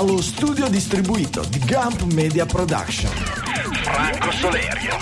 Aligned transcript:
dallo 0.00 0.22
studio 0.22 0.66
distribuito 0.68 1.44
di 1.50 1.58
Gump 1.58 2.00
Media 2.14 2.46
Production. 2.46 3.12
Franco 3.82 4.30
Solerio, 4.30 4.96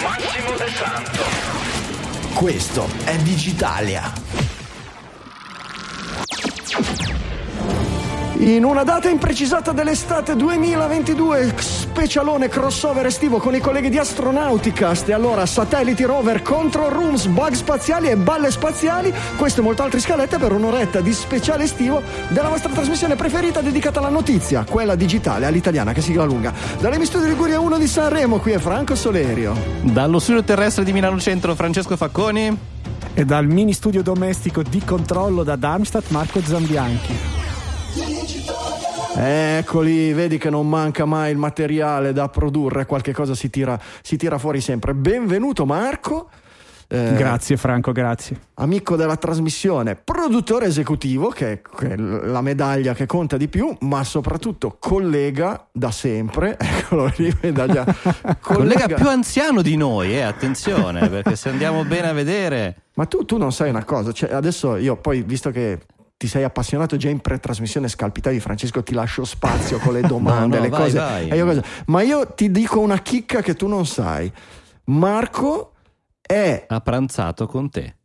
Massimo 0.00 0.56
De 0.56 0.70
Santo. 0.70 1.20
Questo 2.32 2.88
è 3.04 3.14
Digitalia. 3.18 4.10
In 8.38 8.64
una 8.64 8.84
data 8.84 9.10
imprecisata 9.10 9.72
dell'estate 9.72 10.34
2022, 10.34 11.40
specialone 11.92 12.48
crossover 12.48 13.04
estivo 13.04 13.36
con 13.36 13.54
i 13.54 13.60
colleghi 13.60 13.90
di 13.90 13.98
Astronauticast 13.98 15.10
e 15.10 15.12
allora 15.12 15.44
satelliti, 15.44 16.04
rover, 16.04 16.40
control 16.40 16.90
rooms, 16.90 17.26
bug 17.26 17.52
spaziali 17.52 18.08
e 18.08 18.16
balle 18.16 18.50
spaziali, 18.50 19.12
questo 19.36 19.60
e 19.60 19.64
molte 19.64 19.82
altre 19.82 20.00
scalette 20.00 20.38
per 20.38 20.52
un'oretta 20.52 21.02
di 21.02 21.12
speciale 21.12 21.64
estivo 21.64 22.00
della 22.28 22.48
vostra 22.48 22.72
trasmissione 22.72 23.14
preferita 23.14 23.60
dedicata 23.60 23.98
alla 23.98 24.08
notizia, 24.08 24.64
quella 24.64 24.94
digitale, 24.94 25.44
all'italiana 25.44 25.92
che 25.92 26.00
sigla 26.00 26.24
lunga. 26.24 26.54
Dalle 26.80 26.96
mi 26.96 27.04
studio 27.04 27.28
Liguria 27.28 27.60
1 27.60 27.76
di 27.76 27.86
Sanremo, 27.86 28.38
qui 28.38 28.52
è 28.52 28.58
Franco 28.58 28.94
Solerio. 28.94 29.54
Dallo 29.82 30.18
studio 30.18 30.42
terrestre 30.42 30.84
di 30.84 30.94
Milano 30.94 31.20
Centro, 31.20 31.54
Francesco 31.54 31.94
Facconi. 31.98 32.58
E 33.12 33.24
dal 33.26 33.46
mini 33.46 33.74
studio 33.74 34.02
domestico 34.02 34.62
di 34.62 34.82
controllo 34.82 35.42
da 35.42 35.56
Darmstadt, 35.56 36.08
Marco 36.08 36.40
Zambianchi. 36.42 37.31
Eccoli, 39.14 40.12
vedi 40.14 40.38
che 40.38 40.48
non 40.48 40.68
manca 40.68 41.04
mai 41.04 41.32
il 41.32 41.36
materiale 41.36 42.12
da 42.12 42.28
produrre, 42.28 42.86
qualche 42.86 43.12
cosa 43.12 43.34
si 43.34 43.50
tira, 43.50 43.78
si 44.00 44.16
tira 44.16 44.38
fuori 44.38 44.60
sempre. 44.60 44.94
Benvenuto 44.94 45.66
Marco. 45.66 46.30
Eh, 46.88 47.14
grazie 47.14 47.56
Franco, 47.56 47.92
grazie. 47.92 48.38
Amico 48.54 48.96
della 48.96 49.16
trasmissione, 49.16 49.96
produttore 49.96 50.66
esecutivo, 50.66 51.28
che 51.28 51.62
è 51.78 51.96
la 51.96 52.40
medaglia 52.40 52.94
che 52.94 53.06
conta 53.06 53.36
di 53.36 53.48
più, 53.48 53.74
ma 53.80 54.02
soprattutto 54.02 54.76
collega 54.78 55.68
da 55.72 55.90
sempre. 55.90 56.56
Eccolo 56.60 57.12
lì, 57.16 57.34
medaglia. 57.42 57.84
collega, 58.40 58.40
collega 58.40 58.86
più 58.94 59.08
anziano 59.08 59.62
di 59.62 59.76
noi, 59.76 60.14
eh, 60.14 60.22
attenzione, 60.22 61.08
perché 61.08 61.36
se 61.36 61.50
andiamo 61.50 61.84
bene 61.84 62.08
a 62.08 62.12
vedere... 62.12 62.76
Ma 62.94 63.06
tu, 63.06 63.24
tu 63.24 63.38
non 63.38 63.52
sai 63.52 63.70
una 63.70 63.84
cosa, 63.84 64.12
cioè 64.12 64.32
adesso 64.34 64.76
io 64.76 64.96
poi, 64.96 65.22
visto 65.22 65.50
che 65.50 65.80
ti 66.22 66.28
sei 66.28 66.44
appassionato 66.44 66.96
già 66.96 67.08
in 67.08 67.18
pre-trasmissione, 67.18 67.88
scalpitavi 67.88 68.38
Francesco, 68.38 68.80
ti 68.84 68.94
lascio 68.94 69.24
spazio 69.24 69.78
con 69.78 69.92
le 69.92 70.02
domande, 70.06 70.54
no, 70.54 70.62
no, 70.62 70.62
le 70.62 70.68
vai, 70.68 70.80
cose. 70.80 70.98
Vai. 70.98 71.26
Io, 71.32 71.62
ma 71.86 72.02
io 72.02 72.26
ti 72.28 72.52
dico 72.52 72.78
una 72.78 72.98
chicca 72.98 73.42
che 73.42 73.54
tu 73.54 73.66
non 73.66 73.86
sai. 73.86 74.32
Marco 74.84 75.72
è... 76.20 76.64
Ha 76.68 76.80
pranzato 76.80 77.48
con 77.48 77.70
te. 77.70 77.96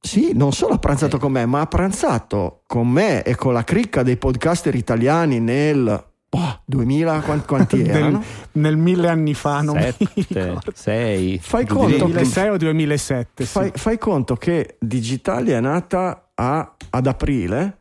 Sì, 0.00 0.30
non 0.34 0.52
solo 0.52 0.74
ha 0.74 0.78
pranzato 0.78 1.16
eh. 1.16 1.18
con 1.18 1.32
me, 1.32 1.46
ma 1.46 1.62
ha 1.62 1.66
pranzato 1.66 2.62
con 2.64 2.86
me 2.86 3.24
e 3.24 3.34
con 3.34 3.52
la 3.52 3.64
cricca 3.64 4.04
dei 4.04 4.16
podcaster 4.16 4.76
italiani 4.76 5.40
nel 5.40 6.06
Oh, 6.30 6.60
2000 6.66 7.20
quanti, 7.22 7.46
quanti 7.48 7.82
erano? 7.82 8.18
nel, 8.18 8.24
nel 8.52 8.76
mille 8.76 9.08
anni 9.08 9.34
fa, 9.34 9.62
non 9.62 9.80
Sette, 9.80 10.58
sei. 10.74 11.40
Fai 11.42 11.66
conto 11.66 11.96
2006 11.96 12.48
o 12.50 12.56
2007? 12.56 13.44
Fai, 13.46 13.70
sì. 13.74 13.80
fai, 13.80 13.98
conto 13.98 14.36
che 14.36 14.76
Digitalia 14.78 15.56
è 15.56 15.60
nata 15.60 16.27
a, 16.40 16.72
ad 16.90 17.06
aprile, 17.06 17.78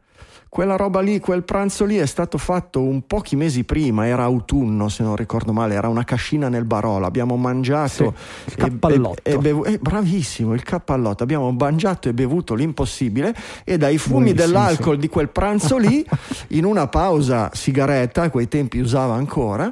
quella 0.50 0.75
roba 0.75 1.02
lì, 1.02 1.19
quel 1.19 1.44
pranzo 1.44 1.86
lì 1.86 1.97
è 1.97 2.05
stato 2.05 2.38
fatto 2.38 2.81
un 2.81 3.05
pochi 3.05 3.36
mesi 3.36 3.63
prima, 3.63 4.08
era 4.08 4.23
autunno 4.23 4.89
se 4.89 5.03
non 5.03 5.16
ricordo 5.16 5.53
male, 5.53 5.75
era 5.75 5.88
una 5.88 6.03
cascina 6.03 6.50
nel 6.50 6.63
Barolo, 6.66 7.06
abbiamo 7.06 7.35
mangiato 7.35 8.13
sì, 8.16 8.50
il 8.50 8.56
cappallotto. 8.56 9.22
E, 9.23 9.34
e, 9.34 9.38
bevu- 9.38 9.67
eh, 9.67 9.78
bravissimo, 9.78 10.53
il 10.53 10.63
cappallotto, 10.63 11.22
abbiamo 11.22 11.51
mangiato 11.51 12.09
e 12.09 12.13
bevuto 12.13 12.56
l'impossibile 12.56 13.35
e 13.63 13.78
dai 13.78 13.97
fumi 13.97 14.34
Buonissimo, 14.34 14.46
dell'alcol 14.46 14.96
sì. 14.96 15.01
di 15.01 15.09
quel 15.09 15.29
pranzo 15.29 15.78
lì, 15.78 16.03
in 16.50 16.66
una 16.66 16.88
pausa 16.88 17.51
sigaretta, 17.53 18.23
a 18.23 18.29
quei 18.31 18.47
tempi 18.47 18.79
usava 18.79 19.13
ancora, 19.13 19.72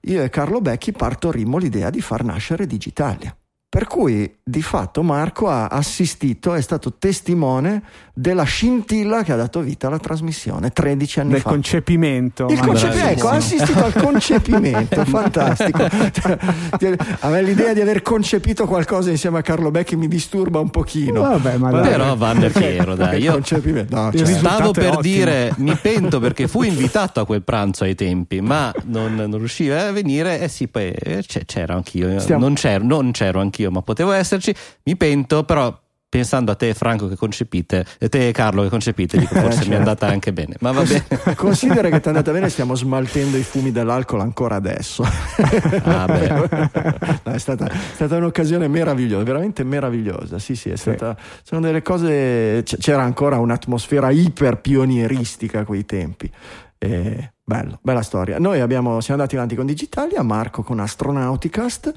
io 0.00 0.22
e 0.22 0.28
Carlo 0.30 0.60
Becchi 0.60 0.92
partorimmo 0.92 1.58
l'idea 1.58 1.90
di 1.90 2.00
far 2.00 2.24
nascere 2.24 2.66
Digitalia. 2.66 3.34
Per 3.74 3.88
cui 3.88 4.32
di 4.40 4.62
fatto 4.62 5.02
Marco 5.02 5.48
ha 5.48 5.66
assistito, 5.66 6.54
è 6.54 6.60
stato 6.60 6.92
testimone 6.96 7.82
della 8.14 8.44
scintilla 8.44 9.24
che 9.24 9.32
ha 9.32 9.36
dato 9.36 9.58
vita 9.60 9.88
alla 9.88 9.98
trasmissione 9.98 10.70
13 10.70 11.18
anni 11.18 11.32
Del 11.32 11.40
fa. 11.40 11.48
Del 11.48 11.58
concepimento. 11.58 12.46
Il 12.48 12.60
concepi- 12.60 12.98
ecco, 12.98 13.28
ha 13.28 13.34
assistito 13.34 13.84
al 13.84 13.92
concepimento, 13.92 15.02
fantastico. 15.04 15.82
a 15.82 17.28
me 17.28 17.42
l'idea 17.42 17.72
di 17.72 17.80
aver 17.80 18.02
concepito 18.02 18.66
qualcosa 18.66 19.10
insieme 19.10 19.38
a 19.38 19.42
Carlo 19.42 19.72
Becchi 19.72 19.96
mi 19.96 20.06
disturba 20.06 20.60
un 20.60 20.70
pochino. 20.70 21.22
Vabbè, 21.22 21.56
ma 21.56 21.72
dai. 21.72 21.88
Però 21.88 22.14
va 22.14 22.32
Piero, 22.52 22.94
dai. 22.94 23.22
Io 23.22 23.32
no, 23.32 23.42
cioè. 23.42 24.24
stavo 24.26 24.70
per 24.70 24.98
ottimo. 24.98 25.00
dire, 25.00 25.52
mi 25.56 25.74
pento 25.82 26.20
perché 26.20 26.46
fu 26.46 26.62
invitato 26.62 27.18
a 27.18 27.26
quel 27.26 27.42
pranzo 27.42 27.82
ai 27.82 27.96
tempi, 27.96 28.40
ma 28.40 28.72
non, 28.84 29.14
non 29.14 29.38
riusciva 29.38 29.88
a 29.88 29.90
venire. 29.90 30.40
Eh 30.40 30.48
sì, 30.48 30.68
poi 30.68 30.90
eh, 30.90 31.24
c'ero 31.26 31.74
anch'io. 31.74 32.20
Stiamo... 32.20 32.44
Non, 32.44 32.54
c'ero, 32.54 32.84
non 32.84 33.10
c'ero 33.10 33.40
anch'io, 33.40 33.63
ma 33.70 33.82
potevo 33.82 34.12
esserci. 34.12 34.54
Mi 34.84 34.96
pento, 34.96 35.44
però 35.44 35.76
pensando 36.14 36.52
a 36.52 36.54
te 36.54 36.74
Franco 36.74 37.08
che 37.08 37.16
concepite 37.16 37.84
e 37.98 38.08
te 38.08 38.30
Carlo 38.30 38.62
che 38.62 38.68
concepite 38.68 39.18
dico 39.18 39.34
forse 39.40 39.50
certo. 39.50 39.68
mi 39.68 39.74
è 39.74 39.78
andata 39.78 40.06
anche 40.06 40.32
bene 40.32 40.54
ma 40.60 40.70
va 40.70 40.84
bene 40.84 41.04
considera 41.34 41.88
che 41.88 41.98
ti 41.98 42.04
è 42.04 42.08
andata 42.10 42.30
bene 42.30 42.48
stiamo 42.50 42.76
smaltendo 42.76 43.36
i 43.36 43.42
fumi 43.42 43.72
dell'alcol 43.72 44.20
ancora 44.20 44.54
adesso 44.54 45.02
ah, 45.02 46.06
no, 46.06 47.32
è, 47.32 47.38
stata, 47.38 47.68
è, 47.68 47.76
stata, 47.94 48.16
un'occasione 48.16 48.68
meravigliosa 48.68 49.24
veramente 49.24 49.64
meravigliosa 49.64 50.38
sì 50.38 50.54
sì 50.54 50.70
è 50.70 50.76
stata 50.76 51.16
sì. 51.18 51.40
sono 51.42 51.60
delle 51.62 51.82
cose 51.82 52.62
c'era 52.62 53.02
ancora 53.02 53.40
un'atmosfera 53.40 54.10
iper 54.10 54.60
pionieristica 54.60 55.60
a 55.60 55.64
quei 55.64 55.84
tempi 55.84 56.30
e 56.78 57.32
bello, 57.42 57.80
bella 57.82 58.02
storia 58.02 58.38
noi 58.38 58.60
abbiamo, 58.60 59.00
siamo 59.00 59.20
andati 59.20 59.34
avanti 59.34 59.56
con 59.56 59.66
Digitalia 59.66 60.22
Marco 60.22 60.62
con 60.62 60.78
Astronauticast 60.78 61.92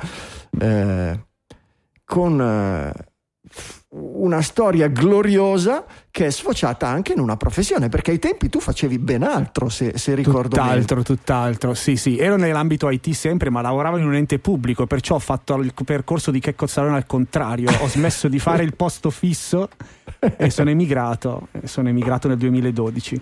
eh, 0.60 1.27
con 2.08 2.40
eh, 2.40 2.94
una 3.90 4.42
storia 4.42 4.88
gloriosa 4.88 5.86
che 6.10 6.28
è 6.28 6.30
sfociata 6.30 6.88
anche 6.88 7.12
in 7.12 7.20
una 7.20 7.36
professione, 7.36 7.90
perché 7.90 8.12
ai 8.12 8.20
tempi 8.20 8.48
tu 8.48 8.62
facevi 8.62 8.98
ben 8.98 9.24
altro, 9.24 9.68
se, 9.68 9.98
se 9.98 10.16
ricordo 10.16 10.56
tutt'altro, 10.56 10.96
bene. 10.96 11.06
Tutt'altro, 11.06 11.74
sì, 11.74 11.98
sì. 11.98 12.18
Ero 12.18 12.38
nell'ambito 12.38 12.90
IT 12.90 13.10
sempre, 13.12 13.50
ma 13.50 13.60
lavoravo 13.60 13.98
in 13.98 14.06
un 14.06 14.16
ente 14.16 14.40
pubblico, 14.40 14.88
perciò 14.88 15.16
ho 15.16 15.20
fatto 15.20 15.56
il 15.56 15.74
percorso 15.86 16.32
di 16.32 16.40
Checco 16.40 16.66
Zalone 16.66 16.96
al 16.96 17.06
contrario. 17.06 17.70
Ho 17.82 17.88
smesso 17.88 18.30
di 18.30 18.40
fare 18.40 18.64
il 18.64 18.74
posto 18.74 19.10
fisso 19.10 19.68
e 20.38 20.50
sono 20.50 20.70
emigrato. 20.70 21.50
Sono 21.66 21.90
emigrato 21.90 22.30
nel 22.30 22.38
2012 22.38 23.22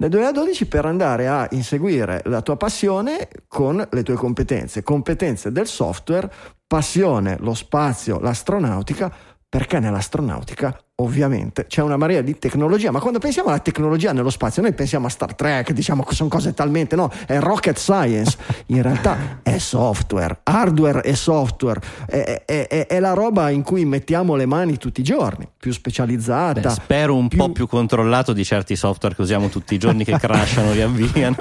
nel 0.00 0.08
2012 0.08 0.66
per 0.66 0.86
andare 0.86 1.28
a 1.28 1.46
inseguire 1.50 2.22
la 2.24 2.40
tua 2.40 2.56
passione 2.56 3.28
con 3.46 3.86
le 3.90 4.02
tue 4.02 4.14
competenze, 4.14 4.82
competenze 4.82 5.52
del 5.52 5.66
software, 5.66 6.30
passione, 6.66 7.36
lo 7.40 7.52
spazio, 7.52 8.18
l'astronautica, 8.18 9.12
perché 9.46 9.78
nell'astronautica 9.78 10.74
ovviamente 11.00 11.66
c'è 11.66 11.82
una 11.82 11.96
marea 11.96 12.20
di 12.20 12.38
tecnologia, 12.38 12.90
ma 12.90 13.00
quando 13.00 13.18
pensiamo 13.18 13.48
alla 13.48 13.58
tecnologia 13.58 14.12
nello 14.12 14.30
spazio, 14.30 14.62
noi 14.62 14.72
pensiamo 14.72 15.06
a 15.06 15.10
Star 15.10 15.34
Trek, 15.34 15.72
diciamo 15.72 16.02
che 16.02 16.14
sono 16.14 16.28
cose 16.28 16.54
talmente 16.54 16.96
no, 16.96 17.10
è 17.26 17.38
rocket 17.38 17.78
science, 17.78 18.36
in 18.66 18.82
realtà 18.82 19.40
è 19.42 19.58
software, 19.58 20.40
hardware 20.42 21.02
e 21.02 21.14
software, 21.14 21.80
è, 22.06 22.42
è, 22.44 22.66
è, 22.66 22.86
è, 22.86 23.00
la 23.00 23.12
roba 23.12 23.50
in 23.50 23.62
cui 23.62 23.84
mettiamo 23.84 24.36
le 24.36 24.46
mani 24.46 24.76
tutti 24.76 25.00
i 25.00 25.04
giorni, 25.04 25.48
più 25.58 25.72
specializzata. 25.72 26.60
Beh, 26.60 26.68
spero 26.70 27.16
un 27.16 27.28
più... 27.28 27.38
po' 27.38 27.52
più 27.52 27.66
controllato 27.66 28.32
di 28.32 28.44
certi 28.44 28.76
software 28.76 29.14
che 29.14 29.22
usiamo 29.22 29.48
tutti 29.48 29.74
i 29.74 29.78
giorni 29.78 30.04
che 30.04 30.18
crashano, 30.18 30.72
riavviano. 30.72 31.36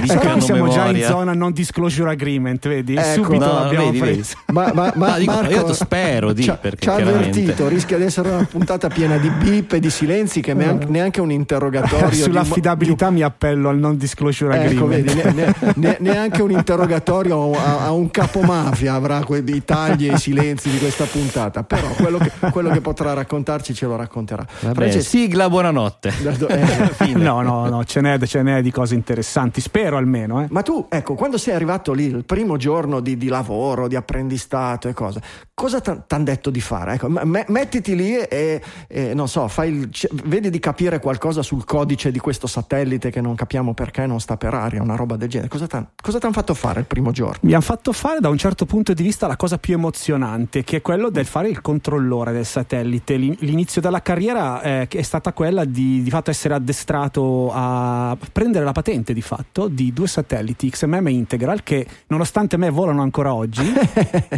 Eh, 0.00 0.06
siamo 0.06 0.64
memoria. 0.64 0.74
già 0.74 0.86
in 0.88 1.02
zona 1.04 1.32
non 1.32 1.52
disclosure 1.52 2.10
agreement, 2.10 2.66
vedi? 2.68 2.94
Ecco, 2.94 3.24
Subito 3.24 3.46
no, 3.46 3.52
l'abbiamo 3.52 3.86
vedi, 3.86 3.98
preso. 3.98 4.36
Ma, 4.46 4.70
ma, 4.74 4.92
ma 4.94 5.12
no, 5.12 5.18
dico, 5.18 5.32
Marco, 5.32 5.50
io 5.52 5.72
spero 5.72 6.32
di, 6.32 6.42
ci 6.42 6.50
ha 6.50 6.94
avvertito, 6.94 7.68
rischia 7.68 7.96
di 7.96 8.04
essere 8.04 8.30
una 8.30 8.44
puntata 8.44 8.88
piena 8.98 9.16
di 9.16 9.30
bip 9.30 9.74
e 9.74 9.78
di 9.78 9.90
silenzi 9.90 10.40
che 10.40 10.54
neanche, 10.54 10.86
neanche 10.88 11.20
un 11.20 11.30
interrogatorio 11.30 12.10
sull'affidabilità 12.18 13.06
di... 13.06 13.14
mi 13.14 13.22
appello 13.22 13.68
al 13.68 13.78
non 13.78 13.96
disclosure 13.96 14.60
ecco, 14.60 14.86
agreement. 14.86 15.14
vedi, 15.14 15.36
ne, 15.36 15.54
ne, 15.76 15.96
neanche 16.00 16.42
un 16.42 16.50
interrogatorio 16.50 17.52
a, 17.52 17.84
a, 17.84 17.92
un 17.92 18.10
capomafia 18.10 18.94
avrà 18.94 19.22
quei 19.22 19.64
tagli 19.64 20.08
e 20.08 20.14
i 20.14 20.18
silenzi 20.18 20.68
di 20.68 20.78
questa 20.78 21.04
puntata 21.04 21.62
però 21.62 21.86
quello 21.90 22.18
che, 22.18 22.32
quello 22.50 22.70
che 22.70 22.80
potrà 22.80 23.12
raccontarci 23.12 23.72
ce 23.72 23.86
lo 23.86 23.94
racconterà. 23.94 24.44
Vabbè, 24.60 25.00
sigla 25.00 25.48
buonanotte. 25.48 26.16
Eh, 26.48 27.14
no 27.14 27.42
no 27.42 27.68
no 27.68 27.84
ce 27.84 28.00
n'è, 28.00 28.18
ce 28.26 28.42
n'è, 28.42 28.62
di 28.62 28.70
cose 28.70 28.94
interessanti 28.94 29.60
spero 29.60 29.96
almeno 29.96 30.42
eh. 30.42 30.46
ma 30.50 30.62
tu 30.62 30.86
ecco 30.88 31.14
quando 31.14 31.36
sei 31.36 31.54
arrivato 31.54 31.92
lì 31.92 32.04
il 32.06 32.24
primo 32.24 32.56
giorno 32.56 33.00
di, 33.00 33.16
di 33.16 33.28
lavoro 33.28 33.86
di 33.86 33.96
apprendistato 33.96 34.88
e 34.88 34.94
cose 34.94 35.20
cosa 35.58 35.80
ti 35.80 35.90
hanno 35.90 36.24
detto 36.24 36.50
di 36.50 36.60
fare? 36.60 36.94
Ecco, 36.94 37.08
mettiti 37.08 37.96
lì 37.96 38.16
e, 38.16 38.62
e 38.90 39.12
non 39.12 39.28
so, 39.28 39.50
il, 39.64 39.90
vedi 40.24 40.48
di 40.48 40.58
capire 40.58 40.98
qualcosa 40.98 41.42
sul 41.42 41.66
codice 41.66 42.10
di 42.10 42.18
questo 42.18 42.46
satellite 42.46 43.10
che 43.10 43.20
non 43.20 43.34
capiamo 43.34 43.74
perché 43.74 44.06
non 44.06 44.18
sta 44.18 44.38
per 44.38 44.54
aria, 44.54 44.80
una 44.80 44.96
roba 44.96 45.16
del 45.16 45.28
genere. 45.28 45.50
Cosa 45.50 45.66
ti 45.66 45.76
hanno 45.76 46.32
fatto 46.32 46.54
fare 46.54 46.80
il 46.80 46.86
primo 46.86 47.10
giorno? 47.10 47.40
Mi 47.42 47.52
hanno 47.52 47.60
fatto 47.60 47.92
fare 47.92 48.18
da 48.20 48.30
un 48.30 48.38
certo 48.38 48.64
punto 48.64 48.94
di 48.94 49.02
vista 49.02 49.26
la 49.26 49.36
cosa 49.36 49.58
più 49.58 49.74
emozionante, 49.74 50.64
che 50.64 50.78
è 50.78 50.80
quello 50.80 51.10
del 51.10 51.26
fare 51.26 51.50
il 51.50 51.60
controllore 51.60 52.32
del 52.32 52.46
satellite. 52.46 53.16
L'inizio 53.16 53.82
della 53.82 54.00
carriera 54.00 54.62
eh, 54.62 54.88
è 54.88 55.02
stata 55.02 55.34
quella 55.34 55.66
di, 55.66 56.02
di 56.02 56.08
fatto 56.08 56.30
essere 56.30 56.54
addestrato 56.54 57.50
a 57.52 58.16
prendere 58.32 58.64
la 58.64 58.72
patente 58.72 59.12
di 59.12 59.20
fatto 59.20 59.68
di 59.68 59.92
due 59.92 60.08
satelliti 60.08 60.70
XMM 60.70 61.08
e 61.08 61.10
Integral 61.10 61.62
che 61.62 61.86
nonostante 62.06 62.56
me 62.56 62.70
volano 62.70 63.02
ancora 63.02 63.34
oggi 63.34 63.70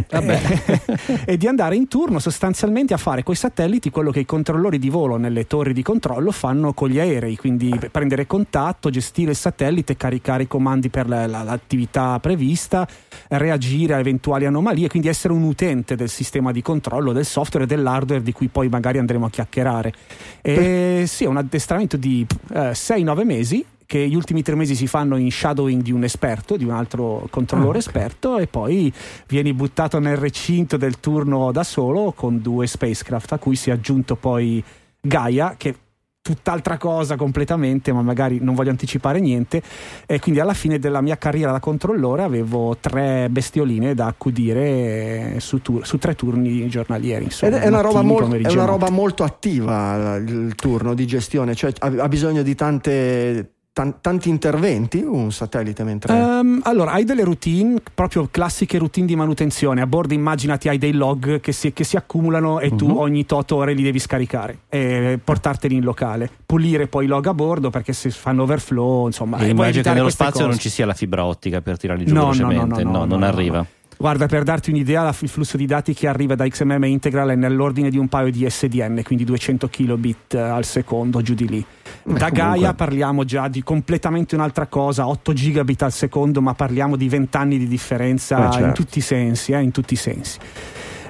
eh, 0.09 0.39
e 1.25 1.37
di 1.37 1.47
andare 1.47 1.77
in 1.77 1.87
turno 1.87 2.19
sostanzialmente 2.19 2.93
a 2.93 2.97
fare 2.97 3.23
con 3.23 3.33
i 3.33 3.37
satelliti 3.37 3.89
quello 3.89 4.11
che 4.11 4.19
i 4.19 4.25
controllori 4.25 4.39
di 4.77 4.89
volo 4.89 5.17
nelle 5.17 5.47
torri 5.47 5.73
di 5.73 5.81
controllo 5.81 6.31
fanno 6.31 6.73
con 6.73 6.89
gli 6.89 6.99
aerei, 6.99 7.37
quindi 7.37 7.77
prendere 7.91 8.27
contatto, 8.27 8.89
gestire 8.89 9.31
il 9.31 9.37
satellite, 9.37 9.95
caricare 9.95 10.43
i 10.43 10.47
comandi 10.47 10.89
per 10.89 11.07
la, 11.07 11.27
la, 11.27 11.43
l'attività 11.43 12.19
prevista, 12.19 12.87
reagire 13.29 13.93
a 13.93 13.99
eventuali 13.99 14.45
anomalie, 14.45 14.87
quindi 14.87 15.07
essere 15.07 15.33
un 15.33 15.43
utente 15.43 15.95
del 15.95 16.09
sistema 16.09 16.51
di 16.51 16.61
controllo 16.61 17.11
del 17.13 17.25
software 17.25 17.65
e 17.65 17.67
dell'hardware 17.67 18.23
di 18.23 18.31
cui 18.31 18.47
poi 18.47 18.67
magari 18.69 18.97
andremo 18.97 19.25
a 19.25 19.29
chiacchierare. 19.29 19.93
E 20.41 21.03
sì, 21.07 21.25
è 21.25 21.27
un 21.27 21.37
addestramento 21.37 21.97
di 21.97 22.25
eh, 22.53 22.71
6-9 22.71 23.25
mesi 23.25 23.65
che 23.91 24.07
gli 24.07 24.15
ultimi 24.15 24.41
tre 24.41 24.55
mesi 24.55 24.73
si 24.73 24.87
fanno 24.87 25.17
in 25.17 25.29
shadowing 25.29 25.81
di 25.81 25.91
un 25.91 26.05
esperto, 26.05 26.55
di 26.55 26.63
un 26.63 26.71
altro 26.71 27.27
controllore 27.29 27.79
ah, 27.79 27.81
okay. 27.81 28.01
esperto, 28.01 28.37
e 28.37 28.47
poi 28.47 28.93
vieni 29.27 29.53
buttato 29.53 29.99
nel 29.99 30.15
recinto 30.15 30.77
del 30.77 31.01
turno 31.01 31.51
da 31.51 31.65
solo 31.65 32.13
con 32.13 32.39
due 32.41 32.67
spacecraft, 32.67 33.33
a 33.33 33.37
cui 33.37 33.57
si 33.57 33.69
è 33.69 33.73
aggiunto 33.73 34.15
poi 34.15 34.63
Gaia, 35.01 35.55
che 35.57 35.75
tutt'altra 36.21 36.77
cosa 36.77 37.17
completamente, 37.17 37.91
ma 37.91 38.01
magari 38.01 38.39
non 38.41 38.55
voglio 38.55 38.69
anticipare 38.69 39.19
niente. 39.19 39.61
E 40.05 40.21
quindi 40.21 40.39
alla 40.39 40.53
fine 40.53 40.79
della 40.79 41.01
mia 41.01 41.17
carriera 41.17 41.51
da 41.51 41.59
controllore 41.59 42.23
avevo 42.23 42.77
tre 42.79 43.27
bestioline 43.29 43.93
da 43.93 44.05
accudire 44.05 45.35
su, 45.41 45.61
tur- 45.61 45.85
su 45.85 45.97
tre 45.97 46.15
turni 46.15 46.65
giornalieri. 46.69 47.25
Insomma, 47.25 47.59
è, 47.59 47.67
una 47.67 47.81
roba, 47.81 48.01
mol- 48.03 48.41
è 48.41 48.51
una 48.53 48.63
roba 48.63 48.89
molto 48.89 49.25
attiva 49.25 50.15
il 50.15 50.55
turno 50.55 50.93
di 50.93 51.05
gestione, 51.05 51.55
cioè 51.55 51.73
ha 51.77 52.07
bisogno 52.07 52.41
di 52.41 52.55
tante 52.55 53.55
tanti 53.73 54.27
interventi 54.27 54.97
un 55.01 55.31
satellite 55.31 55.85
mentre 55.85 56.11
um, 56.13 56.59
allora 56.63 56.91
hai 56.91 57.05
delle 57.05 57.23
routine 57.23 57.81
proprio 57.93 58.27
classiche 58.29 58.77
routine 58.77 59.05
di 59.05 59.15
manutenzione 59.15 59.79
a 59.79 59.87
bordo 59.87 60.13
immaginati 60.13 60.67
hai 60.67 60.77
dei 60.77 60.91
log 60.91 61.39
che 61.39 61.53
si, 61.53 61.71
che 61.71 61.85
si 61.85 61.95
accumulano 61.95 62.59
e 62.59 62.67
uh-huh. 62.67 62.75
tu 62.75 62.87
mhm. 62.87 62.97
ogni 62.97 63.25
tot 63.25 63.51
ore 63.51 63.73
li 63.73 63.81
devi 63.81 63.97
scaricare 63.97 64.59
e 64.67 65.17
portarteli 65.23 65.75
in 65.75 65.83
locale 65.83 66.29
pulire 66.45 66.87
poi 66.87 67.05
i 67.05 67.07
log 67.07 67.27
a 67.27 67.33
bordo 67.33 67.69
perché 67.69 67.93
se 67.93 68.09
fanno 68.09 68.43
overflow 68.43 69.05
insomma 69.05 69.37
e 69.37 69.47
immagino 69.47 69.83
che 69.83 69.93
nello 69.93 70.09
spazio 70.09 70.31
cose. 70.31 70.47
non 70.47 70.57
ci 70.57 70.69
sia 70.69 70.85
la 70.85 70.93
fibra 70.93 71.23
ottica 71.23 71.61
per 71.61 71.77
tirarli 71.77 72.05
giù 72.05 72.13
no, 72.13 72.31
velocemente 72.31 72.83
no, 72.83 72.91
no, 72.91 72.97
no, 72.97 73.05
no 73.05 73.05
non 73.05 73.23
arriva 73.23 73.65
Guarda, 74.01 74.25
per 74.25 74.41
darti 74.41 74.71
un'idea, 74.71 75.07
il 75.07 75.29
flusso 75.29 75.57
di 75.57 75.67
dati 75.67 75.93
che 75.93 76.07
arriva 76.07 76.33
da 76.33 76.47
XMM 76.47 76.85
Integral 76.85 77.29
è 77.29 77.35
nell'ordine 77.35 77.91
di 77.91 77.99
un 77.99 78.07
paio 78.07 78.31
di 78.31 78.49
SDN, 78.49 79.03
quindi 79.03 79.23
200 79.25 79.67
kilobit 79.67 80.33
al 80.33 80.65
secondo, 80.65 81.21
giù 81.21 81.35
di 81.35 81.47
lì. 81.47 81.63
Beh, 82.05 82.17
da 82.17 82.29
Gaia 82.29 82.45
comunque... 82.45 82.73
parliamo 82.73 83.23
già 83.25 83.47
di 83.47 83.61
completamente 83.61 84.33
un'altra 84.33 84.65
cosa, 84.65 85.07
8 85.07 85.33
gigabit 85.33 85.83
al 85.83 85.91
secondo, 85.91 86.41
ma 86.41 86.55
parliamo 86.55 86.95
di 86.95 87.07
20 87.07 87.37
anni 87.37 87.57
di 87.59 87.67
differenza 87.67 88.37
Beh, 88.37 88.51
certo. 88.53 88.65
in 88.65 88.73
tutti 88.73 88.97
i 88.97 89.01
sensi, 89.01 89.51
eh, 89.51 89.61
in 89.61 89.69
tutti 89.69 89.93
i 89.93 89.97
sensi. 89.97 90.39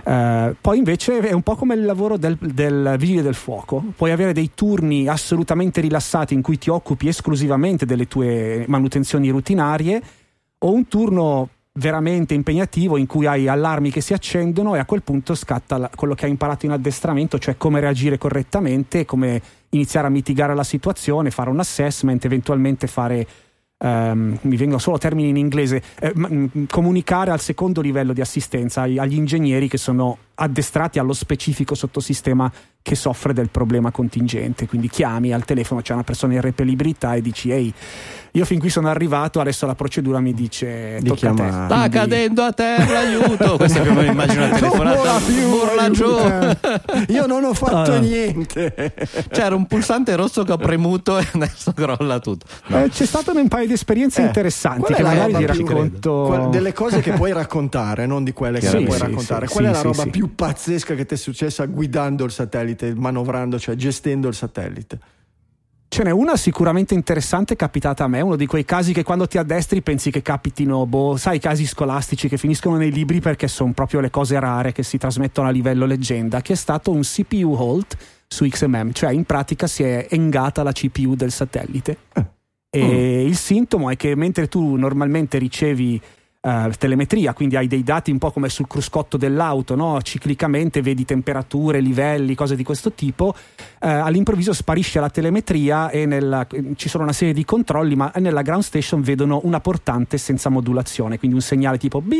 Uh, 0.03 0.53
poi 0.59 0.79
invece 0.79 1.19
è 1.19 1.31
un 1.31 1.43
po' 1.43 1.55
come 1.55 1.75
il 1.75 1.85
lavoro 1.85 2.17
del, 2.17 2.37
del, 2.41 2.95
vigile 2.99 3.21
del 3.21 3.35
fuoco, 3.35 3.81
puoi 3.95 4.11
avere 4.11 4.33
dei 4.33 4.51
turni 4.53 5.07
assolutamente 5.07 5.79
rilassati 5.79 6.33
in 6.33 6.41
cui 6.41 6.57
ti 6.57 6.69
occupi 6.69 7.07
esclusivamente 7.07 7.85
delle 7.85 8.09
tue 8.09 8.65
manutenzioni 8.67 9.29
rutinarie 9.29 10.01
o 10.57 10.73
un 10.73 10.87
turno 10.89 11.47
veramente 11.73 12.33
impegnativo 12.33 12.97
in 12.97 13.07
cui 13.07 13.25
hai 13.25 13.47
allarmi 13.47 13.91
che 13.91 14.01
si 14.01 14.13
accendono 14.13 14.75
e 14.75 14.79
a 14.79 14.85
quel 14.85 15.03
punto 15.03 15.35
scatta 15.35 15.89
quello 15.95 16.13
che 16.15 16.25
hai 16.25 16.31
imparato 16.31 16.65
in 16.65 16.71
addestramento, 16.73 17.39
cioè 17.39 17.55
come 17.57 17.79
reagire 17.79 18.17
correttamente, 18.17 19.05
come 19.05 19.41
iniziare 19.69 20.07
a 20.07 20.09
mitigare 20.09 20.53
la 20.53 20.63
situazione, 20.63 21.31
fare 21.31 21.49
un 21.49 21.59
assessment, 21.59 22.23
eventualmente 22.25 22.87
fare 22.87 23.27
Um, 23.83 24.37
mi 24.41 24.57
vengono 24.57 24.77
solo 24.77 24.99
termini 24.99 25.29
in 25.29 25.37
inglese, 25.37 25.81
eh, 25.99 26.11
m- 26.13 26.67
comunicare 26.69 27.31
al 27.31 27.39
secondo 27.39 27.81
livello 27.81 28.13
di 28.13 28.21
assistenza 28.21 28.83
agli 28.83 29.15
ingegneri 29.15 29.67
che 29.67 29.79
sono 29.79 30.19
addestrati 30.41 30.97
allo 30.97 31.13
specifico 31.13 31.75
sottosistema 31.75 32.51
che 32.81 32.95
soffre 32.95 33.31
del 33.31 33.49
problema 33.49 33.91
contingente. 33.91 34.67
Quindi 34.67 34.89
chiami 34.89 35.31
al 35.33 35.45
telefono, 35.45 35.81
c'è 35.81 35.93
una 35.93 36.03
persona 36.03 36.33
in 36.33 36.41
repelibilità 36.41 37.13
e 37.13 37.21
dici 37.21 37.51
ehi 37.51 37.73
io 38.33 38.45
fin 38.45 38.59
qui 38.59 38.69
sono 38.69 38.87
arrivato, 38.87 39.41
adesso 39.41 39.65
la 39.65 39.75
procedura 39.75 40.21
mi 40.21 40.33
dice 40.33 40.99
Di 41.01 41.09
tocca 41.09 41.31
a 41.31 41.33
te. 41.33 41.49
Sta 41.49 41.65
Quindi... 41.67 41.89
cadendo 41.89 42.43
a 42.43 42.53
terra, 42.53 42.99
aiuto. 42.99 43.57
Questo 43.59 43.79
è 43.79 43.81
più 43.81 43.91
o 43.91 43.93
meno 43.93 44.11
immagino 44.11 44.47
la 44.47 44.55
telefonata. 44.55 45.17
Urla 45.17 45.89
giù. 45.89 46.05
Io 47.13 47.25
non 47.25 47.43
ho 47.43 47.53
fatto 47.53 47.91
ah. 47.91 47.99
niente. 47.99 48.93
C'era 49.29 49.53
un 49.53 49.65
pulsante 49.65 50.15
rosso 50.15 50.43
che 50.43 50.53
ho 50.53 50.57
premuto 50.57 51.17
e 51.17 51.27
adesso 51.33 51.73
crolla 51.73 52.19
tutto. 52.19 52.45
No. 52.67 52.85
Eh, 52.85 52.89
c'è 52.89 53.05
stato 53.05 53.33
un 53.35 53.49
paio 53.49 53.67
di 53.67 53.73
esperienze 53.73 54.21
eh, 54.21 54.27
interessanti 54.27 54.93
che 54.93 55.03
magari 55.03 55.33
ti 55.33 55.45
racconto. 55.45 56.23
Qual, 56.25 56.49
delle 56.51 56.71
cose 56.71 57.01
che 57.01 57.11
puoi 57.11 57.33
raccontare, 57.33 58.05
non 58.05 58.23
di 58.23 58.31
quelle 58.31 58.59
che 58.59 58.67
sì, 58.67 58.81
puoi 58.81 58.95
sì, 58.95 59.03
raccontare. 59.03 59.47
Sì, 59.47 59.53
Qual 59.53 59.65
è 59.65 59.71
la 59.71 59.81
roba 59.81 60.05
più 60.05 60.30
pazzesca 60.31 60.95
che 60.95 61.05
ti 61.05 61.13
è 61.13 61.17
successa 61.17 61.65
guidando 61.65 62.23
il 62.23 62.31
satellite, 62.31 62.93
manovrando, 62.95 63.59
cioè 63.59 63.75
gestendo 63.75 64.27
il 64.27 64.33
satellite? 64.33 64.99
Ce 65.93 66.03
n'è 66.03 66.11
una 66.11 66.37
sicuramente 66.37 66.93
interessante 66.93 67.57
capitata 67.57 68.05
a 68.05 68.07
me, 68.07 68.21
uno 68.21 68.37
di 68.37 68.45
quei 68.45 68.63
casi 68.63 68.93
che 68.93 69.03
quando 69.03 69.27
ti 69.27 69.37
addestri 69.37 69.81
pensi 69.81 70.09
che 70.09 70.21
capitino, 70.21 70.85
boh, 70.85 71.17
sai, 71.17 71.35
i 71.35 71.39
casi 71.39 71.65
scolastici 71.65 72.29
che 72.29 72.37
finiscono 72.37 72.77
nei 72.77 72.91
libri 72.91 73.19
perché 73.19 73.49
sono 73.49 73.73
proprio 73.73 73.99
le 73.99 74.09
cose 74.09 74.39
rare 74.39 74.71
che 74.71 74.83
si 74.83 74.97
trasmettono 74.97 75.49
a 75.49 75.51
livello 75.51 75.85
leggenda, 75.85 76.41
che 76.41 76.53
è 76.53 76.55
stato 76.55 76.91
un 76.91 77.01
CPU 77.01 77.55
halt 77.55 77.97
su 78.25 78.47
XMM, 78.47 78.93
cioè 78.93 79.11
in 79.11 79.25
pratica 79.25 79.67
si 79.67 79.83
è 79.83 80.07
engata 80.09 80.63
la 80.63 80.71
CPU 80.71 81.15
del 81.15 81.31
satellite. 81.31 81.97
Eh. 82.13 82.25
E 82.69 83.23
mm. 83.25 83.27
il 83.27 83.35
sintomo 83.35 83.89
è 83.89 83.97
che 83.97 84.15
mentre 84.15 84.47
tu 84.47 84.75
normalmente 84.77 85.37
ricevi 85.37 86.01
Uh, 86.41 86.71
telemetria, 86.75 87.33
quindi 87.33 87.55
hai 87.55 87.67
dei 87.67 87.83
dati 87.83 88.09
un 88.09 88.17
po' 88.17 88.31
come 88.31 88.49
sul 88.49 88.65
cruscotto 88.65 89.15
dell'auto, 89.15 89.75
no? 89.75 90.01
ciclicamente 90.01 90.81
vedi 90.81 91.05
temperature, 91.05 91.79
livelli, 91.79 92.33
cose 92.33 92.55
di 92.55 92.63
questo 92.63 92.93
tipo. 92.93 93.27
Uh, 93.27 93.87
all'improvviso 93.87 94.51
sparisce 94.51 94.99
la 94.99 95.11
telemetria 95.11 95.91
e 95.91 96.07
nella, 96.07 96.47
ci 96.77 96.89
sono 96.89 97.03
una 97.03 97.13
serie 97.13 97.35
di 97.35 97.45
controlli, 97.45 97.95
ma 97.95 98.11
nella 98.15 98.41
ground 98.41 98.63
station 98.63 99.01
vedono 99.01 99.41
una 99.43 99.59
portante 99.59 100.17
senza 100.17 100.49
modulazione, 100.49 101.19
quindi 101.19 101.37
un 101.37 101.43
segnale 101.43 101.77
tipo 101.77 102.01
B 102.01 102.15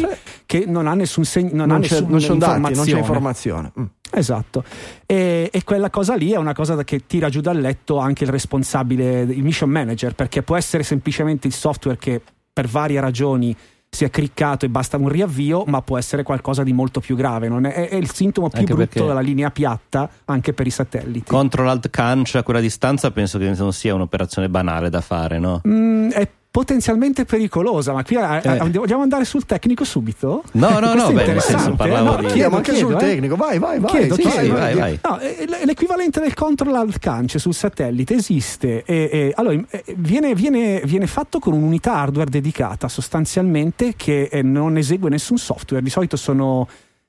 cioè, 0.00 0.18
che 0.46 0.64
non 0.66 0.88
ha 0.88 0.94
nessun 0.94 1.24
segno, 1.24 1.50
non, 1.54 1.68
non, 1.68 1.76
ha 1.76 1.78
nessun 1.78 2.08
non, 2.08 2.60
non 2.60 2.84
c'è 2.84 2.98
informazione. 2.98 3.72
Mm. 3.78 3.84
Esatto, 4.12 4.64
e, 5.06 5.48
e, 5.52 5.62
quella 5.62 5.90
cosa 5.90 6.16
lì 6.16 6.32
è 6.32 6.36
una 6.36 6.52
cosa 6.54 6.82
che 6.82 7.06
tira 7.06 7.28
giù 7.28 7.40
dal 7.40 7.60
letto 7.60 7.98
anche 7.98 8.24
il 8.24 8.30
responsabile, 8.30 9.20
il 9.20 9.44
mission 9.44 9.70
manager, 9.70 10.16
perché 10.16 10.42
può 10.42 10.56
essere 10.56 10.82
semplicemente 10.82 11.46
il 11.46 11.52
software 11.52 11.96
che 11.96 12.20
per 12.60 12.68
varie 12.68 13.00
ragioni 13.00 13.56
si 13.88 14.04
è 14.04 14.10
criccato 14.10 14.66
e 14.66 14.68
basta 14.68 14.98
un 14.98 15.08
riavvio, 15.08 15.64
ma 15.66 15.80
può 15.80 15.96
essere 15.96 16.22
qualcosa 16.22 16.62
di 16.62 16.74
molto 16.74 17.00
più 17.00 17.16
grave. 17.16 17.48
È, 17.48 17.88
è, 17.88 17.94
il 17.96 18.12
sintomo 18.12 18.50
più 18.50 18.60
anche 18.60 18.74
brutto 18.74 19.06
della 19.06 19.20
linea 19.20 19.50
piatta 19.50 20.08
anche 20.26 20.52
per 20.52 20.66
i 20.66 20.70
satelliti. 20.70 21.30
Control 21.30 21.68
Alt 21.68 21.88
Canch 21.88 22.34
a 22.34 22.42
quella 22.42 22.60
distanza 22.60 23.10
penso 23.10 23.38
che 23.38 23.50
non 23.50 23.72
sia 23.72 23.94
un'operazione 23.94 24.50
banale 24.50 24.90
da 24.90 25.00
fare, 25.00 25.38
no? 25.38 25.62
Mm, 25.66 26.10
è 26.10 26.28
potenzialmente 26.50 27.24
pericolosa. 27.24 27.92
Ma 27.92 28.02
qui 28.02 28.16
eh, 28.16 28.40
eh. 28.42 28.70
vogliamo 28.70 29.02
andare 29.02 29.24
sul 29.24 29.46
tecnico 29.46 29.84
subito? 29.84 30.42
No, 30.52 30.80
no, 30.80 30.94
no, 30.94 31.12
beh, 31.12 31.26
nel 31.26 31.40
senso 31.40 31.74
parlavo 31.74 32.16
no, 32.16 32.16
di... 32.16 32.26
chiedo, 32.26 32.56
anche 32.56 32.72
chiedo, 32.72 32.88
sul 32.88 32.96
eh. 32.96 32.98
tecnico. 32.98 33.36
Vai, 33.36 33.58
vai, 33.58 33.78
vai. 33.78 33.90
Chiedo, 33.90 34.14
sì, 34.14 34.22
chiedo, 34.22 34.40
sì, 34.40 34.48
vai, 34.48 34.74
vai. 34.74 34.98
No, 35.02 35.18
l'equivalente 35.64 36.20
del 36.20 36.34
control 36.34 36.74
alt 36.74 36.98
cance 36.98 37.38
sul 37.38 37.54
satellite 37.54 38.14
esiste 38.14 38.82
e, 38.84 39.08
e 39.12 39.32
allora, 39.36 39.58
viene, 39.96 40.34
viene, 40.34 40.82
viene, 40.84 41.06
fatto 41.06 41.38
con 41.38 41.52
un'unità 41.52 41.94
hardware 41.94 42.30
dedicata 42.30 42.88
sostanzialmente 42.88 43.94
che 43.96 44.28
non 44.42 44.76
esegue 44.76 45.08
nessun 45.08 45.38
software. 45.38 45.82
Di 45.82 45.90
solito 45.90 46.16
sono 46.16 46.66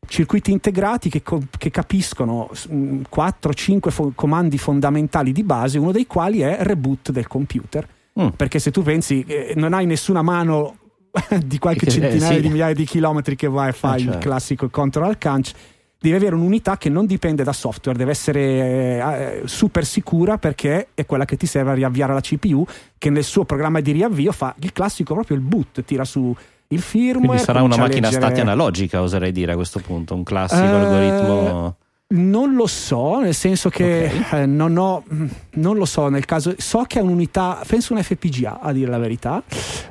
circuiti 0.07 0.51
integrati 0.51 1.09
che, 1.09 1.21
che 1.57 1.69
capiscono 1.69 2.49
4-5 2.51 3.89
fo- 3.89 4.11
comandi 4.13 4.57
fondamentali 4.57 5.31
di 5.31 5.43
base, 5.43 5.77
uno 5.77 5.91
dei 5.91 6.07
quali 6.07 6.41
è 6.41 6.57
reboot 6.61 7.11
del 7.11 7.27
computer 7.27 7.87
Mm. 8.19 8.29
Perché 8.35 8.59
se 8.59 8.71
tu 8.71 8.81
pensi, 8.81 9.23
eh, 9.27 9.53
non 9.55 9.73
hai 9.73 9.85
nessuna 9.85 10.21
mano 10.21 10.77
di 11.45 11.57
qualche 11.57 11.85
eh, 11.87 11.91
centinaia 11.91 12.35
sì. 12.35 12.41
di 12.41 12.49
migliaia 12.49 12.73
di 12.73 12.85
chilometri 12.85 13.35
che 13.35 13.47
vai 13.47 13.69
a 13.69 13.73
fare 13.73 13.97
eh, 13.97 14.03
certo. 14.03 14.17
il 14.17 14.23
classico 14.23 14.69
control 14.69 15.17
canch 15.17 15.53
devi 16.01 16.15
avere 16.15 16.33
un'unità 16.33 16.77
che 16.77 16.89
non 16.89 17.05
dipende 17.05 17.43
da 17.43 17.53
software, 17.53 17.95
deve 17.95 18.09
essere 18.09 18.41
eh, 18.41 19.41
super 19.45 19.85
sicura 19.85 20.39
perché 20.39 20.87
è 20.95 21.05
quella 21.05 21.25
che 21.25 21.37
ti 21.37 21.45
serve 21.45 21.71
a 21.71 21.73
riavviare 21.75 22.11
la 22.11 22.21
CPU, 22.21 22.65
che 22.97 23.11
nel 23.11 23.23
suo 23.23 23.45
programma 23.45 23.81
di 23.81 23.91
riavvio 23.91 24.31
fa 24.31 24.55
il 24.59 24.73
classico 24.73 25.13
proprio 25.13 25.37
il 25.37 25.43
boot, 25.43 25.83
tira 25.83 26.03
su 26.03 26.35
il 26.69 26.81
firmware. 26.81 27.27
Quindi 27.27 27.43
sarà 27.43 27.61
una 27.61 27.77
macchina 27.77 28.07
leggere... 28.07 28.25
stati 28.25 28.39
analogica, 28.39 29.01
oserei 29.01 29.31
dire 29.31 29.51
a 29.51 29.55
questo 29.55 29.79
punto, 29.79 30.15
un 30.15 30.23
classico 30.23 30.63
uh, 30.63 30.73
algoritmo. 30.73 31.75
Non 32.11 32.55
lo 32.55 32.67
so, 32.67 33.19
nel 33.19 33.33
senso 33.33 33.69
che 33.69 34.11
okay. 34.13 34.41
eh, 34.41 34.45
non 34.45 34.75
ho, 34.75 35.03
non 35.51 35.77
lo 35.77 35.85
so, 35.85 36.09
nel 36.09 36.25
caso, 36.25 36.53
so 36.57 36.83
che 36.85 36.99
è 36.99 37.01
un'unità, 37.01 37.61
penso 37.65 37.93
un 37.93 38.03
FPGA 38.03 38.59
a 38.59 38.73
dire 38.73 38.91
la 38.91 38.97
verità, 38.97 39.41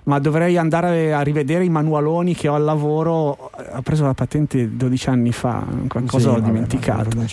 ma 0.04 0.18
dovrei 0.18 0.58
andare 0.58 1.14
a 1.14 1.22
rivedere 1.22 1.64
i 1.64 1.70
manualoni 1.70 2.34
che 2.34 2.48
ho 2.48 2.54
al 2.54 2.64
lavoro, 2.64 3.50
ho 3.72 3.82
preso 3.82 4.04
la 4.04 4.12
patente 4.12 4.76
12 4.76 5.08
anni 5.08 5.32
fa, 5.32 5.64
qualcosa 5.88 6.32
sì, 6.32 6.36
ho 6.36 6.40
dimenticato. 6.40 7.08
Vabbè, 7.08 7.26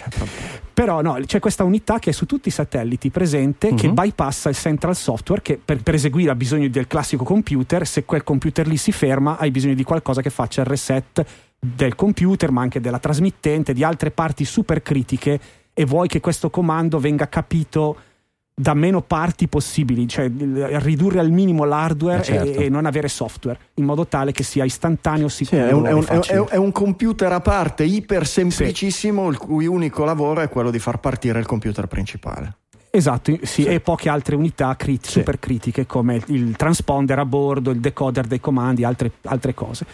Però 0.74 1.02
no, 1.02 1.18
c'è 1.26 1.40
questa 1.40 1.66
unità 1.66 2.00
che 2.00 2.12
è 2.12 2.14
su 2.14 2.26
tutti 2.26 2.48
i 2.48 2.52
satelliti 2.52 3.10
presente, 3.10 3.68
uh-huh. 3.68 3.76
che 3.76 3.88
mhm. 3.88 3.94
bypassa 3.94 4.48
il 4.48 4.56
central 4.56 4.96
software, 4.96 5.42
che 5.42 5.60
per, 5.64 5.84
per 5.84 5.96
eseguire 5.96 6.32
ha 6.32 6.36
bisogno 6.36 6.70
del 6.70 6.88
classico 6.88 7.26
computer, 7.26 7.86
se 7.86 8.06
quel 8.06 8.24
computer 8.24 8.66
lì 8.66 8.78
si 8.78 8.94
ferma 8.94 9.38
hai 9.38 9.52
bisogno 9.52 9.74
di 9.74 9.84
qualcosa 9.84 10.22
che 10.22 10.30
faccia 10.30 10.62
il 10.62 10.68
reset 10.68 11.26
del 11.60 11.96
computer, 11.96 12.52
ma 12.52 12.62
anche 12.62 12.80
della 12.80 13.00
trasmittente, 13.00 13.74
di 13.74 13.84
altre 13.84 14.12
parti 14.12 14.46
super 14.46 14.82
critiche 14.82 15.40
e 15.74 15.86
vuoi 15.86 16.08
che 16.08 16.20
questo 16.20 16.50
comando 16.50 17.00
venga 17.00 17.28
capito 17.28 17.98
da 18.60 18.74
meno 18.74 19.02
parti 19.04 19.48
possibili, 19.48 20.08
cioè 20.08 20.32
ridurre 20.32 21.20
al 21.20 21.30
minimo 21.30 21.64
l'hardware 21.64 22.22
eh 22.22 22.24
certo. 22.24 22.60
e, 22.60 22.66
e, 22.66 22.70
non 22.70 22.88
avere 22.88 23.08
software, 23.08 23.60
in 23.76 23.86
modo 23.86 24.08
tale 24.08 24.32
che 24.32 24.42
sia 24.42 24.64
istantaneo, 24.64 25.28
sicuro. 25.28 25.62
Sì, 25.62 25.68
è, 25.68 25.72
un, 25.74 25.86
è, 25.86 25.92
un, 25.92 26.06
è, 26.08 26.54
è, 26.54 26.56
un, 26.56 26.72
computer 26.72 27.32
a 27.32 27.40
parte, 27.40 27.84
iper 27.84 28.26
semplicissimo, 28.26 29.26
sì. 29.26 29.30
il 29.30 29.38
cui 29.38 29.68
unico 29.68 30.04
lavoro 30.06 30.42
è 30.42 30.50
quello 30.50 30.72
di 30.72 30.80
far 30.80 31.00
partire 31.00 31.38
il 31.38 31.46
computer 31.46 31.86
principale. 31.86 32.56
Esatto, 32.90 33.32
sì, 33.32 33.46
sì. 33.46 33.66
e 33.66 33.80
poche 33.80 34.10
altre 34.10 34.36
unità 34.36 34.76
crit- 34.76 35.06
super 35.06 35.38
critiche 35.38 35.86
come 35.86 36.20
il 36.28 36.56
transponder 36.56 37.20
a 37.20 37.26
bordo, 37.26 37.70
il 37.70 37.80
decoder 37.80 38.26
dei 38.26 38.40
comandi, 38.40 38.84
altre, 38.84 39.12
altre 39.26 39.54
cose 39.54 39.86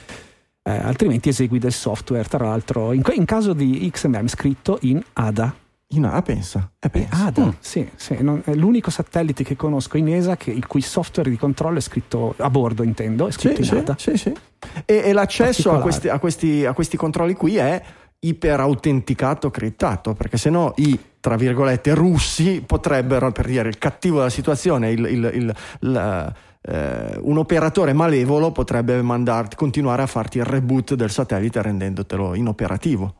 eh, 0.63 0.72
altrimenti 0.72 1.29
esegui 1.29 1.60
del 1.60 1.74
software, 1.74 2.27
tra 2.27 2.46
l'altro, 2.46 2.93
in, 2.93 3.03
in, 3.13 3.25
caso 3.25 3.53
di 3.53 3.89
XMM 3.91 4.27
scritto 4.27 4.77
in 4.82 5.03
ADA. 5.13 5.53
In 5.89 6.05
ADA, 6.05 6.22
pensa. 6.22 6.72
Eh, 6.79 6.89
pensa. 6.89 7.25
ADA, 7.25 7.46
mm. 7.46 7.50
sì, 7.60 7.89
sì 7.96 8.17
non, 8.22 8.41
è 8.46 8.53
l'unico 8.53 8.89
satellite 8.89 9.43
che 9.43 9.55
conosco 9.55 9.98
in 9.98 10.08
ESA 10.08 10.38
che, 10.38 10.51
il 10.51 10.65
cui 10.65 10.82
software 10.82 11.29
di 11.29 11.38
controllo 11.38 11.77
è 11.77 11.82
scritto 11.82 12.34
a 12.38 12.50
bordo, 12.50 12.84
intendo, 12.84 13.27
è 13.27 13.32
scritto 13.32 13.62
sì, 13.62 13.74
in 13.74 13.79
ADA. 13.79 13.96
Sì, 14.00 14.17
sì. 14.17 14.34
E, 14.86 14.96
e 14.96 15.13
l'accesso 15.13 15.72
a 15.72 15.82
questi, 15.82 16.08
a, 16.08 16.17
questi, 16.17 16.65
a 16.65 16.74
questi 16.74 16.96
controlli 16.96 17.34
qui 17.34 17.58
è 17.58 17.82
iperautenticato, 18.20 19.51
criptato, 19.51 20.13
perché 20.13 20.38
se 20.38 20.50
no 20.50 20.74
i 20.77 20.98
tra 21.20 21.38
virgolette 21.38 21.93
russi 21.93 22.62
potrebbero, 22.65 23.32
per 23.32 23.46
dire 23.46 23.70
il 23.70 23.77
cattivo 23.77 24.17
della 24.17 24.29
situazione, 24.29 24.91
il, 24.91 25.05
il, 25.05 25.32
il, 25.34 25.55
il 25.79 26.34
eh, 26.65 27.17
un 27.22 27.38
operatore 27.38 27.93
malevolo 27.93 28.51
potrebbe 28.51 29.01
mandarti, 29.01 29.55
continuare 29.55 30.01
a 30.01 30.08
farti 30.08 30.38
il 30.38 30.46
reboot 30.46 30.93
del 30.93 31.12
satellite 31.12 31.62
rendendotelo 31.62 32.36
inoperativo. 32.36 33.15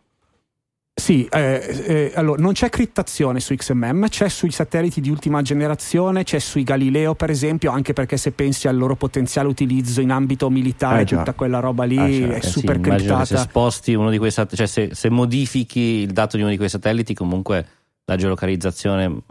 Sì, 0.96 1.26
eh, 1.26 1.84
eh, 1.88 2.12
allora 2.14 2.40
non 2.40 2.54
c'è 2.54 2.70
criptazione 2.70 3.40
su 3.40 3.56
XMM, 3.56 4.08
c'è 4.10 4.30
sui 4.30 4.52
satelliti 4.52 5.02
di 5.02 5.10
ultima 5.10 5.42
generazione, 5.42 6.24
c'è 6.24 6.38
sui 6.38 6.62
Galileo 6.62 7.16
per 7.16 7.32
esempio, 7.32 7.72
anche 7.72 7.94
perché 7.94 8.16
se 8.16 8.32
pensi 8.32 8.68
al 8.68 8.78
loro 8.78 8.96
potenziale 8.96 9.48
utilizzo 9.48 10.02
in 10.02 10.12
ambito 10.12 10.52
militare, 10.52 11.02
eh, 11.02 11.06
tutta 11.06 11.34
quella 11.34 11.60
roba 11.60 11.84
lì 11.84 11.98
ah, 11.98 12.08
certo. 12.08 12.36
è 12.36 12.42
super 12.42 12.76
sì, 12.76 12.82
criptata. 12.82 13.26
Se 13.26 13.38
sposti 13.38 13.96
uno 13.96 14.12
di 14.12 14.20
quei 14.20 14.30
satelliti, 14.30 14.56
cioè 14.56 14.68
se, 14.68 14.94
se, 14.94 15.10
modifichi 15.10 15.80
il 15.80 16.12
dato 16.12 16.36
di 16.36 16.44
uno 16.44 16.52
di 16.52 16.58
quei 16.58 16.70
satelliti, 16.70 17.16
comunque 17.16 17.68
la 18.06 18.16
geolocalizzazione 18.16 19.24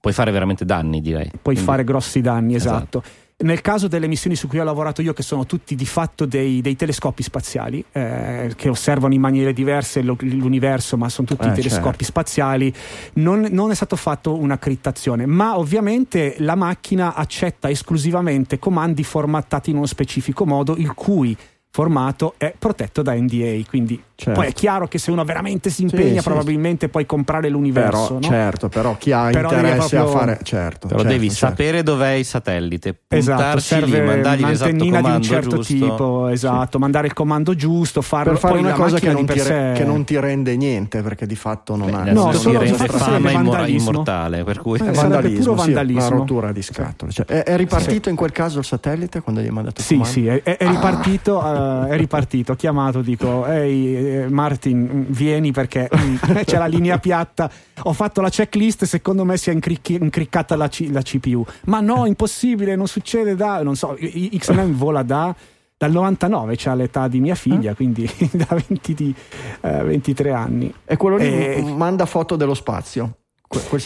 puoi 0.00 0.12
fare 0.12 0.32
veramente 0.32 0.64
danni, 0.64 1.00
direi. 1.00 1.28
Puoi 1.28 1.40
Quindi, 1.42 1.62
fare 1.62 1.84
grossi 1.84 2.20
danni, 2.22 2.56
esatto. 2.56 2.98
esatto. 2.98 3.23
Nel 3.36 3.60
caso 3.62 3.88
delle 3.88 4.06
missioni 4.06 4.36
su 4.36 4.46
cui 4.46 4.60
ho 4.60 4.64
lavorato 4.64 5.02
io, 5.02 5.12
che 5.12 5.24
sono 5.24 5.44
tutti 5.44 5.74
di 5.74 5.86
fatto 5.86 6.24
dei, 6.24 6.60
dei 6.60 6.76
telescopi 6.76 7.24
spaziali, 7.24 7.84
eh, 7.90 8.52
che 8.54 8.68
osservano 8.68 9.12
in 9.12 9.20
maniere 9.20 9.52
diverse 9.52 10.02
l'universo, 10.02 10.96
ma 10.96 11.08
sono 11.08 11.26
tutti 11.26 11.48
eh, 11.48 11.52
telescopi 11.52 12.04
certo. 12.04 12.04
spaziali, 12.04 12.72
non, 13.14 13.48
non, 13.50 13.72
è 13.72 13.74
stato 13.74 13.96
fatto 13.96 14.38
una 14.38 14.56
crittazione, 14.58 15.26
ma 15.26 15.58
ovviamente 15.58 16.36
la 16.38 16.54
macchina 16.54 17.14
accetta 17.14 17.68
esclusivamente 17.68 18.60
comandi 18.60 19.02
formattati 19.02 19.70
in 19.70 19.76
uno 19.76 19.86
specifico 19.86 20.46
modo, 20.46 20.76
il 20.76 20.94
cui 20.94 21.36
formato 21.70 22.34
è 22.36 22.54
protetto 22.56 23.02
da 23.02 23.14
NDA, 23.14 23.58
quindi 23.68 24.00
Certo. 24.16 24.40
Poi 24.40 24.48
è 24.48 24.52
chiaro 24.52 24.86
che 24.86 24.98
se 24.98 25.10
uno 25.10 25.24
veramente 25.24 25.70
si 25.70 25.82
impegna, 25.82 26.20
sì, 26.20 26.28
probabilmente 26.28 26.86
sì. 26.86 26.90
puoi 26.92 27.04
comprare 27.04 27.48
l'universo. 27.48 28.14
Però, 28.14 28.18
no? 28.20 28.28
Certo, 28.28 28.68
però 28.68 28.96
chi 28.96 29.10
ha 29.10 29.30
però 29.30 29.50
interesse 29.50 29.96
proprio... 29.96 30.02
a 30.02 30.06
fare. 30.18 30.38
Certo, 30.42 30.86
però 30.86 31.00
certo, 31.00 31.12
devi 31.12 31.30
certo. 31.30 31.46
sapere 31.46 31.82
dov'è 31.82 32.10
il 32.10 32.24
satellite, 32.24 32.96
esatto, 33.08 33.58
serve 33.58 34.00
lì, 34.00 34.06
mandargli 34.06 34.44
l'esatto 34.44 34.70
di 34.70 34.88
un 34.88 35.22
certo 35.22 35.56
giusto. 35.56 35.72
tipo, 35.72 36.28
esatto, 36.28 36.68
sì. 36.72 36.78
mandare 36.78 37.08
il 37.08 37.12
comando 37.12 37.56
giusto, 37.56 38.02
farlo 38.02 38.32
per 38.32 38.40
fare 38.40 38.58
una 38.58 38.72
cosa 38.72 39.00
che 39.00 39.10
non, 39.10 39.26
re- 39.26 39.38
sé... 39.38 39.72
che 39.74 39.84
non, 39.84 40.04
ti 40.04 40.18
rende 40.20 40.56
niente, 40.56 41.02
perché 41.02 41.26
di 41.26 41.36
fatto 41.36 41.74
non 41.74 41.90
Beh, 41.90 42.10
ha. 42.10 42.12
No, 42.12 42.32
solo 42.32 42.60
ti 42.60 42.66
rende 42.66 42.86
fama 42.86 43.66
immortale. 43.66 44.44
Per 44.44 44.60
cui... 44.60 44.78
Eh, 44.78 44.92
vandalismo, 44.92 45.42
puro 45.42 45.54
vandalismo. 45.54 46.00
Sì, 46.00 46.06
una 46.06 46.16
rottura 46.16 46.52
di 46.52 46.62
scatole. 46.62 47.10
Cioè, 47.10 47.26
è, 47.26 47.42
è, 47.42 47.56
ripartito 47.56 48.08
in 48.08 48.16
quel 48.16 48.30
caso 48.30 48.60
il 48.60 48.64
satellite 48.64 49.22
quando 49.22 49.40
gli 49.40 49.46
hai 49.46 49.50
mandato 49.50 49.80
il 49.80 49.86
Sì, 49.86 50.00
sì, 50.04 50.26
è, 50.28 50.40
è 50.40 50.68
ripartito. 50.68 51.42
È 51.86 51.96
ripartito. 51.96 52.52
Ho 52.52 52.54
chiamato, 52.54 53.00
dico, 53.00 53.44
ehi 53.46 54.03
eh, 54.04 54.28
Martin 54.28 55.06
vieni 55.08 55.52
perché 55.52 55.88
mm, 55.94 56.16
c'è 56.44 56.58
la 56.58 56.66
linea 56.66 56.98
piatta, 56.98 57.50
ho 57.82 57.92
fatto 57.92 58.20
la 58.20 58.28
checklist, 58.28 58.84
secondo 58.84 59.24
me 59.24 59.36
si 59.36 59.50
è 59.50 59.52
incricchi, 59.52 59.94
incriccata 59.94 60.56
la, 60.56 60.68
C, 60.68 60.88
la, 60.90 61.02
CPU. 61.02 61.44
Ma 61.66 61.80
no, 61.80 62.06
impossibile, 62.06 62.76
non 62.76 62.86
succede 62.86 63.34
da, 63.34 63.62
non 63.62 63.76
so, 63.76 63.96
XMM 63.98 64.72
vola 64.72 65.02
da 65.02 65.34
dal 65.76 65.90
99 65.90 66.54
c'ha 66.56 66.74
l'età 66.74 67.08
di 67.08 67.20
mia 67.20 67.34
figlia, 67.34 67.72
eh? 67.72 67.74
quindi 67.74 68.08
da 68.32 68.46
20 68.48 68.94
di, 68.94 69.14
eh, 69.60 69.82
23 69.82 70.32
anni. 70.32 70.72
E 70.84 70.96
quello 70.96 71.16
lì 71.16 71.26
e... 71.26 71.62
manda 71.62 72.06
foto 72.06 72.36
dello 72.36 72.54
spazio. 72.54 73.18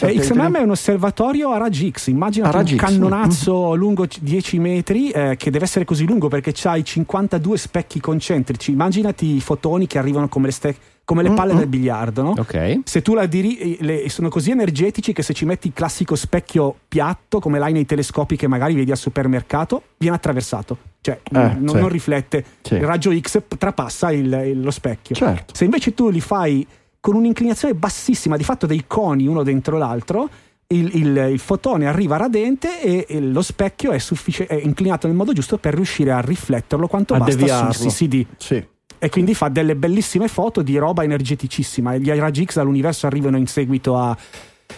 Eh, 0.01 0.15
XMM 0.15 0.55
è 0.55 0.61
un 0.61 0.71
osservatorio 0.71 1.51
a 1.51 1.57
raggi 1.57 1.91
X, 1.91 2.07
immagina 2.07 2.49
un 2.51 2.75
cannonazzo 2.75 3.71
mm. 3.71 3.77
lungo 3.77 4.07
10 4.19 4.59
metri 4.59 5.11
eh, 5.11 5.35
che 5.37 5.51
deve 5.51 5.65
essere 5.65 5.85
così 5.85 6.07
lungo 6.07 6.27
perché 6.27 6.51
c'hai 6.53 6.83
52 6.83 7.57
specchi 7.57 7.99
concentrici. 7.99 8.71
Immaginati 8.71 9.35
i 9.35 9.41
fotoni 9.41 9.85
che 9.85 9.99
arrivano 9.99 10.27
come 10.27 10.47
le, 10.47 10.53
ste- 10.53 10.75
come 11.03 11.23
le 11.23 11.31
palle 11.31 11.51
mm-hmm. 11.51 11.59
del 11.59 11.67
biliardo, 11.67 12.21
no? 12.23 12.33
Okay. 12.37 12.81
Se 12.85 13.01
tu 13.01 13.13
la 13.13 13.25
diri, 13.25 13.77
le, 13.81 14.09
sono 14.09 14.29
così 14.29 14.51
energetici 14.51 15.13
che 15.13 15.21
se 15.21 15.33
ci 15.33 15.45
metti 15.45 15.67
il 15.67 15.73
classico 15.73 16.15
specchio 16.15 16.75
piatto, 16.87 17.39
come 17.39 17.59
l'hai 17.59 17.73
nei 17.73 17.85
telescopi 17.85 18.35
che 18.35 18.47
magari 18.47 18.73
vedi 18.73 18.91
al 18.91 18.97
supermercato, 18.97 19.83
viene 19.97 20.15
attraversato. 20.15 20.77
Cioè, 21.01 21.19
eh, 21.23 21.29
non, 21.31 21.67
sì. 21.67 21.75
non, 21.75 21.89
riflette. 21.89 22.43
Sì. 22.61 22.75
Il 22.75 22.83
raggio 22.83 23.17
X 23.17 23.41
trapassa 23.57 24.11
il, 24.11 24.25
il, 24.25 24.61
lo 24.61 24.71
specchio. 24.71 25.15
Certo. 25.15 25.55
Se 25.55 25.63
invece 25.63 25.93
tu 25.93 26.09
li 26.09 26.21
fai 26.21 26.65
con 26.99 27.15
un'inclinazione 27.15 27.73
bassissima, 27.75 28.37
di 28.37 28.43
fatto 28.43 28.65
dei 28.65 28.85
coni 28.87 29.27
uno 29.27 29.43
dentro 29.43 29.77
l'altro, 29.77 30.29
il, 30.67 30.95
il, 30.95 31.17
il 31.31 31.39
fotone 31.39 31.87
arriva 31.87 32.17
radente 32.17 32.81
e, 32.81 33.05
e 33.07 33.19
lo 33.19 33.41
specchio 33.41 33.91
è, 33.91 33.97
suffic- 33.97 34.45
è, 34.45 34.53
inclinato 34.53 35.07
nel 35.07 35.15
modo 35.15 35.33
giusto 35.33 35.57
per 35.57 35.73
riuscire 35.73 36.11
a 36.11 36.19
rifletterlo 36.19 36.87
quanto 36.87 37.15
a 37.15 37.17
basta 37.17 37.35
deviarlo. 37.35 37.71
sul 37.73 37.89
CCD. 37.89 38.25
Sì. 38.37 38.63
E 39.01 39.09
quindi 39.09 39.33
fa 39.33 39.47
delle 39.47 39.75
bellissime 39.75 40.27
foto 40.27 40.61
di 40.61 40.77
roba 40.77 41.03
energeticissima. 41.03 41.95
Gli 41.97 42.11
raggi 42.11 42.45
X 42.45 42.55
dall'universo 42.55 43.07
arrivano 43.07 43.37
in 43.37 43.47
seguito 43.47 43.97
a 43.97 44.15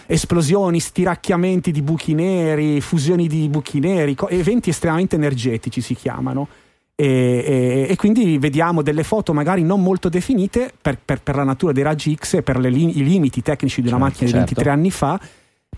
esplosioni, 0.06 0.80
stiracchiamenti 0.80 1.70
di 1.72 1.82
buchi 1.82 2.14
neri, 2.14 2.80
fusioni 2.80 3.26
di 3.26 3.48
buchi 3.48 3.80
neri, 3.80 4.16
eventi 4.28 4.70
estremamente 4.70 5.16
energetici 5.16 5.80
si 5.80 5.94
chiamano. 5.94 6.48
E, 6.94 7.06
e, 7.06 7.86
e, 7.88 7.96
quindi 7.96 8.36
vediamo 8.38 8.82
delle 8.82 9.02
foto 9.02 9.32
magari 9.32 9.62
non 9.62 9.82
molto 9.82 10.08
definite 10.10 10.72
per, 10.80 10.98
per, 11.02 11.22
per 11.22 11.36
la 11.36 11.42
natura 11.42 11.72
dei 11.72 11.82
raggi 11.82 12.14
X 12.14 12.34
e 12.34 12.42
per 12.42 12.58
li, 12.58 12.98
i 12.98 13.02
limiti 13.02 13.40
tecnici 13.40 13.80
di 13.80 13.88
una 13.88 13.96
certo, 13.96 14.12
macchina 14.12 14.30
di 14.30 14.36
certo. 14.36 14.54
23 14.54 14.70
anni 14.70 14.90
fa, 14.90 15.20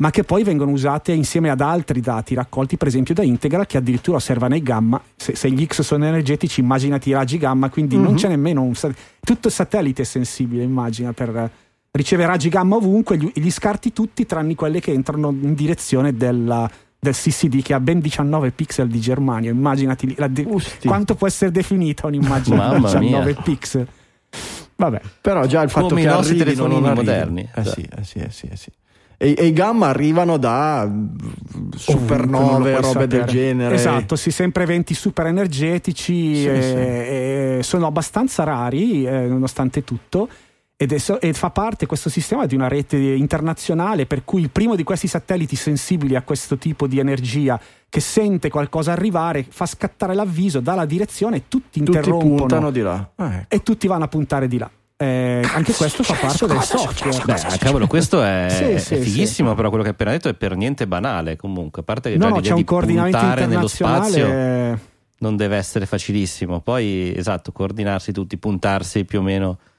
ma 0.00 0.10
che 0.10 0.24
poi 0.24 0.42
vengono 0.42 0.72
usate 0.72 1.12
insieme 1.12 1.50
ad 1.50 1.60
altri 1.60 2.00
dati 2.00 2.34
raccolti 2.34 2.76
per 2.76 2.88
esempio 2.88 3.14
da 3.14 3.22
Integra 3.22 3.64
che 3.64 3.76
addirittura 3.76 4.16
osservano 4.16 4.56
i 4.56 4.62
gamma. 4.62 5.00
Se, 5.14 5.36
se 5.36 5.50
gli 5.50 5.64
X 5.64 5.82
sono 5.82 6.04
energetici, 6.04 6.60
immaginati 6.60 7.10
i 7.10 7.12
raggi 7.12 7.38
gamma, 7.38 7.70
quindi 7.70 7.94
mm-hmm. 7.94 8.04
non 8.04 8.14
mhm. 8.14 8.18
c'è 8.18 8.28
nemmeno 8.28 8.62
un 8.62 8.74
tutto 9.20 9.48
il 9.48 9.52
satellite 9.52 10.02
è 10.02 10.04
sensibile, 10.04 10.64
immagina, 10.64 11.12
per 11.12 11.50
ricevere 11.92 12.28
raggi 12.28 12.48
gamma 12.48 12.74
ovunque, 12.74 13.16
gli, 13.16 13.30
gli 13.32 13.50
scarti 13.50 13.92
tutti 13.92 14.26
tranne 14.26 14.56
quelle 14.56 14.80
che 14.80 14.92
entrano 14.92 15.30
in 15.30 15.54
direzione 15.54 16.14
della 16.16 16.68
del 17.04 17.14
CCD 17.14 17.62
che 17.62 17.74
ha 17.74 17.80
ben 17.80 18.00
19 18.00 18.50
pixel 18.50 18.88
di 18.88 18.98
germanio. 18.98 19.52
Immaginati 19.52 20.16
de- 20.30 20.46
quanto 20.84 21.14
può 21.14 21.26
essere 21.26 21.50
definita 21.50 22.06
un'immagine 22.06 22.56
di 22.70 22.80
19 22.80 22.98
mia. 23.00 23.42
pixel. 23.42 23.86
Vabbè. 24.76 25.00
Però 25.20 25.46
già 25.46 25.62
il 25.62 25.70
fatto 25.70 25.88
Come 25.88 26.00
che 26.00 26.06
i 26.08 26.10
nostri 26.10 26.36
telefonini 26.36 26.92
moderni. 26.92 27.48
Eh 27.54 27.64
sì, 27.64 27.82
eh 27.82 28.04
sì, 28.04 28.18
eh 28.18 28.30
sì, 28.30 28.46
eh 28.50 28.56
sì. 28.56 28.70
E, 29.16 29.34
e, 29.38 29.46
i 29.46 29.52
gamma 29.52 29.86
arrivano 29.86 30.36
da 30.38 30.90
supernove, 31.76 32.74
robe 32.74 32.86
sapere. 32.86 33.06
del 33.06 33.24
genere. 33.24 33.74
Esatto, 33.76 34.16
sì, 34.16 34.30
sempre 34.32 34.64
eventi 34.64 34.94
super 34.94 35.26
energetici. 35.26 36.34
Sì, 36.34 36.46
e, 36.48 36.62
sì. 36.62 36.76
E 36.76 37.58
sono 37.62 37.86
abbastanza 37.86 38.42
rari, 38.42 39.06
eh, 39.06 39.26
nonostante 39.26 39.84
tutto 39.84 40.28
ed 40.76 40.92
è, 40.92 41.18
e 41.20 41.32
fa 41.32 41.50
parte 41.50 41.86
questo 41.86 42.10
sistema 42.10 42.46
di 42.46 42.54
una 42.56 42.66
rete 42.66 42.96
internazionale 42.96 44.06
per 44.06 44.24
cui 44.24 44.40
il 44.40 44.50
primo 44.50 44.74
di 44.74 44.82
questi 44.82 45.06
satelliti 45.06 45.54
sensibili 45.54 46.16
a 46.16 46.22
questo 46.22 46.58
tipo 46.58 46.88
di 46.88 46.98
energia 46.98 47.60
che 47.88 48.00
sente 48.00 48.50
qualcosa 48.50 48.90
arrivare 48.90 49.46
fa 49.48 49.66
scattare 49.66 50.14
l'avviso 50.14 50.58
dà 50.58 50.74
la 50.74 50.84
direzione 50.84 51.36
e 51.36 51.42
tutti 51.46 51.78
interrompono 51.78 52.18
tutti 52.18 52.36
puntano 52.36 52.70
di 52.72 52.80
là 52.80 53.10
ah, 53.14 53.34
ecco. 53.34 53.54
e 53.54 53.62
tutti 53.62 53.86
vanno 53.86 54.04
a 54.04 54.08
puntare 54.08 54.48
di 54.48 54.58
là 54.58 54.70
Eh, 54.96 55.42
anche 55.52 55.72
questo 55.74 56.02
fa 56.04 56.14
parte 56.14 56.46
del 56.46 56.62
software. 56.62 57.24
Beh, 57.24 57.58
cavolo, 57.58 57.86
questo 57.88 58.22
è, 58.22 58.46
sì, 58.78 58.78
sì, 58.78 58.94
è 58.94 58.98
fighissimo, 58.98 59.50
sì. 59.50 59.54
però 59.56 59.68
quello 59.68 59.82
che 59.82 59.90
hai 59.90 59.94
appena 59.94 60.12
detto 60.12 60.28
è 60.28 60.34
per 60.34 60.56
niente 60.56 60.86
banale. 60.86 61.34
Comunque, 61.34 61.82
a 61.82 61.84
parte 61.84 62.12
che 62.12 62.16
no, 62.16 62.28
no, 62.28 62.40
c'è 62.40 62.52
un 62.52 62.62
coordinamento 62.62 63.46
nello 63.46 63.66
spazio 63.66 64.78
non 65.18 65.36
deve 65.36 65.56
essere 65.56 65.86
facilissimo. 65.86 66.60
Poi, 66.60 67.12
esatto, 67.16 67.50
coordinarsi 67.50 68.12
tutti, 68.12 68.36
puntarsi 68.36 69.04
più 69.04 69.18
o 69.18 69.22
meno 69.22 69.58
eh, 69.58 69.73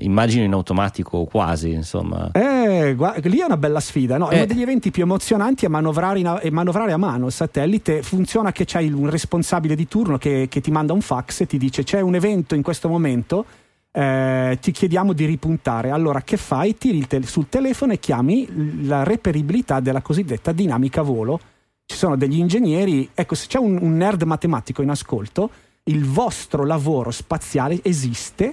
immagino 0.00 0.42
in 0.44 0.52
automatico 0.52 1.24
quasi 1.24 1.70
insomma 1.70 2.30
eh, 2.32 2.94
guarda, 2.96 3.28
lì 3.28 3.38
è 3.38 3.44
una 3.44 3.56
bella 3.56 3.78
sfida 3.78 4.16
no? 4.18 4.28
è 4.28 4.34
eh. 4.34 4.36
uno 4.38 4.46
degli 4.46 4.62
eventi 4.62 4.90
più 4.90 5.06
manovrare, 5.06 5.68
in, 5.68 5.70
manovrare, 5.70 6.50
manovrare 6.50 6.92
a 6.92 6.96
mano 6.96 7.26
il 7.26 7.32
satellite 7.32 8.02
funziona 8.02 8.50
che 8.50 8.64
c'hai 8.64 8.90
un 8.90 9.08
responsabile 9.08 9.76
di 9.76 9.86
turno 9.86 10.18
che, 10.18 10.48
che, 10.50 10.60
ti 10.60 10.72
manda 10.72 10.92
un 10.92 11.00
fax 11.00 11.42
e 11.42 11.46
ti 11.46 11.56
dice 11.56 11.84
c'è 11.84 12.00
un 12.00 12.16
evento 12.16 12.56
in 12.56 12.62
questo 12.62 12.88
momento 12.88 13.44
eh, 13.92 14.58
ti 14.60 14.72
chiediamo 14.72 15.12
di 15.12 15.24
ripuntare 15.24 15.90
allora 15.90 16.20
che 16.22 16.36
fai? 16.36 16.76
tiri 16.76 17.06
te- 17.06 17.22
sul 17.22 17.48
telefono 17.48 17.92
e 17.92 18.00
chiami 18.00 18.86
la 18.86 19.04
reperibilità 19.04 19.78
della 19.78 20.02
cosiddetta 20.02 20.50
dinamica 20.50 21.02
volo 21.02 21.38
ci 21.86 21.96
sono 21.96 22.16
degli 22.16 22.38
ingegneri 22.38 23.08
ecco 23.14 23.36
se 23.36 23.46
c'è 23.46 23.58
un, 23.58 23.78
un 23.80 23.96
nerd 23.96 24.24
matematico 24.24 24.82
in 24.82 24.90
ascolto 24.90 25.48
il 25.84 26.04
vostro 26.04 26.64
lavoro 26.64 27.12
spaziale 27.12 27.78
esiste 27.84 28.52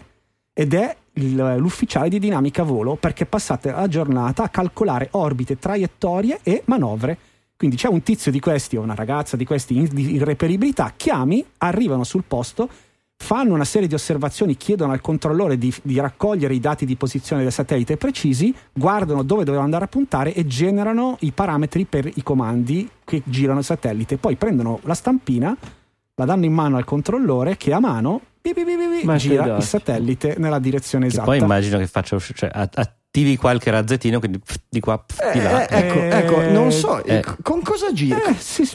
ed 0.54 0.76
è 0.76 0.96
l'ufficiale 1.14 2.10
di 2.10 2.20
dinamica 2.20 2.64
volo 2.64 2.96
perché 2.96 3.26
passate 3.26 3.72
la 3.72 3.88
giornata 3.88 4.44
a 4.44 4.50
calcolare 4.50 5.10
orbite, 5.12 5.60
traiettorie 5.60 6.40
e 6.44 6.64
manovre. 6.66 7.18
Quindi 7.56 7.78
c'è 7.78 7.88
un 7.88 8.02
tizio 8.04 8.32
di 8.32 8.40
questi 8.40 8.76
o 8.76 8.82
una 8.82 8.96
ragazza 8.96 9.38
di 9.38 9.46
questi 9.46 9.78
in, 9.78 9.88
di 9.92 10.14
irreperibilità, 10.14 10.94
chiami, 10.98 11.46
arrivano 11.60 12.04
sul 12.04 12.24
posto, 12.28 12.68
fanno 13.16 13.54
una 13.54 13.64
serie 13.64 13.88
di 13.88 13.94
osservazioni, 13.94 14.58
chiedono 14.58 14.92
al 14.92 15.00
controllore 15.00 15.58
di, 15.58 15.74
di, 15.82 15.98
raccogliere 15.98 16.56
i 16.56 16.60
dati 16.60 16.86
di 16.86 16.98
posizione 16.98 17.44
del 17.44 17.54
satellite 17.54 17.96
precisi, 17.96 18.54
guardano 18.74 19.24
dove 19.24 19.44
dovevano 19.44 19.64
andare 19.64 19.86
a 19.86 19.88
puntare 19.88 20.34
e 20.34 20.46
generano 20.46 21.16
i 21.22 21.32
parametri 21.32 21.86
per 21.86 22.06
i 22.06 22.22
comandi 22.22 22.90
che 23.06 23.22
girano 23.24 23.60
il 23.60 23.66
satellite. 23.66 24.18
Poi 24.18 24.36
prendono 24.36 24.80
la 24.84 24.94
stampina, 24.94 25.56
la 26.16 26.26
danno 26.26 26.44
in 26.46 26.54
mano 26.54 26.76
al 26.76 26.84
controllore 26.84 27.56
che 27.56 27.72
a 27.72 27.80
mano 27.80 28.20
bi, 28.52 28.64
bi, 28.66 28.76
bi, 29.06 29.18
gira 29.18 29.56
il 29.56 29.64
satellite 29.64 30.36
nella 30.38 30.60
direzione 30.60 31.06
esatta. 31.06 31.24
Che 31.24 31.38
poi 31.38 31.40
immagino 31.40 31.78
che 31.78 31.88
faccia 31.88 32.20
cioè, 32.20 32.50
attivi 32.54 33.38
qualche 33.38 33.72
razzettino, 33.72 34.20
quindi 34.20 34.40
pff, 34.40 34.56
di 34.68 34.80
qua, 34.82 35.00
pff, 35.00 35.20
eh, 35.22 35.32
di 35.32 35.42
là. 35.42 35.68
Eh, 35.68 35.78
ecco, 35.78 36.00
ecco, 36.00 36.42
non 36.52 36.72
so, 36.72 37.04
eh. 37.06 37.24
con 37.42 37.62
cosa 37.62 37.94
gira? 37.94 38.22
Eh, 38.26 38.34
sì, 38.38 38.70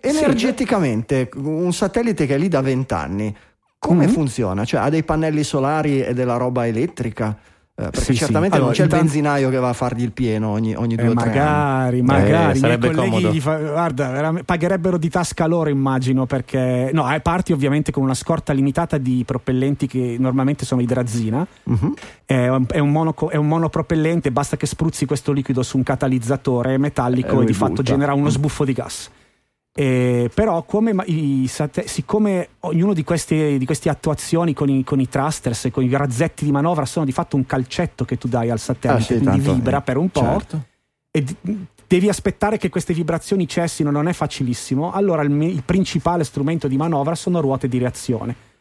energeticamente, 0.00 1.28
un 1.34 1.72
satellite 1.72 2.26
che 2.26 2.36
è 2.36 2.38
lì 2.38 2.48
da 2.48 2.60
vent'anni, 2.60 3.34
come 3.78 4.04
mm-hmm. 4.04 4.14
funziona? 4.14 4.64
Cioè 4.64 4.80
ha 4.80 4.88
dei 4.90 5.02
pannelli 5.02 5.42
solari 5.42 6.02
e 6.02 6.14
della 6.14 6.36
roba 6.36 6.66
elettrica? 6.66 7.36
Eh, 7.76 7.90
perché 7.90 8.00
sì, 8.02 8.14
certamente 8.14 8.54
sì. 8.54 8.62
Allora, 8.62 8.76
non 8.78 8.88
c'è 8.88 8.94
il 8.94 9.02
benzinaio 9.02 9.50
che 9.50 9.56
va 9.56 9.70
a 9.70 9.72
fargli 9.72 10.02
il 10.02 10.12
pieno 10.12 10.50
ogni, 10.50 10.76
ogni 10.76 10.94
due 10.94 11.08
o 11.08 11.10
eh, 11.10 11.14
tre 11.16 11.26
magari, 11.26 11.98
anni. 11.98 12.06
Magari, 12.06 12.56
eh, 12.56 12.60
sarebbe 12.60 12.90
comodo. 12.92 13.32
Fa, 13.32 13.56
guarda, 13.56 14.32
pagherebbero 14.44 14.96
di 14.96 15.08
tasca 15.08 15.46
loro, 15.46 15.70
immagino, 15.70 16.24
perché 16.24 16.90
no, 16.92 17.12
eh, 17.12 17.18
parti 17.18 17.52
ovviamente 17.52 17.90
con 17.90 18.04
una 18.04 18.14
scorta 18.14 18.52
limitata 18.52 18.96
di 18.96 19.24
propellenti 19.26 19.88
che 19.88 20.14
normalmente 20.20 20.64
sono 20.64 20.82
idrazina. 20.82 21.44
Uh-huh. 21.64 21.94
È, 22.24 22.48
è, 22.48 22.78
un 22.78 22.92
mono, 22.92 23.12
è, 23.28 23.36
un 23.36 23.48
monopropellente, 23.48 24.30
basta 24.30 24.56
che 24.56 24.66
spruzzi 24.66 25.04
questo 25.04 25.32
liquido 25.32 25.64
su 25.64 25.76
un 25.76 25.82
catalizzatore 25.82 26.78
metallico 26.78 27.40
e, 27.40 27.42
e 27.42 27.46
di 27.46 27.54
fatto 27.54 27.82
genera 27.82 28.14
uno 28.14 28.28
sbuffo 28.28 28.64
di 28.64 28.72
gas. 28.72 29.10
Eh, 29.76 30.30
però 30.32 30.62
come 30.62 30.94
i, 31.06 31.50
siccome 31.84 32.50
ognuno 32.60 32.92
di 32.92 33.02
queste, 33.02 33.58
di 33.58 33.66
queste 33.66 33.88
attuazioni 33.88 34.54
con 34.54 34.68
i, 34.68 34.84
con 34.84 35.00
i, 35.00 35.08
thrusters 35.08 35.64
e 35.64 35.70
con 35.72 35.82
i 35.82 35.90
razzetti 35.90 36.44
di 36.44 36.52
manovra 36.52 36.84
sono 36.84 37.04
di 37.04 37.10
fatto 37.10 37.34
un 37.34 37.44
calcetto 37.44 38.04
che 38.04 38.16
tu 38.16 38.28
dai 38.28 38.50
al 38.50 38.60
satellite, 38.60 39.02
ah, 39.02 39.16
sì, 39.18 39.22
quindi 39.22 39.42
tanto, 39.42 39.54
vibra 39.54 39.80
per 39.80 39.96
un 39.96 40.10
po', 40.10 40.20
certo. 40.20 40.64
e 41.10 41.24
devi 41.88 42.08
aspettare 42.08 42.56
che 42.56 42.68
queste 42.68 42.94
vibrazioni 42.94 43.48
cessino, 43.48 43.90
non 43.90 44.06
è 44.06 44.12
facilissimo, 44.12 44.92
allora 44.92 45.22
il, 45.22 45.42
il 45.42 45.64
principale 45.64 46.22
strumento 46.22 46.68
di 46.68 46.76
manovra 46.76 47.16
sono 47.16 47.40
ruote 47.40 47.66
di 47.66 47.78
reazione 47.78 48.52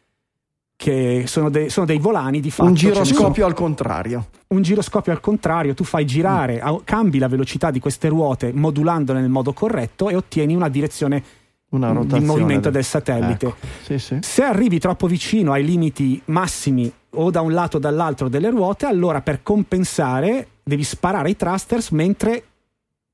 che 0.76 1.24
sono, 1.28 1.50
de- 1.50 1.70
sono, 1.70 1.86
dei 1.86 2.00
volani 2.00 2.40
di 2.40 2.52
fatto. 2.52 2.70
Un 2.70 2.76
giroscopio 2.76 3.46
al 3.46 3.54
contrario. 3.54 4.28
Un 4.48 4.62
giroscopio 4.62 5.12
al 5.12 5.20
contrario, 5.20 5.74
tu 5.74 5.84
fai 5.84 6.06
girare, 6.06 6.62
mm. 6.64 6.76
cambi 6.84 7.20
la 7.20 7.28
velocità 7.28 7.72
di 7.72 7.80
queste 7.80 8.08
ruote 8.10 8.52
modulandole 8.54 9.20
nel 9.20 9.30
modo 9.30 9.54
corretto 9.54 10.10
e 10.10 10.16
ottieni 10.16 10.56
una 10.56 10.70
direzione 10.70 11.24
una 11.70 12.04
di 12.04 12.20
movimento 12.20 12.70
del, 12.70 12.74
del 12.74 12.84
satellite. 12.84 13.48
Ecco. 13.48 13.56
Sì, 13.82 13.98
sì. 13.98 14.18
Se 14.22 14.44
arrivi 14.44 14.80
troppo 14.80 15.08
vicino 15.08 15.54
ai 15.54 15.66
limiti 15.66 16.22
massimi 16.26 16.92
o 17.16 17.32
da 17.32 17.42
un 17.42 17.54
lato 17.54 17.78
o 17.78 17.80
dall'altro 17.80 18.30
delle 18.30 18.50
ruote, 18.50 18.86
allora 18.86 19.22
per 19.22 19.42
compensare 19.42 20.48
devi 20.64 20.84
sparare 20.84 21.30
i 21.32 21.36
thrusters 21.36 21.90
mentre 21.90 22.44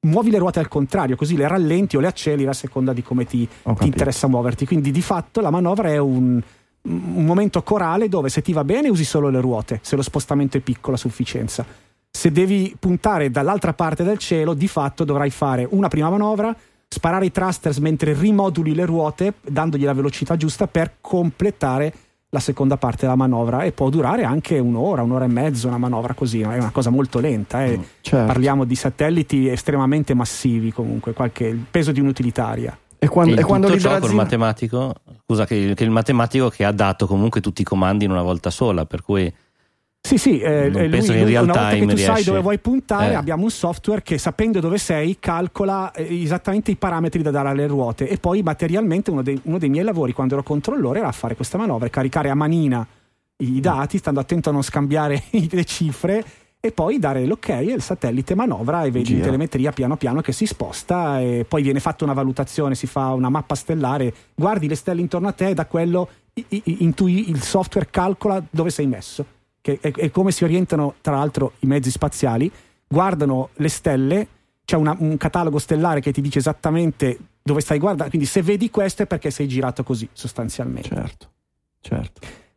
muovi 0.01 0.29
le 0.29 0.37
ruote 0.37 0.59
al 0.59 0.67
contrario, 0.67 1.15
così 1.15 1.35
le 1.35 1.47
rallenti 1.47 1.97
o 1.97 1.99
le 1.99 2.07
acceleri 2.07 2.47
a 2.47 2.53
seconda 2.53 2.93
di 2.93 3.01
come 3.01 3.25
ti, 3.25 3.47
ti 3.47 3.85
interessa 3.85 4.27
muoverti. 4.27 4.65
Quindi 4.65 4.91
di 4.91 5.01
fatto 5.01 5.41
la 5.41 5.49
manovra 5.49 5.89
è 5.89 5.97
un 5.97 6.41
un 6.83 7.25
momento 7.25 7.61
corale 7.61 8.07
dove 8.07 8.29
se 8.29 8.41
ti 8.41 8.53
va 8.53 8.63
bene 8.63 8.89
usi 8.89 9.03
solo 9.03 9.29
le 9.29 9.41
ruote, 9.41 9.79
se 9.81 9.95
lo 9.95 10.01
spostamento 10.01 10.57
è 10.57 10.61
piccolo 10.61 10.95
a 10.95 10.99
sufficienza. 10.99 11.65
Se 12.11 12.31
devi 12.31 12.75
puntare 12.77 13.29
dall'altra 13.29 13.73
parte 13.73 14.03
del 14.03 14.17
cielo, 14.17 14.53
di 14.53 14.67
fatto 14.67 15.03
dovrai 15.03 15.29
fare 15.29 15.67
una 15.69 15.87
prima 15.87 16.09
manovra, 16.09 16.55
sparare 16.87 17.25
i 17.25 17.31
thrusters 17.31 17.77
mentre 17.77 18.13
rimoduli 18.13 18.73
le 18.73 18.85
ruote, 18.85 19.33
dandogli 19.41 19.83
la 19.83 19.93
velocità 19.93 20.35
giusta 20.35 20.67
per 20.67 20.95
completare 21.01 21.93
la 22.31 22.39
seconda 22.39 22.77
parte 22.77 23.01
della 23.01 23.15
manovra 23.15 23.63
e 23.63 23.71
può 23.71 23.89
durare 23.89 24.23
anche 24.23 24.59
un'ora, 24.59 25.01
un'ora 25.01 25.25
e 25.25 25.29
mezzo 25.29 25.67
una 25.67 25.77
manovra 25.77 26.13
così, 26.13 26.41
è 26.41 26.57
una 26.57 26.71
cosa 26.71 26.89
molto 26.89 27.19
lenta. 27.19 27.65
Eh. 27.65 27.77
Mm, 27.77 27.81
certo. 28.01 28.25
Parliamo 28.25 28.65
di 28.65 28.75
satelliti 28.75 29.47
estremamente 29.47 30.13
massivi 30.13 30.71
comunque, 30.71 31.13
qualche, 31.13 31.45
il 31.45 31.65
peso 31.69 31.91
di 31.91 31.99
un'utilitaria. 31.99 32.77
E 33.01 33.07
quando, 33.07 33.39
e 33.39 33.43
quando 33.43 33.67
tutto 33.67 33.79
ciò 33.79 33.97
col 33.97 34.13
matematico, 34.13 34.93
scusa, 35.25 35.45
che, 35.45 35.73
che, 35.73 35.83
il 35.85 35.89
matematico 35.89 36.49
che 36.49 36.65
ha 36.65 36.71
dato 36.73 37.07
comunque 37.07 37.39
tutti 37.39 37.61
i 37.61 37.63
comandi 37.63 38.03
in 38.03 38.11
una 38.11 38.21
volta 38.21 38.49
sola, 38.49 38.85
per 38.85 39.01
cui... 39.03 39.33
Sì, 40.01 40.17
sì, 40.17 40.39
eh, 40.39 40.69
lui, 40.69 40.89
penso 40.89 41.13
che 41.13 41.19
in 41.19 41.25
real 41.25 41.43
una 41.45 41.53
volta 41.53 41.69
che 41.69 41.79
tu 41.79 41.85
riesce... 41.87 42.05
sai 42.05 42.23
dove 42.23 42.41
vuoi 42.41 42.59
puntare, 42.59 43.11
eh. 43.11 43.15
abbiamo 43.15 43.43
un 43.43 43.51
software 43.51 44.01
che 44.01 44.17
sapendo 44.17 44.59
dove 44.59 44.77
sei 44.77 45.17
calcola 45.17 45.91
eh, 45.91 46.21
esattamente 46.21 46.71
i 46.71 46.75
parametri 46.75 47.21
da 47.21 47.31
dare 47.31 47.49
alle 47.49 47.67
ruote 47.67 48.07
e 48.07 48.17
poi 48.17 48.41
materialmente 48.41 49.11
uno 49.11 49.21
dei, 49.21 49.39
uno 49.43 49.57
dei 49.57 49.69
miei 49.69 49.83
lavori 49.85 50.11
quando 50.11 50.33
ero 50.33 50.43
controllore 50.43 50.99
era 50.99 51.11
fare 51.13 51.35
questa 51.35 51.57
manovra, 51.57 51.87
caricare 51.89 52.29
a 52.29 52.35
manina 52.35 52.85
i 53.37 53.59
dati, 53.61 53.97
stando 53.97 54.19
attento 54.19 54.49
a 54.49 54.51
non 54.51 54.63
scambiare 54.63 55.23
le 55.31 55.63
cifre 55.63 56.25
e 56.61 56.71
poi 56.73 56.99
dare 56.99 57.25
l'ok 57.25 57.49
e 57.49 57.63
il 57.63 57.81
satellite 57.81 58.35
manovra 58.35 58.83
e 58.83 58.91
vedi 58.91 59.13
in 59.13 59.21
telemetria 59.21 59.71
piano 59.71 59.95
piano 59.95 60.19
che 60.19 60.33
si 60.33 60.45
sposta 60.45 61.21
e 61.21 61.45
poi 61.47 61.61
viene 61.61 61.79
fatta 61.79 62.03
una 62.03 62.13
valutazione, 62.13 62.75
si 62.75 62.85
fa 62.85 63.13
una 63.13 63.29
mappa 63.29 63.55
stellare, 63.55 64.13
guardi 64.35 64.67
le 64.67 64.75
stelle 64.75 64.99
intorno 64.99 65.29
a 65.29 65.31
te 65.31 65.49
e 65.49 65.53
da 65.53 65.65
quello 65.65 66.09
intui, 66.49 67.29
il 67.29 67.41
software 67.41 67.87
calcola 67.89 68.43
dove 68.49 68.71
sei 68.71 68.87
messo, 68.87 69.25
che 69.61 69.79
è, 69.79 69.91
è, 69.91 70.11
come 70.11 70.31
si 70.31 70.43
orientano 70.43 70.95
tra 70.99 71.15
l'altro 71.15 71.53
i 71.59 71.65
mezzi 71.65 71.91
spaziali, 71.91 72.51
guardano 72.87 73.49
le 73.53 73.69
stelle, 73.69 74.27
c'è 74.65 74.75
una, 74.75 74.95
un 74.99 75.15
catalogo 75.15 75.59
stellare 75.59 76.01
che 76.01 76.11
ti 76.11 76.21
dice 76.21 76.39
esattamente 76.39 77.17
dove 77.41 77.61
stai 77.61 77.79
guardando, 77.79 78.09
quindi 78.09 78.27
se 78.27 78.41
vedi 78.41 78.69
questo 78.69 79.03
è 79.03 79.05
perché 79.07 79.31
sei 79.31 79.47
girato 79.47 79.83
così 79.83 80.09
sostanzialmente. 80.11 80.89
Certo, 80.89 81.29
certo. 81.79 82.47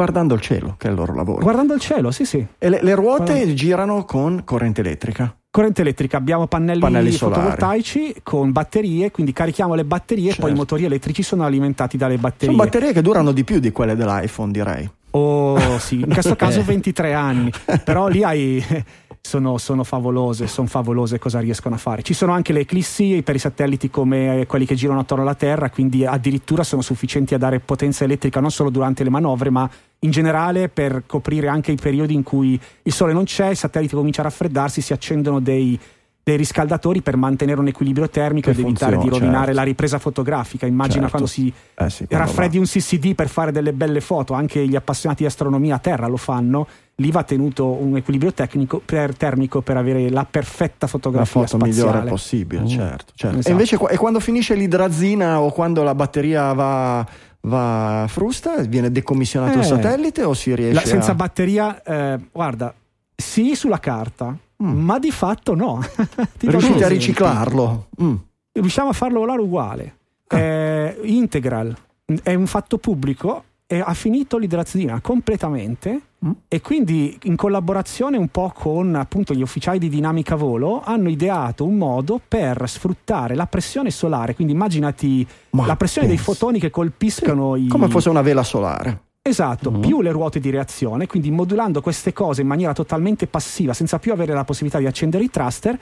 Guardando 0.00 0.32
il 0.32 0.40
cielo, 0.40 0.76
che 0.78 0.88
è 0.88 0.90
il 0.90 0.96
loro 0.96 1.14
lavoro. 1.14 1.42
Guardando 1.42 1.74
il 1.74 1.80
cielo, 1.80 2.10
sì, 2.10 2.24
sì. 2.24 2.46
E 2.56 2.68
le, 2.70 2.80
le 2.82 2.94
ruote 2.94 3.32
Guardando... 3.32 3.52
girano 3.52 4.04
con 4.06 4.42
corrente 4.46 4.80
elettrica. 4.80 5.36
Corrente 5.50 5.82
elettrica, 5.82 6.16
abbiamo 6.16 6.46
pannelli, 6.46 6.80
pannelli 6.80 7.10
fotovoltaici 7.12 8.14
con 8.22 8.50
batterie, 8.50 9.10
quindi 9.10 9.34
carichiamo 9.34 9.74
le 9.74 9.84
batterie 9.84 10.28
certo. 10.28 10.40
e 10.40 10.44
poi 10.44 10.52
i 10.52 10.54
motori 10.54 10.84
elettrici 10.86 11.22
sono 11.22 11.44
alimentati 11.44 11.98
dalle 11.98 12.16
batterie. 12.16 12.54
Sono 12.54 12.64
batterie 12.64 12.94
che 12.94 13.02
durano 13.02 13.32
di 13.32 13.44
più 13.44 13.58
di 13.58 13.72
quelle 13.72 13.94
dell'iPhone, 13.94 14.50
direi. 14.50 14.90
Oh 15.10 15.78
sì, 15.78 16.00
in 16.00 16.08
questo 16.10 16.34
caso 16.36 16.62
23 16.62 17.12
anni, 17.12 17.52
però 17.84 18.08
lì 18.08 18.22
hai 18.22 18.64
sono, 19.20 19.58
sono, 19.58 19.84
favolose, 19.84 20.46
sono 20.46 20.66
favolose 20.66 21.18
cosa 21.18 21.40
riescono 21.40 21.74
a 21.74 21.78
fare. 21.78 22.02
Ci 22.02 22.14
sono 22.14 22.32
anche 22.32 22.52
le 22.52 22.60
eclissi 22.60 23.20
per 23.22 23.34
i 23.34 23.38
satelliti 23.38 23.90
come 23.90 24.44
quelli 24.48 24.64
che 24.64 24.74
girano 24.74 25.00
attorno 25.00 25.24
alla 25.24 25.34
Terra, 25.34 25.68
quindi 25.68 26.06
addirittura 26.06 26.62
sono 26.62 26.80
sufficienti 26.80 27.34
a 27.34 27.38
dare 27.38 27.60
potenza 27.60 28.04
elettrica 28.04 28.40
non 28.40 28.50
solo 28.50 28.70
durante 28.70 29.04
le 29.04 29.10
manovre, 29.10 29.50
ma 29.50 29.68
in 30.00 30.10
generale 30.10 30.68
per 30.68 31.04
coprire 31.06 31.48
anche 31.48 31.72
i 31.72 31.76
periodi 31.76 32.14
in 32.14 32.22
cui 32.22 32.58
il 32.82 32.92
Sole 32.92 33.12
non 33.12 33.24
c'è, 33.24 33.48
il 33.48 33.56
satellite 33.56 33.94
comincia 33.94 34.22
a 34.22 34.24
raffreddarsi, 34.24 34.80
si 34.80 34.92
accendono 34.92 35.40
dei, 35.40 35.78
dei 36.22 36.36
riscaldatori 36.36 37.02
per 37.02 37.16
mantenere 37.16 37.60
un 37.60 37.68
equilibrio 37.68 38.08
termico 38.08 38.50
ed 38.50 38.58
evitare 38.58 38.96
di 38.96 39.08
rovinare 39.08 39.46
certo. 39.46 39.52
la 39.52 39.62
ripresa 39.62 39.98
fotografica. 39.98 40.66
Immagina 40.66 41.08
certo. 41.08 41.10
quando 41.10 41.28
si 41.28 41.48
eh 41.48 41.90
sì, 41.90 42.06
quando 42.06 42.26
raffreddi 42.26 42.56
va. 42.56 42.62
un 42.62 42.68
CCD 42.68 43.14
per 43.14 43.28
fare 43.28 43.52
delle 43.52 43.72
belle 43.72 44.00
foto, 44.00 44.32
anche 44.32 44.66
gli 44.66 44.76
appassionati 44.76 45.22
di 45.22 45.28
astronomia 45.28 45.74
a 45.74 45.78
terra 45.78 46.06
lo 46.06 46.16
fanno 46.16 46.66
lì 47.00 47.10
va 47.10 47.22
tenuto 47.24 47.66
un 47.66 47.96
equilibrio 47.96 48.32
tecnico 48.32 48.80
per, 48.84 49.16
termico 49.16 49.62
per 49.62 49.76
avere 49.78 50.10
la 50.10 50.26
perfetta 50.30 50.86
fotografia 50.86 51.40
la 51.40 51.46
foto 51.46 51.64
spaziale. 51.64 51.90
migliore 51.90 52.10
possibile, 52.10 52.60
mm. 52.60 52.66
certo, 52.66 53.12
certo. 53.14 53.38
Esatto. 53.38 53.48
E 53.48 53.50
invece 53.50 53.78
e 53.88 53.96
quando 53.96 54.20
finisce 54.20 54.54
l'idrazina 54.54 55.40
o 55.40 55.50
quando 55.50 55.82
la 55.82 55.94
batteria 55.94 56.52
va 56.52 57.06
va 57.42 58.06
frusta, 58.08 58.56
viene 58.62 58.90
decommissionato 58.90 59.58
eh, 59.58 59.60
il 59.60 59.64
satellite 59.64 60.22
o 60.24 60.34
si 60.34 60.54
riesce 60.54 60.74
la, 60.74 60.86
senza 60.86 61.12
a... 61.12 61.14
batteria, 61.14 61.82
eh, 61.82 62.18
guarda, 62.30 62.74
sì 63.14 63.54
sulla 63.54 63.78
carta, 63.78 64.36
mm. 64.62 64.78
ma 64.78 64.98
di 64.98 65.10
fatto 65.10 65.54
no. 65.54 65.80
Riuscite 66.38 66.84
a 66.84 66.88
riciclarlo? 66.88 67.88
Mm. 68.02 68.14
Riusciamo 68.52 68.90
a 68.90 68.92
farlo 68.92 69.20
volare 69.20 69.40
uguale. 69.40 69.94
Ah. 70.28 70.38
Eh, 70.38 71.00
integral 71.04 71.76
è 72.22 72.34
un 72.34 72.46
fatto 72.46 72.78
pubblico 72.78 73.44
ha 73.78 73.94
finito 73.94 74.36
l'idrazina 74.36 75.00
completamente 75.00 76.00
mm. 76.24 76.30
e 76.48 76.60
quindi 76.60 77.16
in 77.22 77.36
collaborazione 77.36 78.16
un 78.16 78.26
po' 78.28 78.50
con 78.52 78.96
appunto 78.96 79.32
gli 79.32 79.42
ufficiali 79.42 79.78
di 79.78 79.88
dinamica 79.88 80.34
volo 80.34 80.82
hanno 80.84 81.08
ideato 81.08 81.64
un 81.64 81.76
modo 81.76 82.20
per 82.26 82.68
sfruttare 82.68 83.36
la 83.36 83.46
pressione 83.46 83.92
solare, 83.92 84.34
quindi 84.34 84.52
immaginati 84.52 85.24
Ma 85.50 85.66
la 85.66 85.76
pressione 85.76 86.08
pensi. 86.08 86.24
dei 86.24 86.34
fotoni 86.34 86.58
che 86.58 86.70
colpiscono 86.70 87.54
sì, 87.54 87.66
i... 87.66 87.68
come 87.68 87.88
fosse 87.88 88.08
una 88.08 88.22
vela 88.22 88.42
solare. 88.42 89.02
Esatto, 89.22 89.70
mm. 89.70 89.80
più 89.80 90.00
le 90.00 90.10
ruote 90.10 90.40
di 90.40 90.50
reazione, 90.50 91.06
quindi 91.06 91.30
modulando 91.30 91.80
queste 91.80 92.12
cose 92.12 92.40
in 92.40 92.48
maniera 92.48 92.72
totalmente 92.72 93.26
passiva, 93.26 93.72
senza 93.72 93.98
più 93.98 94.12
avere 94.12 94.32
la 94.32 94.44
possibilità 94.44 94.78
di 94.78 94.86
accendere 94.86 95.22
i 95.22 95.30
thruster, 95.30 95.78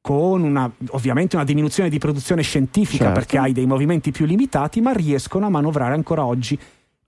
con 0.00 0.42
una, 0.42 0.70
ovviamente 0.90 1.36
una 1.36 1.44
diminuzione 1.44 1.90
di 1.90 1.98
produzione 1.98 2.42
scientifica 2.42 3.04
certo. 3.04 3.18
perché 3.18 3.38
hai 3.38 3.52
dei 3.52 3.66
movimenti 3.66 4.10
più 4.10 4.24
limitati, 4.24 4.80
ma 4.80 4.92
riescono 4.92 5.46
a 5.46 5.50
manovrare 5.50 5.94
ancora 5.94 6.24
oggi 6.24 6.58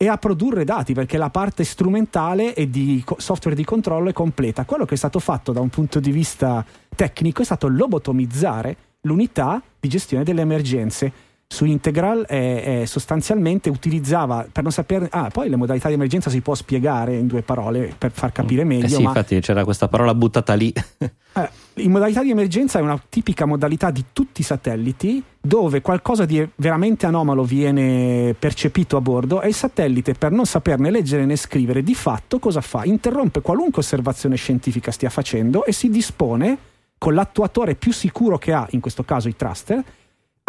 e 0.02 0.08
a 0.08 0.16
produrre 0.16 0.64
dati 0.64 0.94
perché 0.94 1.18
la 1.18 1.28
parte 1.28 1.62
strumentale 1.62 2.54
e 2.54 2.70
di 2.70 3.04
software 3.18 3.54
di 3.54 3.64
controllo 3.64 4.08
è 4.08 4.14
completa. 4.14 4.64
Quello 4.64 4.86
che 4.86 4.94
è 4.94 4.96
stato 4.96 5.18
fatto 5.18 5.52
da 5.52 5.60
un 5.60 5.68
punto 5.68 6.00
di 6.00 6.10
vista 6.10 6.64
tecnico 6.96 7.42
è 7.42 7.44
stato 7.44 7.68
lobotomizzare 7.68 8.76
l'unità 9.02 9.62
di 9.78 9.88
gestione 9.90 10.24
delle 10.24 10.40
emergenze. 10.40 11.12
Su 11.52 11.64
Integral 11.64 12.26
è, 12.26 12.82
è 12.82 12.84
sostanzialmente 12.84 13.70
utilizzava 13.70 14.46
per 14.50 14.62
non 14.62 14.70
sapere. 14.70 15.08
Ah, 15.10 15.30
poi 15.32 15.48
le 15.48 15.56
modalità 15.56 15.88
di 15.88 15.94
emergenza 15.94 16.30
si 16.30 16.40
può 16.40 16.54
spiegare 16.54 17.16
in 17.16 17.26
due 17.26 17.42
parole 17.42 17.92
per 17.98 18.12
far 18.12 18.30
capire 18.30 18.62
meglio. 18.62 18.86
Eh 18.86 18.88
sì, 18.88 19.02
ma... 19.02 19.08
infatti 19.08 19.40
c'era 19.40 19.64
questa 19.64 19.88
parola 19.88 20.14
buttata 20.14 20.54
lì. 20.54 20.72
eh, 21.02 21.50
in 21.74 21.90
modalità 21.90 22.22
di 22.22 22.30
emergenza 22.30 22.78
è 22.78 22.82
una 22.82 23.02
tipica 23.08 23.46
modalità 23.46 23.90
di 23.90 24.04
tutti 24.12 24.42
i 24.42 24.44
satelliti 24.44 25.20
dove 25.40 25.80
qualcosa 25.80 26.24
di 26.24 26.48
veramente 26.54 27.06
anomalo 27.06 27.42
viene 27.42 28.32
percepito 28.38 28.96
a 28.96 29.00
bordo 29.00 29.42
e 29.42 29.48
il 29.48 29.54
satellite 29.54 30.14
per 30.14 30.30
non 30.30 30.46
saperne 30.46 30.88
leggere 30.88 31.24
né 31.24 31.34
scrivere 31.34 31.82
di 31.82 31.96
fatto 31.96 32.38
cosa 32.38 32.60
fa? 32.60 32.84
Interrompe 32.84 33.40
qualunque 33.40 33.82
osservazione 33.82 34.36
scientifica 34.36 34.92
stia 34.92 35.10
facendo 35.10 35.64
e 35.64 35.72
si 35.72 35.90
dispone 35.90 36.58
con 36.96 37.14
l'attuatore 37.14 37.74
più 37.74 37.92
sicuro 37.92 38.38
che 38.38 38.52
ha, 38.52 38.68
in 38.70 38.80
questo 38.80 39.02
caso 39.02 39.26
i 39.26 39.34
thruster, 39.34 39.82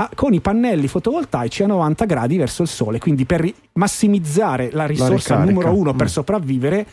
a, 0.02 0.10
con 0.16 0.34
i 0.34 0.40
pannelli 0.40 0.88
fotovoltaici 0.88 1.64
a 1.64 1.68
90 1.68 2.06
gradi 2.06 2.38
verso 2.38 2.64
il 2.64 2.68
sole, 2.68 2.98
quindi 2.98 3.26
per 3.26 3.48
massimizzare 3.74 4.70
la 4.72 4.86
risorsa 4.86 5.38
la 5.38 5.44
numero 5.44 5.74
uno 5.76 5.94
per 5.94 6.08
mm. 6.08 6.10
sopravvivere 6.10 6.86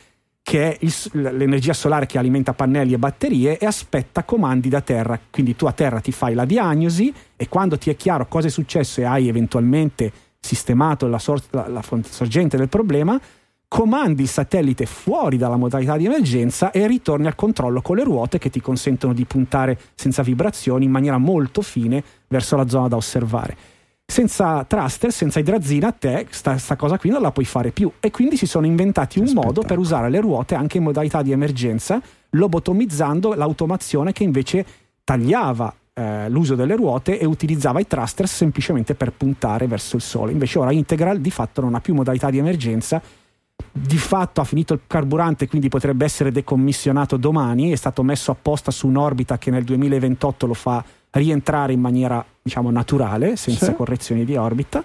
che 0.42 0.72
è 0.72 0.76
il, 0.80 0.92
l'energia 1.36 1.72
solare 1.72 2.06
che 2.06 2.18
alimenta 2.18 2.54
pannelli 2.54 2.94
e 2.94 2.98
batterie 2.98 3.58
e 3.58 3.66
aspetta 3.66 4.24
comandi 4.24 4.68
da 4.68 4.80
terra. 4.80 5.18
Quindi 5.30 5.54
tu 5.56 5.66
a 5.66 5.72
terra 5.72 6.00
ti 6.00 6.10
fai 6.10 6.34
la 6.34 6.46
diagnosi 6.46 7.12
e 7.36 7.48
quando 7.48 7.76
ti 7.76 7.90
è 7.90 7.96
chiaro 7.96 8.26
cosa 8.28 8.46
è 8.46 8.50
successo 8.50 9.00
e 9.00 9.04
hai 9.04 9.28
eventualmente 9.28 10.10
sistemato 10.40 11.06
la, 11.06 11.18
sor- 11.18 11.42
la, 11.50 11.68
la 11.68 11.82
sorgente 12.08 12.56
del 12.56 12.68
problema, 12.68 13.20
comandi 13.68 14.22
il 14.22 14.28
satellite 14.28 14.86
fuori 14.86 15.36
dalla 15.36 15.56
modalità 15.56 15.96
di 15.96 16.06
emergenza 16.06 16.70
e 16.70 16.86
ritorni 16.86 17.26
al 17.26 17.34
controllo 17.34 17.82
con 17.82 17.96
le 17.96 18.04
ruote 18.04 18.38
che 18.38 18.50
ti 18.50 18.60
consentono 18.60 19.12
di 19.12 19.26
puntare 19.26 19.78
senza 19.94 20.22
vibrazioni 20.22 20.86
in 20.86 20.90
maniera 20.90 21.18
molto 21.18 21.60
fine 21.60 22.02
verso 22.26 22.56
la 22.56 22.66
zona 22.66 22.88
da 22.88 22.96
osservare 22.96 23.56
senza 24.10 24.64
thruster, 24.64 25.12
senza 25.12 25.38
idrazina, 25.38 25.92
te 25.92 26.26
sta, 26.30 26.56
sta, 26.56 26.76
cosa 26.76 26.96
qui 26.96 27.10
non 27.10 27.20
la 27.20 27.30
puoi 27.30 27.44
fare 27.44 27.72
più. 27.72 27.92
E 28.00 28.10
quindi 28.10 28.38
si 28.38 28.46
sono 28.46 28.64
inventati 28.64 29.18
un 29.18 29.26
Aspetta. 29.26 29.46
modo 29.46 29.60
per 29.60 29.78
usare 29.78 30.08
le 30.08 30.20
ruote 30.20 30.54
anche 30.54 30.78
in 30.78 30.84
modalità 30.84 31.20
di 31.20 31.30
emergenza, 31.30 32.00
lobotomizzando 32.30 33.34
l'automazione 33.34 34.12
che 34.12 34.24
invece 34.24 34.64
tagliava 35.04 35.72
eh, 35.92 36.30
l'uso 36.30 36.54
delle 36.54 36.74
ruote 36.74 37.18
e 37.18 37.26
utilizzava 37.26 37.80
i 37.80 37.86
thruster 37.86 38.26
semplicemente 38.26 38.94
per 38.94 39.12
puntare 39.12 39.66
verso 39.66 39.96
il 39.96 40.02
sole. 40.02 40.32
Invece 40.32 40.58
ora 40.58 40.72
Integral 40.72 41.20
di 41.20 41.30
fatto 41.30 41.60
non 41.60 41.74
ha 41.74 41.80
più 41.80 41.92
modalità 41.92 42.30
di 42.30 42.38
emergenza. 42.38 43.02
Di 43.70 43.98
fatto 43.98 44.40
ha 44.40 44.44
finito 44.44 44.74
il 44.74 44.80
carburante, 44.86 45.46
quindi 45.46 45.68
potrebbe 45.68 46.04
essere 46.04 46.32
decommissionato 46.32 47.16
domani. 47.16 47.70
È 47.70 47.76
stato 47.76 48.02
messo 48.02 48.30
apposta 48.30 48.70
su 48.70 48.86
un'orbita 48.86 49.38
che 49.38 49.50
nel 49.50 49.64
2028 49.64 50.46
lo 50.46 50.54
fa 50.54 50.84
rientrare 51.10 51.72
in 51.72 51.80
maniera 51.80 52.24
diciamo 52.42 52.70
naturale, 52.70 53.36
senza 53.36 53.66
sì. 53.66 53.74
correzioni 53.74 54.24
di 54.24 54.36
orbita. 54.36 54.82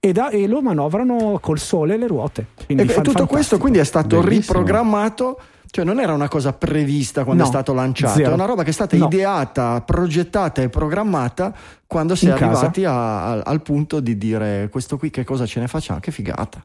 E, 0.00 0.12
da, 0.12 0.30
e, 0.30 0.46
lo 0.46 0.62
manovrano 0.62 1.38
col 1.40 1.58
sole 1.58 1.96
le 1.96 2.06
ruote. 2.06 2.46
e, 2.66 2.74
e 2.74 2.76
tutto 2.76 2.92
fantastico. 2.92 3.26
questo 3.26 3.58
quindi 3.58 3.78
è 3.78 3.84
stato 3.84 4.20
Bellissimo. 4.20 4.58
riprogrammato. 4.58 5.40
Cioè 5.70 5.84
non 5.84 6.00
era 6.00 6.14
una 6.14 6.28
cosa 6.28 6.54
prevista 6.54 7.24
quando 7.24 7.42
no, 7.42 7.48
è 7.48 7.52
stato 7.52 7.74
lanciato, 7.74 8.14
zero. 8.14 8.30
è 8.30 8.32
una 8.32 8.46
roba 8.46 8.62
che 8.62 8.70
è 8.70 8.72
stata 8.72 8.96
no. 8.96 9.04
ideata, 9.04 9.82
progettata 9.82 10.62
e 10.62 10.70
programmata 10.70 11.54
quando 11.86 12.14
si 12.14 12.26
è 12.26 12.30
arrivati 12.30 12.86
a, 12.86 13.32
a, 13.32 13.40
al 13.40 13.60
punto 13.60 14.00
di 14.00 14.16
dire 14.16 14.70
questo 14.70 14.96
qui 14.96 15.10
che 15.10 15.24
cosa 15.24 15.44
ce 15.44 15.60
ne 15.60 15.68
facciamo, 15.68 16.00
che 16.00 16.10
figata. 16.10 16.64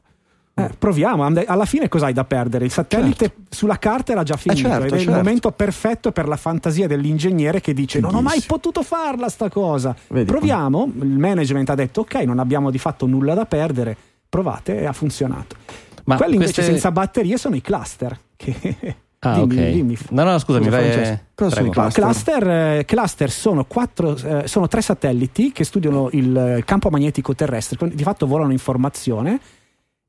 Eh, 0.56 0.70
proviamo, 0.78 1.24
alla 1.24 1.64
fine 1.64 1.88
cosa 1.88 2.06
hai 2.06 2.12
da 2.12 2.24
perdere? 2.24 2.64
Il 2.64 2.70
satellite 2.70 3.26
certo. 3.26 3.42
sulla 3.48 3.76
carta 3.76 4.12
era 4.12 4.22
già 4.22 4.36
finito 4.36 4.68
eh 4.68 4.70
certo, 4.70 4.86
ed 4.86 4.92
è 4.92 4.96
certo. 4.98 5.10
il 5.10 5.16
momento 5.16 5.50
perfetto 5.50 6.12
per 6.12 6.28
la 6.28 6.36
fantasia 6.36 6.86
dell'ingegnere 6.86 7.60
che 7.60 7.74
dice 7.74 7.98
non 7.98 8.14
ho 8.14 8.22
mai 8.22 8.40
potuto 8.46 8.84
farla 8.84 9.28
sta 9.28 9.48
cosa. 9.48 9.96
Vedi 10.08 10.30
Proviamo, 10.30 10.90
come... 10.92 11.04
il 11.04 11.18
management 11.18 11.70
ha 11.70 11.74
detto 11.74 12.02
ok, 12.02 12.14
non 12.22 12.38
abbiamo 12.38 12.70
di 12.70 12.78
fatto 12.78 13.06
nulla 13.06 13.34
da 13.34 13.46
perdere, 13.46 13.96
provate 14.28 14.78
e 14.78 14.86
ha 14.86 14.92
funzionato. 14.92 15.56
Ma 16.04 16.16
Quelli 16.16 16.36
queste... 16.36 16.60
invece 16.60 16.72
senza 16.72 16.92
batterie 16.92 17.36
sono 17.36 17.56
i 17.56 17.60
cluster 17.60 18.16
che... 18.36 18.96
Ah, 19.18 19.40
dimmi, 19.40 19.58
ok. 19.58 19.70
Dimmi. 19.70 19.96
No, 20.10 20.22
no, 20.22 20.38
scusami, 20.38 20.68
vai. 20.68 21.18
Cosa 21.34 21.56
sono 21.56 21.66
i 21.66 21.70
cluster? 21.70 22.02
Cluster, 22.04 22.48
eh, 22.48 22.84
cluster 22.84 23.30
sono, 23.30 23.64
quattro, 23.64 24.14
eh, 24.16 24.46
sono 24.46 24.68
tre 24.68 24.82
satelliti 24.82 25.50
che 25.50 25.64
studiano 25.64 26.10
il 26.12 26.62
campo 26.66 26.90
magnetico 26.90 27.34
terrestre, 27.34 27.88
di 27.88 28.02
fatto 28.02 28.26
volano 28.26 28.52
informazione 28.52 29.40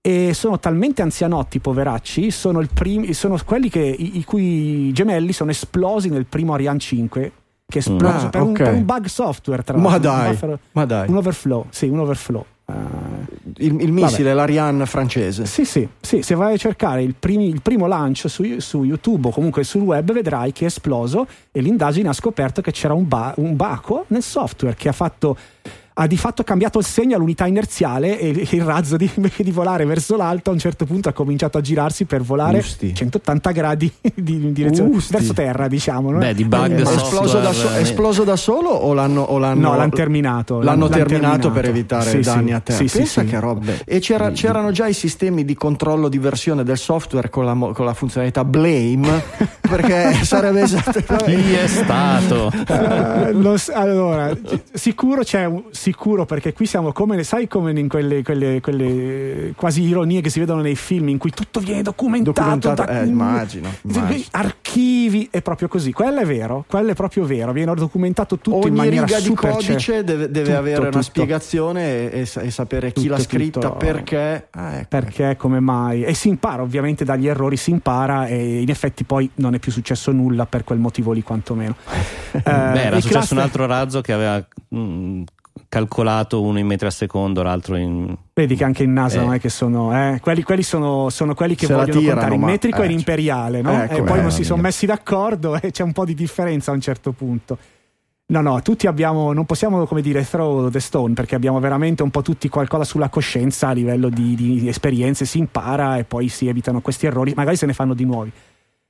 e 0.06 0.36
sono 0.36 0.60
talmente 0.60 1.02
anzianotti, 1.02 1.58
poveracci, 1.58 2.30
sono, 2.30 2.64
prim- 2.72 3.10
sono 3.10 3.40
quelli 3.44 3.70
che, 3.70 3.80
i-, 3.80 4.20
i, 4.20 4.24
cui 4.24 4.92
gemelli 4.94 5.34
sono 5.34 5.50
esplosi 5.50 6.10
nel 6.10 6.26
primo 6.26 6.54
Ariane 6.54 6.78
5 6.78 7.32
che 7.66 7.80
è 7.80 7.82
esploso 7.82 8.28
ah, 8.28 8.30
per, 8.30 8.42
okay. 8.42 8.48
un, 8.48 8.54
per, 8.54 8.74
un, 8.74 8.86
bug 8.86 9.06
software 9.06 9.64
tra 9.64 9.76
ma 9.76 9.98
dai, 9.98 10.26
un, 10.28 10.32
buffer, 10.32 10.60
ma 10.74 10.86
dai. 10.86 11.10
un 11.10 11.16
overflow 11.16 11.66
sì 11.72 11.88
un 11.88 11.98
overflow 11.98 12.46
uh, 12.66 12.74
il, 13.58 13.82
il 13.82 13.92
missile, 13.92 14.26
vabbè. 14.26 14.36
l'Ariane 14.36 14.86
francese 14.86 15.48
sì, 15.48 15.66
sì, 15.66 15.90
sì, 16.00 16.22
se 16.22 16.36
vai 16.36 16.54
a 16.54 16.58
cercare 16.58 17.02
il, 17.02 17.16
primi, 17.18 17.50
il 17.50 17.64
primo 17.64 17.88
lancio 17.88 18.28
su, 18.28 18.60
su, 18.60 18.84
YouTube 18.84 19.30
o 19.30 19.32
comunque 19.32 19.64
sul 19.64 19.82
web 19.82 20.12
vedrai 20.12 20.52
che 20.52 20.66
è 20.66 20.68
esploso 20.68 21.26
e 21.52 21.62
l'indagine 21.62 22.10
ha 22.10 22.14
scoperto 22.14 22.62
che 22.62 22.72
c'era 22.72 22.94
un, 22.94 23.08
ba- 23.08 23.34
un 23.38 23.56
baco 23.56 24.06
nel 24.10 24.22
software 24.22 24.76
che 24.76 24.88
ha 24.88 24.94
fatto 24.94 25.36
ha 25.98 26.08
di 26.08 26.18
fatto 26.18 26.44
cambiato 26.44 26.80
il 26.80 26.86
segno 26.86 27.16
all'unità 27.16 27.46
inerziale 27.46 28.20
e 28.20 28.48
il 28.50 28.64
razzo 28.64 28.98
di, 28.98 29.10
invece 29.16 29.44
di 29.44 29.52
volare 29.52 29.86
verso 29.86 30.18
l'alto 30.18 30.50
a 30.50 30.54
un 30.54 30.60
certo 30.60 30.86
punto 30.86 31.10
ha 31.10 31.14
cominciato 31.14 31.58
a 31.58 31.62
girarsi 31.62 32.06
per 32.06 32.22
volare 32.22 32.58
Usti. 32.58 32.94
180 32.94 33.52
gradi 33.52 33.92
di 34.14 34.52
direzione 34.52 34.90
Usti. 34.90 35.14
verso 35.14 35.34
terra 35.34 35.68
diciamo 35.68 36.12
no? 36.12 36.18
Beh, 36.18 36.34
di 36.34 36.44
bug 36.44 36.78
eh, 36.78 36.82
esploso, 36.82 37.40
da 37.40 37.54
so- 37.54 37.74
esploso, 37.76 38.24
da 38.24 38.36
solo 38.36 38.70
o 38.70 38.94
l'hanno, 38.94 39.22
o 39.22 39.38
l'hanno 39.38 39.70
no 39.70 39.78
l'hanno 39.78 39.92
terminato 39.92 40.56
l'hanno, 40.56 40.66
l'hanno 40.66 40.88
terminato, 40.90 41.50
terminato, 41.50 41.52
per 41.52 41.66
evitare 41.66 42.10
sì, 42.10 42.20
danni 42.20 42.48
sì. 42.48 42.54
a 42.54 42.60
terra 42.60 42.88
sì, 42.88 42.98
pensa 42.98 43.24
che 43.24 43.40
roba 43.40 43.72
e 43.86 44.00
c'era, 44.00 44.32
c'erano 44.32 44.72
già 44.72 44.88
i 44.88 44.94
sistemi 44.94 45.46
di 45.46 45.56
controllo 45.56 46.10
di 46.10 46.18
versione 46.18 46.64
del 46.64 46.78
software 46.78 47.30
con 47.30 47.46
la, 47.46 47.54
con 47.74 47.86
la 47.86 47.94
funzionalità 47.94 48.44
blame 48.44 49.24
perché 49.62 50.14
sarebbe 50.24 50.62
esatto 50.62 51.16
chi 51.24 51.54
è 51.54 51.68
stato 51.68 52.52
uh, 52.52 53.40
lo, 53.40 53.56
allora 53.74 54.36
sicuro 54.74 55.22
c'è 55.22 55.46
un 55.46 55.64
sicuro 55.86 56.26
perché 56.26 56.52
qui 56.52 56.66
siamo 56.66 56.92
come, 56.92 57.24
sai, 57.24 57.48
come 57.48 57.72
in 57.72 57.88
quelle, 57.88 58.24
quelle, 58.24 58.60
quelle, 58.60 59.54
quasi 59.56 59.84
ironie 59.84 60.22
che 60.22 60.32
si 60.32 60.40
vedono 60.40 60.62
nei 60.62 60.76
film 60.76 61.10
in 61.10 61.20
cui 61.20 61.30
tutto 61.30 61.60
viene 61.60 61.84
documentato, 61.84 62.40
documentato 62.40 62.84
da, 62.84 63.02
eh, 63.02 63.06
immagino, 63.06 63.70
immagino, 63.84 64.26
archivi, 64.32 65.28
è 65.30 65.44
proprio 65.44 65.68
così. 65.68 65.92
Quello 65.92 66.22
è 66.22 66.26
vero, 66.26 66.66
quello 66.68 66.90
è 66.90 66.96
proprio 66.96 67.26
vero, 67.26 67.52
viene 67.52 67.72
documentato 67.76 68.38
tutto 68.40 68.58
Ogni 68.58 68.68
in 68.70 68.74
maniera 68.74 69.06
riga 69.06 69.20
di 69.20 69.34
codice 69.36 70.04
deve, 70.04 70.32
deve 70.32 70.46
tutto, 70.48 70.58
avere 70.58 70.76
tutto. 70.78 70.90
una 70.90 71.02
spiegazione 71.04 72.12
e, 72.12 72.22
e 72.22 72.52
sapere 72.52 72.92
chi 72.92 73.02
tutto, 73.04 73.14
l'ha 73.14 73.20
scritta, 73.20 73.72
perché, 73.72 74.48
ah, 74.52 74.78
ecco. 74.78 74.88
perché, 74.90 75.36
come 75.38 75.60
mai. 75.60 76.04
E 76.04 76.16
si 76.16 76.30
impara, 76.30 76.64
ovviamente 76.64 77.06
dagli 77.06 77.28
errori 77.28 77.58
si 77.58 77.70
impara 77.70 78.26
e 78.26 78.62
in 78.62 78.70
effetti 78.70 79.04
poi 79.04 79.30
non 79.36 79.54
è 79.54 79.60
più 79.60 79.72
successo 79.72 80.12
nulla 80.12 80.48
per 80.48 80.64
quel 80.64 80.80
motivo 80.80 81.12
lì 81.12 81.22
quantomeno. 81.22 81.76
eh, 82.32 82.42
Beh, 82.42 82.82
era 82.82 82.96
successo 82.96 83.10
cluster... 83.10 83.38
un 83.38 83.44
altro 83.44 83.66
razzo 83.68 84.02
che 84.02 84.14
aveva 84.14 84.44
mh, 84.70 84.78
mm, 84.80 85.24
calcolato 85.76 86.42
uno 86.42 86.58
in 86.58 86.66
metri 86.66 86.86
al 86.86 86.94
secondo, 86.94 87.44
l'altro 87.44 87.76
in. 87.76 88.16
Vedi 88.34 88.56
che 88.56 88.64
anche 88.64 88.84
in 88.84 88.94
NASA 88.94 89.20
eh. 89.20 89.24
non 89.26 89.34
è 89.34 89.40
che 89.42 89.50
sono. 89.50 89.94
Eh, 89.94 90.20
quelli, 90.22 90.42
quelli 90.42 90.64
sono, 90.64 91.10
sono, 91.10 91.34
quelli 91.34 91.56
che 91.56 91.66
Se 91.66 91.74
vogliono 91.74 92.00
tirano, 92.00 92.22
contare 92.22 92.36
in 92.36 92.42
metrico 92.42 92.82
eh, 92.82 92.84
e 92.84 92.86
in 92.86 92.92
imperiale, 92.92 93.62
no? 93.62 93.84
Ecco, 93.84 93.96
e 93.96 94.04
poi 94.04 94.22
non 94.22 94.32
si 94.32 94.46
sono 94.46 94.62
messi 94.62 94.86
d'accordo 94.86 95.60
e 95.60 95.72
c'è 95.72 95.84
un 95.84 95.92
po' 95.92 96.06
di 96.06 96.14
differenza 96.14 96.72
a 96.72 96.76
un 96.76 96.80
certo 96.80 97.12
punto. 97.12 97.58
No, 98.28 98.42
no, 98.42 98.62
tutti 98.62 98.88
abbiamo, 98.88 99.34
non 99.34 99.46
possiamo 99.46 99.86
come 99.86 100.02
dire 100.02 100.26
throw 100.28 100.70
the 100.70 100.80
stone 100.80 101.14
perché 101.14 101.36
abbiamo 101.36 101.60
veramente 101.60 102.04
un 102.04 102.10
po' 102.10 102.22
tutti 102.22 102.48
qualcosa 102.48 102.86
sulla 102.86 103.10
coscienza 103.10 103.68
a 103.68 103.74
livello 103.74 104.08
di, 104.08 104.34
di 104.34 104.68
esperienze, 104.70 105.26
si 105.26 105.40
impara 105.40 105.98
e 105.98 106.06
poi 106.06 106.30
si 106.30 106.48
evitano 106.48 106.80
questi 106.80 107.06
errori, 107.06 107.34
magari 107.36 107.58
se 107.58 107.66
ne 107.66 107.74
fanno 107.74 107.94
di 107.94 108.06
nuovi. 108.06 108.32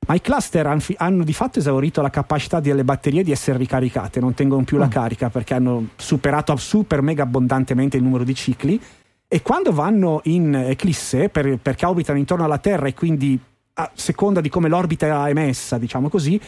Ma 0.08 0.14
i 0.14 0.22
cluster 0.22 0.68
hanno, 0.68 0.82
hanno 0.98 1.24
di 1.24 1.34
fatto 1.34 1.60
esaurito 1.60 2.02
la 2.02 2.10
capacità 2.10 2.60
delle 2.60 2.84
batterie 2.84 3.24
di 3.24 3.32
essere 3.32 3.58
ricaricate, 3.58 4.20
non 4.20 4.34
tengono 4.34 4.64
più 4.64 4.78
mm. 4.78 4.80
la 4.80 4.88
carica 4.88 5.30
perché 5.30 5.56
hanno 5.56 5.88
superato 5.96 6.56
super 6.56 7.02
mega 7.02 7.24
abbondantemente 7.24 7.98
il 7.98 8.04
numero 8.04 8.24
di 8.24 8.36
cicli 8.36 8.80
e 9.28 9.42
quando 9.42 9.72
vanno 9.72 10.22
in 10.26 10.54
eclisse 10.54 11.30
per, 11.30 11.58
perché 11.58 11.86
orbitano 11.86 12.20
intorno 12.20 12.46
alla 12.46 12.60
Terra 12.60 12.88
e 12.88 12.94
quindi 12.94 13.40
a 13.78 13.92
seconda 13.94 14.42
di 14.42 14.50
come 14.50 14.70
l'orbita 14.70 15.26
è 15.26 15.30
emessa, 15.30 15.78
diciamo 15.78 16.08
così, 16.08 16.40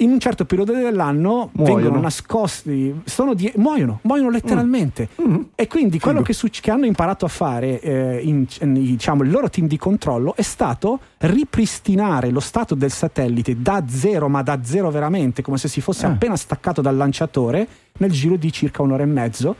in 0.00 0.10
un 0.10 0.18
certo 0.18 0.44
periodo 0.44 0.72
dell'anno 0.72 1.50
muoiono. 1.52 1.80
vengono 1.80 2.00
nascosti, 2.00 2.94
di, 3.34 3.52
muoiono, 3.56 4.00
muoiono 4.02 4.30
letteralmente. 4.30 5.08
Mm. 5.20 5.32
Mm. 5.32 5.40
E 5.54 5.66
quindi 5.66 5.98
Figo. 5.98 6.04
quello 6.04 6.22
che, 6.22 6.32
su, 6.32 6.48
che, 6.48 6.70
hanno 6.70 6.86
imparato 6.86 7.24
a 7.24 7.28
fare 7.28 7.80
eh, 7.80 8.20
in, 8.22 8.46
in, 8.60 8.72
diciamo, 8.74 9.22
il 9.22 9.30
loro 9.30 9.48
team 9.48 9.66
di 9.66 9.76
controllo 9.76 10.34
è 10.36 10.42
stato 10.42 11.00
ripristinare 11.18 12.30
lo 12.30 12.40
stato 12.40 12.74
del 12.74 12.90
satellite 12.90 13.60
da 13.60 13.84
zero, 13.86 14.28
ma 14.28 14.42
da 14.42 14.60
zero 14.62 14.90
veramente, 14.90 15.42
come 15.42 15.58
se 15.58 15.68
si 15.68 15.80
fosse 15.80 16.06
ah. 16.06 16.10
appena 16.10 16.36
staccato 16.36 16.80
dal 16.80 16.96
lanciatore, 16.96 17.66
nel 17.98 18.10
giro 18.10 18.36
di 18.36 18.50
circa 18.52 18.82
un'ora 18.82 19.02
e 19.02 19.06
mezzo. 19.06 19.56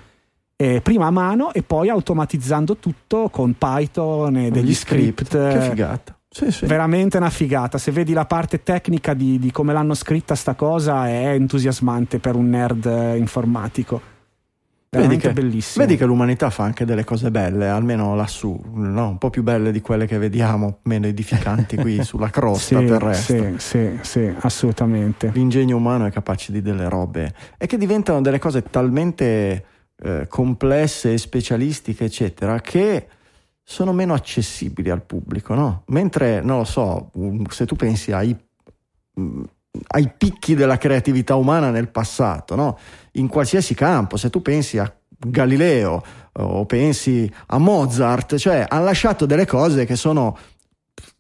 Eh, 0.56 0.82
prima 0.82 1.06
a 1.06 1.10
mano 1.10 1.54
e 1.54 1.62
poi 1.62 1.88
automatizzando 1.88 2.76
tutto 2.76 3.30
con 3.30 3.54
Python 3.56 4.36
e 4.36 4.50
degli 4.50 4.74
script. 4.74 5.24
script. 5.26 5.52
Che 5.52 5.60
figata. 5.70 6.19
Sì, 6.32 6.52
sì. 6.52 6.66
Veramente 6.66 7.16
una 7.16 7.28
figata. 7.28 7.76
Se 7.76 7.90
vedi 7.90 8.12
la 8.12 8.24
parte 8.24 8.62
tecnica 8.62 9.14
di, 9.14 9.38
di, 9.40 9.50
come 9.50 9.72
l'hanno 9.72 9.94
scritta 9.94 10.36
sta 10.36 10.54
cosa, 10.54 11.08
è 11.08 11.32
entusiasmante 11.32 12.20
per 12.20 12.36
un 12.36 12.48
nerd 12.48 12.86
eh, 12.86 13.16
informatico. 13.16 14.18
Vedi 14.90 15.18
che, 15.18 15.32
bellissimo. 15.32 15.84
Vedi 15.84 15.96
che 15.96 16.04
l'umanità 16.04 16.50
fa 16.50 16.64
anche 16.64 16.84
delle 16.84 17.04
cose 17.04 17.30
belle, 17.30 17.68
almeno 17.68 18.16
lassù, 18.16 18.60
no? 18.74 19.08
un 19.08 19.18
po' 19.18 19.30
più 19.30 19.44
belle 19.44 19.70
di 19.70 19.80
quelle 19.80 20.04
che 20.04 20.18
vediamo, 20.18 20.78
meno 20.82 21.06
edificanti 21.06 21.76
qui 21.76 22.02
sulla 22.04 22.30
crosta 22.30 22.78
sì, 22.80 22.86
terrestre. 22.86 23.58
Sì, 23.58 23.98
sì, 23.98 23.98
sì, 24.02 24.34
assolutamente. 24.40 25.30
L'ingegno 25.32 25.76
umano 25.76 26.06
è 26.06 26.10
capace 26.10 26.50
di 26.50 26.60
delle 26.60 26.88
robe 26.88 27.32
e 27.56 27.66
che 27.66 27.76
diventano 27.76 28.20
delle 28.20 28.40
cose 28.40 28.64
talmente 28.64 29.64
eh, 29.96 30.26
complesse 30.28 31.12
e 31.12 31.18
specialistiche, 31.18 32.06
eccetera, 32.06 32.60
che 32.60 33.06
sono 33.70 33.92
meno 33.92 34.14
accessibili 34.14 34.90
al 34.90 35.04
pubblico, 35.04 35.54
no? 35.54 35.84
Mentre, 35.86 36.40
non 36.40 36.58
lo 36.58 36.64
so, 36.64 37.12
se 37.50 37.66
tu 37.66 37.76
pensi 37.76 38.10
ai, 38.10 38.36
mm, 39.18 39.42
ai 39.92 40.12
picchi 40.18 40.56
della 40.56 40.76
creatività 40.76 41.36
umana 41.36 41.70
nel 41.70 41.88
passato, 41.88 42.56
no? 42.56 42.76
In 43.12 43.28
qualsiasi 43.28 43.74
campo, 43.74 44.16
se 44.16 44.28
tu 44.28 44.42
pensi 44.42 44.78
a 44.78 44.92
Galileo 45.08 46.02
o 46.32 46.66
pensi 46.66 47.32
a 47.46 47.58
Mozart, 47.58 48.38
cioè 48.38 48.66
hanno 48.68 48.84
lasciato 48.84 49.24
delle 49.24 49.46
cose 49.46 49.84
che 49.84 49.94
sono 49.94 50.36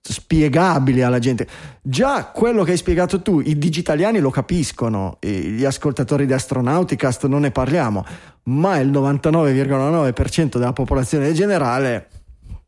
spiegabili 0.00 1.02
alla 1.02 1.20
gente. 1.20 1.46
Già 1.80 2.24
quello 2.34 2.64
che 2.64 2.72
hai 2.72 2.76
spiegato 2.76 3.22
tu, 3.22 3.38
i 3.38 3.58
digitaliani 3.58 4.18
lo 4.18 4.30
capiscono, 4.30 5.18
gli 5.20 5.64
ascoltatori 5.64 6.26
di 6.26 6.32
Astronauticast 6.32 7.26
non 7.26 7.42
ne 7.42 7.52
parliamo, 7.52 8.04
ma 8.44 8.76
il 8.78 8.90
99,9% 8.90 10.58
della 10.58 10.72
popolazione 10.72 11.32
generale 11.32 12.08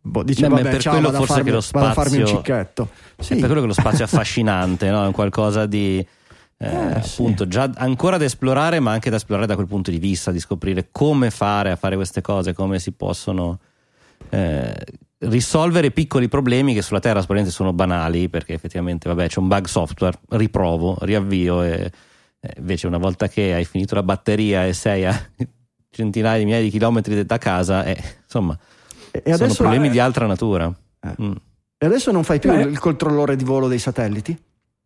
boh, 0.03 0.23
dice, 0.23 0.43
Beh, 0.43 0.49
vabbè, 0.49 0.71
per 0.71 0.81
ciao, 0.81 0.93
quello 0.95 1.13
forse 1.13 1.27
farmi, 1.27 1.45
che 1.45 1.51
lo 1.53 1.61
spazio 1.61 2.19
un 2.19 2.27
cicchetto. 2.27 2.89
Sì. 3.19 3.35
È 3.35 3.37
per 3.37 3.47
quello 3.47 3.61
che 3.61 3.67
lo 3.69 3.73
spazio 3.73 4.01
è 4.01 4.03
affascinante, 4.03 4.91
no? 4.91 5.09
è 5.09 5.13
qualcosa 5.13 5.67
di 5.67 5.99
eh, 6.59 6.67
eh, 6.67 6.93
appunto 6.95 7.45
sì. 7.45 7.51
già 7.51 7.71
ancora 7.77 8.19
da 8.19 8.25
esplorare, 8.25 8.81
ma 8.81 8.93
anche 8.93 9.11
da 9.11 9.17
esplorare 9.17 9.47
da 9.47 9.55
quel 9.55 9.67
punto 9.67 9.91
di 9.91 9.99
vista, 9.99 10.31
di 10.33 10.41
scoprire 10.41 10.89
come 10.91 11.31
fare 11.31 11.71
a 11.71 11.77
fare 11.77 11.97
queste 11.97 12.21
cose, 12.21 12.53
come 12.53 12.79
si 12.79 12.93
possono 12.93 13.59
eh, 14.31 14.75
risolvere 15.19 15.91
piccoli 15.91 16.29
problemi 16.29 16.75
che 16.75 16.83
sulla 16.83 17.01
Terra 17.01 17.19
probabilmente 17.19 17.55
sono 17.55 17.73
banali, 17.73 18.29
perché 18.29 18.55
effettivamente 18.55 19.09
vabbè, 19.09 19.29
c'è 19.29 19.39
un 19.39 19.49
bug 19.49 19.67
software, 19.67 20.19
riprovo, 20.31 20.97
riavvio 21.01 21.63
e 21.63 21.91
eh, 22.41 22.55
invece 22.59 22.89
una 22.89 22.99
volta 22.99 23.29
che 23.29 23.55
hai 23.55 23.65
finito 23.65 23.95
la 23.95 24.03
batteria 24.03 24.67
e 24.67 24.73
sei 24.73 25.05
a 25.05 25.15
centinaia 25.91 26.39
di 26.39 26.45
migliaia 26.45 26.65
di 26.65 26.71
chilometri 26.71 27.25
da 27.25 27.39
casa, 27.39 27.85
eh, 27.85 28.03
insomma 28.25 28.59
e 29.13 29.33
adesso, 29.33 29.55
Sono 29.55 29.69
problemi 29.69 29.91
di 29.91 29.99
altra 29.99 30.27
natura. 30.27 30.73
Eh. 31.01 31.23
Mm. 31.23 31.33
E 31.79 31.87
adesso 31.87 32.11
non 32.13 32.25
fai 32.25 32.39
più 32.39 32.51
Beh. 32.51 32.63
il 32.63 32.79
controllore 32.79 33.37
di 33.37 33.45
volo 33.45 33.69
dei 33.69 33.79
satelliti? 33.79 34.37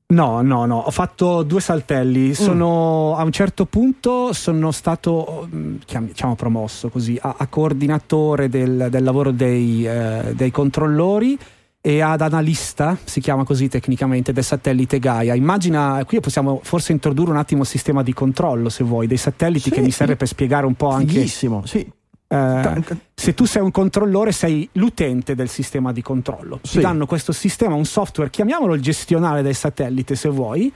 No, 0.09 0.41
no, 0.41 0.67
no, 0.67 0.79
ho 0.79 0.91
fatto 0.91 1.43
due 1.43 1.61
saltelli. 1.61 2.29
Mm. 2.29 2.33
Sono, 2.33 3.15
mm. 3.15 3.19
A 3.19 3.23
un 3.25 3.33
certo 3.33 3.67
punto 3.67 4.33
sono 4.33 4.71
stato, 4.71 5.49
mm, 5.53 5.77
diciamo, 6.01 6.37
promosso 6.37 6.89
così, 6.89 7.19
a, 7.21 7.35
a 7.39 7.47
coordinatore 7.49 8.49
del, 8.49 8.87
del 8.89 9.03
lavoro 9.03 9.33
dei, 9.33 9.87
eh, 9.87 10.33
dei, 10.35 10.51
controllori 10.51 11.37
e 11.81 12.01
ad 12.01 12.21
analista, 12.21 12.97
si 13.03 13.21
chiama 13.21 13.45
così 13.45 13.69
tecnicamente, 13.69 14.33
del 14.33 14.45
satellite 14.45 14.99
Gaia. 14.99 15.35
Immagina, 15.35 16.05
qui 16.05 16.21
possiamo 16.21 16.61
forse 16.63 16.93
introdurre 16.93 17.31
un 17.33 17.37
attimo 17.37 17.63
il 17.63 17.69
sistema 17.69 18.03
di 18.03 18.13
controllo, 18.13 18.69
se 18.69 18.85
vuoi, 18.85 19.07
dei 19.07 19.17
satelliti 19.17 19.69
sì, 19.69 19.71
che 19.71 19.81
mi 19.81 19.91
serve 19.91 20.17
per 20.17 20.29
spiegare 20.29 20.67
un 20.67 20.75
po' 20.75 20.89
anche... 20.89 21.15
Fighissimo, 21.15 21.67
sì. 21.67 21.87
Eh, 22.29 22.83
se 23.15 23.35
tu 23.35 23.45
sei 23.45 23.63
un 23.63 23.71
controllore 23.71 24.33
sei 24.33 24.69
l'utente 24.73 25.37
del 25.37 25.49
sistema 25.49 25.93
di 25.93 26.03
controllo 26.03 26.59
sì. 26.61 26.79
ti 26.79 26.81
danno 26.81 27.07
questo 27.07 27.31
sistema 27.31 27.77
un 27.77 27.85
software 27.85 28.31
chiamiamolo 28.31 28.75
il 28.75 28.83
gestionale 28.83 29.43
del 29.43 29.55
satellite 29.55 30.17
se 30.17 30.29
vuoi 30.29 30.73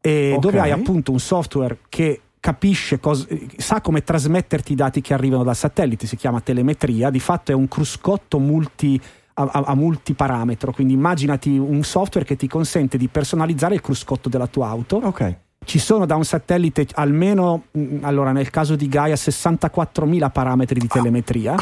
e 0.00 0.28
okay. 0.30 0.40
dove 0.40 0.58
hai 0.58 0.72
appunto 0.72 1.12
un 1.12 1.20
software 1.20 1.78
che 1.88 2.22
capisce 2.40 2.98
cosa, 2.98 3.28
sa 3.58 3.80
come 3.80 4.02
trasmetterti 4.02 4.72
i 4.72 4.74
dati 4.74 5.00
che 5.00 5.14
arrivano 5.14 5.44
dal 5.44 5.54
satellite 5.54 6.08
si 6.08 6.16
chiama 6.16 6.40
telemetria 6.40 7.10
di 7.10 7.20
fatto 7.20 7.52
è 7.52 7.54
un 7.54 7.68
cruscotto 7.68 8.40
multi 8.40 9.00
a, 9.34 9.42
a, 9.42 9.60
a 9.66 9.74
multiparametro 9.76 10.72
quindi 10.72 10.94
immaginati 10.94 11.56
un 11.56 11.84
software 11.84 12.26
che 12.26 12.34
ti 12.34 12.48
consente 12.48 12.98
di 12.98 13.06
personalizzare 13.06 13.74
il 13.74 13.80
cruscotto 13.80 14.28
della 14.28 14.48
tua 14.48 14.66
auto 14.66 14.96
ok 14.96 15.36
ci 15.64 15.78
sono 15.78 16.06
da 16.06 16.16
un 16.16 16.24
satellite 16.24 16.86
almeno, 16.94 17.64
mm, 17.76 18.04
allora 18.04 18.32
nel 18.32 18.50
caso 18.50 18.74
di 18.74 18.88
Gaia, 18.88 19.14
64.000 19.14 20.30
parametri 20.30 20.80
di 20.80 20.86
telemetria. 20.86 21.56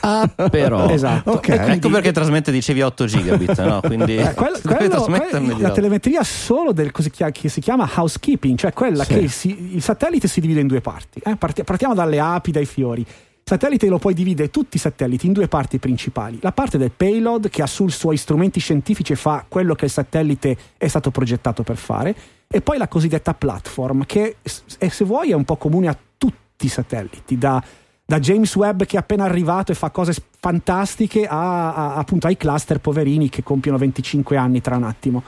Ah, 0.00 0.28
però. 0.50 0.88
esatto. 0.90 1.32
Okay. 1.32 1.56
Quindi, 1.56 1.76
ecco 1.76 1.88
perché 1.90 2.12
trasmette, 2.12 2.50
dicevi 2.50 2.82
8 2.82 3.04
gigabit, 3.06 3.62
no? 3.64 3.80
Quindi 3.84 4.16
eh, 4.16 4.32
quello, 4.34 4.58
quello, 4.62 5.02
quello, 5.02 5.58
la 5.58 5.70
telemetria 5.70 6.22
solo 6.22 6.72
del 6.72 6.90
così 6.90 7.10
che 7.10 7.48
si 7.48 7.60
chiama 7.60 7.88
housekeeping, 7.94 8.56
cioè 8.56 8.72
quella 8.72 9.04
sì. 9.04 9.14
che 9.14 9.28
si, 9.28 9.74
il 9.74 9.82
satellite 9.82 10.28
si 10.28 10.40
divide 10.40 10.60
in 10.60 10.66
due 10.66 10.80
parti. 10.80 11.20
Eh? 11.24 11.36
Partiamo 11.36 11.94
dalle 11.94 12.18
api, 12.20 12.50
dai 12.50 12.66
fiori. 12.66 13.00
Il 13.00 13.54
satellite 13.54 13.88
lo 13.88 13.98
puoi 13.98 14.12
dividere 14.12 14.50
tutti 14.50 14.76
i 14.76 14.80
satelliti 14.80 15.26
in 15.26 15.32
due 15.32 15.48
parti 15.48 15.78
principali. 15.78 16.38
La 16.42 16.52
parte 16.52 16.76
del 16.76 16.92
payload 16.94 17.48
che 17.48 17.62
ha 17.62 17.66
sui 17.66 17.90
suoi 17.90 18.18
strumenti 18.18 18.60
scientifici 18.60 19.12
e 19.12 19.16
fa 19.16 19.44
quello 19.48 19.74
che 19.74 19.86
il 19.86 19.90
satellite 19.90 20.56
è 20.76 20.86
stato 20.86 21.10
progettato 21.10 21.62
per 21.62 21.76
fare 21.76 22.14
e 22.50 22.62
poi 22.62 22.78
la 22.78 22.88
cosiddetta 22.88 23.34
platform, 23.34 24.04
che 24.06 24.36
se 24.42 25.04
vuoi 25.04 25.30
è 25.30 25.34
un 25.34 25.44
po' 25.44 25.56
comune 25.56 25.88
a 25.88 25.98
tutti 26.16 26.64
i 26.64 26.68
satelliti, 26.68 27.36
da, 27.36 27.62
da 28.04 28.18
James 28.18 28.54
Webb 28.56 28.84
che 28.84 28.96
è 28.96 28.98
appena 28.98 29.24
arrivato 29.24 29.70
e 29.70 29.74
fa 29.74 29.90
cose 29.90 30.14
fantastiche 30.40 31.26
a, 31.26 31.74
a, 31.74 31.94
appunto 31.96 32.26
ai 32.26 32.38
cluster 32.38 32.78
poverini 32.80 33.28
che 33.28 33.42
compiono 33.42 33.76
25 33.76 34.38
anni 34.38 34.62
tra 34.62 34.76
un 34.76 34.84
attimo. 34.84 35.22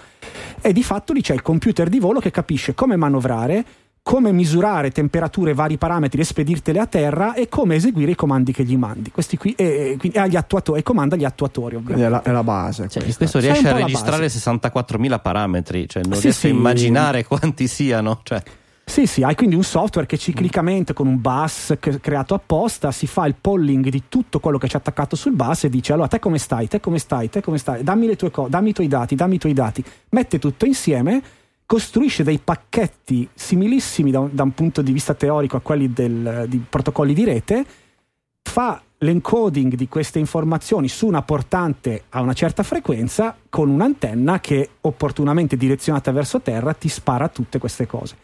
E 0.63 0.73
di 0.73 0.83
fatto 0.83 1.13
lì 1.13 1.21
c'è 1.21 1.35
il 1.35 1.43
computer 1.43 1.91
di 1.91 1.99
volo 1.99 2.21
che 2.21 2.31
capisce 2.31 2.75
come 2.75 2.97
manovrare, 2.97 3.65
come 4.11 4.33
misurare 4.33 4.91
temperature, 4.91 5.55
vari 5.55 5.77
parametri 5.77 6.23
e 6.23 6.25
spedirtele 6.25 6.81
a 6.81 6.87
terra 6.87 7.33
e 7.35 7.49
come 7.49 7.77
eseguire 7.77 8.11
i 8.11 8.15
comandi 8.17 8.51
che 8.51 8.65
gli 8.65 8.77
mandi. 8.77 9.13
Questi 9.13 9.37
qui, 9.37 9.55
e, 9.57 9.97
e, 10.03 10.11
e, 10.13 10.37
attuatori, 10.37 10.81
e 10.81 10.83
comanda 10.83 11.15
gli 11.15 11.25
attuatori, 11.25 11.77
ovviamente. 11.77 12.07
È 12.07 12.09
la, 12.09 12.23
è 12.23 12.33
la 12.33 12.43
base. 12.43 12.89
Cioè, 12.89 13.05
questo 13.15 13.39
riesce 13.39 13.69
a 13.69 13.73
registrare 13.73 14.27
64.000 14.27 15.21
parametri, 15.21 15.89
cioè 15.89 16.03
non 16.03 16.15
sì, 16.15 16.23
riesco 16.23 16.41
sì. 16.41 16.47
a 16.49 16.51
immaginare 16.51 17.25
quanti 17.25 17.69
siano. 17.69 18.19
Cioè. 18.25 18.43
Sì, 18.85 19.07
sì, 19.07 19.23
hai 19.23 19.37
quindi 19.37 19.55
un 19.55 19.63
software 19.63 20.09
che 20.09 20.19
ciclicamente 20.19 20.93
con 20.93 21.07
un 21.07 21.21
bus 21.21 21.77
creato 21.79 22.35
apposta 22.35 22.91
si 22.91 23.07
fa 23.07 23.27
il 23.27 23.37
polling 23.41 23.91
di 23.91 24.03
tutto 24.09 24.41
quello 24.41 24.59
che 24.59 24.67
c'è 24.67 24.79
attaccato 24.79 25.15
sul 25.15 25.35
bus 25.35 25.63
e 25.63 25.69
dice 25.69 25.93
allora 25.93 26.09
te 26.09 26.19
come 26.19 26.39
stai, 26.39 26.67
te 26.67 26.81
come 26.81 26.99
stai, 26.99 27.31
te 27.31 27.41
come 27.41 27.59
stai, 27.59 27.85
dammi, 27.85 28.09
le 28.09 28.17
tue 28.17 28.33
co- 28.33 28.49
dammi 28.49 28.71
i 28.71 28.73
tuoi 28.73 28.89
dati, 28.89 29.15
dammi 29.15 29.37
i 29.37 29.39
tuoi 29.39 29.53
dati, 29.53 29.85
mette 30.09 30.41
tutto 30.41 30.67
insieme 30.67 31.23
costruisce 31.71 32.25
dei 32.25 32.41
pacchetti 32.43 33.29
similissimi 33.33 34.11
da 34.11 34.19
un, 34.19 34.31
da 34.33 34.43
un, 34.43 34.53
punto 34.55 34.83
di 34.83 34.91
vista 34.91 35.15
teorico 35.15 35.57
a 35.57 35.61
quelli 35.61 35.93
del, 35.93 36.47
di 36.49 36.59
protocolli 36.69 37.15
di 37.15 37.23
rete, 37.23 37.65
fa 38.43 38.83
l'encoding 38.99 39.77
di 39.77 39.87
queste 39.87 40.19
informazioni 40.19 40.89
su 40.89 41.07
una 41.07 41.23
portante 41.23 42.07
a 42.09 42.23
una 42.23 42.33
certa 42.33 42.65
frequenza 42.65 43.37
con 43.49 43.69
un'antenna 43.69 44.41
che 44.41 44.69
opportunamente 44.81 45.57
direzionata 45.57 46.11
verso 46.11 46.41
terra 46.41 46.73
ti 46.73 46.89
spara 46.89 47.29
tutte 47.29 47.61
queste 47.61 47.87
cose. 47.87 48.17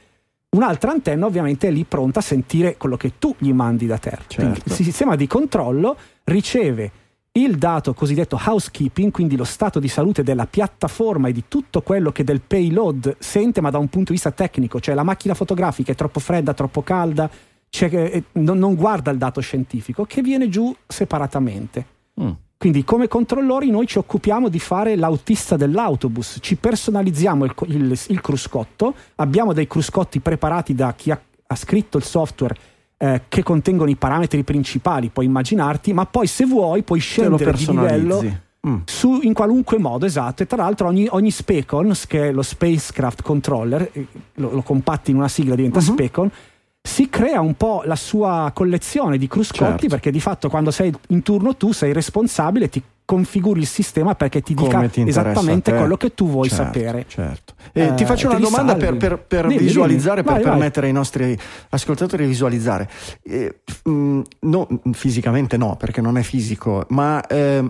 Un'altra 0.57 0.91
antenna 0.91 1.27
ovviamente 1.27 1.69
è 1.69 1.71
lì 1.71 1.85
pronta 1.85 2.19
a 2.19 2.23
sentire 2.23 2.77
quello 2.77 2.97
che 2.97 3.13
tu 3.17 3.33
gli 3.39 3.53
mandi 3.53 3.87
da 3.87 3.99
terra. 3.99 4.25
Certo. 4.27 4.63
il 4.65 4.73
sistema 4.73 5.15
di 5.15 5.29
controllo 5.29 5.97
riceve 6.25 6.91
il 7.37 7.57
dato 7.57 7.93
cosiddetto 7.93 8.41
housekeeping, 8.43 9.11
quindi 9.11 9.37
lo 9.37 9.45
stato 9.45 9.79
di 9.79 9.89
salute 9.89 10.23
della 10.23 10.47
piattaforma 10.47 11.29
e 11.29 11.33
di 11.33 11.45
tutto 11.49 11.83
quello 11.83 12.11
che 12.11 12.25
del 12.25 12.41
payload 12.41 13.17
sente, 13.19 13.61
ma 13.61 13.71
da 13.71 13.79
un 13.79 13.89
punto 13.89 14.09
di 14.09 14.15
vista 14.15 14.31
tecnico, 14.31 14.81
cioè 14.81 14.95
la 14.95 15.03
macchina 15.03 15.35
fotografica 15.35 15.93
è 15.93 15.95
troppo 15.95 16.21
fredda, 16.21 16.55
troppo 16.55 16.83
calda, 16.83 17.29
cioè, 17.69 18.23
non, 18.33 18.59
non, 18.59 18.75
guarda 18.75 19.11
il 19.11 19.19
dato 19.19 19.41
scientifico, 19.41 20.05
che 20.05 20.23
viene 20.23 20.49
giù 20.49 20.75
separatamente. 20.87 21.87
Mm. 22.21 22.31
Quindi 22.59 22.85
come 22.85 23.07
controllori 23.07 23.71
noi 23.71 23.87
ci 23.87 23.99
occupiamo 23.99 24.49
di 24.49 24.59
fare 24.59 24.97
l'autista 24.97 25.57
dell'autobus, 25.57 26.39
ci 26.41 26.57
personalizziamo 26.57 27.45
il, 27.45 27.55
il, 27.67 28.01
il 28.09 28.21
cruscotto, 28.23 28.95
abbiamo 29.17 29.53
dei 29.53 29.67
cruscotti 29.67 30.21
preparati 30.21 30.75
da 30.75 30.95
chi 30.95 31.11
ha, 31.11 31.21
ha 31.47 31.55
scritto 31.55 31.99
il 31.99 32.05
software 32.05 32.57
eh, 32.99 33.23
che 33.29 33.43
contengono 33.43 33.91
i 33.91 33.97
parametri 33.97 34.43
principali, 34.43 35.09
puoi 35.09 35.27
immaginarti, 35.27 35.93
ma 35.93 36.07
poi 36.07 36.27
se 36.27 36.45
vuoi 36.45 36.83
puoi 36.83 37.01
scendere 37.01 37.53
di 37.53 37.67
livello 37.67 38.25
mm. 38.67 38.77
su, 38.85 39.21
in 39.23 39.35
qualunque 39.35 39.79
modo, 39.79 40.07
esatto. 40.07 40.43
E 40.43 40.47
tra 40.47 40.63
l'altro 40.63 40.89
ogni, 40.89 41.07
ogni 41.11 41.31
Specon, 41.31 41.93
che 42.07 42.29
è 42.29 42.33
lo 42.33 42.43
Spacecraft 42.43 43.23
Controller, 43.23 43.91
eh, 43.93 44.07
lo, 44.35 44.53
lo 44.53 44.63
compatti 44.63 45.11
in 45.11 45.19
una 45.19 45.29
sigla, 45.29 45.55
diventa 45.55 45.79
uh-huh. 45.79 45.85
Specon, 45.85 46.31
si 46.87 47.09
crea 47.11 47.41
un 47.41 47.55
po' 47.55 47.83
la 47.85 47.97
sua 47.97 48.53
collezione 48.55 49.19
di 49.19 49.27
cruscotti 49.27 49.65
certo. 49.65 49.89
perché 49.89 50.13
di 50.13 50.21
fatto 50.21 50.49
quando 50.49 50.71
sei 50.71 50.95
in 51.09 51.23
turno 51.23 51.57
tu 51.57 51.73
sei 51.73 51.93
responsabile, 51.93 52.69
ti 52.69 52.81
configuri 53.05 53.61
il 53.61 53.67
sistema 53.67 54.15
perché 54.15 54.41
ti 54.41 54.55
dica 54.55 54.87
ti 54.89 55.03
esattamente 55.03 55.75
quello 55.75 55.97
che 55.97 56.15
tu 56.15 56.29
vuoi 56.29 56.49
certo, 56.49 56.65
sapere. 56.65 57.05
Certo. 57.09 57.55
Eh, 57.73 57.95
ti 57.95 58.05
faccio 58.05 58.29
una 58.29 58.39
domanda 58.39 58.77
per, 58.77 58.97
per, 58.97 59.19
per 59.19 59.49
dimmi, 59.49 59.63
visualizzare, 59.63 60.23
dimmi. 60.23 60.35
per 60.35 60.43
vai, 60.43 60.53
permettere 60.53 60.87
vai. 60.87 60.91
ai 60.91 60.95
nostri 60.95 61.39
ascoltatori 61.71 62.23
di 62.23 62.29
visualizzare. 62.29 62.89
Eh, 63.23 63.61
mh, 63.85 63.91
mm, 63.91 64.21
no, 64.41 64.69
fisicamente 64.93 65.57
no, 65.57 65.77
perché 65.77 66.01
non 66.01 66.17
è 66.17 66.23
fisico, 66.23 66.87
ma... 66.91 67.25
Eh, 67.27 67.65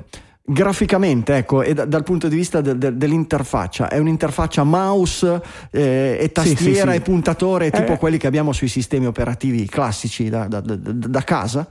graficamente, 0.47 1.37
ecco, 1.37 1.63
e 1.63 1.75
da, 1.75 1.85
dal 1.85 2.05
punto 2.05 2.29
di 2.29 2.37
vista 2.37 2.61
de, 2.61 2.79
de, 2.79 2.97
dell'interfaccia, 2.97 3.89
è 3.89 3.99
un'interfaccia 3.99 4.63
mouse 4.65 5.43
eh, 5.71 6.19
e 6.21 6.33
tastiera 6.33 6.57
sì, 6.57 6.75
sì, 6.75 6.89
sì. 6.89 6.89
e 6.89 7.01
puntatore, 7.01 7.71
tipo 7.71 7.93
eh. 7.93 7.99
quelli 7.99 8.17
che 8.17 8.27
abbiamo 8.27 8.53
sui 8.53 8.69
sistemi 8.69 9.07
operativi 9.07 9.67
classici 9.67 10.29
da, 10.29 10.47
da, 10.47 10.61
da 10.61 11.23
casa? 11.23 11.69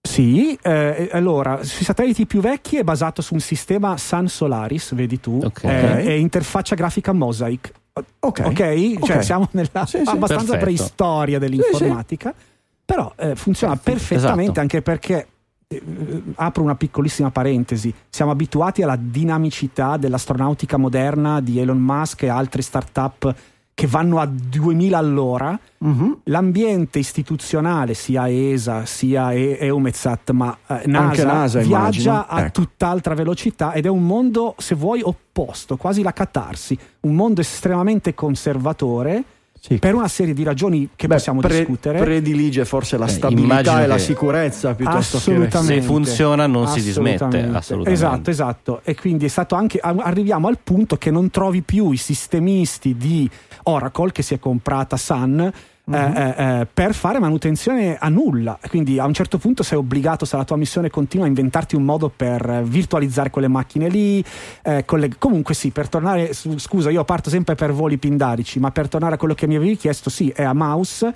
Sì, 0.00 0.58
eh, 0.62 1.08
allora, 1.12 1.62
sui 1.64 1.84
satelliti 1.84 2.26
più 2.26 2.40
vecchi 2.40 2.76
è 2.76 2.84
basato 2.84 3.20
su 3.20 3.34
un 3.34 3.40
sistema 3.40 3.96
Sun 3.96 4.28
Solaris, 4.28 4.94
vedi 4.94 5.18
tu, 5.20 5.40
okay. 5.42 6.06
è 6.06 6.12
interfaccia 6.12 6.74
grafica 6.74 7.12
Mosaic. 7.12 7.72
Ok, 8.20 8.42
okay? 8.44 8.98
Cioè, 9.02 9.22
siamo 9.22 9.48
nella 9.52 9.84
sì, 9.86 9.98
sì. 9.98 10.08
abbastanza 10.08 10.52
Perfetto. 10.52 10.58
preistoria 10.58 11.38
dell'informatica, 11.38 12.32
sì, 12.36 12.44
però 12.84 13.12
eh, 13.16 13.34
funziona 13.34 13.76
perfettamente 13.76 14.42
esatto. 14.42 14.60
anche 14.60 14.82
perché 14.82 15.26
eh, 15.70 15.82
apro 16.36 16.62
una 16.62 16.76
piccolissima 16.76 17.30
parentesi, 17.30 17.92
siamo 18.08 18.30
abituati 18.30 18.82
alla 18.82 18.96
dinamicità 18.96 19.98
dell'astronautica 19.98 20.78
moderna 20.78 21.42
di 21.42 21.58
Elon 21.58 21.78
Musk 21.78 22.22
e 22.22 22.28
altre 22.28 22.62
start-up 22.62 23.34
che 23.74 23.86
vanno 23.86 24.18
a 24.18 24.26
2000 24.26 24.96
all'ora. 24.96 25.60
Uh-huh. 25.78 26.20
L'ambiente 26.24 26.98
istituzionale, 26.98 27.92
sia 27.92 28.28
ESA 28.28 28.86
sia 28.86 29.32
EUMETSAT, 29.32 30.30
ma 30.30 30.56
eh, 30.66 30.82
NASA, 30.86 31.24
NASA, 31.24 31.58
viaggia 31.60 32.10
immagino. 32.10 32.26
a 32.26 32.40
ecco. 32.40 32.50
tutt'altra 32.50 33.14
velocità 33.14 33.74
ed 33.74 33.84
è 33.84 33.88
un 33.88 34.04
mondo, 34.04 34.54
se 34.56 34.74
vuoi, 34.74 35.02
opposto, 35.02 35.76
quasi 35.76 36.02
la 36.02 36.12
catarsi, 36.12 36.76
un 37.00 37.14
mondo 37.14 37.42
estremamente 37.42 38.14
conservatore 38.14 39.22
sì. 39.60 39.78
per 39.78 39.94
una 39.94 40.08
serie 40.08 40.34
di 40.34 40.42
ragioni 40.42 40.90
che 40.94 41.06
Beh, 41.06 41.14
possiamo 41.14 41.40
pre- 41.40 41.58
discutere. 41.58 41.98
Predilige 41.98 42.64
forse 42.64 42.96
la 42.96 43.08
stabilità 43.08 43.82
e 43.82 43.86
la 43.86 43.98
sicurezza 43.98 44.74
piuttosto 44.74 45.18
che 45.18 45.50
se 45.50 45.82
funziona 45.82 46.46
non 46.46 46.66
si 46.68 46.82
dismette. 46.82 47.48
Assolutamente. 47.52 47.90
Esatto, 47.90 48.30
esatto. 48.30 48.80
E 48.84 48.94
quindi 48.94 49.26
è 49.26 49.28
stato 49.28 49.54
anche 49.54 49.78
arriviamo 49.80 50.48
al 50.48 50.58
punto 50.62 50.96
che 50.96 51.10
non 51.10 51.30
trovi 51.30 51.62
più 51.62 51.90
i 51.90 51.96
sistemisti 51.96 52.96
di 52.96 53.28
Oracle 53.64 54.12
che 54.12 54.22
si 54.22 54.34
è 54.34 54.38
comprata 54.38 54.96
Sun 54.96 55.52
Uh-huh. 55.88 55.94
Eh, 55.96 56.34
eh, 56.36 56.66
per 56.72 56.92
fare 56.92 57.18
manutenzione 57.18 57.96
a 57.96 58.08
nulla. 58.10 58.58
Quindi 58.68 58.98
a 58.98 59.06
un 59.06 59.14
certo 59.14 59.38
punto 59.38 59.62
sei 59.62 59.78
obbligato, 59.78 60.26
se 60.26 60.36
la 60.36 60.44
tua 60.44 60.56
missione 60.56 60.90
continua, 60.90 61.24
a 61.24 61.28
inventarti 61.28 61.76
un 61.76 61.82
modo 61.82 62.12
per 62.14 62.62
virtualizzare 62.64 63.30
quelle 63.30 63.48
macchine 63.48 63.88
lì. 63.88 64.22
Eh, 64.62 64.84
le... 64.86 65.10
Comunque 65.18 65.54
sì, 65.54 65.70
per 65.70 65.88
tornare, 65.88 66.32
scusa, 66.32 66.90
io 66.90 67.02
parto 67.04 67.30
sempre 67.30 67.54
per 67.54 67.72
voli 67.72 67.96
pindarici, 67.96 68.58
ma 68.58 68.70
per 68.70 68.88
tornare 68.88 69.14
a 69.14 69.16
quello 69.16 69.34
che 69.34 69.46
mi 69.46 69.56
avevi 69.56 69.76
chiesto, 69.76 70.10
sì, 70.10 70.28
è 70.28 70.42
a 70.42 70.52
mouse. 70.52 71.14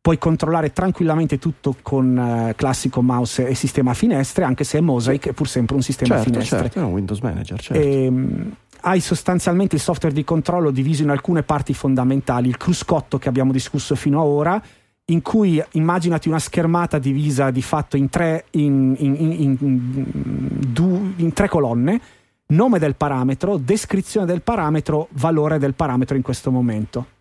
Puoi 0.00 0.18
controllare 0.18 0.72
tranquillamente 0.72 1.38
tutto 1.38 1.76
con 1.82 2.16
uh, 2.16 2.54
classico 2.54 3.02
mouse 3.02 3.46
e 3.46 3.54
sistema 3.54 3.90
a 3.90 3.94
finestre, 3.94 4.44
anche 4.44 4.64
se 4.64 4.78
è 4.78 4.80
Mosaic, 4.80 5.28
è 5.28 5.32
pur 5.32 5.48
sempre 5.48 5.74
un 5.76 5.82
sistema 5.82 6.14
certo, 6.14 6.28
a 6.28 6.32
finestre. 6.32 6.58
Certo, 6.60 6.78
è 6.78 6.82
un 6.82 6.92
Windows 6.92 7.20
Manager, 7.20 7.60
certo. 7.60 7.82
E, 7.82 8.04
ehm, 8.04 8.52
hai 8.80 9.00
sostanzialmente 9.00 9.76
il 9.76 9.80
software 9.80 10.14
di 10.14 10.24
controllo 10.24 10.70
diviso 10.70 11.02
in 11.02 11.10
alcune 11.10 11.42
parti 11.42 11.74
fondamentali, 11.74 12.48
il 12.48 12.56
cruscotto 12.56 13.18
che 13.18 13.28
abbiamo 13.28 13.52
discusso 13.52 13.94
fino 13.94 14.20
ad 14.20 14.26
ora, 14.26 14.62
in 15.06 15.22
cui 15.22 15.62
immaginati 15.72 16.28
una 16.28 16.38
schermata 16.38 16.98
divisa 16.98 17.50
di 17.50 17.62
fatto 17.62 17.96
in 17.96 18.08
tre, 18.10 18.44
in, 18.50 18.94
in, 18.98 19.16
in, 19.16 21.12
in 21.16 21.32
tre 21.32 21.48
colonne, 21.48 22.00
nome 22.48 22.78
del 22.78 22.94
parametro, 22.94 23.56
descrizione 23.56 24.26
del 24.26 24.42
parametro, 24.42 25.08
valore 25.12 25.58
del 25.58 25.74
parametro 25.74 26.16
in 26.16 26.22
questo 26.22 26.50
momento. 26.50 27.17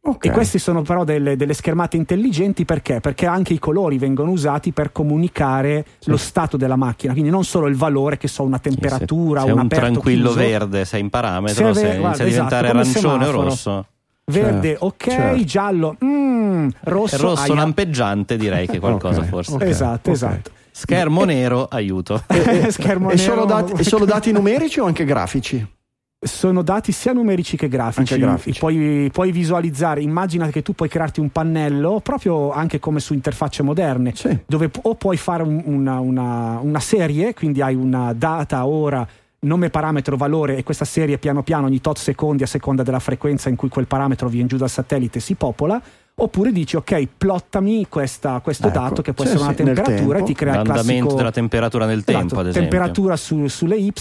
Okay. 0.00 0.30
E 0.30 0.34
queste 0.34 0.58
sono 0.58 0.82
però 0.82 1.04
delle, 1.04 1.36
delle, 1.36 1.52
schermate 1.52 1.96
intelligenti 1.96 2.64
perché? 2.64 3.00
Perché 3.00 3.26
anche 3.26 3.52
i 3.52 3.58
colori 3.58 3.98
vengono 3.98 4.30
usati 4.30 4.72
per 4.72 4.90
comunicare 4.90 5.84
sì. 5.98 6.08
lo 6.08 6.16
stato 6.16 6.56
della 6.56 6.76
macchina, 6.76 7.12
quindi 7.12 7.30
non 7.30 7.44
solo 7.44 7.66
il 7.66 7.74
valore 7.74 8.16
che 8.16 8.28
so 8.28 8.42
una 8.42 8.58
temperatura, 8.58 9.40
sì, 9.40 9.46
se, 9.46 9.52
se 9.52 9.58
un, 9.58 9.62
un 9.62 9.68
tranquillo 9.68 10.30
chiuso. 10.30 10.48
verde, 10.48 10.84
sei 10.84 11.00
in 11.00 11.10
parametro, 11.10 11.74
se, 11.74 11.80
se 11.80 11.98
guarda, 11.98 12.22
inizia 12.22 12.46
esatto, 12.46 12.54
arancione 12.54 13.26
o 13.26 13.30
rosso. 13.30 13.86
Verde, 14.24 14.68
certo, 14.68 14.84
ok, 14.86 15.04
certo. 15.08 15.44
giallo, 15.44 15.96
mm, 16.04 16.68
rosso. 16.84 17.16
rosso 17.16 17.42
aia. 17.42 17.54
lampeggiante 17.54 18.36
direi 18.36 18.66
che 18.66 18.78
qualcosa 18.80 19.18
okay, 19.18 19.28
forse. 19.28 19.54
Okay, 19.54 19.68
esatto, 19.68 20.10
okay. 20.10 20.12
esatto. 20.12 20.50
Schermo 20.70 21.24
nero, 21.24 21.66
aiuto. 21.66 22.22
Schermo 22.70 23.10
e, 23.10 23.16
nero. 23.16 23.32
Solo 23.32 23.44
dati, 23.46 23.72
e 23.72 23.84
solo 23.84 24.04
dati 24.04 24.30
numerici 24.32 24.80
o 24.80 24.84
anche 24.84 25.04
grafici? 25.04 25.76
Sono 26.20 26.62
dati 26.62 26.90
sia 26.90 27.12
numerici 27.12 27.56
che 27.56 27.68
grafici. 27.68 28.18
grafici. 28.18 28.58
Puoi, 28.58 29.08
puoi, 29.12 29.30
visualizzare, 29.30 30.00
immagina 30.00 30.48
che 30.48 30.62
tu 30.62 30.72
puoi 30.72 30.88
crearti 30.88 31.20
un 31.20 31.30
pannello 31.30 32.00
proprio 32.02 32.50
anche 32.50 32.80
come 32.80 32.98
su 32.98 33.14
interfacce 33.14 33.62
moderne, 33.62 34.12
sì. 34.14 34.36
dove 34.46 34.70
o 34.82 34.94
puoi 34.96 35.16
fare 35.16 35.44
un, 35.44 35.62
una, 35.64 36.00
una, 36.00 36.58
una, 36.60 36.80
serie, 36.80 37.34
quindi 37.34 37.62
hai 37.62 37.76
una 37.76 38.12
data, 38.14 38.66
ora, 38.66 39.06
nome, 39.40 39.70
parametro, 39.70 40.16
valore 40.16 40.56
e 40.56 40.64
questa 40.64 40.84
serie 40.84 41.18
piano 41.18 41.42
piano 41.42 41.66
ogni 41.66 41.80
tot 41.80 41.98
secondi 41.98 42.42
a 42.42 42.46
seconda 42.46 42.82
della 42.82 42.98
frequenza 42.98 43.48
in 43.48 43.54
cui 43.54 43.68
quel 43.68 43.86
parametro 43.86 44.28
viene 44.28 44.48
giù 44.48 44.56
dal 44.56 44.70
satellite 44.70 45.20
si 45.20 45.34
popola 45.34 45.80
oppure 46.20 46.52
dici 46.52 46.76
ok 46.76 47.06
plottami 47.16 47.86
questa, 47.88 48.40
questo 48.40 48.68
ecco, 48.68 48.78
dato 48.78 49.02
che 49.02 49.12
può 49.12 49.24
sì, 49.24 49.30
essere 49.30 49.44
una 49.44 49.56
sì, 49.56 49.62
temperatura 49.62 50.18
e 50.18 50.22
ti 50.22 50.34
crea 50.34 50.60
il 50.60 50.62
classico 50.62 51.14
della 51.14 51.30
temperatura 51.30 51.86
nel 51.86 51.98
esatto, 51.98 52.18
tempo 52.18 52.40
ad 52.40 52.46
esempio. 52.48 52.70
temperatura 52.70 53.16
su, 53.16 53.46
sulle 53.46 53.76
y 53.76 53.92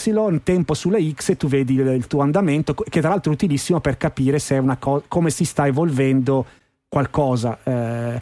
tempo 0.43 0.73
sulle 0.73 1.11
x 1.11 1.29
e 1.29 1.37
tu 1.37 1.47
vedi 1.47 1.75
il, 1.75 1.87
il, 1.87 2.07
tuo 2.07 2.21
andamento 2.21 2.73
che 2.73 2.99
tra 3.01 3.09
l'altro 3.09 3.31
è 3.31 3.33
utilissimo 3.33 3.79
per 3.79 3.97
capire 3.97 4.39
se 4.39 4.55
è 4.55 4.59
una 4.59 4.77
co- 4.77 5.03
come 5.07 5.29
si 5.29 5.45
sta 5.45 5.67
evolvendo 5.67 6.45
qualcosa 6.87 7.57
eh, 7.63 8.19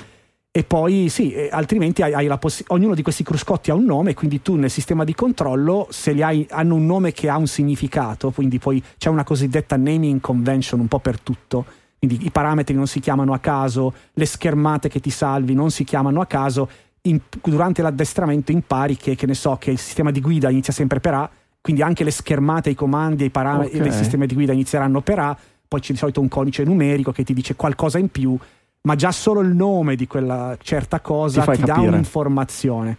e 0.52 0.64
poi 0.64 1.10
sì, 1.10 1.36
altrimenti 1.52 2.02
hai, 2.02 2.14
hai 2.14 2.38
poss- 2.38 2.64
ognuno 2.68 2.96
di 2.96 3.02
questi 3.02 3.24
cruscotti 3.24 3.72
ha 3.72 3.74
un 3.74 3.84
nome, 3.84 4.14
quindi 4.14 4.42
tu 4.42 4.56
nel 4.56 4.70
sistema 4.70 5.04
di 5.04 5.14
controllo, 5.14 5.88
se 5.90 6.14
li 6.14 6.22
hai, 6.22 6.48
hanno 6.50 6.76
un 6.76 6.86
nome 6.86 7.12
che 7.12 7.28
ha 7.28 7.36
un 7.36 7.46
significato, 7.46 8.32
quindi 8.32 8.58
poi 8.58 8.82
c'è 8.98 9.10
una 9.10 9.26
cosiddetta 9.26 9.76
naming 9.76 10.22
convention 10.22 10.80
un 10.80 10.88
po' 10.88 11.00
per 11.00 11.20
tutto 11.20 11.66
quindi 11.98 12.26
i 12.26 12.30
parametri 12.30 12.76
non 12.76 12.88
si 12.88 13.00
chiamano 13.00 13.34
a 13.34 13.40
caso, 13.40 13.94
le 14.14 14.26
schermate 14.26 14.90
che 14.90 15.00
ti 15.00 15.10
salvi 15.10 15.54
non 15.54 15.72
si 15.72 15.84
chiamano 15.84 16.22
a 16.22 16.26
caso, 16.26 16.70
in, 17.04 17.20
durante 17.42 17.82
l'addestramento 17.82 18.52
impari 18.52 18.96
che, 18.96 19.16
che 19.16 19.26
ne 19.26 19.34
so, 19.34 19.58
che 19.58 19.72
il 19.72 19.80
sistema 19.80 20.12
di 20.12 20.22
guida 20.22 20.50
inizia 20.50 20.74
sempre 20.74 21.00
per 21.00 21.14
A, 21.14 21.30
quindi 21.62 21.82
anche 21.82 22.04
le 22.04 22.12
schermate, 22.12 22.70
i 22.70 22.76
comandi, 22.76 23.26
i 23.26 23.30
parametri 23.30 23.78
okay. 23.78 23.90
del 23.90 23.98
sistema 23.98 24.26
di 24.26 24.36
guida 24.36 24.54
inizieranno 24.54 25.02
per 25.02 25.20
A, 25.20 25.38
poi 25.68 25.80
c'è 25.80 25.94
di 25.94 25.98
solito 25.98 26.22
un 26.22 26.28
codice 26.28 26.64
numerico 26.64 27.12
che 27.12 27.24
ti 27.24 27.34
dice 27.34 27.56
qualcosa 27.56 27.98
in 27.98 28.10
più, 28.10 28.38
ma 28.82 28.96
già 28.96 29.12
solo 29.12 29.42
il 29.42 29.50
nome 29.50 29.96
di 29.96 30.06
quella 30.06 30.56
certa 30.62 31.00
cosa 31.00 31.44
ti, 31.44 31.58
ti 31.58 31.64
dà 31.64 31.80
un'informazione. 31.80 32.98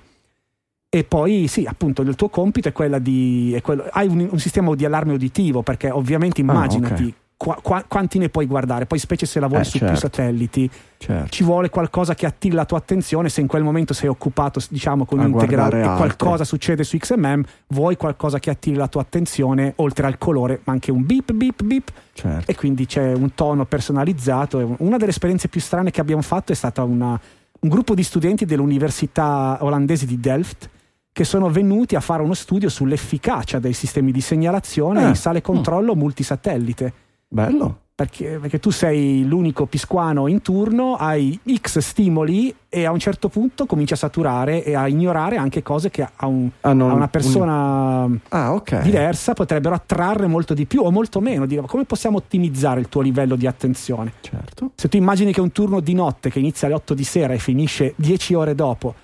E 0.88 1.04
poi 1.04 1.46
sì, 1.46 1.64
appunto, 1.64 2.02
il 2.02 2.14
tuo 2.16 2.28
compito 2.28 2.68
è 2.68 2.72
quello 2.72 2.98
di. 2.98 3.52
È 3.54 3.60
quello, 3.60 3.86
hai 3.90 4.08
un, 4.08 4.28
un, 4.30 4.38
sistema 4.38 4.74
di 4.74 4.84
allarme 4.84 5.12
uditivo, 5.12 5.62
perché 5.62 5.90
ovviamente 5.90 6.40
immaginati. 6.40 7.02
Ah, 7.02 7.06
okay 7.06 7.14
Qu- 7.38 7.60
qu- 7.60 7.84
quanti 7.86 8.18
ne 8.18 8.30
puoi 8.30 8.46
guardare? 8.46 8.86
Poi, 8.86 8.98
specie 8.98 9.26
se 9.26 9.40
lavori 9.40 9.60
eh, 9.60 9.64
su 9.64 9.78
certo. 9.78 9.92
più 9.92 9.96
satelliti, 9.96 10.70
certo. 10.96 11.28
ci 11.28 11.44
vuole 11.44 11.68
qualcosa 11.68 12.14
che 12.14 12.24
attiri 12.24 12.54
la 12.54 12.64
tua 12.64 12.78
attenzione. 12.78 13.28
Se 13.28 13.42
in 13.42 13.46
quel 13.46 13.62
momento 13.62 13.92
sei 13.92 14.08
occupato, 14.08 14.58
diciamo, 14.70 15.04
con 15.04 15.18
un 15.18 15.28
integrale 15.28 15.82
e 15.82 15.96
qualcosa 15.96 16.44
succede 16.44 16.82
su 16.82 16.96
XMM, 16.96 17.42
vuoi 17.68 17.96
qualcosa 17.96 18.38
che 18.38 18.48
attiri 18.48 18.76
la 18.76 18.88
tua 18.88 19.02
attenzione, 19.02 19.74
oltre 19.76 20.06
al 20.06 20.16
colore, 20.16 20.60
ma 20.64 20.72
anche 20.72 20.90
un 20.90 21.04
beep, 21.04 21.32
beep, 21.32 21.62
beep. 21.62 21.92
Certo. 22.14 22.50
E 22.50 22.54
quindi 22.54 22.86
c'è 22.86 23.12
un 23.12 23.34
tono 23.34 23.66
personalizzato. 23.66 24.76
Una 24.78 24.96
delle 24.96 25.10
esperienze 25.10 25.48
più 25.48 25.60
strane 25.60 25.90
che 25.90 26.00
abbiamo 26.00 26.22
fatto 26.22 26.52
è 26.52 26.54
stata 26.54 26.82
una, 26.84 27.20
un 27.60 27.68
gruppo 27.68 27.94
di 27.94 28.02
studenti 28.02 28.46
dell'università 28.46 29.58
olandese 29.60 30.06
di 30.06 30.18
Delft 30.18 30.70
che 31.12 31.24
sono 31.24 31.48
venuti 31.48 31.96
a 31.96 32.00
fare 32.00 32.22
uno 32.22 32.34
studio 32.34 32.68
sull'efficacia 32.68 33.58
dei 33.58 33.72
sistemi 33.72 34.12
di 34.12 34.20
segnalazione 34.20 35.02
eh. 35.02 35.08
in 35.08 35.14
sale 35.14 35.40
controllo 35.40 35.94
mm. 35.94 35.98
multisatellite. 35.98 36.92
Bello 37.36 37.84
perché, 37.96 38.38
perché, 38.38 38.60
tu 38.60 38.68
sei 38.68 39.24
l'unico 39.26 39.64
pisquano 39.64 40.26
in 40.26 40.42
turno, 40.42 40.96
hai 40.96 41.40
X 41.50 41.78
stimoli 41.78 42.54
e 42.68 42.84
a 42.84 42.90
un 42.90 42.98
certo 42.98 43.30
punto 43.30 43.64
cominci 43.64 43.94
a 43.94 43.96
saturare 43.96 44.62
e 44.62 44.74
a 44.74 44.86
ignorare 44.86 45.38
anche 45.38 45.62
cose 45.62 45.88
che 45.88 46.02
a, 46.02 46.26
un, 46.26 46.50
ah, 46.60 46.74
non, 46.74 46.90
a 46.90 46.92
una 46.92 47.08
persona 47.08 48.04
un... 48.04 48.18
ah, 48.28 48.52
okay. 48.52 48.82
diversa 48.82 49.32
potrebbero 49.32 49.74
attrarre 49.74 50.26
molto 50.26 50.52
di 50.52 50.66
più 50.66 50.82
o 50.82 50.90
molto 50.90 51.20
meno. 51.20 51.46
Dire, 51.46 51.62
come 51.62 51.86
possiamo 51.86 52.18
ottimizzare 52.18 52.80
il 52.80 52.90
tuo 52.90 53.00
livello 53.00 53.34
di 53.34 53.46
attenzione? 53.46 54.12
Certo. 54.20 54.72
Se 54.74 54.90
tu 54.90 54.98
immagini 54.98 55.32
che 55.32 55.40
un 55.40 55.52
turno 55.52 55.80
di 55.80 55.94
notte 55.94 56.28
che 56.28 56.38
inizia 56.38 56.66
alle 56.66 56.76
8 56.76 56.92
di 56.92 57.04
sera 57.04 57.32
e 57.32 57.38
finisce 57.38 57.94
10 57.96 58.34
ore 58.34 58.54
dopo 58.54 58.94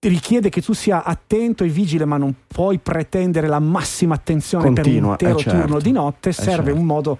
richiede 0.00 0.48
che 0.48 0.62
tu 0.62 0.72
sia 0.74 1.02
attento 1.02 1.64
e 1.64 1.68
vigile, 1.68 2.04
ma 2.04 2.16
non 2.16 2.34
puoi 2.46 2.78
pretendere 2.78 3.48
la 3.48 3.58
massima 3.58 4.14
attenzione 4.14 4.64
Continua, 4.64 5.16
per 5.16 5.26
un 5.26 5.32
intero 5.32 5.38
eh 5.38 5.42
certo, 5.42 5.60
turno 5.60 5.80
di 5.80 5.92
notte, 5.92 6.32
serve 6.32 6.66
certo. 6.66 6.78
un 6.78 6.84
modo 6.84 7.18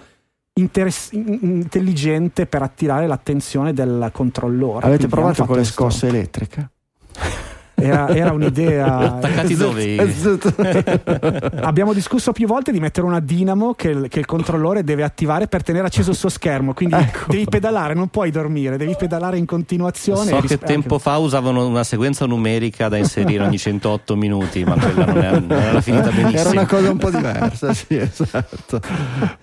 interess- 0.55 1.13
intelligente 1.13 2.47
per 2.47 2.63
attirare 2.63 3.07
l'attenzione 3.07 3.73
del 3.73 4.11
controllore. 4.13 4.87
Avete 4.87 5.07
Quindi 5.07 5.15
provato 5.15 5.45
con 5.45 5.57
le 5.57 5.65
scosse 5.65 6.07
elettriche? 6.07 6.71
Era, 7.81 8.09
era 8.09 8.33
un'idea. 8.33 8.99
Attaccati 9.19 9.55
dove? 9.55 9.97
Abbiamo 11.63 11.93
discusso 11.93 12.33
più 12.33 12.47
volte 12.47 12.73
di 12.73 12.81
mettere 12.81 13.07
una 13.07 13.21
dinamo 13.21 13.75
che 13.75 13.89
il, 13.89 14.09
che 14.09 14.19
il, 14.19 14.27
controllore 14.27 14.83
deve 14.83 15.05
attivare 15.05 15.47
per 15.47 15.63
tenere 15.63 15.87
acceso 15.87 16.11
il 16.11 16.17
suo 16.17 16.29
schermo. 16.29 16.75
Quindi 16.75 16.97
ecco. 16.97 17.31
devi 17.31 17.45
pedalare, 17.45 17.95
non 17.95 18.09
puoi 18.09 18.31
dormire, 18.31 18.77
devi 18.77 18.97
pedalare 18.97 19.39
in 19.39 19.47
continuazione. 19.47 20.31
So 20.31 20.41
che 20.41 20.59
tempo 20.59 20.99
fa 20.99 21.19
usavano 21.19 21.67
una 21.67 21.85
sequenza 21.85 22.27
numerica 22.27 22.89
da 22.89 22.97
inserire 22.97 23.45
ogni 23.45 23.59
108 23.59 24.17
minuti, 24.17 24.65
ma 24.65 24.75
quella 24.75 25.05
non 25.05 25.19
era, 25.19 25.39
non 25.39 25.53
era 25.53 25.81
finita 25.81 26.11
benissimo. 26.11 26.39
Era 26.39 26.51
una 26.51 26.67
cosa 26.67 26.91
un 26.91 26.99
po' 26.99 27.11
diversa, 27.11 27.73
sì, 27.73 27.97
esatto. 27.97 28.81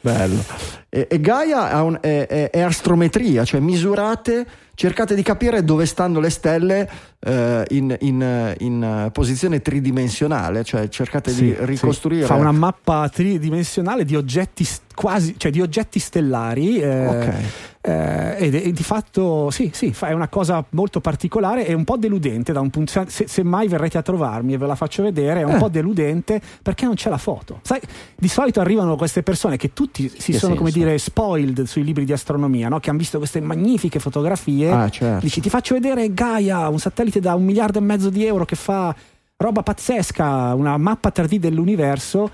Bello. 0.02 0.44
E, 0.90 1.08
e 1.10 1.20
Gaia 1.20 1.82
un, 1.82 1.98
è, 2.00 2.28
è, 2.28 2.50
è 2.50 2.62
astrometria, 2.62 3.44
cioè 3.46 3.60
misurate 3.60 4.46
cercate 4.76 5.16
di 5.16 5.24
capire 5.24 5.64
dove 5.64 5.86
stanno 5.86 6.20
le 6.20 6.30
stelle 6.30 6.90
eh, 7.20 7.66
in, 7.70 7.96
in, 8.02 8.56
in, 8.60 9.10
posizione 9.12 9.62
tridimensionale, 9.62 10.64
cioè 10.64 10.88
cercate 10.90 11.32
sì, 11.32 11.46
di 11.46 11.56
ricostruire. 11.60 12.26
Sì. 12.26 12.28
Fa 12.28 12.36
una 12.36 12.52
mappa 12.52 13.10
tridimensionale 13.10 14.06
di 14.06 14.16
oggetti 14.16 14.64
quasi, 14.96 15.36
cioè 15.38 15.52
di 15.52 15.62
oggetti 15.62 16.00
stellari. 16.00 16.80
Eh, 16.80 17.08
okay. 17.08 17.46
eh, 17.82 18.36
ed 18.40 18.56
è, 18.56 18.72
di 18.72 18.84
fatto 18.84 19.52
sì, 19.52 19.70
sì, 19.74 19.94
è 20.00 20.14
una 20.14 20.28
cosa 20.28 20.66
molto 20.72 21.00
particolare 21.02 21.68
e 21.68 21.74
un 21.74 21.84
po' 21.84 21.98
deludente 21.98 22.52
da 22.52 22.60
un 22.62 22.72
punto 22.72 23.04
se, 23.08 23.28
se 23.28 23.44
mai 23.44 23.68
verrete 23.68 24.00
a 24.00 24.02
trovarmi 24.02 24.54
e 24.54 24.58
ve 24.58 24.66
la 24.66 24.74
faccio 24.76 25.04
vedere, 25.04 25.42
è 25.42 25.44
un 25.44 25.56
eh. 25.56 25.60
po' 25.60 25.68
deludente 25.68 26.42
perché 26.64 26.86
non 26.86 26.96
c'è 26.96 27.10
la 27.10 27.18
foto. 27.18 27.60
Sai, 27.62 27.80
di 28.16 28.28
solito 28.28 28.60
arrivano 28.60 28.96
queste 28.96 29.22
persone 29.22 29.58
che 29.58 29.74
tutti 29.74 30.10
si 30.10 30.32
che 30.32 30.38
sono 30.40 30.54
senso? 30.54 30.56
come 30.56 30.72
dire 30.72 30.98
spoiled 30.98 31.64
sui 31.64 31.84
libri 31.84 32.06
di 32.06 32.14
astronomia, 32.14 32.70
no? 32.70 32.80
che 32.80 32.90
hanno 32.90 33.00
visto 33.00 33.20
queste 33.20 33.42
magnifiche 33.42 34.00
fotografie. 34.00 34.72
Ah, 34.72 34.90
certo. 34.90 35.20
Dici 35.20 35.42
ti 35.42 35.50
faccio 35.50 35.76
vedere 35.76 36.12
Gaia, 36.14 36.68
un 36.70 36.80
satellite 36.80 37.20
da 37.20 37.36
un 37.36 37.44
miliardo 37.44 37.78
e 37.78 37.82
mezzo 37.82 38.10
di 38.10 38.26
euro 38.26 38.46
che 38.46 38.56
fa 38.56 38.96
roba 39.38 39.64
pazzesca, 39.64 40.54
una 40.54 40.78
mappa 40.78 41.12
3D 41.14 41.36
dell'universo 41.36 42.30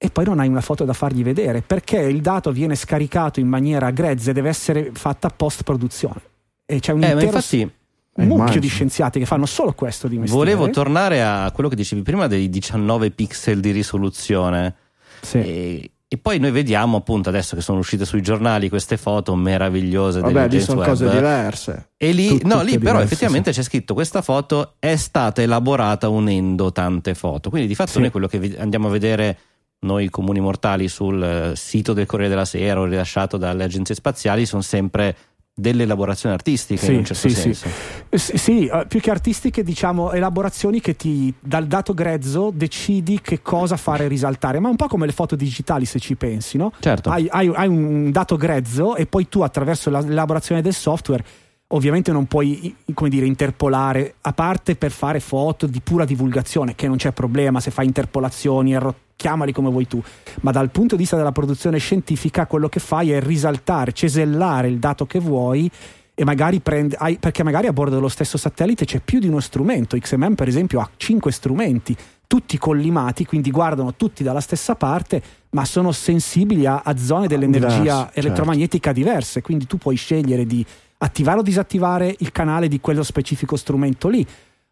e 0.00 0.10
poi 0.10 0.24
non 0.24 0.38
hai 0.38 0.46
una 0.46 0.60
foto 0.60 0.84
da 0.84 0.92
fargli 0.92 1.24
vedere 1.24 1.60
perché 1.60 1.98
il 1.98 2.20
dato 2.20 2.52
viene 2.52 2.76
scaricato 2.76 3.40
in 3.40 3.48
maniera 3.48 3.90
grezza 3.90 4.30
e 4.30 4.32
deve 4.32 4.48
essere 4.48 4.90
fatta 4.92 5.28
post 5.28 5.64
produzione. 5.64 6.20
E 6.64 6.78
c'è 6.78 6.92
un 6.92 7.02
eh, 7.02 7.10
intero 7.10 7.26
infatti, 7.26 7.72
mucchio 8.14 8.34
immagino. 8.34 8.60
di 8.60 8.68
scienziati 8.68 9.18
che 9.18 9.26
fanno 9.26 9.46
solo 9.46 9.72
questo 9.72 10.06
di 10.06 10.18
mestiere. 10.18 10.44
Volevo 10.44 10.70
tornare 10.70 11.24
a 11.24 11.50
quello 11.52 11.68
che 11.68 11.74
dicevi 11.74 12.02
prima 12.02 12.28
dei 12.28 12.48
19 12.48 13.10
pixel 13.10 13.58
di 13.58 13.72
risoluzione. 13.72 14.74
Sì. 15.20 15.38
E, 15.38 15.90
e 16.06 16.16
poi 16.16 16.38
noi 16.38 16.52
vediamo 16.52 16.98
appunto 16.98 17.28
adesso 17.28 17.56
che 17.56 17.60
sono 17.60 17.80
uscite 17.80 18.04
sui 18.04 18.22
giornali 18.22 18.68
queste 18.68 18.96
foto 18.96 19.34
meravigliose 19.34 20.20
Vabbè, 20.20 20.48
lì 20.48 20.60
sono 20.60 20.78
web. 20.78 20.88
cose 20.88 21.10
diverse. 21.10 21.90
E 21.96 22.12
lì, 22.12 22.28
Tut- 22.28 22.44
no, 22.44 22.62
lì 22.62 22.78
però 22.78 22.92
diverse, 22.92 23.02
effettivamente 23.02 23.52
sì. 23.52 23.58
c'è 23.58 23.64
scritto 23.64 23.94
questa 23.94 24.22
foto 24.22 24.74
è 24.78 24.94
stata 24.94 25.42
elaborata 25.42 26.08
unendo 26.08 26.70
tante 26.70 27.14
foto. 27.14 27.50
Quindi 27.50 27.66
di 27.66 27.74
fatto 27.74 27.90
sì. 27.90 28.00
noi 28.00 28.10
quello 28.10 28.28
che 28.28 28.56
andiamo 28.58 28.86
a 28.86 28.90
vedere 28.90 29.38
noi 29.80 30.08
comuni 30.10 30.40
mortali 30.40 30.88
sul 30.88 31.22
eh, 31.22 31.56
sito 31.56 31.92
del 31.92 32.06
Corriere 32.06 32.30
della 32.30 32.44
Sera 32.44 32.80
o 32.80 32.84
rilasciato 32.84 33.36
dalle 33.36 33.64
agenzie 33.64 33.94
spaziali 33.94 34.44
sono 34.44 34.62
sempre 34.62 35.16
delle 35.58 35.82
elaborazioni 35.82 36.34
artistiche 36.34 36.84
sì, 36.84 36.92
in 36.92 36.98
un 36.98 37.04
certo 37.04 37.28
sì, 37.28 37.34
senso. 37.34 37.68
Sì. 38.10 38.18
sì, 38.18 38.38
sì, 38.38 38.66
eh, 38.66 38.86
più 38.86 39.00
che 39.00 39.10
artistiche 39.10 39.64
diciamo 39.64 40.12
elaborazioni 40.12 40.80
che 40.80 40.94
ti 40.94 41.34
dal 41.40 41.66
dato 41.66 41.94
grezzo 41.94 42.52
decidi 42.54 43.20
che 43.20 43.42
cosa 43.42 43.76
fare 43.76 44.06
risaltare, 44.06 44.60
ma 44.60 44.68
un 44.68 44.76
po' 44.76 44.86
come 44.86 45.06
le 45.06 45.12
foto 45.12 45.34
digitali 45.34 45.84
se 45.84 45.98
ci 45.98 46.14
pensi, 46.14 46.56
no? 46.56 46.72
Certo. 46.78 47.10
Hai, 47.10 47.26
hai, 47.28 47.50
hai 47.52 47.68
un 47.68 48.10
dato 48.12 48.36
grezzo 48.36 48.94
e 48.94 49.06
poi 49.06 49.28
tu 49.28 49.40
attraverso 49.40 49.90
l'elaborazione 49.90 50.62
del 50.62 50.74
software 50.74 51.24
ovviamente 51.68 52.12
non 52.12 52.26
puoi 52.26 52.74
come 52.94 53.10
dire, 53.10 53.26
interpolare 53.26 54.14
a 54.22 54.32
parte 54.32 54.76
per 54.76 54.90
fare 54.90 55.20
foto 55.20 55.66
di 55.66 55.80
pura 55.80 56.04
divulgazione 56.04 56.74
che 56.74 56.86
non 56.88 56.96
c'è 56.96 57.12
problema 57.12 57.60
se 57.60 57.70
fai 57.70 57.86
interpolazioni 57.86 58.76
chiamali 59.16 59.52
come 59.52 59.70
vuoi 59.70 59.86
tu 59.86 60.02
ma 60.40 60.50
dal 60.50 60.70
punto 60.70 60.94
di 60.94 61.02
vista 61.02 61.16
della 61.16 61.32
produzione 61.32 61.78
scientifica 61.78 62.46
quello 62.46 62.68
che 62.68 62.80
fai 62.80 63.10
è 63.10 63.20
risaltare 63.20 63.92
cesellare 63.92 64.68
il 64.68 64.78
dato 64.78 65.04
che 65.06 65.18
vuoi 65.18 65.70
e 66.14 66.24
magari 66.24 66.58
prende, 66.60 66.96
perché 67.20 67.44
magari 67.44 67.68
a 67.68 67.72
bordo 67.72 67.94
dello 67.96 68.08
stesso 68.08 68.38
satellite 68.38 68.84
c'è 68.84 69.00
più 69.00 69.18
di 69.18 69.28
uno 69.28 69.40
strumento 69.40 69.96
XMM 69.96 70.34
per 70.34 70.48
esempio 70.48 70.80
ha 70.80 70.88
cinque 70.96 71.32
strumenti 71.32 71.94
tutti 72.26 72.56
collimati 72.58 73.26
quindi 73.26 73.50
guardano 73.50 73.94
tutti 73.94 74.22
dalla 74.22 74.40
stessa 74.40 74.74
parte 74.74 75.22
ma 75.50 75.64
sono 75.64 75.92
sensibili 75.92 76.66
a, 76.66 76.82
a 76.84 76.96
zone 76.96 77.26
dell'energia 77.26 77.78
Diverso, 77.78 78.04
certo. 78.04 78.20
elettromagnetica 78.20 78.92
certo. 78.92 79.00
diverse 79.00 79.42
quindi 79.42 79.66
tu 79.66 79.76
puoi 79.76 79.96
scegliere 79.96 80.46
di 80.46 80.64
attivare 80.98 81.40
o 81.40 81.42
disattivare 81.42 82.14
il 82.18 82.32
canale 82.32 82.68
di 82.68 82.80
quello 82.80 83.02
specifico 83.02 83.56
strumento 83.56 84.08
lì 84.08 84.26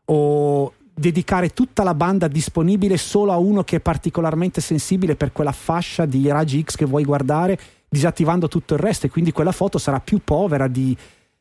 o 0.07 0.72
dedicare 0.93 1.51
tutta 1.51 1.83
la 1.83 1.95
banda 1.95 2.27
disponibile 2.27 2.97
solo 2.97 3.33
a 3.33 3.37
uno 3.37 3.64
che 3.64 3.77
è 3.77 3.81
particolarmente 3.81 4.61
sensibile 4.61 5.14
per 5.14 5.33
quella 5.33 5.53
fascia 5.53 6.07
di 6.07 6.27
raggi 6.29 6.62
X 6.62 6.77
che 6.77 6.87
vuoi 6.87 7.05
guardare 7.05 7.59
disattivando 7.89 8.49
tutto 8.49 8.74
il 8.74 8.81
resto 8.81 9.07
e 9.07 9.11
quindi 9.11 9.33
quella 9.33 9.53
foto 9.53 9.79
sarà 9.79 10.01
più 10.01 10.20
povera 10.24 10.68
di 10.68 10.97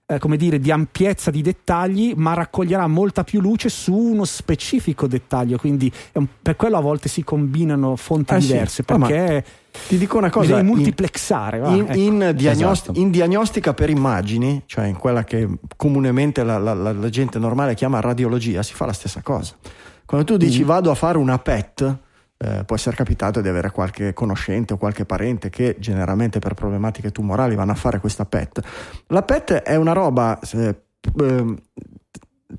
eh, 0.07 0.19
come 0.19 0.37
dire, 0.37 0.59
di 0.59 0.69
ampiezza 0.69 1.31
di 1.31 1.41
dettagli, 1.41 2.13
ma 2.15 2.33
raccoglierà 2.33 2.85
molta 2.85 3.23
più 3.23 3.41
luce 3.41 3.69
su 3.69 3.95
uno 3.95 4.23
specifico 4.23 5.07
dettaglio. 5.07 5.57
Quindi 5.57 5.91
un, 6.13 6.27
per 6.41 6.55
quello 6.55 6.77
a 6.77 6.81
volte 6.81 7.09
si 7.09 7.23
combinano 7.23 7.95
fonti 7.95 8.35
eh 8.35 8.39
diverse. 8.39 8.75
Sì. 8.75 8.83
Perché 8.83 9.43
oh, 9.45 9.79
ti 9.87 9.97
dico 9.97 10.17
una 10.17 10.29
cosa: 10.29 10.55
devi 10.55 10.67
multiplexare. 10.67 11.57
In, 11.57 11.85
ecco. 11.89 11.97
in, 11.97 12.31
diagnost- 12.35 12.83
esatto. 12.83 12.99
in, 12.99 13.09
diagnostica 13.09 13.73
per 13.73 13.89
immagini, 13.89 14.61
cioè 14.67 14.85
in 14.85 14.97
quella 14.97 15.23
che 15.23 15.47
comunemente 15.75 16.43
la, 16.43 16.59
la, 16.59 16.73
la, 16.73 16.91
la 16.91 17.09
gente 17.09 17.39
normale 17.39 17.73
chiama 17.73 17.99
radiologia, 17.99 18.61
si 18.61 18.73
fa 18.73 18.85
la 18.85 18.93
stessa 18.93 19.21
cosa. 19.23 19.55
Quando 20.05 20.25
tu 20.27 20.37
dici 20.37 20.63
mm. 20.63 20.67
vado 20.67 20.91
a 20.91 20.95
fare 20.95 21.17
una 21.17 21.39
PET, 21.39 21.97
eh, 22.37 22.63
può 22.65 22.75
essere 22.75 22.95
capitato 22.95 23.41
di 23.41 23.47
avere 23.47 23.71
qualche 23.71 24.13
conoscente 24.13 24.73
o 24.73 24.77
qualche 24.77 25.05
parente 25.05 25.49
che 25.49 25.77
generalmente 25.79 26.39
per 26.39 26.53
problematiche 26.53 27.11
tumorali 27.11 27.55
vanno 27.55 27.71
a 27.71 27.75
fare 27.75 27.99
questa 27.99 28.25
PET. 28.25 28.61
La 29.07 29.23
PET 29.23 29.53
è 29.53 29.75
una 29.75 29.93
roba 29.93 30.39
eh, 30.53 30.75
eh, 31.19 31.55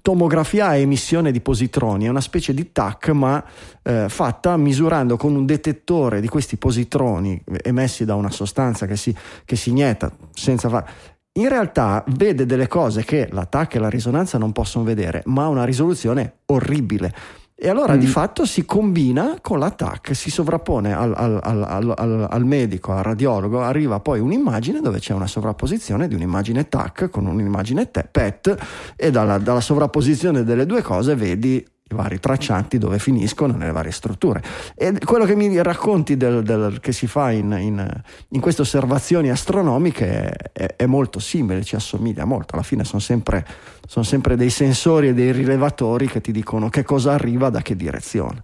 tomografia 0.02 0.68
a 0.68 0.76
emissione 0.76 1.30
di 1.30 1.40
positroni, 1.40 2.06
è 2.06 2.08
una 2.08 2.20
specie 2.20 2.52
di 2.54 2.72
TAC 2.72 3.08
ma 3.08 3.42
eh, 3.82 4.06
fatta 4.08 4.56
misurando 4.56 5.16
con 5.16 5.34
un 5.34 5.46
detettore 5.46 6.20
di 6.20 6.28
questi 6.28 6.56
positroni 6.56 7.42
emessi 7.62 8.04
da 8.04 8.14
una 8.14 8.30
sostanza 8.30 8.86
che 8.86 8.96
si, 8.96 9.14
che 9.44 9.56
si 9.56 9.70
inietta 9.70 10.10
senza 10.32 10.68
fare 10.68 11.14
in 11.36 11.48
realtà 11.48 12.02
vede 12.08 12.46
delle 12.46 12.66
cose 12.66 13.04
che 13.04 13.28
la 13.30 13.44
TAC 13.44 13.74
e 13.74 13.78
la 13.78 13.90
risonanza 13.90 14.38
non 14.38 14.52
possono 14.52 14.84
vedere, 14.84 15.22
ma 15.26 15.44
ha 15.44 15.48
una 15.48 15.64
risoluzione 15.64 16.38
orribile. 16.46 17.12
E 17.58 17.70
allora 17.70 17.94
mm. 17.94 17.98
di 17.98 18.06
fatto 18.06 18.44
si 18.44 18.66
combina 18.66 19.38
con 19.40 19.58
l'attacco, 19.58 20.12
si 20.12 20.30
sovrappone 20.30 20.94
al, 20.94 21.14
al, 21.16 21.40
al, 21.42 22.26
al, 22.30 22.44
medico, 22.44 22.92
al 22.92 23.02
radiologo, 23.02 23.62
arriva 23.62 23.98
poi 23.98 24.20
un'immagine 24.20 24.82
dove 24.82 24.98
c'è 24.98 25.14
una 25.14 25.26
sovrapposizione 25.26 26.06
di 26.06 26.14
un'immagine 26.14 26.68
TAC 26.68 27.08
con 27.08 27.24
un'immagine 27.24 27.86
PET 27.86 28.94
e 28.94 29.10
dalla, 29.10 29.38
dalla 29.38 29.62
sovrapposizione 29.62 30.44
delle 30.44 30.66
due 30.66 30.82
cose 30.82 31.14
vedi 31.14 31.66
i 31.88 31.94
vari 31.94 32.18
traccianti 32.18 32.78
dove 32.78 32.98
finiscono 32.98 33.56
nelle 33.56 33.70
varie 33.70 33.92
strutture. 33.92 34.42
E 34.74 34.98
quello 35.04 35.24
che 35.24 35.36
mi 35.36 35.62
racconti 35.62 36.16
del, 36.16 36.42
del, 36.42 36.80
che 36.80 36.92
si 36.92 37.06
fa 37.06 37.30
in, 37.30 37.56
in, 37.60 38.02
in, 38.30 38.40
queste 38.40 38.62
osservazioni 38.62 39.30
astronomiche 39.30 40.30
è, 40.52 40.74
è, 40.74 40.86
molto 40.86 41.20
simile, 41.20 41.62
ci 41.62 41.76
assomiglia 41.76 42.24
molto. 42.24 42.54
Alla 42.54 42.64
fine 42.64 42.82
sono 42.82 43.00
sempre, 43.00 43.46
sono 43.86 44.04
sempre 44.04 44.36
dei 44.36 44.50
sensori 44.50 45.08
e 45.08 45.14
dei 45.14 45.30
rilevatori 45.30 46.08
che 46.08 46.20
ti 46.20 46.32
dicono 46.32 46.68
che 46.70 46.82
cosa 46.82 47.12
arriva 47.12 47.50
da 47.50 47.62
che 47.62 47.76
direzione. 47.76 48.42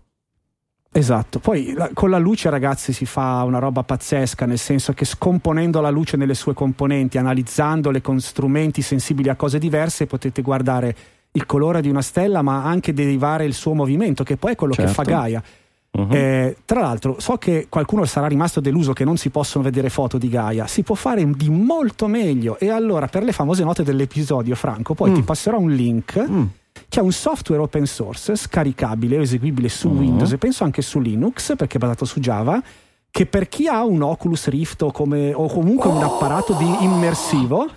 Esatto, 0.94 1.38
poi 1.38 1.72
la, 1.72 1.88
con 1.94 2.10
la 2.10 2.18
luce 2.18 2.50
ragazzi 2.50 2.92
si 2.92 3.06
fa 3.06 3.42
una 3.44 3.58
roba 3.58 3.82
pazzesca, 3.82 4.44
nel 4.44 4.58
senso 4.58 4.92
che 4.92 5.06
scomponendo 5.06 5.80
la 5.80 5.88
luce 5.88 6.18
nelle 6.18 6.34
sue 6.34 6.52
componenti, 6.52 7.16
analizzandole 7.16 8.02
con 8.02 8.20
strumenti 8.20 8.82
sensibili 8.82 9.30
a 9.30 9.34
cose 9.34 9.58
diverse, 9.58 10.06
potete 10.06 10.42
guardare 10.42 10.94
il 11.32 11.46
colore 11.46 11.80
di 11.80 11.88
una 11.88 12.02
stella, 12.02 12.42
ma 12.42 12.64
anche 12.64 12.92
derivare 12.92 13.44
il 13.44 13.54
suo 13.54 13.74
movimento, 13.74 14.22
che 14.22 14.36
poi 14.36 14.52
è 14.52 14.54
quello 14.54 14.74
certo. 14.74 14.90
che 14.90 14.96
fa 14.96 15.04
certo. 15.04 15.20
Gaia. 15.20 15.42
Uh-huh. 15.94 16.08
Eh, 16.10 16.56
tra 16.64 16.80
l'altro, 16.80 17.16
so 17.18 17.36
che 17.36 17.66
qualcuno 17.68 18.04
sarà 18.06 18.26
rimasto 18.26 18.60
deluso 18.60 18.92
che 18.92 19.04
non 19.04 19.16
si 19.16 19.30
possono 19.30 19.64
vedere 19.64 19.90
foto 19.90 20.18
di 20.18 20.28
Gaia. 20.28 20.66
Si 20.66 20.82
può 20.82 20.94
fare 20.94 21.24
di 21.34 21.50
molto 21.50 22.06
meglio. 22.06 22.58
E 22.58 22.70
allora, 22.70 23.08
per 23.08 23.24
le 23.24 23.32
famose 23.32 23.64
note 23.64 23.82
dell'episodio, 23.82 24.54
Franco, 24.54 24.94
poi 24.94 25.10
mm. 25.10 25.14
ti 25.14 25.22
passerò 25.22 25.58
un 25.58 25.70
link. 25.70 26.26
Mm. 26.28 26.44
C'è 26.88 27.00
un 27.00 27.12
software 27.12 27.60
open 27.60 27.86
source 27.86 28.36
scaricabile 28.36 29.18
o 29.18 29.20
eseguibile 29.20 29.68
su 29.68 29.88
uh-huh. 29.88 29.98
Windows 29.98 30.32
e 30.32 30.38
penso 30.38 30.64
anche 30.64 30.80
su 30.80 31.00
Linux 31.00 31.54
perché 31.56 31.76
è 31.76 31.80
basato 31.80 32.04
su 32.04 32.20
Java. 32.20 32.62
Che 33.10 33.26
per 33.26 33.48
chi 33.48 33.68
ha 33.68 33.84
un 33.84 34.00
Oculus 34.00 34.48
Rift 34.48 34.80
o, 34.82 34.90
come, 34.90 35.34
o 35.34 35.46
comunque 35.46 35.90
oh. 35.90 35.96
un 35.96 36.02
apparato 36.02 36.54
di 36.54 36.84
immersivo 36.84 37.68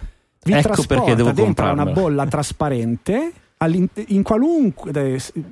vi 0.44 0.54
ecco 0.54 0.62
trasporta 0.62 1.32
dentro 1.34 1.72
una 1.72 1.86
bolla 1.86 2.26
trasparente 2.26 3.34
in 3.58 4.22
qualunque 4.22 4.92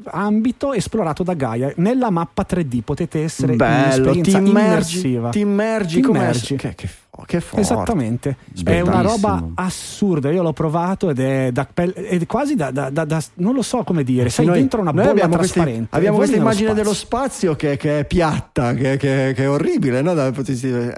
ambito 0.06 0.74
esplorato 0.74 1.24
da 1.24 1.34
Gaia 1.34 1.72
nella 1.78 2.10
mappa 2.10 2.46
3D 2.48 2.82
potete 2.84 3.24
essere 3.24 3.56
Bello, 3.56 4.14
in 4.14 4.24
ti 4.24 4.32
immergi, 4.32 4.50
immersiva 4.50 5.30
ti 5.30 5.40
immergi, 5.40 6.02
ti 6.02 6.08
immergi. 6.08 6.56
Che, 6.56 6.76
che, 6.76 6.90
che 7.26 7.42
forte. 7.42 7.62
Esattamente. 7.62 8.38
È 8.64 8.80
una 8.80 9.02
roba 9.02 9.50
assurda. 9.54 10.32
Io 10.32 10.42
l'ho 10.42 10.52
provato 10.54 11.12
ed 11.12 11.20
è, 11.20 11.52
da, 11.52 11.68
è 11.74 12.26
quasi 12.26 12.56
da, 12.56 12.72
da, 12.72 12.90
da, 12.90 13.22
non 13.36 13.54
lo 13.54 13.62
so 13.62 13.84
come 13.84 14.04
dire 14.04 14.30
sei 14.30 14.48
noi, 14.48 14.58
dentro 14.58 14.82
una 14.82 14.92
bolla 14.92 15.12
abbiamo 15.12 15.36
trasparente. 15.36 15.78
questi, 15.78 15.96
abbiamo 15.96 16.18
questa 16.18 16.36
immagine 16.38 16.70
spazio. 16.70 16.84
dello 16.84 16.96
spazio. 16.96 17.56
che, 17.56 17.78
che 17.78 18.00
è 18.00 18.06
piatta 18.06 18.74
che, 18.74 18.98
che, 18.98 19.34
è 19.36 19.50
orribile 19.50 20.02
no? 20.02 20.14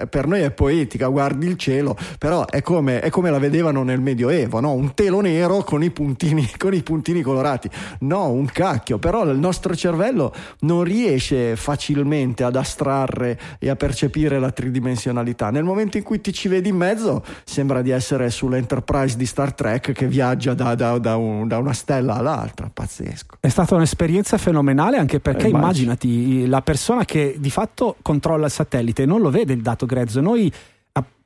per 0.08 0.26
noi 0.26 0.40
è 0.40 0.50
poetica 0.52 1.08
guardi 1.08 1.46
il 1.46 1.56
cielo 1.56 1.96
però 2.18 2.46
è 2.46 2.62
come, 2.62 3.00
è 3.00 3.10
come 3.10 3.30
la 3.30 3.38
vedevano 3.38 3.82
nel 3.82 4.00
medioevo 4.00 4.60
no? 4.60 4.72
un 4.72 4.94
telo 4.94 5.20
nero 5.20 5.62
con 5.64 5.82
i 5.82 5.90
puntini 5.90 6.48
con 6.56 6.72
i 6.72 6.82
puntini 6.82 7.20
colorati. 7.20 7.68
No 8.00 8.30
un 8.30 8.46
cacchio 8.46 8.98
però 8.98 9.24
il 9.24 9.38
nostro 9.38 9.76
cervello 9.76 10.32
non 10.60 10.82
riesce 10.82 11.56
facilmente 11.56 12.42
ad 12.42 12.56
astrarre 12.56 13.38
e 13.58 13.68
a 13.68 13.76
percepire 13.76 14.38
la 14.38 14.50
tridimensionalità. 14.50 15.50
Nel 15.50 15.64
momento 15.64 15.98
in 15.98 16.04
cui 16.06 16.20
ti 16.20 16.32
ci 16.32 16.46
vedi 16.46 16.68
in 16.68 16.76
mezzo 16.76 17.24
sembra 17.44 17.82
di 17.82 17.90
essere 17.90 18.30
sull'Enterprise 18.30 19.16
di 19.16 19.26
Star 19.26 19.52
Trek 19.52 19.90
che 19.90 20.06
viaggia 20.06 20.54
da, 20.54 20.76
da, 20.76 20.96
da, 20.98 21.16
un, 21.16 21.48
da 21.48 21.58
una 21.58 21.72
stella 21.72 22.14
all'altra, 22.14 22.70
pazzesco. 22.72 23.38
È 23.40 23.48
stata 23.48 23.74
un'esperienza 23.74 24.38
fenomenale 24.38 24.98
anche 24.98 25.18
perché 25.18 25.46
eh, 25.46 25.50
immaginati 25.50 26.46
la 26.46 26.62
persona 26.62 27.04
che 27.04 27.34
di 27.38 27.50
fatto 27.50 27.96
controlla 28.02 28.46
il 28.46 28.52
satellite 28.52 29.04
non 29.04 29.20
lo 29.20 29.30
vede 29.30 29.52
il 29.52 29.62
dato 29.62 29.84
grezzo, 29.84 30.20
noi 30.20 30.50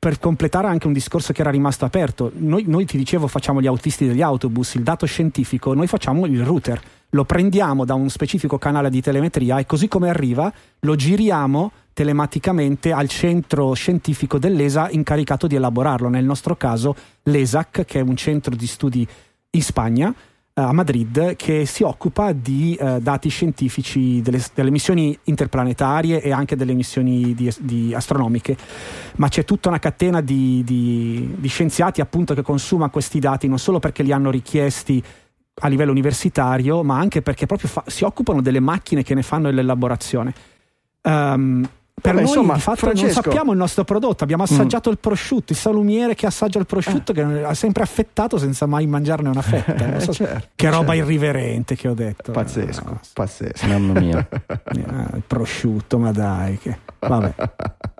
per 0.01 0.17
completare 0.17 0.67
anche 0.67 0.87
un 0.87 0.93
discorso 0.93 1.31
che 1.31 1.41
era 1.41 1.51
rimasto 1.51 1.85
aperto, 1.85 2.31
noi, 2.33 2.63
noi, 2.65 2.85
ti 2.85 2.97
dicevo 2.97 3.27
facciamo 3.27 3.61
gli 3.61 3.67
autisti 3.67 4.07
degli 4.07 4.23
autobus, 4.23 4.73
il 4.73 4.81
dato 4.81 5.05
scientifico, 5.05 5.75
noi 5.75 5.85
facciamo 5.85 6.25
il 6.25 6.43
router, 6.43 6.81
lo 7.11 7.25
prendiamo 7.25 7.85
da 7.85 7.93
un 7.93 8.09
specifico 8.09 8.57
canale 8.57 8.89
di 8.89 9.01
telemetria 9.01 9.59
e 9.59 9.65
così 9.65 9.87
come 9.87 10.09
arriva 10.09 10.51
lo 10.79 10.95
giriamo 10.95 11.71
telematicamente 11.93 12.91
al 12.91 13.09
centro 13.09 13.73
scientifico 13.73 14.39
dell'ESA 14.39 14.89
incaricato 14.91 15.47
di 15.47 15.55
elaborarlo, 15.55 16.07
nel 16.07 16.25
nostro 16.25 16.55
caso 16.55 16.95
l'ESAC, 17.23 17.85
che 17.85 17.99
è 17.99 18.01
un 18.01 18.15
centro 18.15 18.55
di 18.55 18.65
studi 18.65 19.07
in 19.51 19.61
Spagna, 19.61 20.13
eh, 20.53 20.61
a 20.61 20.71
Madrid, 20.71 21.35
che 21.35 21.65
si 21.65 21.83
occupa 21.83 22.31
di 22.31 22.77
uh, 22.79 22.99
dati 22.99 23.29
scientifici 23.29 24.21
delle, 24.21 24.41
delle, 24.53 24.71
missioni 24.71 25.17
interplanetarie 25.23 26.21
e 26.21 26.31
anche 26.31 26.55
delle 26.55 26.73
missioni 26.73 27.33
di, 27.33 27.53
di 27.59 27.93
astronomiche. 27.93 28.57
Ma 29.17 29.27
c'è 29.27 29.43
tutta 29.43 29.67
una 29.67 29.79
catena 29.79 30.21
di, 30.21 30.63
di, 30.65 31.35
di 31.37 31.47
scienziati 31.49 31.99
appunto 31.99 32.33
che 32.33 32.41
consuma 32.41 32.89
questi 32.89 33.19
dati 33.19 33.47
non 33.47 33.59
solo 33.59 33.79
perché 33.79 34.03
li 34.03 34.11
hanno 34.11 34.31
richiesti 34.31 35.03
a 35.53 35.67
livello 35.67 35.91
universitario, 35.91 36.83
ma 36.83 36.97
anche 36.97 37.21
perché 37.21 37.45
proprio 37.45 37.69
fa, 37.69 37.83
si 37.87 38.03
occupano 38.03 38.41
delle 38.41 38.59
macchine 38.59 39.03
che 39.03 39.13
ne 39.13 39.21
fanno 39.21 39.49
l'elaborazione. 39.49 40.33
Um, 41.03 41.67
per 42.01 42.13
Vabbè, 42.15 42.25
noi 42.25 42.35
insomma, 42.35 42.55
di 42.55 42.61
fatto 42.61 42.77
Francesco... 42.77 43.13
non 43.13 43.23
sappiamo 43.23 43.51
il 43.51 43.57
nostro 43.59 43.83
prodotto, 43.83 44.23
abbiamo 44.23 44.41
assaggiato 44.41 44.89
mm. 44.89 44.93
il 44.93 44.97
prosciutto, 44.97 45.51
il 45.53 45.57
salumiere 45.57 46.15
che 46.15 46.25
assaggia 46.25 46.57
il 46.57 46.65
prosciutto 46.65 47.11
eh. 47.11 47.15
che 47.15 47.43
ha 47.43 47.53
sempre 47.53 47.83
affettato 47.83 48.39
senza 48.39 48.65
mai 48.65 48.87
mangiarne 48.87 49.29
una 49.29 49.43
fetta. 49.43 49.99
So 49.99 50.13
certo, 50.13 50.47
che 50.55 50.69
roba 50.69 50.93
certo. 50.93 51.11
irriverente 51.11 51.75
che 51.75 51.87
ho 51.87 51.93
detto. 51.93 52.31
Pazzesco, 52.31 52.83
no, 52.85 52.99
pazzesco. 53.13 53.67
Mamma 53.67 53.99
mia. 53.99 54.27
il 54.73 55.23
prosciutto, 55.27 55.99
ma 55.99 56.11
dai. 56.11 56.57
Che... 56.57 56.75
Vabbè. 56.97 57.33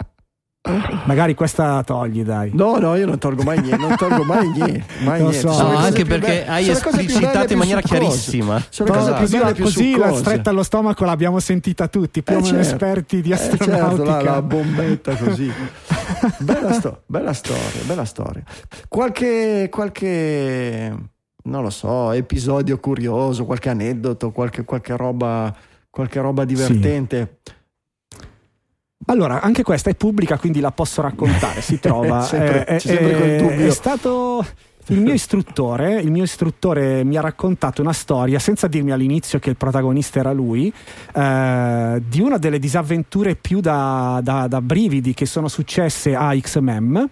Magari 1.05 1.33
questa 1.33 1.83
togli, 1.83 2.23
dai. 2.23 2.51
No, 2.53 2.77
no, 2.77 2.95
io 2.95 3.07
non 3.07 3.17
tolgo 3.17 3.41
mai 3.41 3.59
niente, 3.59 3.77
non 3.77 3.95
tolgo 3.95 4.23
mai 4.23 4.47
niente. 4.53 4.85
Mai 4.99 5.21
niente. 5.21 5.39
So. 5.39 5.59
No, 5.59 5.75
anche 5.75 6.05
perché 6.05 6.45
hai 6.45 6.69
esplicitato 6.69 7.53
in 7.53 7.57
maniera 7.57 7.81
chiarissima. 7.81 8.63
Sono 8.69 8.91
cose 8.91 9.13
più 9.13 9.27
belle, 9.27 9.53
più 9.53 9.63
così 9.63 9.97
la 9.97 10.13
stretta 10.13 10.51
allo 10.51 10.61
stomaco 10.61 11.03
l'abbiamo 11.03 11.39
sentita 11.39 11.87
tutti, 11.87 12.21
più 12.21 12.35
eh, 12.35 12.37
o 12.37 12.41
meno 12.41 12.63
certo. 12.63 12.71
esperti 12.71 13.21
di 13.21 13.33
astronautica. 13.33 13.87
Eh, 13.87 13.95
certo, 13.95 14.03
la, 14.03 14.21
la 14.21 14.41
bombetta 14.43 15.15
così. 15.15 15.51
bella, 16.37 16.73
sto- 16.73 17.01
bella 17.07 17.33
storia, 17.33 17.81
bella 17.85 18.05
storia. 18.05 18.43
Qualche, 18.87 19.67
qualche, 19.71 20.95
non 21.43 21.63
lo 21.63 21.71
so, 21.71 22.11
episodio 22.11 22.79
curioso, 22.79 23.45
qualche 23.45 23.69
aneddoto, 23.69 24.29
qualche, 24.31 24.63
qualche 24.63 24.95
roba, 24.95 25.51
qualche 25.89 26.21
roba 26.21 26.45
divertente. 26.45 27.39
Sì 27.43 27.59
allora, 29.05 29.41
anche 29.41 29.63
questa 29.63 29.89
è 29.89 29.95
pubblica, 29.95 30.37
quindi 30.37 30.59
la 30.59 30.71
posso 30.71 31.01
raccontare. 31.01 31.61
Si 31.61 31.79
trova. 31.81 32.21
sempre, 32.21 32.65
eh, 32.67 32.79
sempre 32.79 33.37
eh, 33.37 33.67
è 33.67 33.69
stato 33.71 34.45
il 34.87 34.99
mio 34.99 35.13
istruttore, 35.13 35.99
il 36.01 36.11
mio 36.11 36.23
istruttore 36.23 37.03
mi 37.03 37.17
ha 37.17 37.21
raccontato 37.21 37.81
una 37.81 37.93
storia, 37.93 38.39
senza 38.39 38.67
dirmi 38.67 38.91
all'inizio 38.91 39.39
che 39.39 39.49
il 39.49 39.55
protagonista 39.55 40.19
era 40.19 40.31
lui, 40.31 40.73
eh, 41.13 42.01
di 42.07 42.21
una 42.21 42.37
delle 42.37 42.59
disavventure 42.59 43.35
più 43.35 43.59
da, 43.59 44.19
da, 44.23 44.47
da 44.47 44.61
brividi 44.61 45.13
che 45.13 45.25
sono 45.25 45.47
successe 45.47 46.15
a 46.15 46.35
XMM 46.35 47.09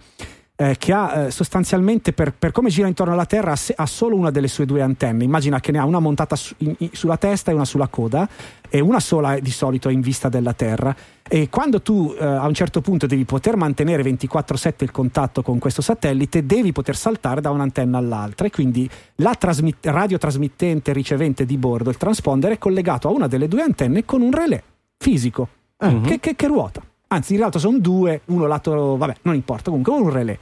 eh, 0.62 0.76
che 0.78 0.92
ha 0.92 1.28
eh, 1.28 1.32
sostanzialmente 1.32 2.12
per, 2.12 2.34
per, 2.34 2.52
come 2.52 2.70
gira 2.70 2.86
intorno 2.86 3.14
alla 3.14 3.26
Terra 3.26 3.54
ha, 3.54 3.56
se, 3.56 3.74
ha, 3.78 3.86
solo 3.86 4.18
una 4.18 4.30
delle 4.30 4.50
sue 4.50 4.66
due 4.66 4.82
antenne. 4.82 5.24
Immagina 5.24 5.62
che 5.62 5.72
ne 5.72 5.78
ha 5.78 5.86
una 5.86 6.00
montata 6.00 6.36
su, 6.36 6.54
in, 6.58 6.76
in, 6.80 6.90
sulla 6.92 7.16
testa 7.16 7.50
e 7.50 7.54
una 7.54 7.64
sulla 7.64 7.88
coda 7.88 8.28
e 8.68 8.82
una 8.82 9.00
sola 9.00 9.40
di 9.40 9.52
solito 9.52 9.88
è 9.88 9.94
in 9.94 10.02
vista 10.02 10.28
della 10.28 10.52
Terra. 10.52 10.94
E 11.26 11.48
quando 11.48 11.82
tu 11.82 12.14
eh, 12.20 12.26
a 12.26 12.46
un 12.46 12.54
certo 12.54 12.82
punto 12.82 13.08
devi 13.08 13.24
poter 13.24 13.56
mantenere 13.56 14.04
24/7 14.04 14.74
il 14.80 14.92
contatto 14.92 15.42
con 15.44 15.60
questo 15.60 15.82
satellite, 15.82 16.46
devi 16.46 16.74
poter 16.74 16.98
saltare 16.98 17.40
da 17.40 17.52
un'antenna 17.52 17.98
all'altra 17.98 18.46
e 18.46 18.50
quindi 18.50 18.90
la 19.16 19.36
trasmit- 19.36 19.86
radiotrasmittente 19.86 20.92
ricevente 20.92 21.46
di 21.46 21.56
bordo, 21.56 21.90
il 21.90 21.98
transponder, 21.98 22.52
è 22.52 22.58
collegato 22.58 23.08
a 23.08 23.12
una 23.12 23.28
delle 23.28 23.48
due 23.48 23.62
antenne 23.62 24.04
con 24.04 24.22
un 24.22 24.32
relè 24.34 24.62
fisico 24.98 25.48
uh-huh. 25.78 26.02
che, 26.02 26.20
che, 26.20 26.36
che 26.36 26.48
ruota 26.48 26.84
anzi 27.10 27.34
in 27.34 27.40
realtà 27.40 27.60
sono 27.60 27.78
due, 27.80 28.22
uno 28.26 28.48
lato, 28.48 28.98
vabbè, 28.98 29.18
non 29.24 29.36
importa, 29.36 29.70
comunque 29.70 29.94
un 29.94 30.10
relè. 30.10 30.38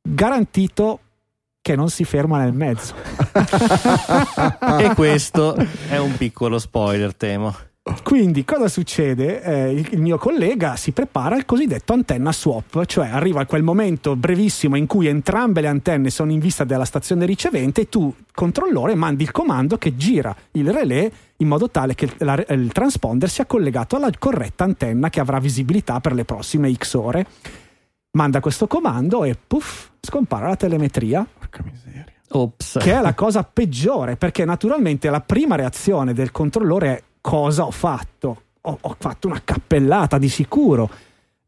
Garantito 0.00 1.00
che 1.60 1.76
non 1.76 1.88
si 1.90 2.04
ferma 2.04 2.38
nel 2.38 2.52
mezzo. 2.52 2.94
e 4.78 4.94
questo 4.94 5.54
è 5.88 5.96
un 5.98 6.16
piccolo 6.16 6.58
spoiler, 6.58 7.14
temo. 7.14 7.54
Quindi 8.04 8.44
cosa 8.44 8.68
succede? 8.68 9.42
Eh, 9.42 9.72
il, 9.90 10.00
mio 10.00 10.16
collega 10.16 10.76
si 10.76 10.92
prepara 10.92 11.34
al 11.34 11.44
cosiddetto 11.44 11.92
antenna 11.92 12.32
swap, 12.32 12.84
cioè 12.84 13.08
arriva 13.08 13.40
a 13.40 13.46
quel 13.46 13.64
momento 13.64 14.14
brevissimo 14.14 14.76
in 14.76 14.86
cui 14.86 15.08
entrambe 15.08 15.60
le 15.60 15.66
antenne 15.66 16.08
sono 16.10 16.30
in 16.30 16.38
vista 16.38 16.62
della 16.62 16.84
stazione 16.84 17.26
ricevente 17.26 17.80
e 17.80 17.88
tu, 17.88 18.14
controllore, 18.32 18.94
mandi 18.94 19.24
il 19.24 19.32
comando 19.32 19.78
che 19.78 19.96
gira 19.96 20.34
il 20.52 20.72
relè 20.72 21.10
in 21.38 21.48
modo 21.48 21.70
tale 21.70 21.96
che 21.96 22.08
la, 22.18 22.34
il 22.50 22.70
transponder 22.70 23.28
sia 23.28 23.46
collegato 23.46 23.96
alla 23.96 24.10
corretta 24.16 24.62
antenna 24.62 25.10
che 25.10 25.18
avrà 25.18 25.40
visibilità 25.40 25.98
per 25.98 26.12
le 26.12 26.24
prossime 26.24 26.72
X 26.72 26.94
ore. 26.94 27.26
Manda 28.12 28.38
questo 28.38 28.68
comando 28.68 29.24
e 29.24 29.36
puff, 29.44 29.88
scompare 30.00 30.46
la 30.46 30.56
telemetria. 30.56 31.26
Porca 31.36 31.64
miseria. 31.64 32.04
Ops. 32.34 32.78
Che 32.80 32.92
è 32.92 33.00
la 33.00 33.14
cosa 33.14 33.42
peggiore, 33.42 34.16
perché 34.16 34.44
naturalmente 34.44 35.10
la 35.10 35.20
prima 35.20 35.56
reazione 35.56 36.14
del 36.14 36.30
controllore 36.30 36.88
è 36.88 37.02
cosa 37.22 37.64
ho 37.64 37.70
fatto? 37.70 38.42
Ho, 38.60 38.78
ho 38.78 38.96
fatto 38.98 39.28
una 39.28 39.40
cappellata 39.42 40.18
di 40.18 40.28
sicuro. 40.28 40.90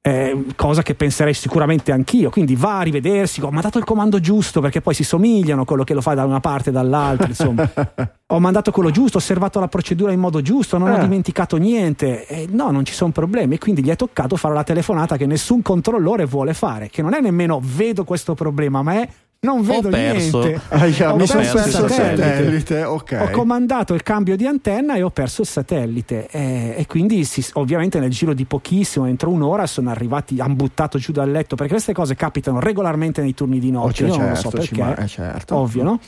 Eh, 0.06 0.44
cosa 0.54 0.82
che 0.82 0.94
penserei 0.94 1.32
sicuramente 1.32 1.90
anch'io. 1.90 2.30
Quindi 2.30 2.56
va 2.56 2.78
a 2.78 2.82
rivedersi, 2.82 3.40
ho 3.42 3.50
mandato 3.50 3.78
il 3.78 3.84
comando 3.84 4.20
giusto 4.20 4.60
perché 4.60 4.82
poi 4.82 4.92
si 4.92 5.02
somigliano 5.02 5.64
quello 5.64 5.82
che 5.82 5.94
lo 5.94 6.02
fa 6.02 6.12
da 6.12 6.24
una 6.24 6.40
parte 6.40 6.68
e 6.70 6.72
dall'altra. 6.72 7.26
Insomma, 7.26 7.66
ho 8.26 8.38
mandato 8.38 8.70
quello 8.70 8.90
giusto, 8.90 9.16
ho 9.16 9.20
osservato 9.20 9.60
la 9.60 9.68
procedura 9.68 10.12
in 10.12 10.20
modo 10.20 10.42
giusto, 10.42 10.76
non 10.76 10.90
eh. 10.90 10.92
ho 10.92 10.98
dimenticato 10.98 11.56
niente. 11.56 12.26
Eh, 12.26 12.46
no, 12.50 12.70
non 12.70 12.84
ci 12.84 12.92
sono 12.92 13.12
problemi. 13.12 13.58
Quindi 13.58 13.82
gli 13.82 13.88
è 13.88 13.96
toccato 13.96 14.36
fare 14.36 14.52
la 14.52 14.62
telefonata 14.62 15.16
che 15.16 15.24
nessun 15.24 15.62
controllore 15.62 16.26
vuole 16.26 16.52
fare, 16.52 16.90
che 16.90 17.00
non 17.00 17.14
è 17.14 17.20
nemmeno 17.20 17.60
vedo 17.62 18.04
questo 18.04 18.34
problema, 18.34 18.82
ma 18.82 19.00
è 19.00 19.08
non 19.44 19.62
vedo 19.62 19.88
niente. 19.90 20.60
Ah, 20.74 20.86
yeah, 20.86 21.12
ho 21.12 21.16
perso, 21.16 21.36
perso, 21.36 21.56
il 21.58 21.70
satellite. 21.70 22.22
satellite. 22.22 22.82
Okay. 22.84 23.22
Ho 23.22 23.30
comandato 23.30 23.94
il 23.94 24.02
cambio 24.02 24.36
di 24.36 24.46
antenna 24.46 24.94
e 24.94 25.02
ho 25.02 25.10
perso 25.10 25.42
il 25.42 25.46
satellite. 25.46 26.26
E, 26.28 26.74
e 26.78 26.86
quindi, 26.86 27.24
si, 27.24 27.44
ovviamente, 27.54 28.00
nel 28.00 28.10
giro 28.10 28.34
di 28.34 28.44
pochissimo, 28.44 29.06
entro 29.06 29.30
un'ora, 29.30 29.66
sono 29.66 29.90
arrivati, 29.90 30.40
hanno 30.40 30.54
buttato 30.54 30.98
giù 30.98 31.12
dal 31.12 31.30
letto. 31.30 31.54
Perché 31.54 31.72
queste 31.72 31.92
cose 31.92 32.16
capitano 32.16 32.58
regolarmente 32.58 33.20
nei 33.20 33.34
turni 33.34 33.60
di 33.60 33.70
notte. 33.70 34.04
Oh, 34.04 34.06
Io 34.06 34.12
certo, 34.12 34.18
non 34.18 34.28
lo 34.28 34.34
so 34.34 34.50
certo, 34.50 34.58
perché. 34.58 34.82
Ma, 34.82 34.96
eh, 34.96 35.06
certo. 35.06 35.56
Ovvio, 35.56 35.82
no? 35.82 36.00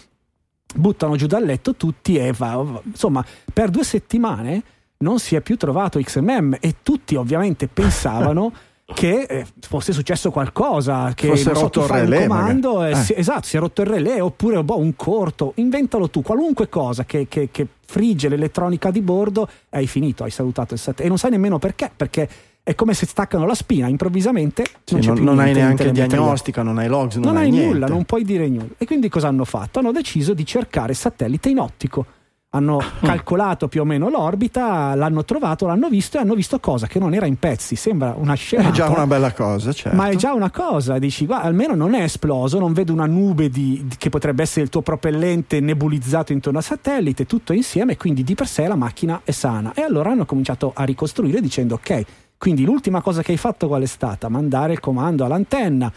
buttano 0.75 1.17
giù 1.17 1.27
dal 1.27 1.45
letto 1.45 1.75
tutti 1.75 2.17
e 2.17 2.33
va, 2.33 2.81
insomma 2.85 3.25
per 3.53 3.71
due 3.71 3.85
settimane 3.85 4.63
non 4.99 5.19
si 5.19 5.37
è 5.37 5.41
più 5.41 5.57
trovato 5.57 5.99
XMM 6.01 6.57
e 6.61 6.77
tutti 6.83 7.15
ovviamente 7.15 7.69
pensavano 7.69 8.53
che 8.95 9.23
eh, 9.23 9.47
fosse 9.61 9.93
successo 9.93 10.31
qualcosa, 10.31 11.13
che 11.15 11.29
fosse 11.29 11.53
rotto 11.53 11.83
il 11.83 11.89
relè. 11.89 12.27
Comando 12.27 12.85
eh. 12.85 12.95
si, 12.95 13.15
esatto, 13.17 13.43
si 13.43 13.57
è 13.57 13.61
rotto 13.61 13.83
il 13.83 13.89
relè 13.89 14.23
oppure 14.23 14.63
boh, 14.63 14.79
un 14.79 14.95
corto, 14.95 15.53
inventalo 15.57 16.09
tu, 16.09 16.23
qualunque 16.23 16.69
cosa 16.69 17.05
che, 17.05 17.27
che, 17.29 17.49
che 17.51 17.67
frigge 17.85 18.29
l'elettronica 18.29 18.91
di 18.91 19.01
bordo, 19.01 19.49
hai 19.71 19.87
finito, 19.87 20.23
hai 20.23 20.31
salutato 20.31 20.75
il 20.75 20.81
satellite 20.81 21.05
e 21.05 21.09
non 21.09 21.19
sai 21.19 21.31
nemmeno 21.31 21.59
perché, 21.59 21.91
perché 21.95 22.29
è 22.63 22.75
come 22.75 22.95
se 22.95 23.07
staccano 23.07 23.45
la 23.47 23.55
spina 23.55 23.89
improvvisamente. 23.89 24.65
Sì, 24.85 25.05
non, 25.05 25.19
non 25.19 25.39
hai 25.41 25.53
neanche 25.53 25.91
diagnostica, 25.91 26.63
non 26.63 26.79
hai 26.79 26.89
logs, 26.89 27.17
non, 27.17 27.33
non 27.33 27.37
hai, 27.37 27.51
hai 27.51 27.67
nulla, 27.67 27.87
non 27.87 28.05
puoi 28.05 28.25
dire 28.25 28.49
nulla. 28.49 28.75
E 28.79 28.87
quindi 28.87 29.09
cosa 29.09 29.29
hanno 29.29 29.45
fatto? 29.45 29.81
Hanno 29.81 29.93
deciso 29.93 30.33
di 30.33 30.45
cercare 30.45 30.93
il 30.93 30.97
satellite 30.97 31.49
in 31.49 31.59
ottico 31.59 32.07
hanno 32.51 32.81
calcolato 33.03 33.69
più 33.69 33.83
o 33.83 33.85
meno 33.85 34.09
l'orbita, 34.09 34.95
l'hanno 34.95 35.25
trovato, 35.25 35.67
l'hanno 35.67 35.89
visto 35.89 36.17
e 36.17 36.21
hanno 36.21 36.35
visto 36.35 36.59
cosa 36.61 36.87
che 36.87 36.99
non 36.99 37.15
era 37.15 37.27
in 37.27 37.39
pezzi. 37.39 37.77
Sembra 37.77 38.15
una 38.17 38.35
scena. 38.35 38.69
È 38.69 38.73
già 38.73 38.89
una 38.89 39.07
bella 39.07 39.33
cosa, 39.33 39.73
certo. 39.73 39.97
Ma 39.97 40.09
è 40.09 40.17
già 40.17 40.33
una 40.33 40.51
cosa. 40.51 40.99
Dici, 40.99 41.27
guarda, 41.27 41.47
almeno 41.47 41.75
non 41.75 41.95
è 41.95 42.03
esploso, 42.03 42.59
non 42.59 42.73
vedo 42.73 42.93
una 42.93 43.07
nube 43.07 43.49
di, 43.49 43.87
che 43.99 44.09
potrebbe 44.09 44.43
essere 44.43 44.63
il 44.63 44.71
tuo 44.71 44.83
propellente 44.83 45.61
nebulizzato 45.61 46.33
intorno 46.33 46.59
al 46.59 46.65
satellite, 46.65 47.27
tutto 47.27 47.53
insieme, 47.53 47.97
quindi 47.97 48.23
di 48.23 48.35
per 48.35 48.47
sé 48.47 48.67
la 48.67 48.77
macchina 48.77 49.21
è 49.25 49.31
sana. 49.31 49.73
E 49.75 49.83
allora 49.83 50.11
hanno 50.11 50.25
cominciato 50.25 50.73
a 50.75 50.85
ricostruire 50.85 51.41
dicendo, 51.41 51.75
ok, 51.75 52.05
quindi 52.39 52.65
l'ultima 52.65 53.01
cosa 53.01 53.23
che 53.23 53.33
hai 53.33 53.39
fatto 53.39 53.67
qual 53.67 53.83
è 53.83 53.87
stata? 53.87 54.29
Mandare 54.29 54.73
il 54.73 54.81
comando 54.81 55.25
all'antenna 55.25 55.93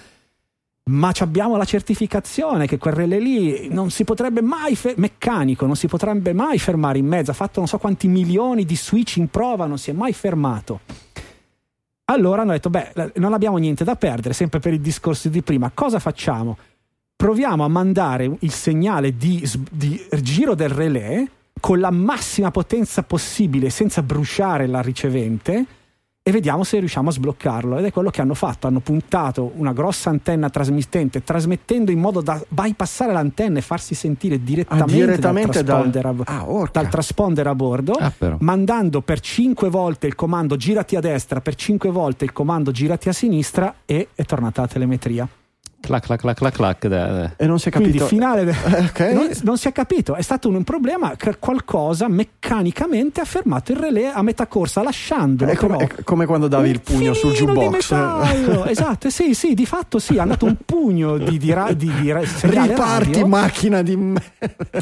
ma 0.89 1.11
abbiamo 1.19 1.55
la 1.55 1.65
certificazione 1.65 2.65
che 2.65 2.77
quel 2.77 2.93
relè 2.93 3.19
lì 3.19 3.67
non 3.69 3.91
si 3.91 4.03
potrebbe 4.03 4.41
mai 4.41 4.75
fe- 4.75 4.95
meccanico, 4.97 5.65
non 5.65 5.75
si 5.75 5.87
potrebbe 5.87 6.33
mai 6.33 6.57
fermare 6.57 6.97
in 6.97 7.05
mezzo, 7.05 7.31
ha 7.31 7.35
fatto 7.35 7.59
non 7.59 7.67
so 7.67 7.77
quanti 7.77 8.07
milioni 8.07 8.65
di 8.65 8.75
switch 8.75 9.17
in 9.17 9.27
prova, 9.29 9.65
non 9.65 9.77
si 9.77 9.91
è 9.91 9.93
mai 9.93 10.13
fermato. 10.13 10.79
Allora 12.05 12.41
hanno 12.41 12.51
detto, 12.51 12.71
beh, 12.71 13.11
non 13.15 13.33
abbiamo 13.33 13.57
niente 13.57 13.83
da 13.83 13.95
perdere, 13.95 14.33
sempre 14.33 14.59
per 14.59 14.73
il 14.73 14.81
discorso 14.81 15.29
di 15.29 15.43
prima, 15.43 15.69
cosa 15.71 15.99
facciamo? 15.99 16.57
Proviamo 17.15 17.63
a 17.63 17.67
mandare 17.67 18.37
il 18.39 18.51
segnale 18.51 19.15
di, 19.15 19.47
di 19.69 20.03
giro 20.21 20.55
del 20.55 20.69
relè 20.69 21.23
con 21.59 21.79
la 21.79 21.91
massima 21.91 22.49
potenza 22.49 23.03
possibile 23.03 23.69
senza 23.69 24.01
bruciare 24.01 24.65
la 24.65 24.81
ricevente 24.81 25.65
e 26.21 26.31
vediamo 26.31 26.63
se 26.63 26.77
riusciamo 26.79 27.09
a 27.09 27.11
sbloccarlo. 27.11 27.77
Ed 27.77 27.85
è 27.85 27.91
quello 27.91 28.09
che 28.09 28.21
hanno 28.21 28.33
fatto: 28.33 28.67
hanno 28.67 28.81
puntato 28.81 29.51
una 29.55 29.73
grossa 29.73 30.09
antenna 30.09 30.49
trasmittente, 30.49 31.23
trasmettendo 31.23 31.91
in 31.91 31.99
modo 31.99 32.21
da 32.21 32.41
bypassare 32.47 33.11
l'antenna 33.11 33.59
e 33.59 33.61
farsi 33.61 33.95
sentire 33.95 34.43
direttamente, 34.43 34.91
ah, 34.91 34.95
direttamente 34.95 35.63
dal, 35.63 35.89
transponder 35.89 36.01
dal, 36.01 36.23
a, 36.25 36.39
ah, 36.39 36.69
dal, 36.71 36.87
transponder 36.89 37.47
a, 37.47 37.55
bordo, 37.55 37.93
ah, 37.93 38.13
mandando 38.39 39.01
per 39.01 39.19
5 39.19 39.69
volte 39.69 40.07
il 40.07 40.15
comando 40.15 40.55
girati 40.55 40.95
a 40.95 40.99
destra, 40.99 41.41
per 41.41 41.55
5 41.55 41.89
volte 41.89 42.25
il 42.25 42.31
comando 42.31 42.71
girati 42.71 43.09
a 43.09 43.13
sinistra 43.13 43.75
e 43.85 44.09
è 44.13 44.23
tornata 44.23 44.61
la 44.61 44.67
telemetria. 44.67 45.27
Clac, 45.81 46.03
clac, 46.03 46.19
clac, 46.19 46.37
clac, 46.37 46.53
clac. 46.53 47.33
E 47.37 47.47
non 47.47 47.57
si 47.57 47.69
è 47.69 47.71
capito. 47.71 48.05
Quindi, 48.05 48.07
finale. 48.07 48.43
De... 48.43 48.53
okay. 48.89 49.13
non, 49.13 49.29
non, 49.43 49.57
si 49.57 49.67
è 49.67 49.71
capito. 49.71 50.15
È 50.15 50.21
stato 50.21 50.49
un 50.49 50.63
problema 50.63 51.15
che 51.15 51.37
qualcosa 51.39 52.07
meccanicamente 52.07 53.21
ha 53.21 53.25
fermato 53.25 53.71
il 53.71 53.77
relè 53.77 54.11
a 54.13 54.21
metà 54.21 54.47
corsa, 54.47 54.83
lasciandolo. 54.83 55.51
È 55.51 55.55
come, 55.55 55.77
è 55.77 56.03
come 56.03 56.25
quando 56.25 56.47
davi 56.47 56.69
il 56.69 56.81
pugno 56.81 57.13
sul 57.13 57.31
jukebox. 57.31 57.91
esatto, 58.67 59.09
sì, 59.09 59.33
sì, 59.33 59.53
di 59.53 59.65
fatto 59.65 59.99
sì. 59.99 60.17
Hanno 60.17 60.31
dato 60.31 60.45
un 60.45 60.57
pugno 60.63 61.17
di, 61.17 61.37
di, 61.37 61.51
ra- 61.53 61.71
di, 61.73 61.91
di 62.01 62.11
ra- 62.11 62.19
Riparti, 62.21 63.11
radio. 63.11 63.27
macchina 63.27 63.81
di 63.81 63.97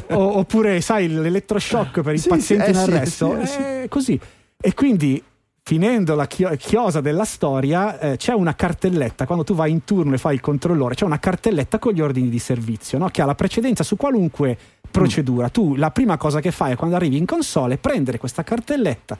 o, 0.09 0.37
oppure, 0.37 0.81
sai, 0.81 1.07
l'elettroshock 1.07 2.01
per 2.01 2.13
il 2.13 2.19
sì, 2.19 2.27
paziente 2.27 2.65
sì, 2.65 2.69
eh, 2.71 2.73
in 2.73 2.77
arresto. 2.77 3.45
Sì, 3.45 3.57
è 3.57 3.85
così. 3.87 4.19
E 4.59 4.73
quindi 4.73 5.23
finendo 5.67 6.15
la 6.15 6.27
chiosa 6.27 7.01
della 7.01 7.25
storia, 7.25 7.99
eh, 7.99 8.15
c'è 8.15 8.31
una 8.31 8.55
cartelletta, 8.55 9.25
quando 9.25 9.43
tu 9.43 9.53
vai 9.53 9.69
in 9.69 9.83
turno 9.83 10.13
e 10.13 10.17
fai 10.17 10.35
il 10.35 10.39
controllore, 10.39 10.95
c'è 10.95 11.03
una 11.03 11.19
cartelletta 11.19 11.77
con 11.77 11.91
gli 11.91 11.99
ordini 11.99 12.29
di 12.29 12.39
servizio, 12.39 12.97
no? 12.97 13.09
che 13.09 13.21
ha 13.21 13.25
la 13.25 13.35
precedenza 13.35 13.83
su 13.83 13.97
qualunque 13.97 14.57
procedura. 14.89 15.47
Mm. 15.47 15.51
Tu 15.51 15.75
la 15.75 15.91
prima 15.91 16.15
cosa 16.15 16.39
che 16.39 16.51
fai 16.51 16.77
quando 16.77 16.95
arrivi 16.95 17.17
in 17.17 17.25
console 17.25 17.73
è 17.73 17.77
prendere 17.79 18.17
questa 18.17 18.43
cartelletta, 18.43 19.17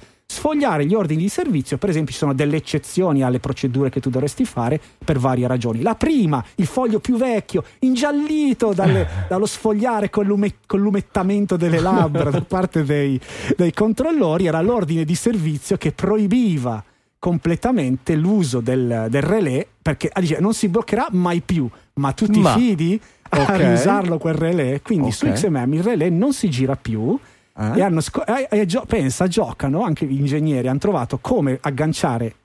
sfogliare 0.48 0.86
gli 0.86 0.94
ordini 0.94 1.24
di 1.24 1.30
servizio, 1.30 1.78
per 1.78 1.90
esempio 1.90 2.14
ci 2.14 2.20
sono 2.20 2.34
delle 2.34 2.56
eccezioni 2.56 3.22
alle 3.22 3.40
procedure 3.40 3.90
che 3.90 4.00
tu 4.00 4.10
dovresti 4.10 4.46
fare 4.46 4.80
per 5.04 5.20
varie 5.20 5.46
ragioni. 5.46 5.82
La 5.82 5.96
prima, 5.96 6.44
il 6.56 6.66
foglio 6.66 7.00
più 7.00 7.18
vecchio, 7.18 7.64
ingiallito 7.80 8.74
dalle, 8.74 9.08
dallo 9.28 9.46
sfogliare 9.46 10.10
con, 10.10 10.26
l'ume, 10.26 10.56
con, 10.66 10.80
l'umettamento 10.80 11.58
delle 11.58 11.82
labbra 11.82 12.30
da 12.30 12.42
parte 12.42 12.84
dei, 12.86 13.20
dei 13.58 13.74
controllori, 13.74 14.46
era 14.48 14.62
l'ordine 14.62 15.04
di 15.04 15.16
servizio 15.16 15.76
che 15.76 15.92
proibiva 15.92 16.82
completamente 17.20 18.16
l'uso 18.16 18.62
del, 18.62 19.08
del 19.10 19.22
relè 19.24 19.66
perché 19.82 20.10
ah, 20.12 20.22
dice, 20.22 20.40
non 20.40 20.54
si 20.54 20.70
bloccherà 20.70 21.08
mai 21.12 21.42
più, 21.42 21.68
ma 21.96 22.12
tu 22.12 22.28
ti 22.28 22.40
ma, 22.40 22.54
fidi 22.54 23.00
okay. 23.30 23.46
a 23.46 23.68
riusarlo 23.68 24.18
quel 24.18 24.36
relè? 24.36 24.82
Quindi 24.82 25.08
okay. 25.08 25.36
su 25.36 25.48
XMM 25.48 25.74
il 25.74 25.84
relè 25.84 26.10
non 26.10 26.32
si 26.32 26.50
gira 26.50 26.76
più 26.76 27.18
eh? 27.58 27.78
E, 27.80 27.82
hanno 27.82 28.02
sc- 28.02 28.24
e, 28.28 28.48
e 28.50 28.66
gio- 28.66 28.86
pensa, 28.86 29.28
giocano, 29.28 29.84
anche 29.84 30.06
gli 30.06 30.20
ingegneri 30.20 30.68
hanno 30.68 30.80
trovato 30.80 31.18
come 31.20 31.58
agganciare. 31.60 32.36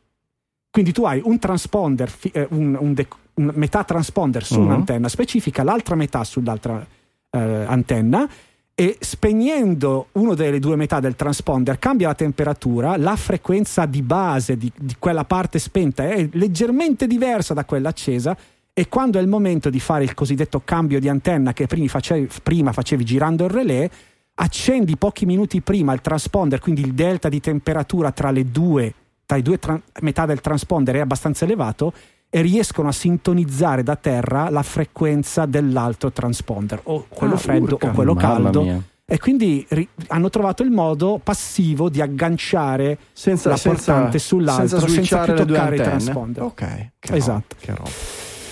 Quindi 0.71 0.93
tu 0.93 1.05
hai 1.05 1.21
un 1.23 1.39
transponder, 1.39 2.09
fi- 2.09 2.31
eh, 2.33 2.47
un, 2.51 2.77
un, 2.81 2.95
de- 2.95 3.09
un, 3.35 3.53
metà 3.55 3.85
transponder 3.85 4.45
su 4.45 4.59
uh-huh. 4.59 4.65
un'antenna 4.65 5.09
specifica, 5.09 5.63
l'altra 5.63 5.95
metà 5.95 6.25
sull'altra 6.25 6.85
eh, 7.31 7.39
antenna 7.39 8.29
e 8.75 8.97
spegnendo 9.01 10.09
una 10.13 10.33
delle 10.35 10.59
due 10.59 10.77
metà 10.77 10.99
del 10.99 11.15
transponder 11.15 11.79
cambia 11.79 12.09
la 12.09 12.15
temperatura, 12.15 12.97
la 12.97 13.17
frequenza 13.17 13.85
di 13.85 14.01
base 14.01 14.57
di, 14.57 14.73
di, 14.75 14.97
quella 14.99 15.25
parte 15.25 15.59
spenta 15.59 16.09
è 16.09 16.27
leggermente 16.33 17.07
diversa 17.07 17.53
da 17.53 17.67
quella 17.67 17.91
accesa 17.91 18.35
e 18.73 18.89
quando 18.89 19.19
è 19.19 19.23
il 19.23 19.29
momento 19.29 19.69
di 19.69 19.79
fare 19.79 20.05
il 20.05 20.15
cosiddetto 20.15 20.63
cambio 20.65 20.99
di 21.01 21.09
antenna 21.09 21.53
che 21.53 21.67
prima 21.67 21.89
facevi, 21.89 22.29
prima 22.43 22.73
facevi 22.73 23.05
girando 23.05 23.45
il 23.45 23.51
relè, 23.51 23.91
accendi 24.35 24.97
pochi 24.97 25.27
minuti 25.27 25.61
prima 25.61 25.93
il 25.93 26.01
transponder, 26.01 26.61
quindi 26.61 26.83
il 26.83 26.95
delta 26.95 27.29
di 27.29 27.41
temperatura 27.41 28.13
tra 28.13 28.31
le 28.31 28.51
due, 28.51 28.95
tra 29.27 29.37
le 29.37 29.43
due 29.43 29.59
tra- 29.59 29.81
metà 30.01 30.27
del 30.27 30.41
transponder 30.41 30.97
è 30.97 31.01
abbastanza 31.01 31.45
elevato 31.45 31.93
e 32.31 32.41
riescono 32.41 32.89
a 32.89 32.93
sintonizzare 32.93 33.83
da 33.83 33.97
terra 33.97 34.49
la 34.49 34.63
frequenza 34.63 35.45
dell'altro 35.45 36.11
transponder, 36.13 36.81
o 36.85 37.07
quello 37.09 37.35
ah, 37.35 37.39
freddo 37.39 37.75
urca, 37.75 37.91
o 37.91 37.93
quello 37.93 38.15
caldo. 38.15 38.63
Mia. 38.63 38.83
E 39.05 39.19
quindi 39.19 39.67
ri- 39.69 39.87
hanno 40.07 40.31
trovato 40.31 40.63
il 40.63 40.71
modo 40.71 41.21
passivo 41.23 41.91
di 41.91 42.01
agganciare 42.01 42.97
senza, 43.13 43.51
la 43.51 43.59
portante 43.63 44.19
senza, 44.19 44.27
sull'altro 44.27 44.79
senza, 44.79 44.89
senza 44.89 45.19
più 45.25 45.35
toccare 45.35 45.77
il 45.77 45.83
transponder. 45.83 46.43
Ok, 46.45 46.91
esatto. 47.11 47.57
Roba, 47.67 47.91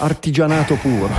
artigianato 0.01 0.75
puro. 0.77 1.11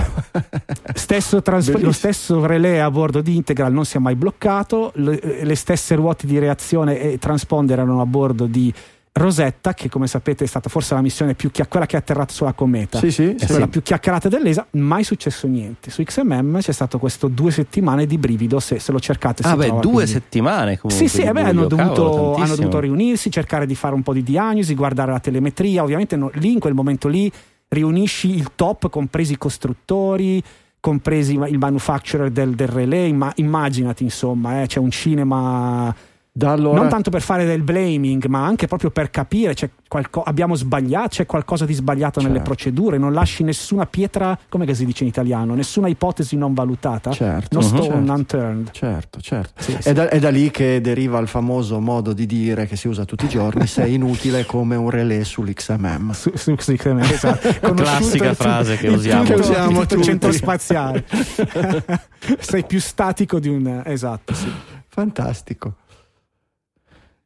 stesso 0.94 1.42
trans- 1.42 1.80
lo 1.80 1.92
stesso 1.92 2.46
relè 2.46 2.78
a 2.78 2.92
bordo 2.92 3.22
di 3.22 3.36
Integral 3.36 3.72
non 3.72 3.86
si 3.86 3.98
è 3.98 4.00
mai 4.00 4.16
bloccato, 4.16 4.92
le, 4.96 5.44
le 5.44 5.56
stesse 5.56 5.96
ruote 5.96 6.28
di 6.28 6.38
reazione 6.40 7.00
e 7.00 7.18
transponder 7.18 7.80
erano 7.80 8.02
a 8.02 8.06
bordo 8.06 8.46
di 8.46 8.74
Rosetta, 9.14 9.74
che 9.74 9.90
come 9.90 10.08
sapete 10.08 10.46
è 10.46 10.48
stata 10.48 10.70
forse 10.70 10.94
la 10.94 11.02
missione 11.02 11.34
più 11.34 11.52
chiacchierata, 11.52 11.70
quella 11.70 11.86
che 11.86 11.98
è 11.98 12.00
atterrata 12.00 12.34
sulla 12.34 12.54
cometa, 12.54 12.98
sì, 13.00 13.12
sì, 13.12 13.36
è 13.36 13.46
quella 13.46 13.68
più 13.68 13.82
chiacchierata 13.82 14.30
dell'ESA, 14.30 14.68
mai 14.72 15.04
successo 15.04 15.48
niente. 15.48 15.92
Su 15.92 16.02
XMM 16.02 16.60
c'è 16.60 16.72
stato 16.72 16.98
questo 16.98 17.28
due 17.28 17.52
settimane 17.52 18.06
di 18.06 18.18
brivido, 18.18 18.62
se, 18.62 18.80
se 18.80 18.92
lo 18.94 19.02
cercate. 19.02 19.44
Ah, 19.46 19.58
beh, 19.58 19.66
trova, 19.66 19.82
due 19.82 19.92
quindi. 19.92 20.12
settimane 20.12 20.80
comunque. 20.80 21.08
Sì, 21.08 21.14
sì, 21.14 21.24
eh 21.24 21.32
beh, 21.34 21.44
hanno, 21.44 21.68
dovuto, 21.68 22.36
hanno, 22.36 22.56
dovuto, 22.56 22.80
riunirsi, 22.80 23.30
cercare 23.30 23.66
di 23.66 23.76
fare 23.76 23.94
un 23.96 24.02
po' 24.02 24.14
di 24.14 24.24
diagnosi, 24.24 24.74
guardare 24.76 25.12
la 25.12 25.20
telemetria. 25.20 25.84
Ovviamente 25.84 26.16
no, 26.16 26.32
lì 26.36 26.54
in 26.54 26.60
quel 26.60 26.74
momento 26.74 27.10
lì 27.10 27.30
riunisci 27.74 28.36
il 28.36 28.52
top, 28.56 28.90
compresi 28.90 29.34
i 29.34 29.38
costruttori, 29.38 30.42
compresi 30.80 31.34
il 31.34 31.58
manufacturer 31.58 32.30
del, 32.30 32.54
del 32.56 32.68
relay. 32.68 33.12
Ma 33.14 33.32
immaginati, 33.36 34.04
insomma, 34.04 34.62
eh, 34.62 34.68
c'è 34.68 34.80
un 34.80 34.92
cinema 34.92 35.94
allora... 36.40 36.80
Non 36.80 36.90
tanto 36.90 37.10
per 37.10 37.22
fare 37.22 37.46
del 37.46 37.62
blaming, 37.62 38.26
ma 38.28 38.46
anche 38.46 38.68
proprio 38.68 38.90
per 38.90 39.10
capire, 39.10 39.54
qualco... 39.88 40.24
abbiamo 40.24 40.56
sbagliato, 40.56 41.10
c'è 41.10 41.26
qualcosa 41.26 41.66
di 41.66 41.74
sbagliato 41.74 42.22
certo. 42.22 42.34
nelle 42.34 42.44
procedure, 42.44 42.98
non 42.98 43.12
lasci 43.12 43.44
nessuna 43.44 43.86
pietra, 43.86 44.38
come 44.48 44.72
si 44.74 44.86
dice 44.86 45.04
in 45.04 45.10
italiano, 45.10 45.56
nessuna 45.56 45.90
ipotesi 45.90 46.38
non 46.38 46.54
valutata, 46.54 47.12
certo. 47.12 47.60
no 47.60 47.62
stone 47.62 47.88
uh-huh. 47.88 48.14
unturned. 48.14 48.72
Certo, 48.72 49.20
certo. 49.20 49.62
Sì, 49.62 49.74
è, 49.74 49.82
sì. 49.82 49.94
Da, 49.94 50.10
è, 50.10 50.20
Da, 50.20 50.30
lì 50.30 50.50
che 50.52 50.80
deriva 50.80 51.20
il 51.20 51.28
famoso 51.28 51.80
modo 51.82 52.14
di 52.14 52.26
dire 52.26 52.66
che 52.66 52.78
si 52.78 52.88
usa 52.88 53.04
tutti 53.04 53.26
i 53.26 53.30
giorni, 53.30 53.68
sei 53.68 53.96
inutile 53.96 54.46
come 54.46 54.78
un 54.78 54.90
relè 54.90 55.24
sull'XMM. 55.24 56.12
Su, 56.12 56.32
su 56.36 56.56
XMM, 56.56 57.00
esatto. 57.00 57.74
Classica 57.76 58.34
frase 58.34 58.78
che 58.78 58.88
usiamo. 58.88 59.24
Che 59.24 59.34
usiamo 59.34 59.82
tutto 59.82 59.96
il 59.96 60.04
centro 60.04 60.32
spaziale. 60.32 61.04
sei 62.40 62.64
più 62.66 62.80
statico 62.80 63.40
di 63.40 63.50
un... 63.50 63.82
Esatto, 63.84 64.34
sì. 64.34 64.50
Fantastico. 64.88 65.76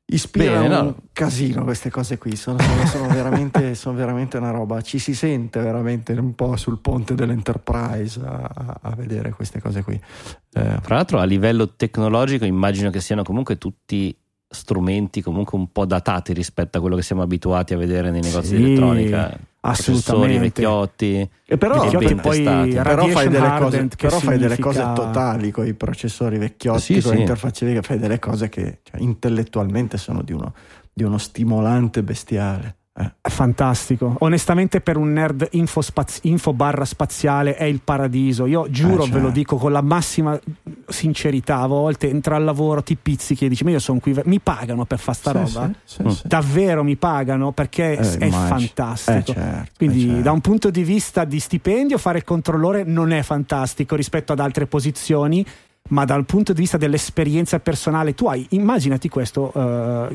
Ispira 0.07 0.59
Bene, 0.59 0.77
un 0.77 0.85
no. 0.85 0.95
casino 1.13 1.63
queste 1.63 1.89
cose 1.89 2.17
qui, 2.17 2.35
sono, 2.35 2.59
sono, 2.59 2.85
sono, 2.85 3.07
veramente, 3.07 3.73
sono, 3.75 3.97
veramente, 3.97 4.37
una 4.37 4.51
roba, 4.51 4.81
ci 4.81 4.99
si 4.99 5.15
sente 5.15 5.59
veramente 5.59 6.13
un 6.13 6.35
po' 6.35 6.55
sul 6.57 6.79
ponte 6.79 7.15
dell'Enterprise 7.15 8.19
a, 8.23 8.79
a 8.81 8.95
vedere 8.95 9.31
queste 9.31 9.59
cose 9.59 9.83
qui. 9.83 9.95
Eh. 9.95 10.79
Tra 10.81 10.95
l'altro 10.95 11.19
a 11.19 11.25
livello 11.25 11.75
tecnologico 11.75 12.45
immagino 12.45 12.89
che 12.89 13.01
siano 13.01 13.23
comunque 13.23 13.57
tutti 13.57 14.15
strumenti 14.47 15.21
comunque 15.21 15.57
un 15.57 15.71
po' 15.71 15.85
datati 15.85 16.33
rispetto 16.33 16.77
a 16.77 16.81
quello 16.81 16.95
che 16.95 17.01
siamo 17.01 17.21
abituati 17.21 17.73
a 17.73 17.77
vedere 17.77 18.11
nei 18.11 18.21
negozi 18.21 18.49
sì, 18.49 18.55
di 18.57 18.63
elettronica 18.63 19.37
assolutamente 19.61 20.39
vecchiotti 20.39 21.29
e 21.45 21.57
però, 21.57 21.89
ben 21.89 22.19
poi 22.21 22.43
però 22.43 23.07
fai 23.07 23.27
delle 23.27 23.57
cose, 23.57 23.87
però 23.97 24.19
fai 24.19 24.37
delle 24.37 24.59
cose 24.59 24.91
totali 24.93 25.51
con 25.51 25.65
i 25.65 25.73
processori 25.73 26.37
vecchiotti 26.37 26.79
sì, 26.79 26.93
con 26.93 27.11
sì. 27.11 27.15
le 27.15 27.19
interfacce 27.21 27.65
vecchie 27.65 27.81
fai 27.81 27.97
delle 27.97 28.19
cose 28.19 28.49
che 28.49 28.79
cioè, 28.83 29.01
intellettualmente 29.01 29.97
sono 29.97 30.21
di 30.21 30.33
uno, 30.33 30.53
di 30.93 31.03
uno 31.03 31.17
stimolante 31.17 32.03
bestiale 32.03 32.67
eh. 32.67 32.83
Fantastico. 33.21 34.15
Onestamente, 34.19 34.79
per 34.79 34.95
un 34.95 35.11
nerd 35.11 35.49
info, 35.51 35.81
spaz- 35.81 36.19
info, 36.23 36.53
barra 36.53 36.85
spaziale 36.85 37.55
è 37.55 37.65
il 37.65 37.81
paradiso. 37.83 38.45
Io 38.45 38.69
giuro, 38.69 39.03
eh, 39.03 39.07
ve 39.07 39.15
lo 39.15 39.25
certo. 39.25 39.31
dico 39.31 39.57
con 39.57 39.73
la 39.73 39.81
massima 39.81 40.39
sincerità. 40.87 41.59
A 41.59 41.67
volte 41.67 42.09
entra 42.09 42.37
al 42.37 42.45
lavoro, 42.45 42.81
ti 42.83 42.95
pizzichi 42.95 43.45
e 43.45 43.49
dici: 43.49 43.65
Ma 43.65 43.71
io 43.71 43.79
sono 43.79 43.99
qui, 43.99 44.17
mi 44.25 44.39
pagano 44.39 44.85
per 44.85 44.99
fare 44.99 45.17
sta 45.17 45.31
sì, 45.31 45.53
roba. 45.53 45.71
Sì, 45.83 46.03
sì, 46.07 46.21
Davvero 46.23 46.85
mi 46.85 46.95
pagano 46.95 47.51
perché 47.51 47.97
eh, 47.97 48.17
è 48.17 48.29
fantastico. 48.29 49.31
Eh, 49.31 49.33
certo, 49.33 49.71
Quindi, 49.75 50.05
certo. 50.05 50.21
da 50.21 50.31
un 50.31 50.41
punto 50.41 50.69
di 50.69 50.83
vista 50.83 51.25
di 51.25 51.39
stipendio, 51.41 51.97
fare 51.97 52.19
il 52.19 52.23
controllore 52.23 52.85
non 52.85 53.11
è 53.11 53.21
fantastico 53.23 53.97
rispetto 53.97 54.31
ad 54.31 54.39
altre 54.39 54.67
posizioni 54.67 55.45
ma 55.87 56.03
dal 56.03 56.25
punto 56.25 56.51
di 56.51 56.61
vista 56.61 56.77
dell'esperienza 56.77 57.59
personale 57.59 58.15
tu 58.15 58.25
hai, 58.25 58.43
immaginati 58.51 59.07
questo, 59.07 59.51
uh, 59.53 59.59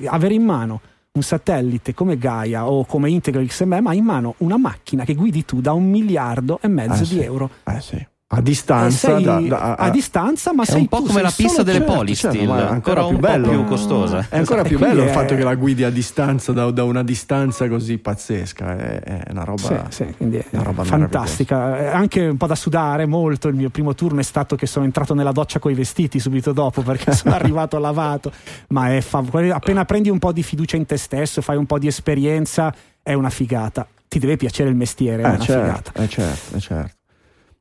avere 0.07 0.35
in 0.35 0.43
mano 0.43 0.81
un 1.13 1.23
satellite 1.23 1.93
come 1.93 2.17
Gaia 2.17 2.69
o 2.69 2.85
come 2.85 3.11
Integral 3.11 3.47
XMM 3.47 3.87
ha 3.87 3.95
in 3.95 4.05
mano 4.05 4.35
una 4.39 4.57
macchina 4.57 5.05
che 5.05 5.15
guidi 5.15 5.45
tu 5.45 5.61
da 5.61 5.73
un 5.73 5.91
miliardo 5.91 6.61
e 6.63 6.69
mezzo 6.69 7.03
eh 7.03 7.07
di 7.07 7.23
euro. 7.23 7.51
Eh 7.65 7.81
sì 7.81 8.07
a 8.33 8.41
distanza, 8.41 9.14
sei, 9.14 9.24
da, 9.24 9.41
da, 9.41 9.59
a, 9.74 9.87
a, 9.87 9.91
distanza, 9.91 10.53
ma 10.55 10.62
è 10.62 10.66
sei 10.66 10.83
un 10.83 10.87
po' 10.87 11.03
come 11.03 11.20
la 11.20 11.33
pista 11.35 11.64
delle 11.64 11.78
certo, 11.78 11.95
Polystil, 11.95 12.47
certo, 12.47 12.81
però 12.81 13.09
un 13.09 13.18
bello. 13.18 13.47
po' 13.47 13.51
più 13.51 13.64
costosa. 13.64 14.24
È 14.28 14.39
ancora 14.39 14.62
più 14.62 14.78
bello 14.78 15.03
è... 15.03 15.07
il 15.07 15.11
fatto 15.11 15.35
che 15.35 15.43
la 15.43 15.57
guidi 15.57 15.83
a 15.83 15.91
distanza 15.91 16.53
da, 16.53 16.70
da 16.70 16.85
una 16.85 17.03
distanza 17.03 17.66
così 17.66 17.99
pazzesca. 17.99 18.76
È, 18.76 19.01
è 19.24 19.31
una 19.33 19.43
roba, 19.43 19.87
sì, 19.89 20.05
sì, 20.16 20.26
è 20.26 20.45
una 20.53 20.62
roba 20.62 20.85
fantastica. 20.85 21.93
Anche 21.93 22.28
un 22.28 22.37
po' 22.37 22.47
da 22.47 22.55
sudare 22.55 23.05
molto. 23.05 23.49
Il 23.49 23.57
mio 23.57 23.68
primo 23.68 23.97
turno 23.97 24.20
è 24.20 24.24
stato 24.24 24.55
che 24.55 24.66
sono 24.66 24.85
entrato 24.85 25.12
nella 25.12 25.33
doccia 25.33 25.59
con 25.59 25.72
i 25.72 25.74
vestiti 25.74 26.20
subito 26.20 26.53
dopo 26.53 26.83
perché 26.83 27.11
sono 27.12 27.35
arrivato 27.35 27.81
lavato. 27.81 28.31
Ma 28.68 28.95
è 28.95 29.01
fav- 29.01 29.51
appena 29.51 29.85
prendi 29.85 30.09
un 30.09 30.20
po' 30.20 30.31
di 30.31 30.45
fiducia 30.45 30.76
in 30.76 30.87
te 30.87 30.99
stesso, 30.99 31.43
fai 31.43 31.57
un 31.57 31.66
po' 31.66 31.81
di 31.81 31.89
esperienza, 31.89 32.72
è 33.03 33.12
una 33.12 33.31
figata. 33.31 33.85
Ti 34.07 34.20
deve 34.20 34.37
piacere 34.37 34.68
il 34.68 34.76
mestiere, 34.76 35.22
è 35.22 35.26
eh, 35.26 35.28
una 35.31 35.39
certo, 35.41 35.66
figata. 35.66 35.93
Eh 36.01 36.09
certo, 36.09 36.57
eh 36.57 36.61
certo. 36.61 36.99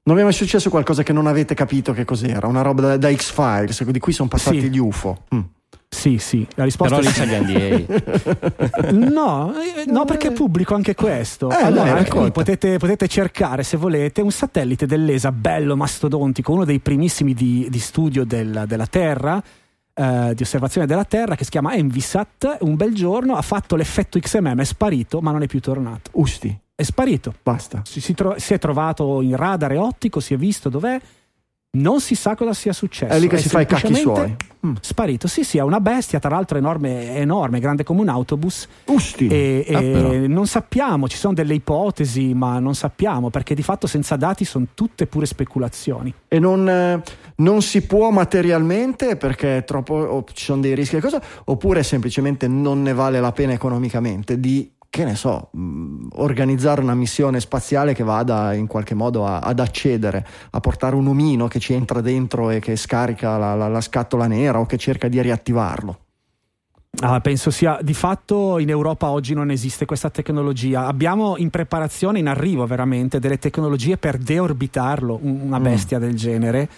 Non 0.10 0.18
vi 0.18 0.24
è 0.24 0.26
mai 0.26 0.36
successo 0.36 0.72
qualcosa 0.72 1.04
che 1.04 1.14
non 1.14 1.28
avete 1.28 1.54
capito 1.54 1.94
che 1.94 2.04
cos'era? 2.04 2.48
Una 2.48 2.64
roba 2.64 2.82
da, 2.82 2.98
da 2.98 3.14
X-Files, 3.14 3.84
di 3.84 4.00
cui 4.00 4.12
sono 4.12 4.28
passati 4.28 4.60
sì. 4.60 4.70
gli 4.72 4.80
UFO. 4.80 5.26
Mm. 5.36 5.42
Sì, 5.88 6.18
sì, 6.18 6.48
la 6.56 6.64
risposta 6.64 6.96
Però 6.96 7.08
è 7.08 7.12
sì. 7.12 7.26
NDA. 7.28 8.90
no, 9.08 9.54
eh, 9.54 9.86
no, 9.86 10.06
perché 10.06 10.30
è 10.30 10.32
pubblico 10.32 10.74
anche 10.74 10.96
questo. 10.96 11.52
Eh, 11.52 11.62
allora, 11.62 12.02
dai, 12.02 12.32
potete, 12.32 12.80
potete, 12.80 13.08
cercare, 13.08 13.62
se 13.62 13.78
volete, 13.78 14.22
un 14.22 14.32
satellite 14.32 14.88
dell'ESA 14.88 15.32
bello, 15.32 15.76
mastodontico, 15.76 16.54
uno 16.54 16.66
dei 16.66 16.80
primissimi 16.80 17.36
di, 17.36 17.68
di 17.70 17.80
studio 17.80 18.26
del, 18.26 18.64
della 18.66 18.88
Terra, 18.88 19.40
eh, 19.94 20.32
di 20.34 20.42
osservazione 20.42 20.88
della 20.88 21.06
Terra, 21.06 21.36
che 21.36 21.44
si 21.44 21.52
chiama 21.52 21.76
Envisat. 21.76 22.58
Un 22.62 22.76
bel 22.76 22.96
giorno 22.96 23.36
ha 23.36 23.44
fatto 23.44 23.76
l'effetto 23.76 24.18
XMM, 24.18 24.60
è 24.60 24.66
sparito, 24.66 25.22
ma 25.22 25.30
non 25.30 25.44
è 25.44 25.46
più 25.46 25.60
tornato. 25.60 26.10
Usti 26.14 26.62
è 26.80 26.84
sparito. 26.84 27.34
Basta. 27.44 27.82
Si, 27.84 28.00
si, 28.00 28.14
tro- 28.14 28.36
si, 28.38 28.54
è 28.54 28.58
trovato 28.58 29.20
in 29.22 29.36
radar 29.36 29.76
ottico, 29.76 30.22
si 30.22 30.34
è 30.34 30.38
visto 30.38 30.70
dov'è. 30.70 30.98
Non 31.72 32.00
si 32.00 32.16
sa 32.16 32.36
cosa 32.36 32.54
sia 32.54 32.72
successo. 32.72 33.14
È 33.14 33.20
lì 33.20 33.28
che 33.28 33.36
è 33.36 33.40
si 33.40 33.50
fa 33.50 33.60
i 33.60 33.66
cacchi 33.66 33.94
suoi. 33.96 34.34
Mm. 34.66 34.76
Sparito. 34.80 35.28
Sì, 35.28 35.44
sì, 35.44 35.58
è 35.58 35.62
una 35.62 35.82
bestia, 35.82 36.20
tra 36.20 36.30
l'altro 36.30 36.58
enorme, 36.58 37.18
enorme 37.18 37.60
grande 37.60 37.84
come 37.84 38.00
un 38.00 38.08
autobus. 38.08 38.66
Usti. 38.86 39.28
E, 39.28 39.66
ah, 39.74 39.82
e 39.82 40.28
non 40.28 40.48
sappiamo, 40.48 41.10
ci 41.10 41.18
sono 41.18 41.34
delle 41.34 41.54
ipotesi, 41.54 42.34
ma 42.34 42.60
non 42.60 42.76
sappiamo 42.76 43.30
perché 43.30 43.56
di 43.56 43.62
fatto 43.62 43.86
senza 43.86 44.16
dati 44.16 44.46
sono 44.46 44.68
tutte 44.74 45.06
pure 45.06 45.26
speculazioni. 45.26 46.14
E 46.30 46.40
non, 46.40 46.68
eh, 46.68 47.04
non 47.36 47.62
si 47.62 47.82
può 47.82 48.10
materialmente 48.10 49.18
perché 49.18 49.66
troppo, 49.68 50.24
ci 50.32 50.46
sono 50.46 50.62
dei 50.62 50.76
rischi 50.76 50.96
e 50.96 51.02
cosa, 51.02 51.22
oppure 51.44 51.84
semplicemente 51.84 52.48
non 52.48 52.82
ne 52.82 52.94
vale 52.94 53.20
la 53.20 53.34
pena 53.34 53.52
economicamente 53.52 54.40
di 54.40 54.72
che 54.90 55.04
ne 55.06 55.16
so, 55.16 55.52
mm, 55.56 56.08
organizzare 56.16 56.82
una 56.82 56.96
missione 56.96 57.40
spaziale 57.40 57.94
che 57.94 58.04
vada 58.04 58.54
in 58.54 58.68
qualche 58.68 58.96
modo 58.96 59.26
a, 59.26 59.40
ad 59.40 59.60
accedere, 59.60 60.26
a 60.50 60.60
portare 60.60 60.96
un 60.96 61.08
omino 61.08 61.48
che 61.48 61.60
ci 61.60 61.74
entra 61.74 62.02
dentro 62.02 62.50
e 62.50 62.60
che 62.60 62.76
scarica 62.76 63.38
la, 63.38 63.54
la, 63.56 63.68
la 63.68 63.82
scatola 63.82 64.28
nera 64.28 64.60
o 64.60 64.66
che 64.66 64.78
cerca 64.78 65.08
di 65.08 65.22
riattivarlo. 65.22 66.00
Ah, 67.02 67.22
penso 67.22 67.52
sia 67.52 67.78
di 67.82 67.94
fatto 67.94 68.58
in 68.58 68.70
Europa 68.70 69.10
oggi 69.10 69.36
non 69.36 69.52
esiste 69.52 69.86
questa 69.86 70.10
tecnologia. 70.10 70.88
Abbiamo 70.88 71.38
in 71.38 71.52
preparazione, 71.52 72.18
in 72.18 72.28
arrivo 72.28 72.66
veramente, 72.66 73.20
delle 73.20 73.38
tecnologie 73.38 73.98
per 73.98 74.18
deorbitarlo, 74.18 75.20
una 75.22 75.60
mm. 75.60 75.64
bestia 75.64 75.98
mm. 75.98 76.02
del 76.02 76.16
genere 76.16 76.70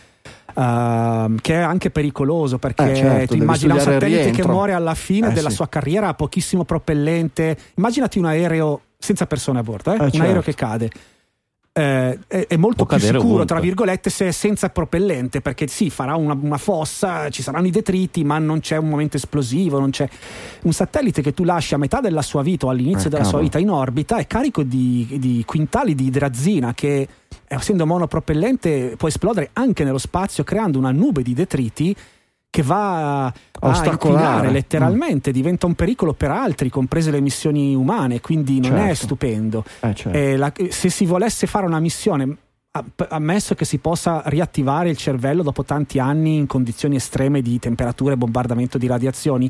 Uh, 0.53 1.35
che 1.39 1.53
è 1.53 1.61
anche 1.61 1.91
pericoloso 1.91 2.57
perché 2.57 2.91
eh, 2.91 2.95
certo, 2.95 3.35
immagina 3.35 3.75
un 3.75 3.79
satellite 3.79 4.31
che 4.31 4.45
muore 4.45 4.73
alla 4.73 4.95
fine 4.95 5.29
eh, 5.29 5.31
della 5.31 5.47
sì. 5.47 5.55
sua 5.55 5.69
carriera, 5.69 6.13
pochissimo 6.13 6.65
propellente. 6.65 7.57
Immaginati 7.75 8.19
un 8.19 8.25
aereo 8.25 8.81
senza 8.97 9.25
persone 9.27 9.59
a 9.59 9.63
bordo, 9.63 9.91
eh? 9.91 9.93
un 9.93 10.11
certo. 10.11 10.21
aereo 10.21 10.41
che 10.41 10.53
cade 10.53 10.89
eh, 11.73 12.19
è, 12.27 12.47
è, 12.47 12.57
molto 12.57 12.85
Può 12.85 12.97
più 12.97 13.05
sicuro, 13.05 13.23
ovunque. 13.23 13.45
tra 13.45 13.59
virgolette, 13.59 14.09
se 14.09 14.27
è 14.27 14.31
senza 14.31 14.69
propellente, 14.69 15.39
perché 15.39 15.67
sì, 15.67 15.89
farà 15.89 16.15
una, 16.15 16.37
una, 16.39 16.57
fossa, 16.57 17.29
ci 17.29 17.41
saranno 17.41 17.67
i 17.67 17.71
detriti, 17.71 18.25
ma 18.25 18.37
non 18.39 18.59
c'è 18.59 18.75
un 18.75 18.89
momento 18.89 19.15
esplosivo, 19.15 19.79
non 19.79 19.91
c'è 19.91 20.07
un 20.63 20.73
satellite 20.73 21.21
che 21.21 21.33
tu 21.33 21.45
lasci 21.45 21.73
a 21.73 21.77
metà 21.77 22.01
della 22.01 22.21
sua 22.21 22.41
vita 22.41 22.65
o 22.65 22.69
all'inizio 22.69 23.07
eh, 23.07 23.09
della 23.09 23.23
cavolo. 23.23 23.29
sua 23.29 23.39
vita 23.39 23.59
in 23.59 23.69
orbita, 23.69 24.17
è 24.17 24.27
carico 24.27 24.63
di, 24.63 25.07
di 25.17 25.43
quintali 25.45 25.95
di 25.95 26.07
idrazina 26.07 26.73
che, 26.73 27.07
essendo 27.57 27.85
monopropellente, 27.85 28.95
può 28.97 29.07
esplodere 29.07 29.49
anche 29.53 29.83
nello 29.83 29.97
spazio, 29.97 30.43
creando 30.43 30.77
una 30.77 30.91
nube 30.91 31.21
di 31.21 31.33
detriti 31.33 31.95
che 32.51 32.63
va 32.63 33.27
a 33.27 33.33
ostacolare 33.61 34.51
letteralmente, 34.51 35.29
mm. 35.29 35.33
diventa 35.33 35.65
un 35.65 35.73
pericolo 35.73 36.13
per 36.13 36.31
altri, 36.31 36.69
comprese 36.69 37.09
le 37.09 37.21
missioni 37.21 37.73
umane, 37.73 38.19
quindi 38.19 38.59
non 38.59 38.71
certo. 38.71 38.91
è 38.91 38.93
stupendo. 38.93 39.63
Eh, 39.79 39.95
certo. 39.95 40.17
eh, 40.17 40.35
la, 40.35 40.51
se 40.69 40.89
si 40.89 41.05
volesse 41.05 41.47
fare 41.47 41.65
una 41.65 41.79
missione, 41.79 42.35
ammesso 43.09 43.55
che 43.55 43.63
si 43.63 43.79
possa 43.79 44.23
riattivare 44.25 44.89
il 44.89 44.97
cervello 44.97 45.43
dopo 45.43 45.63
tanti 45.63 45.99
anni 45.99 46.35
in 46.35 46.45
condizioni 46.45 46.95
estreme 46.95 47.41
di 47.41 47.57
temperature 47.59 48.13
e 48.13 48.17
bombardamento 48.17 48.77
di 48.77 48.87
radiazioni, 48.87 49.49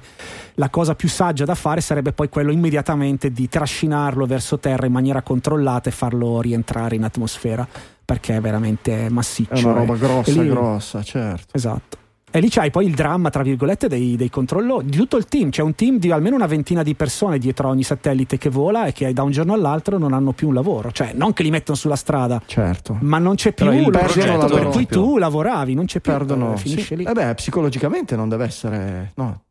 la 0.56 0.70
cosa 0.70 0.94
più 0.94 1.10
saggia 1.10 1.46
da 1.46 1.56
fare 1.56 1.82
sarebbe 1.82 2.14
poi 2.14 2.30
quello 2.30 2.52
immediatamente 2.52 3.32
di 3.32 3.48
trascinarlo 3.48 4.28
verso 4.28 4.60
terra 4.60 4.86
in 4.86 4.92
maniera 4.92 5.24
controllata 5.24 5.90
e 5.90 5.92
farlo 5.92 6.40
rientrare 6.40 6.96
in 6.96 7.04
atmosfera 7.04 7.68
perché 8.12 8.36
è 8.36 8.42
veramente 8.42 9.08
massiccio. 9.10 9.54
È 9.54 9.64
una 9.64 9.74
roba 9.74 9.96
grossa, 9.96 10.42
lì... 10.42 10.50
grossa, 10.50 11.02
certo. 11.02 11.56
Esatto. 11.56 11.98
E 12.30 12.42
lì 12.42 12.50
c'hai 12.50 12.70
poi 12.70 12.86
il 12.86 12.94
dramma, 12.94 13.30
tra 13.30 13.42
virgolette, 13.42 13.88
dei, 13.88 14.18
dei 14.18 14.30
controllori, 14.30 14.86
di 14.86 14.98
tutto 14.98 15.16
il 15.16 15.26
team. 15.26 15.50
C'è 15.50 15.62
un 15.62 15.76
team 15.76 15.98
di 15.98 16.12
almeno 16.12 16.36
una 16.36 16.46
ventina 16.46 16.84
di 16.84 16.94
persone 16.94 17.38
dietro 17.38 17.70
ogni 17.70 17.84
satellite 17.84 18.38
che 18.38 18.50
vola 18.50 18.86
e 18.86 18.92
che 18.92 19.14
da 19.14 19.24
un 19.24 19.32
giorno 19.32 19.54
all'altro 19.54 19.98
non 19.98 20.12
hanno 20.12 20.34
più 20.34 20.50
un 20.50 20.56
lavoro. 20.56 20.92
Cioè, 20.92 21.14
non 21.14 21.32
che 21.32 21.44
li 21.44 21.52
mettono 21.52 21.78
sulla 21.78 21.96
strada, 21.96 22.42
certo. 22.46 22.98
ma 23.00 23.18
non 23.18 23.36
c'è 23.36 23.54
più 23.54 23.72
il 23.72 23.90
progetto 23.90 24.48
per 24.48 24.68
cui 24.68 24.86
tu 24.86 25.18
lavoravi, 25.18 25.74
non 25.74 25.86
c'è 25.86 26.02
più. 26.02 26.12
Perdono. 26.12 26.54
Eh, 26.54 26.58
finisce 26.58 26.84
sì. 26.84 26.96
lì. 26.98 27.04
Eh 27.06 27.34
psicologicamente 27.36 28.18
non 28.18 28.28
deve 28.28 28.44
essere. 28.44 29.12
No. 29.16 29.44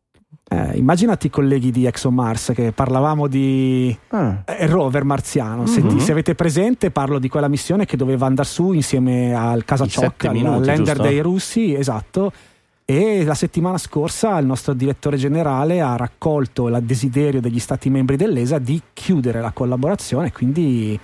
Eh, 0.53 0.77
immaginati 0.77 1.27
i 1.27 1.29
colleghi 1.29 1.71
di 1.71 1.85
ExoMars 1.85 2.51
che 2.53 2.73
parlavamo 2.73 3.27
di 3.27 3.97
ah. 4.09 4.43
eh, 4.45 4.67
rover 4.67 5.05
marziano. 5.05 5.63
Mm-hmm. 5.63 5.73
Se, 5.73 5.81
mhm. 5.81 5.97
se, 5.99 6.11
avete 6.11 6.35
presente, 6.35 6.91
parlo 6.91 7.19
di 7.19 7.29
quella 7.29 7.47
missione 7.47 7.85
che 7.85 7.95
doveva 7.95 8.25
andare 8.25 8.49
su 8.49 8.73
insieme 8.73 9.33
al 9.33 9.63
Casa 9.63 9.85
Ciocca, 9.87 10.29
al 10.29 10.41
lander 10.41 10.75
giusto? 10.75 11.01
dei 11.03 11.19
russi, 11.21 11.73
esatto 11.73 12.31
e 12.83 13.23
la 13.23 13.35
settimana 13.35 13.77
scorsa 13.77 14.37
il 14.39 14.45
nostro 14.45 14.73
direttore 14.73 15.15
generale 15.15 15.79
ha 15.79 15.95
raccolto 15.95 16.67
il 16.67 16.77
desiderio 16.83 17.39
degli 17.39 17.59
stati 17.59 17.89
membri 17.89 18.17
dell'ESA 18.17 18.59
di 18.59 18.81
chiudere 18.91 19.39
la 19.39 19.51
collaborazione, 19.51 20.33
quindi 20.33 20.99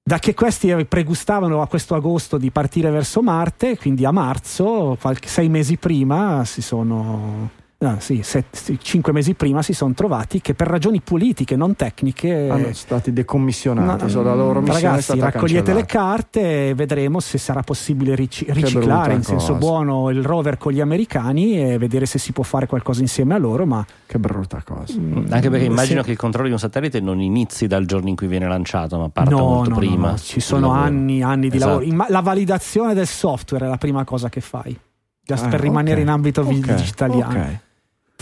da 0.00 0.18
che 0.20 0.34
questi 0.34 0.72
pregustavano 0.84 1.60
a 1.60 1.66
questo 1.66 1.96
agosto 1.96 2.38
di 2.38 2.50
partire 2.50 2.90
verso 2.90 3.20
Marte, 3.20 3.76
quindi 3.76 4.04
a 4.04 4.12
marzo, 4.12 4.96
qualche, 5.00 5.26
sei 5.26 5.48
mesi 5.48 5.76
prima, 5.76 6.44
si 6.44 6.62
sono 6.62 7.62
ah, 7.84 8.00
sì, 8.00 8.22
set, 8.22 8.76
cinque 8.80 9.12
mesi 9.12 9.34
prima 9.34 9.62
si 9.62 9.72
sono 9.72 9.92
trovati 9.94 10.40
che 10.40 10.54
per 10.54 10.66
ragioni 10.66 11.00
politiche, 11.00 11.56
non 11.56 11.76
tecniche, 11.76 12.48
hanno 12.48 12.72
stati 12.72 13.12
decommissionati. 13.12 14.12
No, 14.12 14.22
la 14.22 14.34
loro 14.34 14.64
ragazzi, 14.64 15.18
raccogliete 15.18 15.72
cancellata. 15.72 15.74
le 15.74 15.84
carte 15.86 16.68
e 16.68 16.74
vedremo 16.74 17.20
se 17.20 17.38
sarà 17.38 17.62
possibile 17.62 18.14
ric- 18.14 18.44
riciclare 18.48 19.12
in 19.12 19.18
cosa. 19.18 19.30
senso 19.30 19.54
buono 19.54 20.10
il 20.10 20.22
rover 20.22 20.58
con 20.58 20.72
gli 20.72 20.80
americani 20.80 21.60
e 21.60 21.78
vedere 21.78 22.06
se 22.06 22.18
si 22.18 22.32
può 22.32 22.42
fare 22.42 22.66
qualcosa 22.66 23.00
insieme 23.00 23.34
a 23.34 23.38
loro. 23.38 23.66
Ma 23.66 23.84
che 24.06 24.18
brutta 24.18 24.62
cosa. 24.64 24.98
Mm, 24.98 25.26
Anche 25.30 25.50
perché 25.50 25.66
immagino 25.66 26.00
sì. 26.00 26.06
che 26.06 26.12
il 26.12 26.18
controllo 26.18 26.46
di 26.46 26.52
un 26.52 26.58
satellite 26.58 27.00
non 27.00 27.20
inizi 27.20 27.66
dal 27.66 27.84
giorno 27.84 28.08
in 28.08 28.16
cui 28.16 28.26
viene 28.26 28.48
lanciato, 28.48 28.98
ma 28.98 29.08
parta 29.08 29.30
no, 29.30 29.46
molto 29.46 29.70
no, 29.70 29.76
prima. 29.76 30.10
No, 30.10 30.18
ci 30.18 30.40
sono 30.40 30.70
anni, 30.70 31.22
anni 31.22 31.48
di 31.48 31.56
esatto. 31.56 31.80
lavoro. 31.80 32.06
La 32.08 32.20
validazione 32.20 32.94
del 32.94 33.06
software 33.06 33.66
è 33.66 33.68
la 33.68 33.78
prima 33.78 34.04
cosa 34.04 34.28
che 34.28 34.40
fai. 34.40 34.78
Just 35.26 35.44
ah, 35.44 35.48
per 35.48 35.60
rimanere 35.60 35.92
okay. 35.92 36.02
in 36.02 36.08
ambito 36.10 36.42
okay. 36.42 36.60
digitaliano. 36.60 37.30
Okay 37.30 37.60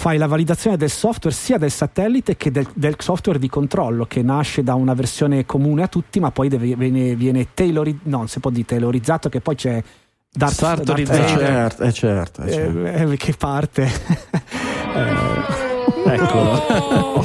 fai 0.02 0.18
la 0.18 0.26
validazione 0.26 0.76
del 0.76 0.90
software 0.90 1.32
sia 1.32 1.58
del 1.58 1.70
satellite 1.70 2.36
che 2.36 2.50
del, 2.50 2.66
del, 2.74 2.96
software 2.98 3.38
di 3.38 3.48
controllo 3.48 4.04
che 4.04 4.20
nasce 4.20 4.64
da 4.64 4.74
una 4.74 4.94
versione 4.94 5.46
comune 5.46 5.84
a 5.84 5.86
tutti 5.86 6.18
ma 6.18 6.32
poi 6.32 6.48
deve, 6.48 6.74
viene, 6.74 7.14
viene 7.14 7.46
tailorizzato, 7.54 8.08
no, 8.08 8.26
si 8.26 8.40
può 8.40 8.50
dire 8.50 8.64
tailorizzato 8.66 9.28
che 9.28 9.40
poi 9.40 9.54
c'è 9.54 9.80
Darth, 10.28 10.54
Sartorizzato. 10.54 11.40
Darth, 11.40 11.80
eh, 11.82 11.92
certo, 11.92 11.92
eh, 11.92 11.92
certo, 11.92 12.42
eh, 12.42 12.52
certo. 12.52 13.12
Eh, 13.12 13.16
che 13.16 13.34
parte? 13.38 13.90
Eh, 16.04 16.14
eccolo. 16.14 17.24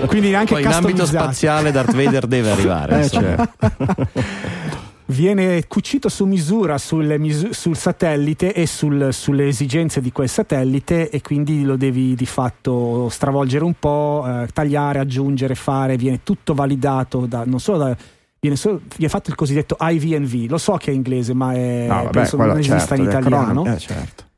Quindi 0.08 0.34
anche 0.34 0.54
poi 0.54 0.62
in 0.62 0.72
ambito 0.72 1.06
spaziale 1.06 1.70
Darth 1.70 1.94
Vader 1.94 2.26
deve 2.26 2.50
arrivare 2.50 3.04
eh, 3.04 3.08
certo 3.08 3.52
viene 5.10 5.66
cucito 5.66 6.08
su 6.08 6.24
misura 6.24 6.78
sul, 6.78 7.48
sul 7.50 7.76
satellite 7.76 8.54
e 8.54 8.66
sul, 8.66 9.12
sulle 9.12 9.48
esigenze 9.48 10.00
di 10.00 10.12
quel 10.12 10.28
satellite 10.28 11.10
e 11.10 11.20
quindi 11.20 11.62
lo 11.62 11.76
devi 11.76 12.14
di 12.14 12.26
fatto 12.26 13.08
stravolgere 13.08 13.64
un 13.64 13.74
po', 13.78 14.24
eh, 14.26 14.48
tagliare, 14.52 14.98
aggiungere, 14.98 15.54
fare, 15.54 15.96
viene 15.96 16.20
tutto 16.22 16.54
validato 16.54 17.26
da, 17.26 17.44
non 17.44 17.60
solo 17.60 17.78
da 17.78 17.96
Viene, 18.42 18.56
solo, 18.56 18.80
viene, 18.96 19.12
fatto 19.12 19.28
il 19.28 19.36
cosiddetto 19.36 19.76
IVNV. 19.78 20.48
Lo 20.48 20.56
so 20.56 20.72
che 20.78 20.90
è 20.90 20.94
inglese, 20.94 21.34
ma 21.34 21.52
è, 21.52 21.84
no, 21.86 21.94
vabbè, 21.94 22.10
penso 22.10 22.38
non 22.38 22.58
esista 22.58 22.78
certo, 22.78 22.94
in 22.94 23.02
italiano. 23.02 23.66
Eh, 23.66 23.78
certo 23.78 24.29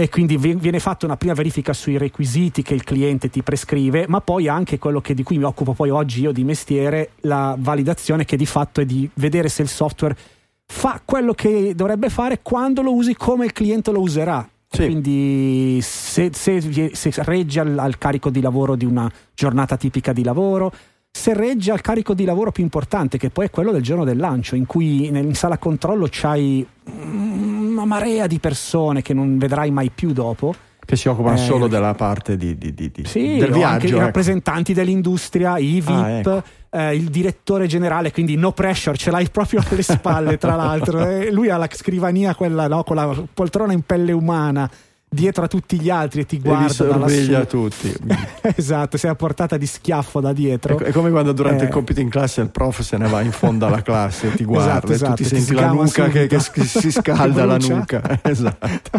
e 0.00 0.08
quindi 0.08 0.36
viene 0.36 0.78
fatta 0.78 1.06
una 1.06 1.16
prima 1.16 1.34
verifica 1.34 1.72
sui 1.72 1.98
requisiti 1.98 2.62
che 2.62 2.72
il 2.72 2.84
cliente 2.84 3.30
ti 3.30 3.42
prescrive, 3.42 4.04
ma 4.06 4.20
poi 4.20 4.46
anche 4.46 4.78
quello 4.78 5.00
che, 5.00 5.12
di 5.12 5.24
cui 5.24 5.38
mi 5.38 5.42
occupo 5.42 5.72
poi 5.72 5.90
oggi 5.90 6.20
io 6.20 6.30
di 6.30 6.44
mestiere, 6.44 7.14
la 7.22 7.56
validazione 7.58 8.24
che 8.24 8.36
di 8.36 8.46
fatto 8.46 8.80
è 8.80 8.84
di 8.84 9.10
vedere 9.14 9.48
se 9.48 9.62
il 9.62 9.68
software 9.68 10.16
fa 10.64 11.02
quello 11.04 11.34
che 11.34 11.74
dovrebbe 11.74 12.10
fare 12.10 12.38
quando 12.42 12.80
lo 12.80 12.94
usi 12.94 13.16
come 13.16 13.46
il 13.46 13.52
cliente 13.52 13.90
lo 13.90 14.00
userà. 14.00 14.48
Sì. 14.70 14.84
Quindi 14.84 15.80
se, 15.82 16.30
se, 16.32 16.90
se 16.92 17.12
regge 17.24 17.58
al, 17.58 17.76
al, 17.76 17.98
carico 17.98 18.30
di 18.30 18.40
lavoro 18.40 18.76
di 18.76 18.84
una 18.84 19.10
giornata 19.34 19.76
tipica 19.76 20.12
di 20.12 20.22
lavoro, 20.22 20.70
se 21.10 21.34
regge 21.34 21.72
al 21.72 21.80
carico 21.80 22.14
di 22.14 22.24
lavoro 22.24 22.52
più 22.52 22.62
importante, 22.62 23.18
che 23.18 23.30
poi 23.30 23.46
è 23.46 23.50
quello 23.50 23.72
del 23.72 23.82
giorno 23.82 24.04
del 24.04 24.16
lancio, 24.16 24.54
in 24.54 24.66
cui 24.66 25.06
in 25.06 25.34
sala 25.34 25.58
controllo 25.58 26.06
c'hai 26.10 26.66
una 26.84 27.84
marea 27.84 28.26
di 28.26 28.38
persone 28.38 29.02
che 29.02 29.14
non 29.14 29.38
vedrai 29.38 29.70
mai 29.70 29.90
più 29.90 30.12
dopo. 30.12 30.54
Che 30.84 30.96
si 30.96 31.08
occupano 31.08 31.36
eh, 31.36 31.40
solo 31.40 31.66
della 31.66 31.94
parte 31.94 32.36
di, 32.36 32.56
di, 32.56 32.72
di, 32.72 32.90
sì, 33.04 33.36
del 33.36 33.52
viaggio. 33.52 33.66
Anche 33.66 33.86
ecco. 33.88 33.96
i 33.96 33.98
rappresentanti 33.98 34.72
dell'industria, 34.72 35.58
i 35.58 35.82
VIP, 35.82 35.88
ah, 35.90 36.10
ecco. 36.10 36.42
eh, 36.70 36.94
il 36.94 37.10
direttore 37.10 37.66
generale, 37.66 38.10
quindi 38.10 38.36
no 38.36 38.52
pressure, 38.52 38.96
ce 38.96 39.10
l'hai 39.10 39.28
proprio 39.28 39.62
alle 39.68 39.82
spalle, 39.82 40.38
tra 40.38 40.54
l'altro. 40.54 40.96
Eh, 41.08 41.30
lui 41.30 41.50
ha 41.50 41.56
la 41.56 41.68
scrivania, 41.70 42.34
quella 42.34 42.68
no, 42.68 42.84
con 42.84 42.96
la 42.96 43.14
poltrona 43.34 43.72
in 43.72 43.82
pelle 43.82 44.12
umana 44.12 44.70
dietro 45.08 45.44
a 45.44 45.48
tutti 45.48 45.80
gli 45.80 45.88
altri 45.88 46.20
e 46.20 46.26
ti 46.26 46.38
guarda 46.38 46.66
e 46.66 46.70
sorveglia 46.70 47.44
tutti. 47.46 47.94
Esatto 48.58 48.96
sei 48.96 49.10
a 49.10 49.14
portata 49.14 49.56
di 49.56 49.66
schiaffo 49.66 50.20
da 50.20 50.32
dietro. 50.32 50.78
È, 50.78 50.92
come 50.92 51.10
quando 51.10 51.32
durante 51.32 51.64
eh. 51.64 51.66
il 51.66 51.72
compito 51.72 52.00
in 52.00 52.08
classe 52.08 52.40
il 52.40 52.50
prof 52.50 52.80
se 52.80 52.96
ne 52.96 53.08
va 53.08 53.20
in 53.20 53.32
fondo 53.32 53.66
alla 53.66 53.82
classe 53.82 54.28
e 54.28 54.34
ti 54.34 54.44
guarda 54.44 54.72
esatto, 54.72 54.92
esatto. 54.92 55.22
e 55.22 55.24
tu 55.24 55.28
ti, 55.28 55.34
esatto, 55.34 55.36
ti 55.36 55.44
senti 55.44 55.60
la 55.60 55.72
nuca 55.72 56.08
che, 56.08 56.26
che, 56.26 56.40
si 56.40 56.90
scalda 56.90 57.44
la 57.46 57.56
nuca. 57.56 58.02
esatto. 58.22 58.98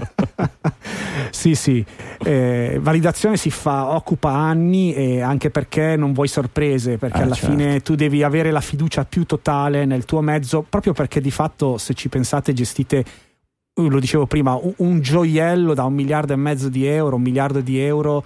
Sì 1.32 1.56
sì. 1.56 1.86
Eh, 2.24 2.80
validazione 2.82 3.38
si 3.38 3.50
fa 3.50 3.92
occupa 3.92 4.32
anni 4.32 4.94
e 4.94 5.22
anche 5.22 5.50
perché 5.50 5.96
non 5.96 6.14
vuoi 6.14 6.28
sorprese 6.28 6.98
perché 6.98 7.20
ah, 7.20 7.24
alla 7.24 7.36
certo. 7.36 7.56
fine 7.56 7.80
tu 7.82 7.96
devi 7.96 8.24
avere 8.24 8.52
la 8.52 8.62
fiducia 8.62 9.06
più 9.06 9.26
totale 9.26 9.86
nel 9.86 10.06
tuo 10.06 10.22
mezzo 10.22 10.66
proprio 10.68 10.94
perché 10.94 11.22
di 11.22 11.32
fatto 11.32 11.78
se 11.78 11.94
ci 11.94 12.10
pensate 12.10 12.54
gestite 12.54 13.06
lo 13.88 14.00
dicevo 14.00 14.26
prima, 14.26 14.56
un, 14.56 14.74
un 14.78 15.02
gioiello 15.02 15.74
da 15.74 15.84
un 15.84 15.94
miliardo 15.94 16.34
e 16.34 16.36
mezzo 16.36 16.70
di 16.70 16.86
euro, 16.86 17.16
un 17.16 17.22
miliardo 17.22 17.62
di 17.62 17.80
euro 17.80 18.26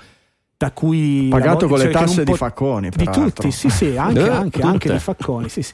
da 0.57 0.71
cui 0.71 1.27
pagato 1.29 1.67
con 1.67 1.77
le 1.77 1.89
tasse 1.89 2.23
di 2.23 2.33
Facconi 2.33 2.89
di 2.89 3.09
tutti 3.11 3.51
sì 3.51 3.69
sì 3.69 3.97
anche, 3.97 4.29
anche, 4.29 4.61
anche 4.61 4.91
di 4.91 4.99
Facconi 4.99 5.49
sì, 5.49 5.61
sì. 5.61 5.73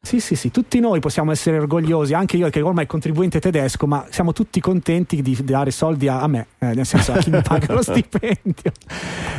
Sì, 0.00 0.20
sì, 0.20 0.36
sì, 0.36 0.52
tutti 0.52 0.78
noi 0.78 1.00
possiamo 1.00 1.32
essere 1.32 1.58
orgogliosi, 1.58 2.14
anche 2.14 2.36
io 2.36 2.48
che 2.50 2.60
ormai 2.60 2.86
contribuente 2.86 3.40
tedesco, 3.40 3.88
ma 3.88 4.06
siamo 4.10 4.32
tutti 4.32 4.60
contenti 4.60 5.20
di 5.22 5.36
dare 5.42 5.72
soldi 5.72 6.06
a, 6.06 6.20
a 6.20 6.28
me, 6.28 6.46
eh, 6.58 6.72
nel 6.72 6.86
senso 6.86 7.12
a 7.12 7.18
chi 7.18 7.30
mi 7.30 7.42
paga 7.42 7.74
lo 7.74 7.82
stipendio. 7.82 8.72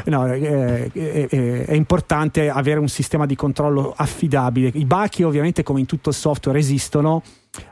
No, 0.06 0.28
eh, 0.32 0.92
eh, 0.94 1.66
è 1.66 1.74
importante 1.74 2.50
avere 2.50 2.80
un 2.80 2.90
sistema 2.90 3.26
di 3.26 3.36
controllo 3.36 3.94
affidabile. 3.96 4.70
I 4.74 4.84
bachi 4.84 5.24
ovviamente 5.24 5.64
come 5.64 5.80
in 5.80 5.86
tutto 5.86 6.10
il 6.10 6.16
software 6.16 6.60
esistono, 6.60 7.24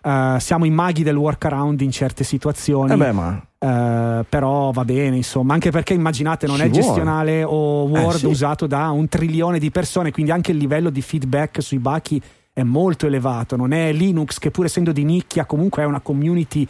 Uh, 0.04 0.38
siamo 0.40 0.66
i 0.66 0.70
maghi 0.70 1.04
del 1.04 1.16
workaround 1.16 1.82
in 1.82 1.92
certe 1.92 2.24
situazioni. 2.24 2.92
Eh 2.92 2.98
beh, 2.98 3.12
ma... 3.12 3.30
uh, 3.30 4.26
però 4.28 4.72
va 4.72 4.86
bene, 4.86 5.16
insomma, 5.16 5.54
anche 5.54 5.72
perché 5.72 5.94
immaginate 5.94 6.48
non 6.48 6.58
Ci 6.58 6.62
è 6.64 6.70
vuole. 6.70 6.84
gestionale 6.84 7.44
o 7.44 7.84
Word 7.84 8.16
eh, 8.16 8.20
sì. 8.20 8.26
usato 8.26 8.68
da 8.68 8.90
un 8.90 9.08
trilione 9.08 9.60
di 9.60 9.72
persone, 9.72 10.12
quindi 10.12 10.32
anche 10.32 10.52
il 10.52 10.58
livello 10.58 10.90
di 10.90 11.02
feedback 11.02 11.62
sui 11.62 11.80
bachi 11.80 12.22
è 12.54 12.64
molto 12.64 13.06
elevato, 13.06 13.56
non 13.56 13.72
è 13.72 13.92
Linux 13.92 14.40
che 14.40 14.50
pur 14.50 14.66
essendo 14.66 14.92
di 14.92 15.04
nicchia 15.04 15.46
comunque 15.46 15.84
è 15.84 15.86
una 15.86 16.00
community 16.00 16.68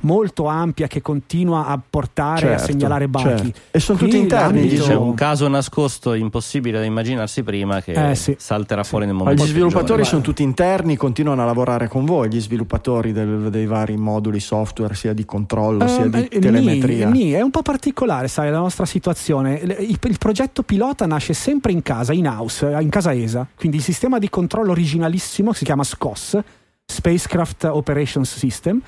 molto 0.00 0.46
ampia 0.46 0.86
che 0.86 1.00
continua 1.00 1.66
a 1.66 1.80
portare 1.88 2.40
certo, 2.40 2.62
a 2.62 2.66
segnalare 2.66 3.08
bughi. 3.08 3.24
Certo. 3.24 3.60
E 3.70 3.80
sono 3.80 3.98
tutti 3.98 4.16
interni. 4.16 4.68
C'è 4.68 4.94
un 4.94 5.14
caso 5.14 5.48
nascosto 5.48 6.14
impossibile 6.14 6.78
da 6.78 6.84
immaginarsi 6.84 7.42
prima 7.42 7.80
che 7.80 8.10
eh, 8.10 8.14
sì. 8.14 8.34
salterà 8.38 8.84
fuori 8.84 9.06
nel 9.06 9.14
momento. 9.14 9.42
Ma 9.42 9.46
gli 9.46 9.50
sviluppatori 9.50 10.04
sono 10.04 10.22
tutti 10.22 10.42
interni, 10.42 10.96
continuano 10.96 11.42
a 11.42 11.44
lavorare 11.44 11.88
con 11.88 12.04
voi, 12.04 12.28
gli 12.28 12.40
sviluppatori 12.40 13.12
del, 13.12 13.50
dei 13.50 13.66
vari 13.66 13.96
moduli 13.96 14.40
software, 14.40 14.94
sia 14.94 15.12
di 15.12 15.24
controllo, 15.24 15.84
uh, 15.84 15.88
sia 15.88 16.06
di 16.06 16.28
eh, 16.28 16.38
telemetria. 16.38 17.08
Nì, 17.08 17.24
nì, 17.24 17.30
è 17.32 17.40
un 17.40 17.50
po' 17.50 17.62
particolare, 17.62 18.28
sai, 18.28 18.50
la 18.50 18.58
nostra 18.58 18.86
situazione. 18.86 19.58
Il, 19.58 19.98
il, 20.02 20.18
progetto 20.18 20.62
pilota 20.62 21.06
nasce 21.06 21.32
sempre 21.32 21.72
in 21.72 21.82
casa, 21.82 22.12
in 22.12 22.26
house, 22.26 22.66
in 22.80 22.88
casa 22.88 23.12
ESA. 23.12 23.46
Quindi 23.56 23.78
il 23.78 23.82
sistema 23.82 24.18
di 24.18 24.28
controllo 24.28 24.70
originalissimo 24.70 25.52
si 25.52 25.64
chiama 25.64 25.84
SCOS, 25.84 26.38
Spacecraft 26.86 27.64
Operations 27.64 28.36
System 28.36 28.80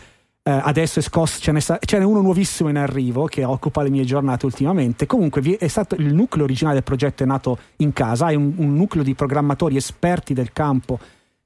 eh, 0.45 0.51
adesso 0.51 0.99
è 0.99 1.03
scosso, 1.03 1.41
ce 1.41 1.53
n'è, 1.53 1.61
ce 1.61 1.99
n'è, 1.99 2.05
uno 2.05 2.21
nuovissimo 2.21 2.69
in 2.69 2.77
arrivo 2.77 3.27
che 3.27 3.45
occupa 3.45 3.83
le 3.83 3.91
mie 3.91 4.05
giornate 4.05 4.45
ultimamente. 4.45 5.07
Comunque 5.07 5.41
è 5.57 5.69
stato, 5.69 5.95
il 5.95 6.13
nucleo 6.13 6.45
originale 6.45 6.75
del 6.77 6.85
progetto 6.85 7.23
è 7.23 7.27
nato 7.27 7.59
in 7.77 7.93
casa, 7.93 8.27
hai 8.27 8.37
un, 8.37 8.53
un 8.57 8.75
nucleo 8.75 9.05
di 9.05 9.15
programmatori 9.15 9.77
esperti 9.77 10.35
del 10.35 10.53
campo 10.53 10.99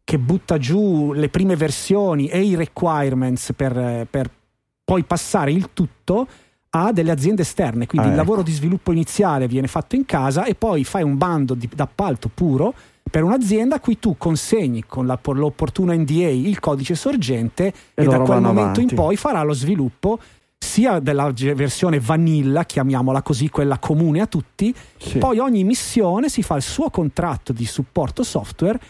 che 0.02 0.18
butta 0.18 0.56
giù 0.56 1.12
le 1.12 1.28
prime 1.28 1.56
versioni 1.56 2.28
e 2.28 2.40
i 2.40 2.54
requirements 2.54 3.52
per, 3.54 4.06
per 4.08 4.30
poi 4.84 5.02
passare 5.02 5.50
il 5.50 5.70
tutto 5.72 6.26
a 6.70 6.92
delle 6.92 7.10
aziende 7.10 7.42
esterne. 7.42 7.86
Quindi 7.86 8.06
ah, 8.06 8.10
il 8.12 8.16
ecco. 8.16 8.24
lavoro 8.24 8.42
di 8.42 8.52
sviluppo 8.52 8.92
iniziale 8.92 9.46
viene 9.46 9.66
fatto 9.66 9.96
in 9.96 10.06
casa 10.06 10.44
e 10.44 10.54
poi 10.54 10.84
fai 10.84 11.02
un 11.02 11.18
bando 11.18 11.54
di, 11.54 11.68
d'appalto 11.72 12.30
puro 12.32 12.72
per 13.08 13.22
un'azienda 13.22 13.76
a 13.76 13.80
cui 13.80 13.98
tu 13.98 14.16
consegni 14.18 14.84
con 14.84 15.06
la, 15.06 15.18
l'opportuno 15.22 15.92
NDA 15.92 16.28
il 16.28 16.58
codice 16.60 16.94
sorgente 16.94 17.66
e, 17.94 18.02
e 18.02 18.04
da 18.04 18.18
quel 18.20 18.40
momento 18.40 18.60
avanti. 18.60 18.80
in 18.82 18.94
poi 18.94 19.16
farà 19.16 19.42
lo 19.42 19.52
sviluppo 19.52 20.18
sia 20.58 20.98
della 20.98 21.32
versione 21.32 22.00
vanilla, 22.00 22.64
chiamiamola 22.64 23.22
così, 23.22 23.48
quella 23.50 23.78
comune 23.78 24.20
a 24.20 24.26
tutti, 24.26 24.74
sì. 24.96 25.18
poi 25.18 25.38
ogni 25.38 25.64
missione 25.64 26.28
si 26.28 26.42
fa 26.42 26.56
il 26.56 26.62
suo 26.62 26.90
contratto 26.90 27.52
di 27.52 27.64
supporto 27.64 28.22
software 28.22 28.80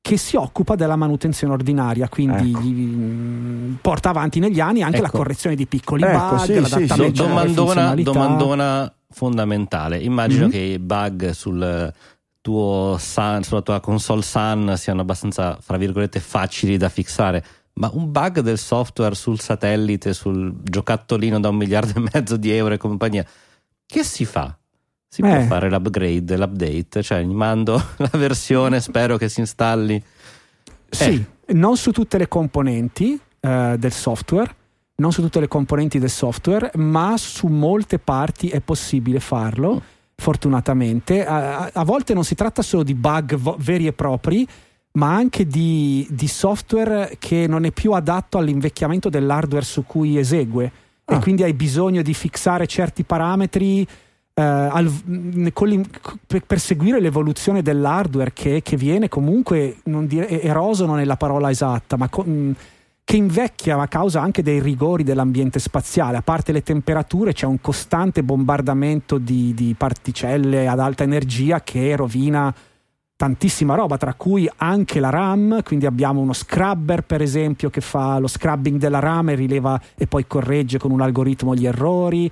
che 0.00 0.18
si 0.18 0.36
occupa 0.36 0.74
della 0.74 0.96
manutenzione 0.96 1.54
ordinaria, 1.54 2.08
quindi 2.08 2.50
ecco. 2.50 2.60
gli, 2.60 3.76
porta 3.80 4.10
avanti 4.10 4.38
negli 4.38 4.60
anni 4.60 4.82
anche 4.82 4.98
ecco. 4.98 5.06
la 5.06 5.10
correzione 5.10 5.56
di 5.56 5.66
piccoli 5.66 6.02
ecco, 6.02 6.36
bug, 6.36 6.38
sì, 6.40 6.54
l'adattamento 6.60 7.22
sì, 7.22 7.28
domandona, 7.28 7.94
domandona 7.94 8.94
fondamentale. 9.10 9.98
Immagino 9.98 10.42
mm-hmm. 10.42 10.50
che 10.50 10.58
i 10.58 10.78
bug 10.78 11.30
sul 11.30 11.92
tuo 12.44 12.96
Sun, 12.98 13.42
sulla 13.42 13.62
tua 13.62 13.80
console 13.80 14.20
Sun 14.20 14.74
siano 14.76 15.00
abbastanza, 15.00 15.56
fra 15.62 15.78
virgolette, 15.78 16.20
facili 16.20 16.76
da 16.76 16.90
fissare. 16.90 17.42
Ma 17.74 17.90
un 17.94 18.12
bug 18.12 18.40
del 18.40 18.58
software 18.58 19.14
sul 19.14 19.40
satellite, 19.40 20.12
sul 20.12 20.54
giocattolino 20.62 21.40
da 21.40 21.48
un 21.48 21.56
miliardo 21.56 21.98
e 21.98 22.10
mezzo 22.12 22.36
di 22.36 22.50
euro 22.50 22.74
e 22.74 22.76
compagnia, 22.76 23.24
che 23.86 24.04
si 24.04 24.26
fa? 24.26 24.54
Si 25.08 25.22
eh. 25.22 25.26
può 25.26 25.40
fare 25.40 25.70
l'upgrade, 25.70 26.36
l'update? 26.36 27.02
Cioè, 27.02 27.22
gli 27.22 27.32
mando 27.32 27.82
la 27.96 28.10
versione, 28.12 28.78
spero 28.82 29.16
che 29.16 29.30
si 29.30 29.40
installi. 29.40 30.02
Sì, 30.90 31.24
eh. 31.46 31.54
non 31.54 31.78
su 31.78 31.92
tutte 31.92 32.18
le 32.18 32.28
componenti 32.28 33.18
eh, 33.40 33.76
del 33.78 33.92
software 33.92 34.54
non 34.96 35.10
su 35.10 35.22
tutte 35.22 35.40
le 35.40 35.48
componenti 35.48 35.98
del 35.98 36.10
software, 36.10 36.70
ma 36.76 37.16
su 37.16 37.48
molte 37.48 37.98
parti 37.98 38.48
è 38.48 38.60
possibile 38.60 39.18
farlo, 39.18 39.82
fortunatamente. 40.16 41.24
A, 41.24 41.70
a 41.72 41.84
volte 41.84 42.14
non 42.14 42.24
si 42.24 42.34
tratta 42.34 42.62
solo 42.62 42.82
di 42.82 42.94
bug 42.94 43.36
vo- 43.36 43.56
veri 43.58 43.86
e 43.86 43.92
propri, 43.92 44.46
ma 44.92 45.14
anche 45.14 45.46
di, 45.46 46.06
di, 46.10 46.28
software 46.28 47.16
che 47.18 47.46
non 47.48 47.64
è 47.64 47.72
più 47.72 47.92
adatto 47.92 48.38
all'invecchiamento 48.38 49.08
dell'hardware 49.08 49.64
su 49.64 49.84
cui 49.84 50.16
esegue. 50.18 50.72
Ah. 51.06 51.16
E 51.16 51.18
quindi 51.20 51.42
hai 51.42 51.52
bisogno 51.52 52.02
di 52.02 52.14
fissare 52.14 52.66
certi 52.66 53.02
parametri 53.02 53.86
eh, 54.34 54.42
al, 54.42 54.90
per, 56.26 56.44
per, 56.44 56.58
seguire 56.60 57.00
l'evoluzione 57.00 57.62
dell'hardware 57.62 58.32
che, 58.32 58.62
che 58.62 58.76
viene 58.76 59.08
comunque 59.08 59.78
non 59.84 60.06
dire, 60.06 60.40
eroso 60.40 60.86
non 60.86 60.98
è 60.98 61.04
la 61.04 61.16
parola 61.16 61.50
esatta, 61.50 61.96
ma 61.96 62.08
con, 62.08 62.54
che 63.04 63.16
invecchia 63.16 63.78
a 63.78 63.86
causa 63.86 64.22
anche 64.22 64.42
dei 64.42 64.60
rigori 64.60 65.04
dell'ambiente 65.04 65.58
spaziale. 65.58 66.16
A 66.16 66.22
parte 66.22 66.52
le 66.52 66.62
temperature, 66.62 67.34
c'è 67.34 67.46
un 67.46 67.60
costante 67.60 68.22
bombardamento 68.22 69.18
di, 69.18 69.52
di 69.54 69.74
particelle 69.76 70.66
ad 70.66 70.80
alta 70.80 71.04
energia 71.04 71.60
che 71.60 71.94
rovina 71.96 72.52
tantissima 73.16 73.74
roba, 73.74 73.96
tra 73.96 74.14
cui 74.14 74.50
anche 74.56 75.00
la 75.00 75.10
RAM, 75.10 75.62
quindi 75.62 75.86
abbiamo 75.86 76.20
uno 76.20 76.32
scrubber 76.32 77.02
per 77.02 77.22
esempio 77.22 77.70
che 77.70 77.80
fa 77.80 78.18
lo 78.18 78.26
scrubbing 78.26 78.78
della 78.78 78.98
RAM 78.98 79.30
e 79.30 79.34
rileva 79.34 79.80
e 79.94 80.06
poi 80.06 80.26
corregge 80.26 80.78
con 80.78 80.90
un 80.90 81.00
algoritmo 81.00 81.54
gli 81.54 81.66
errori 81.66 82.30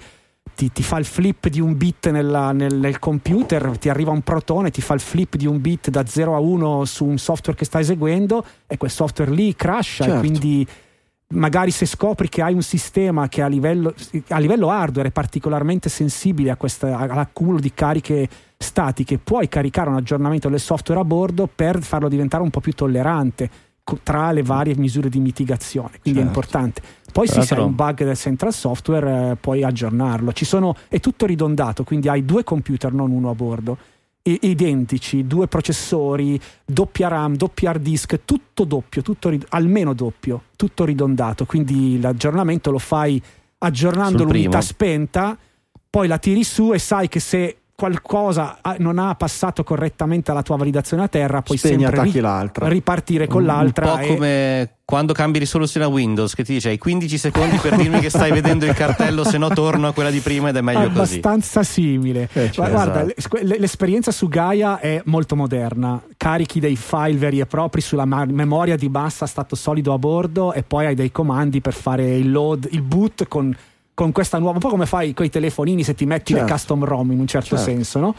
ti, 0.55 0.71
ti, 0.71 0.83
fa 0.83 0.99
il 0.99 1.05
flip 1.05 1.49
di 1.49 1.61
un 1.61 1.77
bit 1.77 2.11
nella, 2.11 2.53
nel, 2.53 2.75
nel, 2.75 2.99
computer, 2.99 3.77
ti 3.79 3.89
arriva 3.89 4.11
un 4.11 4.23
protone, 4.23 4.71
ti 4.71 4.81
fa 4.81 4.95
il 4.95 5.01
flip 5.01 5.37
di 5.37 5.47
un 5.47 5.61
bit 5.61 5.91
da 5.91 6.07
0 6.07 6.35
a 6.35 6.39
1 6.39 6.85
su 6.85 7.05
un 7.05 7.19
software 7.19 7.59
che 7.59 7.65
sta 7.65 7.81
eseguendo 7.81 8.45
e 8.67 8.77
quel 8.77 8.91
software 8.91 9.31
lì 9.31 9.55
crasha 9.57 10.05
certo. 10.05 10.15
e 10.15 10.19
quindi 10.19 10.67
magari 11.29 11.71
se 11.71 11.87
scopri 11.87 12.29
che 12.29 12.43
hai 12.43 12.55
un 12.55 12.63
sistema 12.63 13.29
che 13.29 13.43
a 13.43 13.47
livello, 13.47 13.95
a 14.29 14.39
livello 14.39 14.71
hardware 14.71 15.09
è 15.09 15.13
particolarmente 15.13 15.89
sensibile 15.89 16.55
questa, 16.57 16.97
all'accumulo 16.97 17.59
di 17.59 17.73
cariche 17.73 18.29
statiche, 18.57 19.19
puoi 19.19 19.49
caricare 19.49 19.89
un 19.89 19.97
aggiornamento 19.97 20.49
del 20.49 20.61
software 20.61 21.01
a 21.01 21.05
bordo 21.05 21.49
per 21.53 21.83
farlo 21.83 22.09
diventare 22.09 22.43
un 22.43 22.51
po' 22.51 22.61
più 22.61 22.73
tollerante 22.73 23.51
tra 24.03 24.31
le 24.33 24.43
varie 24.43 24.77
misure 24.77 25.09
di 25.09 25.19
mitigazione, 25.19 25.99
quindi 26.01 26.21
certo. 26.21 26.21
è 26.21 26.25
importante. 26.25 26.83
Poi 27.13 27.27
se 27.27 27.41
hai 27.41 27.61
un 27.61 27.75
bug 27.75 28.05
del 28.05 28.17
central 28.17 28.53
software 28.53 29.31
eh, 29.33 29.37
puoi 29.37 29.63
aggiornarlo. 29.63 30.33
Sono, 30.35 30.75
è 30.89 30.99
tutto 31.01 31.27
ridondato, 31.27 31.85
quindi 31.85 32.09
hai 32.09 32.25
due 32.25 32.43
computer, 32.43 32.93
non 32.93 33.11
uno 33.11 33.31
a 33.31 33.35
bordo, 33.35 33.77
I- 34.23 34.39
identici, 34.43 35.27
due 35.27 35.47
processori, 35.47 36.41
doppia 36.65 37.09
RAM, 37.09 37.37
doppia 37.37 37.71
hard 37.71 37.83
disk, 37.83 38.21
tutto 38.25 38.65
doppio, 38.65 39.03
tutto 39.03 39.37
almeno 39.51 39.93
doppio, 39.93 40.45
tutto 40.57 40.85
ridondato. 40.85 41.45
Quindi 41.45 42.01
l'aggiornamento 42.01 42.71
lo 42.71 42.79
fai 42.79 43.21
aggiornando 43.59 44.25
l'unità 44.25 44.61
spenta, 44.61 45.37
poi 45.91 46.09
la 46.09 46.19
tiri 46.19 46.45
su 46.45 46.73
e 46.73 46.79
sai 46.79 47.09
che 47.09 47.21
se 47.21 47.57
qualcosa 47.83 48.59
non 48.79 48.99
ha 49.01 49.13
passato 49.17 49.65
correttamente 49.65 50.31
alla 50.31 50.43
tua 50.43 50.57
validazione 50.57 51.03
a 51.03 51.09
terra, 51.09 51.43
puoi 51.43 51.59
Spegni, 51.59 51.83
sempre 51.83 52.03
ri- 52.05 52.21
l'altra. 52.21 52.69
ripartire 52.69 53.27
con 53.27 53.41
un, 53.41 53.49
l'altra. 53.49 53.95
Un 53.95 53.99
po' 53.99 54.05
e... 54.05 54.07
come 54.07 54.71
quando 54.85 55.13
cambi 55.13 55.41
risoluzione 55.41 55.87
a 55.87 55.89
Windows, 55.89 56.35
che 56.35 56.45
ti 56.45 56.53
dice 56.53 56.69
hai 56.69 56.79
15 56.79 57.19
secondi 57.19 57.57
per 57.57 57.75
dirmi 57.75 57.99
che 57.99 58.09
stai 58.09 58.31
vedendo 58.31 58.67
il 58.67 58.75
cartello, 58.75 59.25
se 59.25 59.37
no 59.37 59.49
torno 59.49 59.89
a 59.89 59.93
quella 59.93 60.11
di 60.11 60.21
prima 60.21 60.51
ed 60.51 60.57
è 60.57 60.61
meglio 60.61 60.79
Abbastanza 60.79 61.01
così. 61.01 61.19
Abbastanza 61.19 61.63
simile. 61.65 62.29
Eh, 62.33 62.53
cioè, 62.53 62.71
Guarda, 62.71 63.07
esatto. 63.17 63.39
l'esperienza 63.43 64.13
su 64.13 64.29
Gaia 64.29 64.79
è 64.79 65.03
molto 65.07 65.35
moderna. 65.35 66.01
Carichi 66.17 66.61
dei 66.61 66.77
file 66.77 67.17
veri 67.17 67.41
e 67.41 67.47
propri 67.47 67.81
sulla 67.81 68.05
memoria 68.05 68.77
di 68.77 68.89
massa 68.89 69.27
stato 69.27 69.57
solido 69.57 69.93
a 69.93 69.99
bordo 69.99 70.53
e 70.53 70.63
poi 70.63 70.87
hai 70.87 70.95
dei 70.95 71.11
comandi 71.11 71.61
per 71.61 71.73
fare 71.73 72.15
il 72.15 72.31
load, 72.31 72.69
il 72.71 72.83
boot 72.83 73.27
con 73.27 73.53
con 73.95 74.13
questa 74.13 74.39
nuova, 74.39 74.55
un 74.55 74.61
po' 74.61 74.69
come 74.69 74.87
fai 74.87 75.13
con 75.15 75.27
i 75.27 75.31
telefonini 75.31 75.83
se 75.83 75.95
ti 75.95 76.07
metti 76.07 76.33
certo. 76.33 76.47
le 76.47 76.53
custom 76.53 76.85
ROM 76.85 77.13
in 77.13 77.21
un 77.21 77.27
certo, 77.27 77.57
certo. 77.57 77.65
senso, 77.65 77.99
no? 78.01 78.15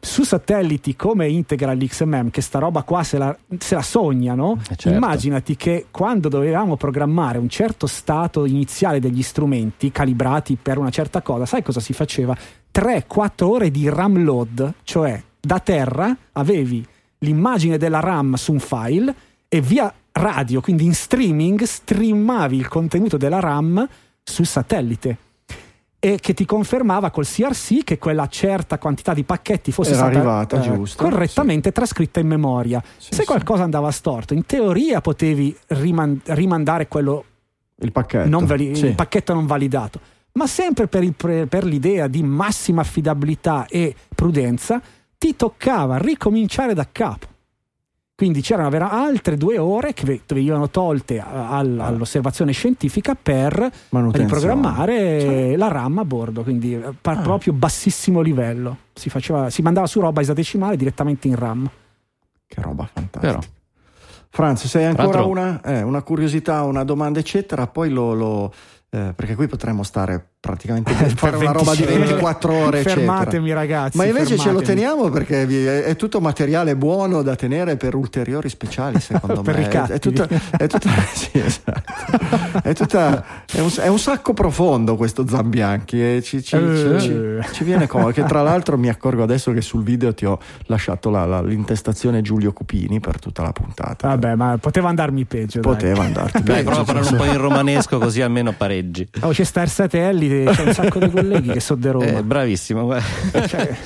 Su 0.00 0.24
satelliti 0.24 0.96
come 0.96 1.28
integra 1.28 1.72
l'XMM, 1.72 2.30
che 2.30 2.40
sta 2.40 2.58
roba 2.58 2.82
qua 2.82 3.04
se 3.04 3.16
la, 3.16 3.36
se 3.58 3.74
la 3.74 3.82
sognano, 3.82 4.58
eh, 4.60 4.76
certo. 4.76 4.88
immaginati 4.88 5.56
che 5.56 5.86
quando 5.90 6.28
dovevamo 6.28 6.76
programmare 6.76 7.38
un 7.38 7.48
certo 7.48 7.86
stato 7.86 8.44
iniziale 8.44 8.98
degli 8.98 9.22
strumenti 9.22 9.92
calibrati 9.92 10.58
per 10.60 10.78
una 10.78 10.90
certa 10.90 11.22
cosa, 11.22 11.46
sai 11.46 11.62
cosa 11.62 11.80
si 11.80 11.92
faceva? 11.92 12.36
3-4 12.74 13.44
ore 13.44 13.70
di 13.70 13.88
RAM 13.88 14.22
load, 14.22 14.74
cioè 14.82 15.22
da 15.40 15.60
terra 15.60 16.14
avevi 16.32 16.84
l'immagine 17.18 17.78
della 17.78 18.00
RAM 18.00 18.34
su 18.34 18.52
un 18.52 18.60
file 18.60 19.14
e 19.48 19.60
via 19.60 19.92
radio, 20.12 20.60
quindi 20.60 20.84
in 20.84 20.94
streaming, 20.94 21.62
streamavi 21.62 22.56
il 22.56 22.68
contenuto 22.68 23.16
della 23.16 23.40
RAM 23.40 23.88
sul 24.28 24.46
satellite 24.46 25.16
e 26.00 26.18
che 26.20 26.32
ti 26.32 26.44
confermava 26.44 27.10
col 27.10 27.26
CRC 27.26 27.82
che 27.82 27.98
quella 27.98 28.28
certa 28.28 28.78
quantità 28.78 29.12
di 29.14 29.24
pacchetti 29.24 29.72
fosse 29.72 29.90
Era 29.90 29.98
stata 29.98 30.16
arrivata, 30.16 30.62
eh, 30.62 30.94
correttamente 30.96 31.70
sì. 31.70 31.74
trascritta 31.74 32.20
in 32.20 32.28
memoria. 32.28 32.80
Sì, 32.96 33.08
Se 33.14 33.20
sì. 33.22 33.26
qualcosa 33.26 33.64
andava 33.64 33.90
storto, 33.90 34.32
in 34.32 34.46
teoria 34.46 35.00
potevi 35.00 35.56
riman- 35.68 36.20
rimandare 36.26 36.86
quello 36.86 37.24
il 37.80 37.90
pacchetto. 37.90 38.28
Non 38.28 38.44
vali- 38.44 38.70
il 38.70 38.94
pacchetto 38.94 39.34
non 39.34 39.46
validato, 39.46 40.00
ma 40.32 40.46
sempre 40.46 40.86
per, 40.86 41.02
il, 41.02 41.14
per 41.14 41.64
l'idea 41.64 42.06
di 42.06 42.22
massima 42.22 42.82
affidabilità 42.82 43.66
e 43.68 43.94
prudenza 44.14 44.80
ti 45.18 45.34
toccava 45.34 45.98
ricominciare 45.98 46.74
da 46.74 46.86
capo. 46.90 47.26
Quindi 48.18 48.40
c'erano 48.40 48.76
altre 48.90 49.36
due 49.36 49.58
ore 49.58 49.92
che 49.92 50.20
venivano 50.26 50.68
tolte 50.70 51.20
al, 51.20 51.78
all'osservazione 51.78 52.50
scientifica 52.50 53.14
per 53.14 53.70
riprogrammare 53.90 55.20
cioè. 55.20 55.56
la 55.56 55.68
RAM 55.68 55.98
a 55.98 56.04
bordo, 56.04 56.42
quindi 56.42 56.74
eh, 56.74 56.94
ah. 57.00 57.16
proprio 57.18 57.52
bassissimo 57.52 58.20
livello. 58.20 58.78
Si, 58.92 59.08
faceva, 59.08 59.50
si, 59.50 59.62
mandava 59.62 59.86
su 59.86 60.00
roba 60.00 60.20
esadecimale 60.20 60.76
direttamente 60.76 61.28
in 61.28 61.36
RAM. 61.36 61.70
Che 62.44 62.60
roba 62.60 62.90
fantastica. 62.92 63.20
Però. 63.20 63.40
Franz, 64.30 64.66
se 64.66 64.78
hai 64.78 64.86
ancora 64.86 65.22
una, 65.22 65.62
eh, 65.62 65.82
una, 65.82 66.02
curiosità, 66.02 66.64
una 66.64 66.82
domanda, 66.82 67.20
eccetera, 67.20 67.68
poi 67.68 67.88
lo, 67.88 68.14
lo 68.14 68.52
eh, 68.90 69.12
perché 69.14 69.36
qui 69.36 69.46
potremmo 69.46 69.84
stare 69.84 70.30
praticamente 70.40 70.92
per 70.94 71.10
fare 71.16 71.36
una 71.36 71.50
roba 71.50 71.74
di 71.74 71.84
24 71.84 72.52
ore 72.52 72.82
fermatemi 72.82 73.50
eccetera. 73.50 73.60
ragazzi 73.60 73.96
ma 73.96 74.04
invece 74.04 74.36
fermatemi. 74.36 74.48
ce 74.48 74.52
lo 74.52 74.60
teniamo 74.60 75.10
perché 75.10 75.42
è, 75.42 75.82
è, 75.84 75.96
tutto 75.96 76.20
materiale 76.20 76.76
buono 76.76 77.22
da 77.22 77.34
tenere 77.34 77.76
per 77.76 77.96
ulteriori 77.96 78.48
speciali 78.48 79.00
secondo 79.00 79.42
per 79.42 79.56
me 79.56 79.68
è, 79.68 79.82
è, 79.82 79.98
tutta, 79.98 80.28
è, 80.56 80.66
tutta, 80.68 80.90
sì, 81.12 81.30
esatto. 81.38 82.60
è, 82.62 82.72
tutta, 82.72 83.24
è, 83.52 83.58
un, 83.58 83.70
è, 83.78 83.88
un, 83.88 83.98
sacco 83.98 84.32
profondo 84.32 84.94
questo 84.96 85.26
Zambianchi 85.26 86.00
e 86.00 86.22
ci, 86.22 86.40
ci, 86.42 86.54
uh. 86.54 87.00
ci, 87.00 87.40
ci, 87.52 87.64
viene 87.64 87.88
comodo 87.88 88.12
che 88.12 88.22
tra 88.22 88.40
l'altro 88.40 88.78
mi 88.78 88.88
accorgo 88.88 89.24
adesso 89.24 89.52
che 89.52 89.60
sul 89.60 89.82
video 89.82 90.14
ti 90.14 90.24
ho 90.24 90.38
lasciato 90.66 91.10
la, 91.10 91.26
la, 91.26 91.42
l'intestazione 91.42 92.22
Giulio 92.22 92.52
Cupini 92.52 93.00
per 93.00 93.18
tutta 93.18 93.42
la 93.42 93.52
puntata 93.52 94.08
vabbè 94.08 94.36
ma 94.36 94.56
poteva 94.58 94.88
andarmi 94.88 95.24
peggio 95.24 95.60
poteva 95.60 95.98
dai. 95.98 96.06
andarti 96.06 96.42
dai 96.44 96.62
prova 96.62 96.82
a 96.82 96.84
parlare 96.84 97.08
un 97.08 97.16
po' 97.16 97.24
in 97.24 97.38
romanesco 97.38 97.98
così 97.98 98.22
almeno 98.22 98.52
pareggi 98.52 99.08
oh 99.22 99.30
c'è 99.30 99.42
Star 99.44 99.68
C'è 100.28 100.62
un 100.62 100.72
sacco 100.74 100.98
di 100.98 101.10
colleghi 101.10 101.50
che 101.50 101.60
sono 101.60 101.80
di 101.80 101.88
Roma. 101.88 102.06
Eh, 102.06 102.22
bravissimo. 102.22 102.92
Cioè... 103.48 103.76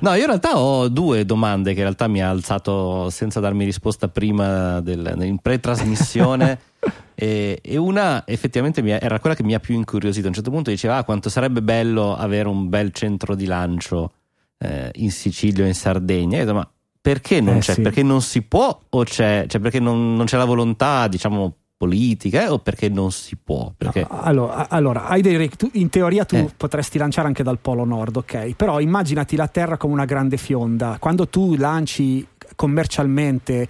no, 0.00 0.14
io 0.14 0.20
in 0.20 0.26
realtà 0.26 0.58
ho 0.58 0.88
due 0.88 1.24
domande 1.24 1.72
che 1.72 1.78
in 1.78 1.84
realtà 1.84 2.08
mi 2.08 2.22
ha 2.22 2.28
alzato 2.28 3.10
senza 3.10 3.40
darmi 3.40 3.64
risposta 3.64 4.08
prima 4.08 4.80
del, 4.80 5.16
in 5.20 5.38
pre-trasmissione. 5.38 6.58
e, 7.14 7.60
e, 7.62 7.76
una 7.76 8.24
effettivamente 8.26 8.80
ha, 8.80 8.98
era 9.00 9.20
quella 9.20 9.36
che 9.36 9.42
mi 9.42 9.54
ha 9.54 9.60
più 9.60 9.74
incuriosito. 9.74 10.26
A 10.26 10.28
un 10.28 10.34
certo 10.34 10.50
punto 10.50 10.70
diceva 10.70 10.96
ah, 10.96 11.04
quanto 11.04 11.28
sarebbe 11.28 11.62
bello 11.62 12.16
avere 12.16 12.48
un 12.48 12.68
bel 12.68 12.92
centro 12.92 13.34
di 13.34 13.46
lancio 13.46 14.12
eh, 14.58 14.90
in 14.94 15.10
Sicilia 15.10 15.64
o 15.64 15.66
in 15.66 15.74
Sardegna. 15.74 16.36
Io 16.36 16.42
ho 16.42 16.46
detto, 16.46 16.56
ma 16.56 16.70
perché 17.00 17.40
non 17.40 17.56
eh, 17.56 17.60
c'è? 17.60 17.74
Sì. 17.74 17.80
Perché 17.82 18.02
non 18.02 18.22
si 18.22 18.42
può 18.42 18.78
o 18.88 19.04
c'è? 19.04 19.46
Cioè 19.48 19.60
perché 19.60 19.80
non, 19.80 20.14
non 20.14 20.26
c'è 20.26 20.36
la 20.36 20.44
volontà, 20.44 21.08
diciamo, 21.08 21.56
politica 21.82 22.44
eh, 22.44 22.48
o 22.48 22.60
perché 22.60 22.88
non 22.88 23.10
si 23.10 23.36
può? 23.36 23.72
Perché... 23.76 24.06
No, 24.08 24.20
allora, 24.20 24.68
allora 24.68 25.18
dei, 25.20 25.50
tu, 25.56 25.68
in 25.72 25.88
teoria 25.88 26.24
tu 26.24 26.36
eh. 26.36 26.48
potresti 26.56 26.96
lanciare 26.96 27.26
anche 27.26 27.42
dal 27.42 27.58
polo 27.58 27.84
nord, 27.84 28.18
ok? 28.18 28.54
Però 28.54 28.78
immaginati 28.78 29.34
la 29.34 29.48
Terra 29.48 29.76
come 29.76 29.92
una 29.92 30.04
grande 30.04 30.36
fionda. 30.36 30.98
Quando 31.00 31.26
tu 31.26 31.56
lanci 31.56 32.24
commercialmente 32.54 33.66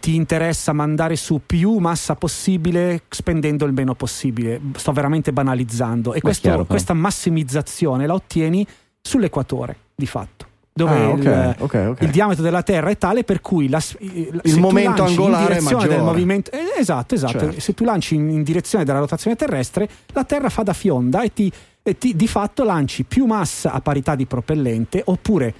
ti 0.00 0.14
interessa 0.14 0.72
mandare 0.72 1.16
su 1.16 1.42
più 1.44 1.76
massa 1.76 2.14
possibile 2.14 3.02
spendendo 3.10 3.66
il 3.66 3.74
meno 3.74 3.94
possibile. 3.94 4.58
Sto 4.76 4.92
veramente 4.92 5.30
banalizzando. 5.30 6.14
E 6.14 6.22
questo, 6.22 6.48
chiaro, 6.48 6.64
questa 6.64 6.94
massimizzazione 6.94 8.06
la 8.06 8.14
ottieni 8.14 8.66
sull'equatore, 9.02 9.76
di 9.94 10.06
fatto 10.06 10.52
dove 10.76 10.92
ah, 10.92 11.08
okay, 11.10 11.50
il, 11.50 11.54
okay, 11.60 11.86
okay. 11.86 12.06
il, 12.06 12.12
diametro 12.12 12.42
della 12.42 12.64
Terra 12.64 12.90
è 12.90 12.98
tale 12.98 13.22
per 13.22 13.40
cui 13.40 13.68
la, 13.68 13.80
il 14.00 14.58
momento 14.58 15.04
angolare 15.04 15.54
in 15.54 15.58
direzione 15.60 15.86
del 15.86 16.02
movimento 16.02 16.50
eh, 16.50 16.72
esatto, 16.76 17.14
esatto. 17.14 17.38
Certo. 17.38 17.60
se 17.60 17.74
tu 17.74 17.84
lanci 17.84 18.16
in, 18.16 18.28
in, 18.28 18.42
direzione 18.42 18.84
della 18.84 18.98
rotazione 18.98 19.36
terrestre 19.36 19.88
la 20.08 20.24
Terra 20.24 20.48
fa 20.48 20.64
da 20.64 20.72
fionda 20.72 21.22
e, 21.22 21.32
ti, 21.32 21.50
e 21.80 21.96
ti, 21.96 22.16
di 22.16 22.26
fatto 22.26 22.64
lanci 22.64 23.04
più 23.04 23.24
massa 23.24 23.70
a 23.70 23.80
parità 23.80 24.16
di 24.16 24.26
propellente 24.26 25.00
oppure 25.04 25.54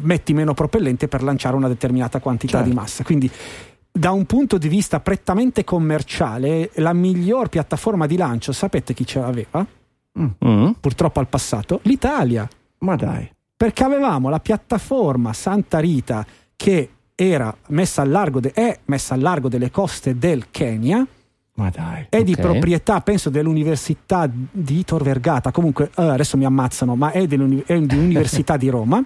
metti 0.00 0.32
meno 0.32 0.54
propellente 0.54 1.08
per 1.08 1.22
lanciare 1.22 1.54
una 1.54 1.68
determinata 1.68 2.18
quantità 2.18 2.56
certo. 2.56 2.68
di 2.70 2.74
massa 2.74 3.04
quindi 3.04 3.30
da 3.92 4.12
un 4.12 4.24
punto 4.24 4.58
di 4.58 4.68
vista 4.68 5.00
prettamente 5.00 5.64
commerciale, 5.64 6.70
la 6.74 6.92
miglior 6.92 7.48
piattaforma 7.48 8.06
di 8.06 8.18
lancio, 8.18 8.52
sapete 8.52 8.92
chi 8.92 9.06
ce 9.06 9.20
l'aveva? 9.20 9.66
Mm. 10.18 10.72
Purtroppo 10.78 11.18
al 11.18 11.28
passato, 11.28 11.80
l'Italia. 11.84 12.46
Ma 12.80 12.94
dai. 12.94 13.35
Perché 13.56 13.84
avevamo 13.84 14.28
la 14.28 14.40
piattaforma 14.40 15.32
Santa 15.32 15.78
Rita 15.78 16.26
che 16.56 16.90
era 17.14 17.56
messa 17.68 18.02
al 18.02 18.10
largo 18.10 18.40
de- 18.40 18.52
è 18.52 18.78
messa 18.86 19.14
al 19.14 19.20
largo 19.20 19.48
delle 19.48 19.70
coste 19.70 20.18
del 20.18 20.50
Kenya. 20.50 21.06
Ma 21.54 21.70
dai. 21.70 22.06
È 22.10 22.16
okay. 22.16 22.24
di 22.24 22.36
proprietà, 22.36 23.00
penso, 23.00 23.30
dell'Università 23.30 24.28
di 24.30 24.84
Tor 24.84 25.02
Vergata. 25.02 25.50
Comunque, 25.52 25.90
uh, 25.96 26.02
adesso 26.02 26.36
mi 26.36 26.44
ammazzano, 26.44 26.96
ma 26.96 27.12
è, 27.12 27.22
è 27.22 27.26
di 27.26 27.96
Università 27.96 28.58
di 28.58 28.68
Roma 28.68 29.02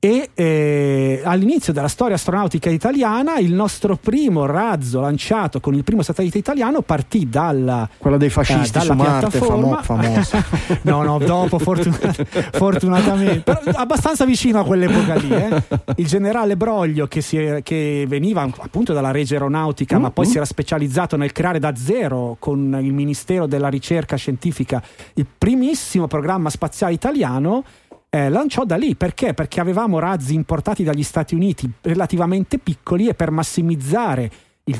e 0.00 0.30
eh, 0.34 1.22
all'inizio 1.24 1.72
della 1.72 1.88
storia 1.88 2.14
astronautica 2.14 2.70
italiana 2.70 3.38
il 3.38 3.52
nostro 3.52 3.96
primo 3.96 4.46
razzo 4.46 5.00
lanciato 5.00 5.58
con 5.58 5.74
il 5.74 5.82
primo 5.82 6.02
satellite 6.02 6.38
italiano 6.38 6.82
partì 6.82 7.28
dalla 7.28 7.88
quello 7.98 8.16
dei 8.16 8.30
fascisti 8.30 8.78
eh, 8.78 8.82
su 8.82 8.92
Marte 8.92 9.38
famo- 9.38 9.76
famoso 9.82 10.40
no 10.82 11.02
no 11.02 11.18
dopo 11.18 11.58
fortunat- 11.58 12.22
fortunatamente 12.56 13.40
però 13.40 13.60
abbastanza 13.72 14.24
vicino 14.24 14.60
a 14.60 14.64
quell'epoca 14.64 15.14
lì 15.16 15.30
eh. 15.30 15.62
il 15.96 16.06
generale 16.06 16.56
Broglio 16.56 17.08
che, 17.08 17.24
è, 17.56 17.62
che, 17.64 18.04
veniva 18.06 18.42
appunto 18.42 18.92
dalla 18.92 19.10
Regia 19.10 19.34
Aeronautica 19.34 19.94
mm-hmm. 19.94 20.04
ma 20.04 20.10
poi 20.12 20.26
mm. 20.26 20.30
si 20.30 20.36
era 20.36 20.46
specializzato 20.46 21.16
nel 21.16 21.32
creare 21.32 21.58
da 21.58 21.74
zero 21.74 22.36
con 22.38 22.78
il 22.80 22.92
Ministero 22.92 23.48
della 23.48 23.68
Ricerca 23.68 24.14
Scientifica 24.14 24.80
il 25.14 25.26
primissimo 25.26 26.06
programma 26.06 26.50
spaziale 26.50 26.92
italiano 26.92 27.64
eh, 28.10 28.28
lanciò 28.28 28.64
da 28.64 28.76
lì 28.76 28.94
perché? 28.94 29.34
Perché 29.34 29.60
avevamo 29.60 29.98
razzi 29.98 30.34
importati 30.34 30.84
dagli 30.84 31.02
Stati 31.02 31.34
Uniti 31.34 31.70
relativamente 31.82 32.58
piccoli 32.58 33.08
e 33.08 33.14
per 33.14 33.30
massimizzare 33.30 34.30
il, 34.64 34.78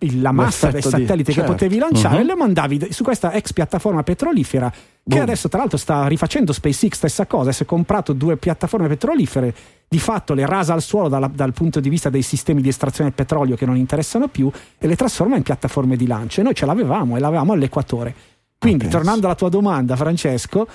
il, 0.00 0.20
la 0.20 0.32
massa 0.32 0.70
del 0.70 0.82
satellite 0.82 1.16
di, 1.16 1.24
che 1.24 1.32
certo. 1.32 1.52
potevi 1.52 1.78
lanciare, 1.78 2.20
uh-huh. 2.20 2.26
le 2.26 2.36
mandavi 2.36 2.88
su 2.90 3.02
questa 3.02 3.32
ex 3.32 3.52
piattaforma 3.52 4.02
petrolifera 4.02 4.70
che 4.70 4.78
Boom. 5.02 5.22
adesso 5.22 5.48
tra 5.48 5.58
l'altro 5.58 5.78
sta 5.78 6.06
rifacendo 6.06 6.52
SpaceX, 6.52 6.92
stessa 6.92 7.26
cosa, 7.26 7.50
si 7.50 7.64
è 7.64 7.66
comprato 7.66 8.12
due 8.12 8.36
piattaforme 8.36 8.86
petrolifere, 8.86 9.52
di 9.88 9.98
fatto 9.98 10.32
le 10.32 10.46
rasa 10.46 10.74
al 10.74 10.82
suolo 10.82 11.08
dalla, 11.08 11.26
dal 11.26 11.52
punto 11.52 11.80
di 11.80 11.88
vista 11.88 12.08
dei 12.08 12.22
sistemi 12.22 12.62
di 12.62 12.68
estrazione 12.68 13.10
del 13.10 13.18
petrolio 13.18 13.56
che 13.56 13.66
non 13.66 13.76
interessano 13.76 14.28
più 14.28 14.48
e 14.78 14.86
le 14.86 14.94
trasforma 14.94 15.36
in 15.36 15.42
piattaforme 15.42 15.96
di 15.96 16.06
lancio 16.06 16.40
e 16.40 16.44
noi 16.44 16.54
ce 16.54 16.66
l'avevamo 16.66 17.16
e 17.16 17.20
l'avevamo 17.20 17.52
all'equatore. 17.52 18.14
Quindi, 18.58 18.86
tornando 18.86 19.26
alla 19.26 19.34
tua 19.34 19.48
domanda, 19.48 19.96
Francesco, 19.96 20.68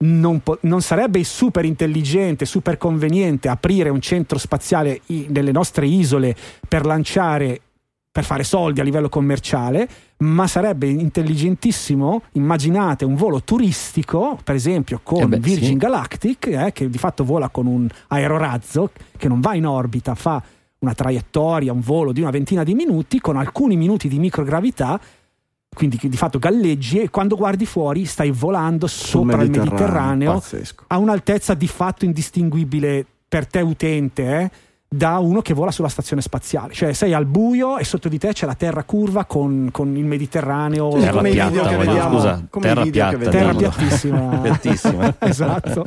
non, 0.00 0.42
po- 0.42 0.58
non, 0.62 0.80
sarebbe 0.80 1.24
super 1.24 1.64
intelligente, 1.64 2.44
super 2.44 2.76
conveniente 2.76 3.48
aprire 3.48 3.88
un 3.88 4.00
centro 4.00 4.38
spaziale 4.38 5.00
i- 5.06 5.26
nelle 5.30 5.50
nostre 5.50 5.86
isole 5.86 6.36
per 6.68 6.86
lanciare, 6.86 7.60
per 8.10 8.24
fare 8.24 8.44
soldi 8.44 8.80
a 8.80 8.84
livello 8.84 9.08
commerciale, 9.08 9.88
ma 10.18 10.46
sarebbe 10.46 10.86
intelligentissimo, 10.88 12.22
immaginate 12.32 13.04
un 13.04 13.16
volo 13.16 13.42
turistico, 13.42 14.38
per 14.42 14.54
esempio 14.54 15.00
con 15.02 15.22
eh 15.22 15.26
beh, 15.26 15.38
Virgin 15.38 15.68
sì. 15.70 15.76
Galactic, 15.76 16.46
eh, 16.46 16.72
che 16.72 16.88
di 16.88 16.98
fatto 16.98 17.24
vola 17.24 17.48
con 17.48 17.66
un 17.66 17.88
aerorazzo 18.08 18.90
che 19.16 19.28
non 19.28 19.40
va 19.40 19.54
in 19.54 19.66
orbita, 19.66 20.14
fa 20.14 20.42
una 20.80 20.94
traiettoria, 20.94 21.72
un 21.72 21.80
volo 21.80 22.12
di 22.12 22.20
una 22.20 22.30
ventina 22.30 22.62
di 22.62 22.74
minuti, 22.74 23.18
con 23.18 23.36
alcuni 23.36 23.76
minuti 23.76 24.06
di 24.06 24.20
microgravità 24.20 25.00
quindi 25.78 25.96
di 26.02 26.16
fatto 26.16 26.40
galleggi 26.40 26.98
e 26.98 27.08
quando 27.08 27.36
guardi 27.36 27.64
fuori 27.64 28.04
stai 28.04 28.32
volando 28.32 28.88
sopra 28.88 29.40
il 29.42 29.48
Mediterraneo, 29.48 30.32
Mediterraneo 30.32 30.86
a 30.88 30.98
un'altezza 30.98 31.54
di 31.54 31.68
fatto 31.68 32.04
indistinguibile 32.04 33.06
per 33.28 33.46
te 33.46 33.60
utente 33.60 34.40
eh, 34.40 34.50
da 34.88 35.18
uno 35.18 35.40
che 35.40 35.54
vola 35.54 35.70
sulla 35.70 35.88
stazione 35.88 36.20
spaziale 36.20 36.72
cioè 36.74 36.92
sei 36.94 37.14
al 37.14 37.26
buio 37.26 37.78
e 37.78 37.84
sotto 37.84 38.08
di 38.08 38.18
te 38.18 38.32
c'è 38.32 38.44
la 38.44 38.56
terra 38.56 38.82
curva 38.82 39.24
con, 39.24 39.68
con 39.70 39.96
il 39.96 40.04
Mediterraneo 40.04 40.88
terra 40.88 41.12
come 41.12 41.30
piatta, 41.30 41.48
i 41.48 41.52
video 41.52 41.68
che 41.68 41.76
vediamo 41.76 42.16
scusa, 42.16 42.46
come 42.50 42.66
terra, 42.66 42.82
piatta, 42.82 43.16
che 43.16 43.28
terra 43.28 43.54
piattissima, 43.54 44.38
piattissima. 44.42 45.14
esatto 45.20 45.84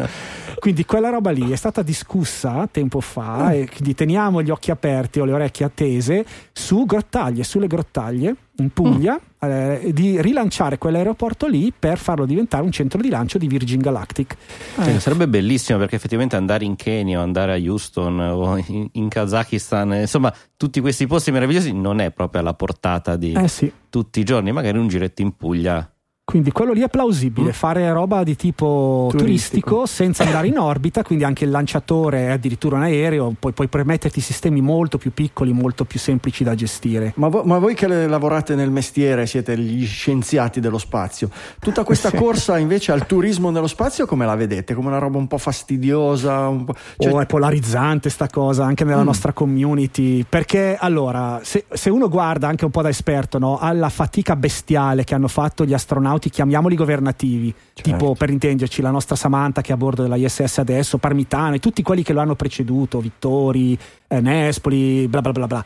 quindi 0.58 0.86
quella 0.86 1.10
roba 1.10 1.32
lì 1.32 1.52
è 1.52 1.56
stata 1.58 1.82
discussa 1.82 2.66
tempo 2.72 3.02
fa 3.02 3.48
mm. 3.48 3.50
e 3.50 3.68
quindi 3.68 3.94
teniamo 3.94 4.42
gli 4.42 4.52
occhi 4.52 4.72
aperti 4.72 5.20
o 5.20 5.26
le 5.26 5.34
orecchie 5.34 5.66
attese 5.66 6.26
su 6.54 6.86
grottaglie 6.86 7.44
sulle 7.44 7.68
grottaglie 7.68 8.36
in 8.62 8.70
Puglia 8.72 9.20
mm. 9.20 9.50
eh, 9.50 9.92
di 9.94 10.22
rilanciare 10.22 10.78
quell'aeroporto 10.78 11.48
lì 11.48 11.74
per 11.78 11.98
farlo 11.98 12.26
diventare 12.26 12.64
un 12.64 12.72
centro 12.72 13.02
di 13.02 13.10
lancio 13.10 13.38
di 13.38 13.48
Virgin 13.48 13.80
Galactic. 13.80 14.36
Eh. 14.80 15.00
Sarebbe 15.00 15.28
bellissimo 15.28 15.78
perché 15.80 15.96
effettivamente 15.96 16.36
andare 16.36 16.64
in 16.64 16.76
Kenya 16.76 17.20
o 17.20 17.24
andare 17.24 17.54
a 17.54 17.58
Houston 17.58 18.20
o 18.20 18.58
in, 18.58 18.88
in 18.94 19.10
Kazakistan, 19.10 19.94
insomma, 19.94 20.34
tutti 20.56 20.80
questi 20.80 21.08
posti 21.08 21.32
meravigliosi 21.32 21.74
non 21.74 22.00
è 22.00 22.12
proprio 22.12 22.42
alla 22.42 22.54
portata 22.54 23.16
di 23.16 23.34
eh 23.34 23.48
sì. 23.48 23.72
tutti 23.90 24.20
i 24.20 24.24
giorni, 24.24 24.52
magari 24.52 24.78
un 24.78 24.88
giretto 24.88 25.22
in 25.22 25.36
Puglia 25.36 25.92
quindi 26.32 26.54
quello 26.54 26.72
lì 26.72 26.80
è 26.80 26.88
plausibile, 26.88 27.50
mm. 27.50 27.52
fare 27.52 27.92
roba 27.92 28.24
di 28.24 28.38
tipo 28.38 29.10
turistico. 29.12 29.26
turistico. 29.26 29.86
senza 29.86 30.24
andare 30.24 30.48
in 30.48 30.58
orbita, 30.58 31.04
quindi 31.04 31.26
anche 31.26 31.44
il 31.44 31.50
lanciatore 31.50 32.28
è 32.28 32.30
addirittura 32.30 32.78
un 32.78 32.84
aereo, 32.84 33.34
poi 33.38 33.52
puoi 33.52 33.68
permetterti 33.68 34.22
sistemi 34.22 34.62
molto 34.62 34.98
più 34.98 35.12
piccoli, 35.12 35.52
molto 35.52 35.84
più 35.84 36.00
semplici 36.00 36.46
da 36.46 36.56
gestire. 36.56 37.12
Ma, 37.18 37.28
vo- 37.28 37.44
ma 37.44 37.58
voi 37.58 37.74
che 37.74 37.86
lavorate 37.86 38.56
nel 38.56 38.72
mestiere, 38.72 39.26
siete 39.26 39.58
gli 39.58 39.86
scienziati 39.86 40.62
dello 40.62 40.78
spazio, 40.78 41.30
tutta 41.60 41.84
questa 41.84 42.08
sì. 42.08 42.16
corsa 42.16 42.58
invece 42.58 42.94
al 42.94 43.06
turismo 43.06 43.50
nello 43.50 43.68
spazio 43.68 44.06
come 44.06 44.26
la 44.26 44.36
vedete? 44.36 44.74
Come 44.74 44.88
una 44.88 45.00
roba 45.00 45.18
un 45.18 45.28
po' 45.28 45.38
fastidiosa? 45.38 46.48
Un 46.48 46.64
po'... 46.64 46.76
Cioè... 46.98 47.12
Oh, 47.12 47.20
è 47.20 47.26
polarizzante 47.26 48.10
sta 48.10 48.30
cosa 48.30 48.64
anche 48.64 48.86
nella 48.86 49.02
mm. 49.02 49.06
nostra 49.06 49.34
community, 49.34 50.24
perché 50.24 50.78
allora, 50.80 51.42
se, 51.44 51.66
se, 51.70 51.90
uno 51.90 52.08
guarda 52.08 52.48
anche 52.48 52.64
un 52.64 52.72
po' 52.72 52.82
da 52.82 52.88
esperto 52.88 53.38
no, 53.38 53.58
alla 53.60 53.90
fatica 53.90 54.38
bestiale 54.38 55.04
che 55.04 55.14
hanno 55.14 55.28
fatto 55.28 55.66
gli 55.66 55.74
astronauti 55.74 56.20
astronauti, 56.22 56.30
chiamiamoli 56.30 56.76
governativi, 56.76 57.54
certo. 57.74 57.82
tipo 57.82 58.16
per 58.16 58.30
intenderci 58.30 58.82
la 58.82 58.92
nostra 58.92 59.16
Samantha 59.16 59.62
che 59.62 59.72
è 59.72 59.74
a 59.74 59.78
bordo 59.78 60.04
della 60.04 60.16
ISS 60.16 60.60
adesso, 60.60 61.00
Parmitano 61.00 61.56
e 61.56 61.60
tutti 61.60 61.82
quelli 61.82 62.04
che 62.04 62.14
lo 62.14 62.22
hanno 62.22 62.36
preceduto, 62.36 63.00
Vittori, 63.00 63.78
eh, 64.08 64.22
Nespoli, 64.22 65.08
bla 65.08 65.22
bla 65.22 65.32
bla 65.32 65.48
bla. 65.48 65.66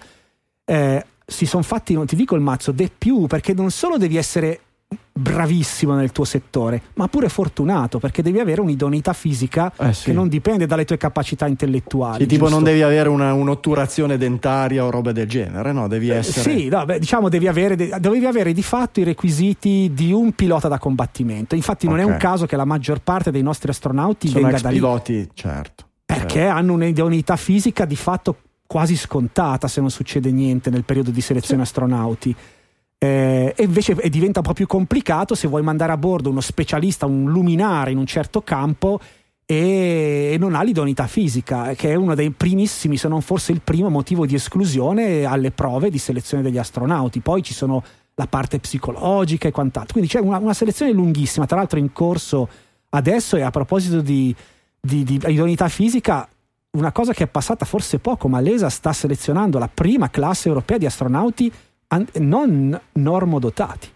Eh, 0.63 1.05
si 1.27 1.45
sono 1.45 1.63
fatti, 1.63 1.93
non 1.93 2.05
ti 2.05 2.15
dico 2.15 2.35
il 2.35 2.41
mazzo, 2.41 2.71
de 2.71 2.89
più, 2.95 3.27
perché 3.27 3.53
non 3.53 3.71
solo 3.71 3.97
devi 3.97 4.15
essere 4.15 4.61
bravissimo 5.17 5.95
nel 5.95 6.11
tuo 6.11 6.25
settore, 6.25 6.81
ma 6.95 7.07
pure 7.07 7.29
fortunato 7.29 7.99
perché 7.99 8.21
devi 8.21 8.39
avere 8.39 8.59
un'idoneità 8.59 9.13
fisica 9.13 9.71
eh 9.77 9.93
sì. 9.93 10.05
che 10.05 10.13
non 10.13 10.27
dipende 10.27 10.65
dalle 10.65 10.83
tue 10.83 10.97
capacità 10.97 11.47
intellettuali. 11.47 12.23
Sì, 12.23 12.25
tipo 12.27 12.49
non 12.49 12.63
devi 12.63 12.81
avere 12.81 13.07
una, 13.07 13.33
un'otturazione 13.33 14.17
dentaria 14.17 14.83
o 14.83 14.89
roba 14.89 15.13
del 15.13 15.27
genere, 15.27 15.71
no? 15.71 15.87
Devi 15.87 16.09
eh, 16.09 16.15
essere. 16.15 16.51
Eh, 16.51 16.59
sì, 16.59 16.67
no, 16.67 16.83
beh, 16.83 16.99
diciamo 16.99 17.29
devi 17.29 17.47
avere, 17.47 17.75
devi 17.75 18.25
avere 18.25 18.51
di 18.51 18.61
fatto 18.61 18.99
i 18.99 19.03
requisiti 19.03 19.91
di 19.93 20.11
un 20.11 20.33
pilota 20.33 20.67
da 20.67 20.77
combattimento. 20.77 21.55
Infatti, 21.55 21.85
non 21.87 21.95
okay. 21.95 22.07
è 22.07 22.11
un 22.11 22.17
caso 22.17 22.45
che 22.45 22.57
la 22.57 22.65
maggior 22.65 22.99
parte 22.99 23.31
dei 23.31 23.41
nostri 23.41 23.71
astronauti 23.71 24.27
sono 24.27 24.41
venga 24.41 24.59
da 24.59 24.69
lì. 24.69 24.75
piloti, 24.75 25.29
certo. 25.33 25.85
Perché 26.05 26.39
certo. 26.39 26.57
hanno 26.57 26.73
un'idoneità 26.73 27.37
fisica 27.37 27.85
di 27.85 27.95
fatto 27.95 28.37
quasi 28.67 28.95
scontata 28.97 29.67
se 29.67 29.79
non 29.79 29.89
succede 29.89 30.31
niente 30.31 30.69
nel 30.69 30.83
periodo 30.83 31.11
di 31.11 31.21
selezione 31.21 31.63
sì. 31.63 31.69
astronauti. 31.69 32.35
Eh, 33.05 33.53
e 33.55 33.63
invece 33.63 33.95
diventa 34.09 34.39
un 34.39 34.45
po' 34.45 34.53
più 34.53 34.65
complicato 34.65 35.35
se 35.35 35.47
vuoi 35.47 35.61
mandare 35.61 35.91
a 35.91 35.97
bordo 35.97 36.31
uno 36.31 36.41
specialista, 36.41 37.05
un 37.05 37.29
luminare 37.29 37.91
in 37.91 37.97
un 37.97 38.05
certo 38.07 38.41
campo 38.41 38.99
e 39.45 40.37
non 40.39 40.55
ha 40.55 40.63
l'idoneità 40.63 41.05
fisica, 41.05 41.75
che 41.75 41.91
è 41.91 41.95
uno 41.95 42.15
dei 42.15 42.31
primissimi, 42.31 42.97
se 42.97 43.07
non 43.07 43.21
forse 43.21 43.51
il 43.51 43.61
primo 43.63 43.89
motivo 43.89 44.25
di 44.25 44.33
esclusione 44.33 45.23
alle 45.23 45.51
prove 45.51 45.91
di 45.91 45.99
selezione 45.99 46.41
degli 46.41 46.57
astronauti. 46.57 47.19
Poi 47.19 47.43
ci 47.43 47.53
sono 47.53 47.83
la 48.15 48.25
parte 48.25 48.59
psicologica 48.59 49.47
e 49.47 49.51
quant'altro. 49.51 49.93
Quindi 49.93 50.09
c'è 50.09 50.19
una, 50.19 50.39
una 50.39 50.55
selezione 50.55 50.91
lunghissima, 50.91 51.45
tra 51.45 51.57
l'altro 51.57 51.77
in 51.77 51.93
corso 51.93 52.49
adesso 52.89 53.35
e 53.35 53.43
a 53.43 53.51
proposito 53.51 54.01
di, 54.01 54.35
di, 54.79 55.03
di 55.03 55.21
idoneità 55.27 55.67
fisica, 55.67 56.27
una 56.71 56.91
cosa 56.91 57.13
che 57.13 57.25
è 57.25 57.27
passata 57.27 57.65
forse 57.65 57.99
poco, 57.99 58.27
ma 58.27 58.39
l'ESA 58.39 58.69
sta 58.69 58.93
selezionando 58.93 59.59
la 59.59 59.69
prima 59.71 60.09
classe 60.09 60.47
europea 60.47 60.79
di 60.79 60.87
astronauti 60.87 61.51
non 62.13 62.79
normodotati. 62.93 63.89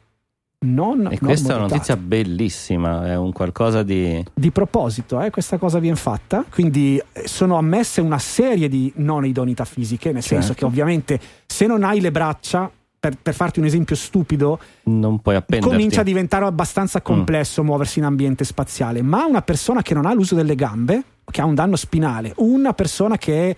Non 0.61 1.07
e 1.09 1.17
questa 1.17 1.53
è 1.53 1.55
una 1.55 1.67
notizia 1.67 1.95
bellissima, 1.95 3.07
è 3.07 3.15
un 3.15 3.31
qualcosa 3.31 3.81
di... 3.81 4.21
Di 4.33 4.51
proposito, 4.51 5.21
eh, 5.21 5.29
questa 5.29 5.57
cosa 5.57 5.79
viene 5.79 5.95
fatta, 5.95 6.43
quindi 6.49 7.01
eh, 7.13 7.27
sono 7.29 7.57
ammesse 7.57 8.01
una 8.01 8.19
serie 8.19 8.67
di 8.67 8.91
non 8.97 9.25
idoneità 9.25 9.63
fisiche, 9.63 10.11
nel 10.11 10.21
certo. 10.21 10.35
senso 10.35 10.53
che 10.55 10.65
ovviamente 10.65 11.17
se 11.45 11.65
non 11.65 11.85
hai 11.85 12.01
le 12.01 12.11
braccia, 12.11 12.69
per, 12.99 13.15
per, 13.21 13.33
farti 13.33 13.59
un 13.59 13.65
esempio 13.65 13.95
stupido, 13.95 14.59
non 14.83 15.19
puoi 15.19 15.35
appenderti. 15.35 15.73
comincia 15.73 16.01
a 16.01 16.03
diventare 16.03 16.43
abbastanza 16.43 17.01
complesso 17.01 17.63
mm. 17.63 17.65
muoversi 17.65 17.99
in 17.99 18.05
ambiente 18.05 18.43
spaziale, 18.43 19.01
ma 19.01 19.23
una 19.23 19.41
persona 19.41 19.81
che 19.81 19.93
non 19.93 20.05
ha 20.05 20.13
l'uso 20.13 20.35
delle 20.35 20.55
gambe, 20.55 21.03
che 21.31 21.39
ha 21.39 21.45
un 21.45 21.55
danno 21.55 21.77
spinale, 21.77 22.33
una 22.37 22.73
persona 22.73 23.17
che 23.17 23.49
è 23.49 23.55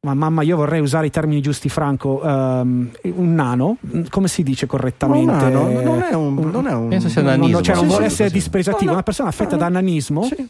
ma 0.00 0.14
mamma 0.14 0.42
io 0.42 0.56
vorrei 0.56 0.80
usare 0.80 1.06
i 1.06 1.10
termini 1.10 1.40
giusti 1.40 1.68
Franco 1.68 2.20
um, 2.22 2.88
un 3.02 3.34
nano 3.34 3.78
come 4.10 4.28
si 4.28 4.44
dice 4.44 4.66
correttamente 4.66 5.30
un 5.32 5.36
nano, 5.36 5.82
non 5.82 6.02
è 6.02 6.14
un, 6.14 6.34
non 6.34 6.66
è 6.68 6.72
un 6.72 6.88
penso 6.88 7.08
sia 7.08 7.22
nanismo 7.22 7.54
non, 7.54 7.62
cioè, 7.64 7.74
non 7.74 7.88
vuole 7.88 8.04
essere 8.04 8.30
dispregiativo 8.30 8.84
no, 8.84 8.90
no, 8.90 8.92
una 8.92 9.02
persona 9.02 9.28
affetta 9.28 9.56
no, 9.56 9.62
da 9.62 9.68
nanismo 9.68 10.22
sì. 10.22 10.48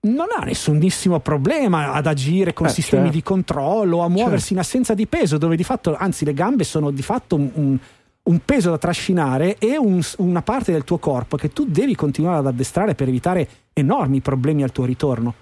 non 0.00 0.26
ha 0.36 0.44
nessunissimo 0.44 1.20
problema 1.20 1.92
ad 1.92 2.06
agire 2.06 2.52
con 2.52 2.66
eh, 2.66 2.70
sistemi 2.70 3.04
certo. 3.04 3.16
di 3.16 3.22
controllo, 3.22 4.02
a 4.02 4.08
muoversi 4.08 4.48
certo. 4.48 4.52
in 4.54 4.58
assenza 4.58 4.94
di 4.94 5.06
peso, 5.06 5.38
dove 5.38 5.56
di 5.56 5.64
fatto, 5.64 5.94
anzi, 5.96 6.24
le 6.24 6.34
gambe 6.34 6.64
sono 6.64 6.90
di 6.90 7.02
fatto 7.02 7.36
un, 7.36 7.50
un, 7.54 7.78
un 8.24 8.40
peso 8.44 8.70
da 8.70 8.78
trascinare 8.78 9.56
e 9.58 9.78
un, 9.78 10.02
una 10.18 10.42
parte 10.42 10.72
del 10.72 10.84
tuo 10.84 10.98
corpo 10.98 11.36
che 11.36 11.52
tu 11.52 11.64
devi 11.64 11.94
continuare 11.94 12.38
ad 12.38 12.46
addestrare 12.46 12.94
per 12.94 13.08
evitare 13.08 13.48
enormi 13.72 14.20
problemi 14.20 14.62
al 14.62 14.72
tuo 14.72 14.84
ritorno. 14.84 15.34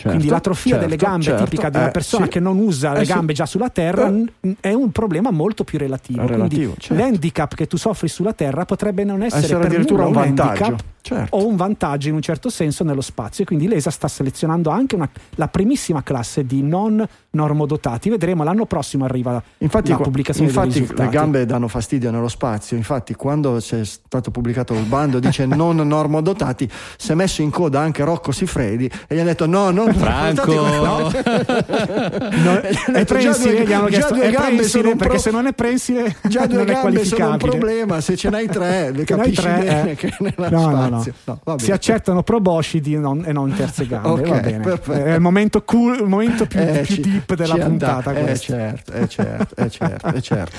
Certo, 0.00 0.16
Quindi 0.16 0.32
l'atrofia 0.32 0.70
certo, 0.76 0.86
delle 0.86 0.96
gambe 0.96 1.24
certo, 1.24 1.44
tipica 1.44 1.68
di 1.68 1.76
una 1.76 1.88
eh, 1.88 1.90
persona 1.90 2.24
sì. 2.24 2.30
che 2.30 2.40
non 2.40 2.56
usa 2.56 2.94
eh, 2.94 3.00
le 3.00 3.04
gambe 3.04 3.32
sì. 3.32 3.34
già 3.34 3.44
sulla 3.44 3.68
terra 3.68 4.10
eh. 4.10 4.56
è 4.58 4.72
un 4.72 4.90
problema 4.92 5.30
molto 5.30 5.62
più 5.62 5.78
relativo. 5.78 6.26
relativo 6.26 6.72
Quindi 6.72 6.80
certo. 6.80 7.02
l'handicap 7.02 7.54
che 7.54 7.66
tu 7.66 7.76
soffri 7.76 8.08
sulla 8.08 8.32
terra 8.32 8.64
potrebbe 8.64 9.04
non 9.04 9.22
essere, 9.22 9.42
essere 9.42 9.66
addirittura 9.66 10.06
un, 10.06 10.08
un 10.08 10.12
vantaggio 10.14 10.76
certo. 11.02 11.36
o 11.36 11.46
un 11.46 11.56
vantaggio 11.56 12.08
in 12.08 12.14
un 12.14 12.22
certo 12.22 12.50
senso 12.50 12.84
nello 12.84 13.00
spazio. 13.00 13.44
Quindi 13.44 13.68
l'ESA 13.68 13.90
sta 13.90 14.08
selezionando 14.08 14.70
anche 14.70 14.94
una, 14.94 15.08
la 15.36 15.48
primissima 15.48 16.02
classe 16.02 16.44
di 16.44 16.62
non 16.62 17.06
normodotati. 17.30 18.10
Vedremo 18.10 18.42
l'anno 18.42 18.66
prossimo 18.66 19.04
arriva 19.04 19.42
infatti, 19.58 19.90
la 19.90 19.96
pubblicazione 19.96 20.48
infatti 20.48 20.86
le 20.94 21.08
gambe 21.08 21.46
danno 21.46 21.68
fastidio 21.68 22.10
nello 22.10 22.28
spazio. 22.28 22.76
Infatti, 22.76 23.14
quando 23.14 23.56
c'è 23.60 23.84
stato 23.84 24.30
pubblicato 24.30 24.74
il 24.74 24.84
bando 24.84 25.18
dice 25.18 25.46
non 25.46 25.76
normodotati, 25.76 26.68
si 26.96 27.12
è 27.12 27.14
messo 27.14 27.42
in 27.42 27.50
coda 27.50 27.80
anche 27.80 28.04
Rocco 28.04 28.32
Sifredi 28.32 28.90
e 29.06 29.14
gli 29.14 29.18
ha 29.18 29.24
detto 29.24 29.46
no, 29.46 29.70
non 29.70 29.92
Franco. 29.94 30.54
No. 30.54 31.10
no, 31.10 32.60
è 32.92 33.04
prensile, 33.04 33.64
gli 33.64 33.72
hanno 33.72 33.86
chiesto 33.86 34.14
è 34.14 34.32
prensile 34.32 34.96
perché 34.96 35.14
pro... 35.14 35.18
se 35.18 35.30
non 35.30 35.46
è 35.46 35.52
prensile 35.52 36.16
già 36.22 36.46
due 36.46 36.64
gambe 36.64 37.04
sono 37.04 37.30
un 37.30 37.36
problema, 37.36 38.00
se 38.00 38.16
ce 38.16 38.30
n'hai 38.30 38.48
tre, 38.48 38.90
le 38.92 39.04
capisci 39.04 39.40
tre, 39.40 39.58
bene 39.58 39.90
eh. 39.92 39.94
che 39.94 40.14
nella 40.18 40.48
no, 40.50 40.88
no, 40.90 41.40
no. 41.44 41.58
si 41.58 41.72
accettano 41.72 42.22
proboscidi 42.22 42.96
non, 42.96 43.24
e 43.24 43.32
non 43.32 43.52
terze 43.54 43.86
gambe, 43.86 44.08
okay, 44.08 44.28
va 44.28 44.40
bene. 44.40 44.64
Perfetto. 44.64 45.04
È 45.04 45.14
il 45.14 45.20
momento, 45.20 45.62
cool, 45.62 45.96
il 46.00 46.06
momento 46.06 46.46
più, 46.46 46.60
eh, 46.60 46.82
più 46.84 46.94
ci, 46.96 47.00
deep 47.00 47.34
della 47.34 47.56
puntata. 47.56 48.12
Eh, 48.14 48.38
certo, 48.38 48.92
eh, 48.92 49.08
certo, 49.08 49.56
eh, 49.56 49.70
certo, 49.70 50.06
eh, 50.06 50.20
certo. 50.20 50.56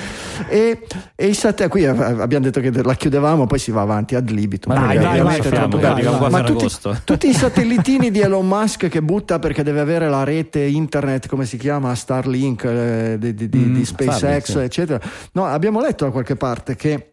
E, 0.47 0.87
e 1.15 1.27
i 1.27 1.33
sette, 1.33 1.67
qui 1.67 1.85
abbiamo 1.85 2.45
detto 2.45 2.59
che 2.59 2.71
la 2.83 2.95
chiudevamo, 2.95 3.45
poi 3.47 3.59
si 3.59 3.71
va 3.71 3.81
avanti 3.81 4.15
ad 4.15 4.29
libitum. 4.29 4.73
Ma 4.73 4.87
dai, 4.87 4.97
dai, 4.97 5.21
vai, 5.21 5.39
dai, 5.39 5.69
dai, 5.69 6.29
Ma 6.29 6.43
tutti, 6.43 6.67
tutti 7.03 7.29
i 7.29 7.33
satellitini 7.33 8.11
di 8.11 8.19
Elon 8.19 8.47
Musk 8.47 8.87
che 8.87 9.01
butta 9.01 9.39
perché 9.39 9.63
deve 9.63 9.79
avere 9.79 10.09
la 10.09 10.23
rete 10.23 10.59
internet, 10.61 11.27
come 11.27 11.45
si 11.45 11.57
chiama, 11.57 11.93
Starlink, 11.95 12.63
eh, 12.63 13.15
di, 13.19 13.33
di, 13.33 13.49
mm, 13.53 13.75
di 13.75 13.85
SpaceX, 13.85 14.15
Starlink, 14.17 14.45
sì. 14.45 14.59
eccetera. 14.59 14.99
No, 15.33 15.45
abbiamo 15.45 15.81
letto 15.81 16.05
da 16.05 16.11
qualche 16.11 16.35
parte 16.35 16.75
che 16.75 17.10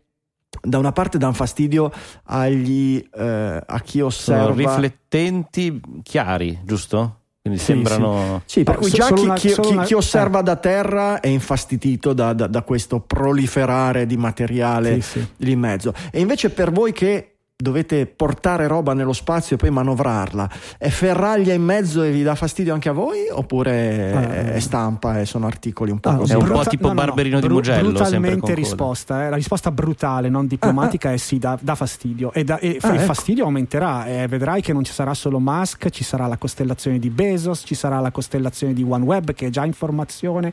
da 0.60 0.78
una 0.78 0.92
parte 0.92 1.18
danno 1.18 1.32
fastidio 1.32 1.92
agli, 2.24 3.02
eh, 3.14 3.62
a 3.64 3.80
chi 3.80 4.00
osserva. 4.00 4.42
Sono 4.44 4.54
riflettenti 4.54 5.80
chiari, 6.02 6.58
giusto? 6.64 7.16
Quindi 7.40 7.58
sì, 7.58 7.72
sembrano. 7.72 8.42
Sì, 8.44 8.58
sì 8.58 8.62
per 8.64 8.76
cui 8.76 8.90
già 8.90 9.12
chi, 9.12 9.22
una, 9.22 9.34
chi, 9.34 9.52
chi, 9.52 9.72
una... 9.72 9.84
chi, 9.84 9.94
osserva 9.94 10.42
da 10.42 10.56
terra 10.56 11.20
è 11.20 11.28
infastidito 11.28 12.12
da, 12.12 12.32
da, 12.32 12.46
da 12.46 12.62
questo 12.62 13.00
proliferare 13.00 14.06
di 14.06 14.16
materiale 14.16 15.00
sì, 15.00 15.26
lì 15.38 15.52
in 15.52 15.60
mezzo. 15.60 15.94
E 16.10 16.20
invece 16.20 16.50
per 16.50 16.72
voi 16.72 16.92
che 16.92 17.37
dovete 17.60 18.06
portare 18.06 18.68
roba 18.68 18.94
nello 18.94 19.12
spazio 19.12 19.56
e 19.56 19.58
poi 19.58 19.70
manovrarla. 19.70 20.48
È 20.78 20.88
ferraglia 20.90 21.52
in 21.52 21.64
mezzo 21.64 22.04
e 22.04 22.12
vi 22.12 22.22
dà 22.22 22.36
fastidio 22.36 22.72
anche 22.72 22.88
a 22.88 22.92
voi? 22.92 23.26
Oppure 23.32 24.12
uh, 24.12 24.52
è 24.52 24.60
stampa 24.60 25.18
e 25.18 25.26
sono 25.26 25.46
articoli 25.46 25.90
un 25.90 25.98
po' 25.98 26.10
uh, 26.10 26.16
così? 26.18 26.32
È 26.34 26.36
un 26.36 26.46
po' 26.46 26.62
tipo 26.62 26.86
no, 26.86 26.94
Barberino 26.94 27.40
no, 27.40 27.46
di 27.48 27.52
Mugello. 27.52 27.90
Brutalmente 27.90 28.54
risposta. 28.54 29.26
Eh? 29.26 29.30
La 29.30 29.34
risposta 29.34 29.72
brutale, 29.72 30.28
non 30.28 30.46
diplomatica, 30.46 31.10
uh, 31.10 31.14
è 31.14 31.16
sì, 31.16 31.38
dà, 31.40 31.58
dà 31.60 31.74
fastidio. 31.74 32.32
E, 32.32 32.44
da, 32.44 32.60
e 32.60 32.78
ah, 32.80 32.90
il 32.90 32.94
ecco. 32.94 33.04
fastidio 33.06 33.42
aumenterà. 33.42 34.06
Eh, 34.06 34.28
vedrai 34.28 34.62
che 34.62 34.72
non 34.72 34.84
ci 34.84 34.92
sarà 34.92 35.12
solo 35.14 35.40
Musk, 35.40 35.90
ci 35.90 36.04
sarà 36.04 36.28
la 36.28 36.36
costellazione 36.36 37.00
di 37.00 37.10
Bezos, 37.10 37.64
ci 37.66 37.74
sarà 37.74 37.98
la 37.98 38.12
costellazione 38.12 38.72
di 38.72 38.86
OneWeb 38.88 39.34
che 39.34 39.46
è 39.46 39.50
già 39.50 39.64
in 39.64 39.72
formazione. 39.72 40.52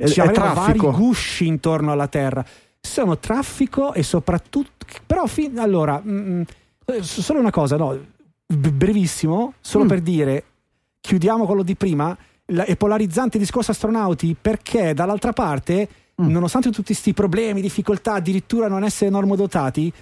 Ci 0.00 0.20
avremo 0.20 0.54
vari 0.54 0.78
gusci 0.78 1.48
intorno 1.48 1.90
alla 1.90 2.06
Terra 2.06 2.44
sono 2.80 3.18
traffico 3.18 3.92
e 3.92 4.02
soprattutto... 4.02 4.86
Però, 5.06 5.26
fin, 5.26 5.58
allora, 5.58 6.00
mh, 6.02 6.10
mm, 6.10 6.40
mm, 6.40 7.00
solo 7.00 7.38
una 7.38 7.50
cosa, 7.50 7.76
no, 7.76 7.98
brevissimo, 8.46 9.54
solo 9.60 9.84
mm. 9.84 9.88
per 9.88 10.00
dire, 10.00 10.44
chiudiamo 11.00 11.46
quello 11.46 11.62
di 11.62 11.76
prima, 11.76 12.16
la, 12.46 12.64
è 12.64 12.76
polarizzante 12.76 13.36
il 13.36 13.42
discorso 13.42 13.70
astronauti 13.70 14.36
perché 14.40 14.94
dall'altra 14.94 15.32
parte, 15.32 15.88
mm. 16.20 16.28
nonostante 16.28 16.70
tutti 16.70 16.86
questi 16.86 17.12
problemi, 17.12 17.60
difficoltà, 17.60 18.14
addirittura 18.14 18.68
non 18.68 18.84
essere 18.84 19.10
normodotati, 19.10 19.92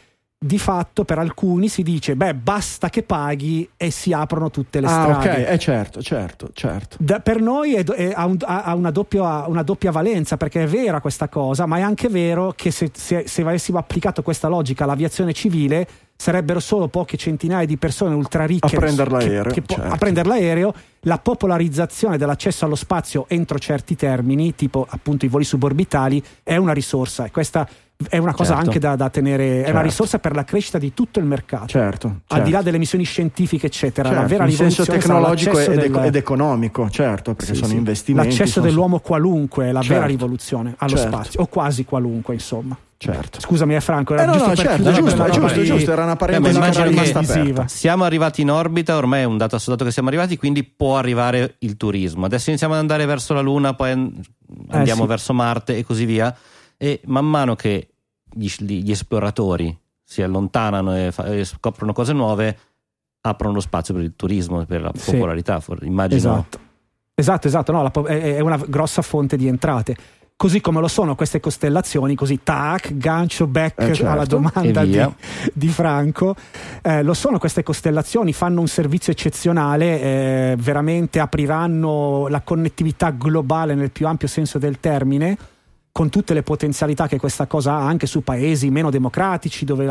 di 0.41 0.59
fatto 0.59 1.05
per 1.05 1.19
alcuni 1.19 1.67
si 1.67 1.83
dice 1.83 2.15
beh 2.15 2.37
basta 2.37 2.91
che 2.91 3.03
paghi 3.03 3.69
e 3.77 3.91
si 3.91 4.13
aprono 4.13 4.51
tutte 4.51 4.81
le 4.81 4.87
ah, 4.87 4.91
strade. 4.91 5.43
ok, 5.43 5.51
eh, 5.51 5.59
certo 5.59 6.01
certo 6.01 6.51
certo. 6.53 6.97
Da, 7.01 7.19
per 7.19 7.41
noi 7.41 7.75
è, 7.75 7.85
è, 7.85 8.13
ha, 8.15 8.25
un, 8.25 8.37
ha 8.43 8.73
una, 8.77 8.93
doppia, 8.93 9.49
una, 9.49 9.65
doppia, 9.65 9.91
valenza 9.91 10.37
perché 10.37 10.63
è 10.63 10.67
vera 10.69 11.01
questa 11.01 11.29
cosa 11.29 11.67
ma 11.67 11.79
è 11.79 11.81
anche 11.81 12.09
vero 12.09 12.53
che 12.55 12.71
se, 12.71 12.93
se, 12.95 13.25
se 13.27 13.43
avessimo 13.43 13.79
applicato 13.79 14.23
questa 14.23 14.47
logica 14.47 14.85
all'aviazione 14.85 15.33
civile 15.33 15.89
sarebbero 16.21 16.61
solo 16.61 16.87
poche 16.87 17.17
centinaia 17.17 17.67
di 17.67 17.77
persone 17.77 18.15
ultra 18.15 18.45
ricche 18.45 18.77
a 18.77 18.79
prendere 18.79 19.11
l'aereo, 19.11 19.43
che, 19.53 19.63
che 19.63 19.75
certo. 19.75 19.93
a 19.93 19.97
prendere 19.97 20.29
l'aereo. 20.29 20.75
La 21.03 21.19
popolarizzazione 21.19 22.19
dell'accesso 22.19 22.65
allo 22.65 22.75
spazio 22.75 23.27
entro 23.29 23.57
certi 23.59 23.95
termini 23.95 24.55
tipo 24.57 24.85
appunto 24.89 25.25
i 25.25 25.29
voli 25.29 25.45
suborbitali 25.45 26.23
è 26.43 26.57
una 26.57 26.73
risorsa. 26.73 27.25
E 27.25 27.31
questa 27.31 27.69
è 28.09 28.17
una 28.19 28.33
cosa 28.33 28.55
certo. 28.55 28.69
anche 28.69 28.79
da, 28.79 28.95
da 28.95 29.11
tenere, 29.11 29.43
certo. 29.43 29.55
è 29.55 29.59
una 29.59 29.67
certo. 29.67 29.83
risorsa 29.83 30.19
per 30.21 30.35
la 30.35 30.45
crescita 30.45 30.79
di 30.79 30.95
tutto 30.95 31.19
il 31.19 31.25
mercato. 31.25 31.67
Certo, 31.67 32.21
Al 32.29 32.43
di 32.43 32.45
là 32.45 32.45
certo. 32.45 32.65
delle 32.65 32.79
missioni 32.79 33.03
scientifiche, 33.03 33.67
eccetera. 33.67 34.09
Certo, 34.09 34.23
la 34.23 34.29
vera 34.29 34.45
in 34.45 34.53
senso 34.53 34.85
tecnologico 34.85 35.59
ed, 35.59 35.75
del... 35.75 36.05
ed, 36.05 36.15
economico, 36.15 36.89
certo, 36.91 37.35
perché 37.35 37.55
sì, 37.55 37.59
sono 37.59 37.71
sì. 37.71 37.77
investimenti. 37.77 38.29
L'accesso 38.29 38.53
sono... 38.53 38.67
dell'uomo 38.67 39.01
qualunque 39.01 39.67
è 39.67 39.73
la 39.73 39.81
vera 39.81 39.95
certo. 39.95 40.07
rivoluzione 40.07 40.75
allo 40.79 40.97
spazio, 40.97 41.41
o 41.41 41.47
quasi 41.47 41.85
qualunque, 41.85 42.35
insomma. 42.35 42.77
Certo. 43.01 43.41
Scusami, 43.41 43.75
è 43.75 43.81
Franco. 43.81 44.15
Era 44.15 44.23
eh 44.23 44.27
no, 44.27 44.47
no, 44.47 44.57
certo, 44.57 44.93
giusto, 44.93 45.31
giusto, 45.31 45.63
giusto, 45.63 45.93
era 45.93 46.03
una 46.03 46.17
parentesi 46.17 46.59
eh, 46.59 47.65
Siamo 47.67 48.05
arrivati 48.05 48.43
in 48.43 48.51
orbita, 48.51 48.97
ormai 48.97 49.23
è 49.23 49.25
un 49.25 49.37
dato 49.37 49.57
assoluto 49.57 49.85
che 49.85 49.91
siamo 49.93 50.09
arrivati, 50.09 50.37
quindi 50.37 50.63
può 50.65 50.97
arrivare 50.99 51.57
il 51.59 51.77
turismo. 51.77 52.27
Adesso 52.27 52.51
iniziamo 52.51 52.75
ad 52.75 52.81
andare 52.81 53.07
verso 53.07 53.35
la 53.35 53.41
Luna, 53.41 53.75
poi 53.75 53.91
andiamo 53.91 54.23
eh, 54.71 54.87
sì. 54.87 55.07
verso 55.07 55.33
Marte 55.33 55.77
e 55.77 55.85
così 55.85 56.05
via. 56.05 56.35
E 56.79 57.01
man 57.05 57.27
mano 57.27 57.55
che 57.55 57.89
gli, 58.33 58.49
gli 58.49 58.91
esploratori 58.91 59.77
si 60.03 60.23
allontanano 60.23 60.97
e, 60.97 61.13
fa, 61.13 61.27
e, 61.27 61.45
scoprono 61.45 61.93
cose 61.93 62.13
nuove, 62.13 62.59
aprono 63.21 63.55
lo 63.55 63.61
spazio 63.61 63.93
per 63.93 64.05
il 64.05 64.15
turismo, 64.17 64.65
per 64.65 64.81
la 64.81 64.93
sì. 64.95 65.11
popolarità. 65.11 65.63
Immagino. 65.83 66.17
Esatto, 66.17 66.59
esatto, 67.15 67.47
esatto 67.47 67.73
no, 67.73 67.83
la, 67.83 67.91
è, 68.07 68.37
è 68.37 68.41
una 68.41 68.57
grossa 68.57 69.03
fonte 69.03 69.37
di 69.37 69.47
entrate 69.47 69.97
così 70.39 70.61
come 70.61 70.79
lo 70.79 70.87
sono 70.87 71.17
queste 71.17 71.41
costellazioni, 71.41 72.15
così 72.15 72.39
tac, 72.45 72.95
gancio 72.95 73.49
back 73.49 73.81
eh 73.81 73.93
certo. 73.93 74.13
alla 74.13 74.25
domanda 74.25 74.85
di, 74.85 75.05
di, 75.53 75.67
Franco, 75.67 76.37
eh, 76.81 77.03
lo 77.03 77.13
sono 77.13 77.41
queste 77.41 77.65
costellazioni, 77.65 78.33
fanno 78.33 78.61
un 78.61 78.69
servizio 78.69 79.11
eccezionale, 79.11 80.01
eh, 80.01 80.57
veramente 80.57 81.19
apriranno 81.19 82.29
la 82.29 82.41
connettività 82.43 83.11
globale 83.11 83.75
nel 83.75 83.91
più 83.91 84.07
ampio 84.07 84.29
senso 84.29 84.59
del 84.59 84.79
termine 84.79 85.37
con 85.99 86.11
tutte 86.11 86.33
le 86.33 86.45
potenzialità 86.45 87.09
che 87.09 87.19
questa 87.19 87.49
cosa 87.49 87.73
ha 87.73 87.85
anche 87.85 88.07
su 88.07 88.23
paesi 88.23 88.71
meno 88.71 88.89
democratici 88.89 89.65
dove 89.65 89.85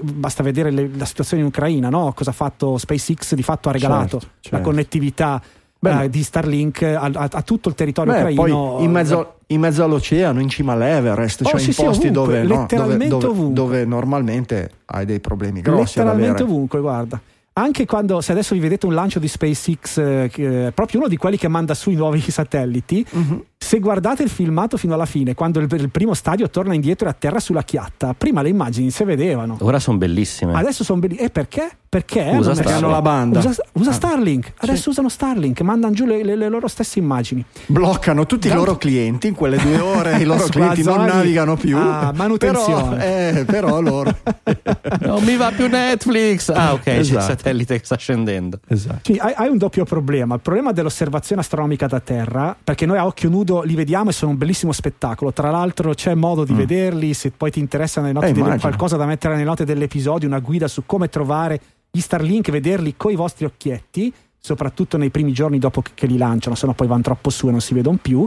basta 0.00 0.44
vedere 0.44 0.70
le, 0.70 0.88
la 0.94 1.04
situazione 1.04 1.42
in 1.42 1.48
Ucraina 1.48 1.88
no? 1.88 2.12
cosa 2.14 2.30
ha 2.30 2.32
fatto 2.32 2.78
SpaceX 2.78 3.34
di 3.34 3.42
fatto 3.42 3.68
ha 3.68 3.72
regalato 3.72 4.20
certo, 4.20 4.34
certo. 4.38 4.56
la 4.56 4.62
connettività 4.62 5.42
eh, 5.80 6.08
di 6.08 6.22
Starlink 6.22 6.82
a, 6.82 7.00
a, 7.00 7.28
a, 7.32 7.42
tutto 7.42 7.68
il 7.68 7.74
territorio 7.74 8.12
Beh, 8.12 8.18
ucraino 8.18 8.42
poi 8.42 8.84
in 8.84 8.92
mezzo, 8.92 9.38
in 9.48 9.58
mezzo, 9.58 9.82
all'oceano 9.82 10.40
in 10.40 10.48
cima 10.48 10.74
all'Everest 10.74 11.40
oh, 11.40 11.48
cioè 11.48 11.58
sì, 11.58 11.70
in 11.70 11.74
posti 11.74 12.06
sì, 12.06 12.14
ovunque, 12.16 12.42
dove, 12.42 12.54
no, 12.54 12.66
dove, 12.68 13.08
dove, 13.08 13.52
dove, 13.52 13.84
normalmente 13.84 14.70
hai 14.84 15.04
dei 15.04 15.18
problemi 15.18 15.62
grossi 15.62 15.98
letteralmente 15.98 16.44
ovunque 16.44 16.78
guarda 16.78 17.20
anche 17.52 17.84
quando, 17.84 18.20
se 18.20 18.32
adesso 18.32 18.54
vi 18.54 18.60
vedete 18.60 18.86
un 18.86 18.94
lancio 18.94 19.18
di 19.18 19.26
SpaceX, 19.26 19.98
eh, 19.98 20.72
proprio 20.72 21.00
uno 21.00 21.08
di 21.08 21.16
quelli 21.16 21.36
che 21.36 21.48
manda 21.48 21.74
sui 21.74 21.94
nuovi 21.94 22.20
satelliti, 22.30 23.04
uh-huh. 23.10 23.44
Se 23.62 23.78
guardate 23.78 24.22
il 24.24 24.30
filmato 24.30 24.76
fino 24.78 24.94
alla 24.94 25.06
fine, 25.06 25.34
quando 25.34 25.60
il, 25.60 25.68
il, 25.70 25.90
primo 25.90 26.14
stadio 26.14 26.48
torna 26.48 26.74
indietro 26.74 27.06
e 27.06 27.10
atterra 27.10 27.38
sulla 27.38 27.62
chiatta, 27.62 28.14
prima 28.14 28.42
le 28.42 28.48
immagini 28.48 28.90
si 28.90 29.04
vedevano. 29.04 29.58
Ora 29.60 29.78
sono 29.78 29.98
bellissime. 29.98 30.54
Adesso 30.54 30.82
sono 30.82 30.98
bellissime. 30.98 31.26
E 31.26 31.30
perché? 31.30 31.70
Perché? 31.90 32.30
Usa 32.34 32.52
perché 32.52 32.72
hanno 32.72 32.88
la 32.88 33.02
banda. 33.02 33.40
Usa, 33.40 33.52
usa 33.72 33.90
ah. 33.90 33.92
Starlink. 33.92 34.52
Adesso 34.58 34.82
sì. 34.82 34.88
usano 34.90 35.08
Starlink, 35.08 35.60
mandano 35.60 35.92
giù 35.92 36.04
le, 36.04 36.24
le, 36.24 36.36
le, 36.36 36.48
loro 36.48 36.68
stesse 36.68 37.00
immagini. 37.00 37.44
Bloccano 37.66 38.26
tutti 38.26 38.48
da... 38.48 38.54
i 38.54 38.56
loro 38.56 38.76
clienti 38.76 39.26
in 39.26 39.34
quelle 39.34 39.56
due 39.56 39.78
ore. 39.78 40.18
I 40.18 40.24
loro 40.24 40.46
clienti 40.46 40.82
non 40.82 41.04
navigano 41.04 41.56
più. 41.56 41.76
Ah, 41.76 42.12
manutenzione. 42.14 42.96
Però, 42.96 43.40
eh, 43.40 43.44
però 43.44 43.80
loro. 43.80 44.16
non 45.00 45.22
mi 45.22 45.36
va 45.36 45.50
più 45.50 45.68
Netflix. 45.68 46.48
Ah, 46.48 46.72
ok. 46.72 46.86
Esatto. 46.86 47.18
C'è 47.18 47.32
il 47.32 47.36
satellite 47.36 47.78
che 47.78 47.84
sta 47.84 47.96
scendendo. 47.96 48.60
Esatto. 48.68 49.12
Sì, 49.12 49.18
hai, 49.18 49.32
hai 49.36 49.48
un 49.48 49.58
doppio 49.58 49.84
problema. 49.84 50.36
Il 50.36 50.40
problema 50.40 50.70
dell'osservazione 50.70 51.40
astronomica 51.40 51.88
da 51.88 51.98
terra, 51.98 52.56
perché 52.62 52.86
noi 52.86 52.98
a 52.98 53.06
occhio 53.06 53.28
nudo 53.28 53.49
li 53.58 53.74
vediamo 53.74 54.10
e 54.10 54.12
sono 54.12 54.30
un 54.30 54.38
bellissimo 54.38 54.70
spettacolo. 54.70 55.32
Tra 55.32 55.50
l'altro 55.50 55.92
c'è 55.92 56.14
modo 56.14 56.44
di 56.44 56.52
mm. 56.52 56.56
vederli, 56.56 57.14
se 57.14 57.32
poi 57.32 57.50
ti 57.50 57.58
interessano 57.58 58.06
le 58.06 58.12
note 58.12 58.28
eh, 58.28 58.32
delle, 58.32 58.58
qualcosa 58.58 58.96
da 58.96 59.06
mettere 59.06 59.34
nelle 59.34 59.46
note 59.46 59.64
dell'episodio, 59.64 60.28
una 60.28 60.38
guida 60.38 60.68
su 60.68 60.84
come 60.86 61.08
trovare 61.08 61.60
gli 61.90 62.00
Starlink, 62.00 62.50
vederli 62.50 62.94
con 62.96 63.10
i 63.10 63.16
vostri 63.16 63.44
occhietti. 63.44 64.12
soprattutto 64.38 64.96
nei 64.96 65.10
primi 65.10 65.32
giorni 65.32 65.58
dopo 65.58 65.82
che, 65.82 66.06
li 66.06 66.16
lanciano, 66.16 66.54
se 66.54 66.66
no 66.66 66.72
poi 66.72 66.86
vanno 66.86 67.02
troppo 67.02 67.28
su 67.28 67.48
e 67.48 67.50
non 67.50 67.60
si 67.60 67.74
vedono 67.74 67.98
più 68.00 68.26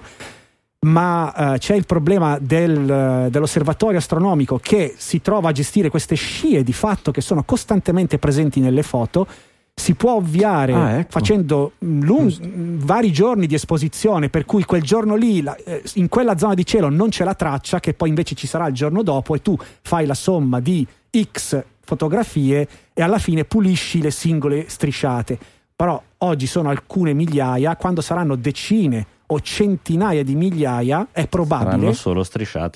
ma 0.83 1.53
eh, 1.53 1.57
c'è 1.59 1.75
il 1.75 1.85
problema 1.85 2.37
del, 2.39 3.27
dell'osservatorio 3.29 3.97
astronomico 3.97 4.59
che 4.61 4.93
si 4.97 5.21
trova 5.21 5.49
a 5.49 5.51
gestire 5.51 5.89
queste 5.89 6.15
scie 6.15 6.63
di 6.63 6.73
fatto 6.73 7.11
che 7.11 7.21
sono 7.21 7.43
costantemente 7.43 8.19
presenti 8.19 8.59
nelle 8.59 8.83
foto. 8.83 9.27
Si 9.75 9.95
può 9.95 10.13
ovviare 10.13 10.73
ah, 10.73 10.91
ecco. 10.99 11.11
facendo 11.11 11.73
lung- 11.79 12.77
vari 12.77 13.11
giorni 13.11 13.47
di 13.47 13.55
esposizione, 13.55 14.29
per 14.29 14.45
cui 14.45 14.63
quel 14.63 14.83
giorno 14.83 15.15
lì, 15.15 15.41
la, 15.41 15.55
eh, 15.55 15.81
in 15.95 16.07
quella 16.09 16.37
zona 16.37 16.53
di 16.53 16.65
cielo, 16.65 16.89
non 16.89 17.09
c'è 17.09 17.23
la 17.23 17.33
traccia, 17.33 17.79
che 17.79 17.93
poi 17.93 18.09
invece 18.09 18.35
ci 18.35 18.47
sarà 18.47 18.67
il 18.67 18.73
giorno 18.73 19.03
dopo, 19.03 19.35
e 19.35 19.41
tu 19.41 19.57
fai 19.81 20.05
la 20.05 20.13
somma 20.13 20.59
di 20.59 20.87
X 21.31 21.63
fotografie 21.83 22.67
e 22.93 23.01
alla 23.01 23.17
fine 23.17 23.43
pulisci 23.43 24.01
le 24.01 24.11
singole 24.11 24.69
strisciate. 24.69 25.37
Però 25.75 26.01
oggi 26.19 26.47
sono 26.47 26.69
alcune 26.69 27.13
migliaia, 27.13 27.75
quando 27.75 28.01
saranno 28.01 28.35
decine 28.35 29.05
o 29.27 29.39
centinaia 29.41 30.23
di 30.23 30.35
migliaia, 30.35 31.07
è 31.11 31.27
probabile 31.27 31.93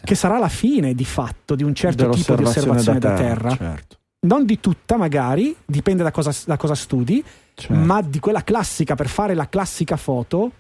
che 0.04 0.16
sarà 0.16 0.40
la 0.40 0.50
fine 0.50 0.94
di 0.94 1.06
fatto 1.06 1.56
di 1.56 1.64
un 1.64 1.74
certo 1.76 2.10
tipo 2.10 2.36
di 2.36 2.44
osservazione 2.44 3.00
da 3.00 3.14
terra. 3.14 3.50
Da 3.50 3.56
terra. 3.56 3.56
Certo. 3.56 3.97
Non 4.28 4.46
di 4.46 4.60
tutta, 4.60 4.98
magari, 4.98 5.56
dipende 5.66 6.04
da 6.04 6.12
cosa, 6.12 6.36
da 6.46 6.58
cosa 6.58 6.76
studi, 6.76 7.24
certo. 7.54 7.74
ma 7.74 8.02
di 8.02 8.20
quella 8.20 8.44
classica 8.44 8.94
per 8.94 9.08
fare 9.08 9.34
la 9.34 9.48
classica 9.48 9.96
foto 9.96 10.52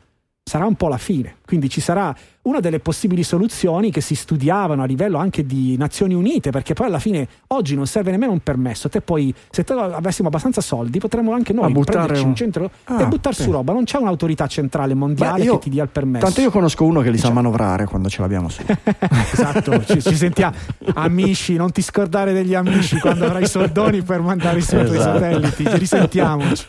sarà 0.41 0.65
un 0.65 0.75
po' 0.75 0.87
la 0.87 0.97
fine. 0.97 1.36
Quindi 1.47 1.69
ci 1.69 1.79
sarà 1.79 2.13
una 2.41 2.59
delle 2.59 2.79
possibili 2.79 3.23
soluzioni 3.23 3.89
che 3.89 4.01
si 4.01 4.15
studiavano 4.15 4.83
a 4.83 4.85
livello 4.85 5.17
anche 5.17 5.45
di 5.45 5.75
Nazioni 5.77 6.13
Unite, 6.13 6.49
perché 6.49 6.73
poi 6.73 6.87
alla 6.87 6.99
fine 6.99 7.27
oggi 7.47 7.75
non 7.75 7.87
serve 7.87 8.11
nemmeno 8.11 8.33
un 8.33 8.39
permesso. 8.39 8.89
Te 8.89 8.99
poi, 9.01 9.33
se 9.49 9.63
te 9.63 9.73
avessimo 9.73 10.27
abbastanza 10.27 10.59
soldi, 10.59 10.99
potremmo 10.99 11.31
anche 11.33 11.53
noi 11.53 11.71
prenderci 11.71 12.23
un, 12.23 12.29
un 12.29 12.35
centro 12.35 12.71
ah, 12.85 13.01
e 13.01 13.05
buttar 13.05 13.33
su 13.33 13.51
roba. 13.51 13.71
Non 13.71 13.85
c'è 13.85 13.97
un'autorità 13.97 14.47
centrale 14.47 14.93
mondiale 14.93 15.43
io, 15.43 15.53
che 15.53 15.63
ti 15.63 15.69
dia 15.69 15.83
il 15.83 15.89
permesso. 15.89 16.25
Tanto 16.25 16.41
io 16.41 16.51
conosco 16.51 16.83
uno 16.83 17.01
che 17.01 17.11
li 17.11 17.17
sa 17.17 17.31
manovrare 17.31 17.85
quando 17.85 18.09
ce 18.09 18.21
l'abbiamo 18.21 18.49
su. 18.49 18.61
esatto, 19.31 19.83
ci, 19.85 20.01
ci, 20.01 20.15
sentiamo. 20.15 20.55
Amici, 20.95 21.55
non 21.55 21.71
ti 21.71 21.81
scordare 21.81 22.33
degli 22.33 22.55
amici 22.55 22.99
quando 22.99 23.25
avrai 23.25 23.43
i 23.43 23.47
soldoni 23.47 24.01
per 24.01 24.21
mandare 24.21 24.61
su 24.61 24.75
esatto. 24.75 24.95
i 24.95 24.99
satelliti. 24.99 25.65
Ci 25.65 25.77
risentiamoci. 25.77 26.65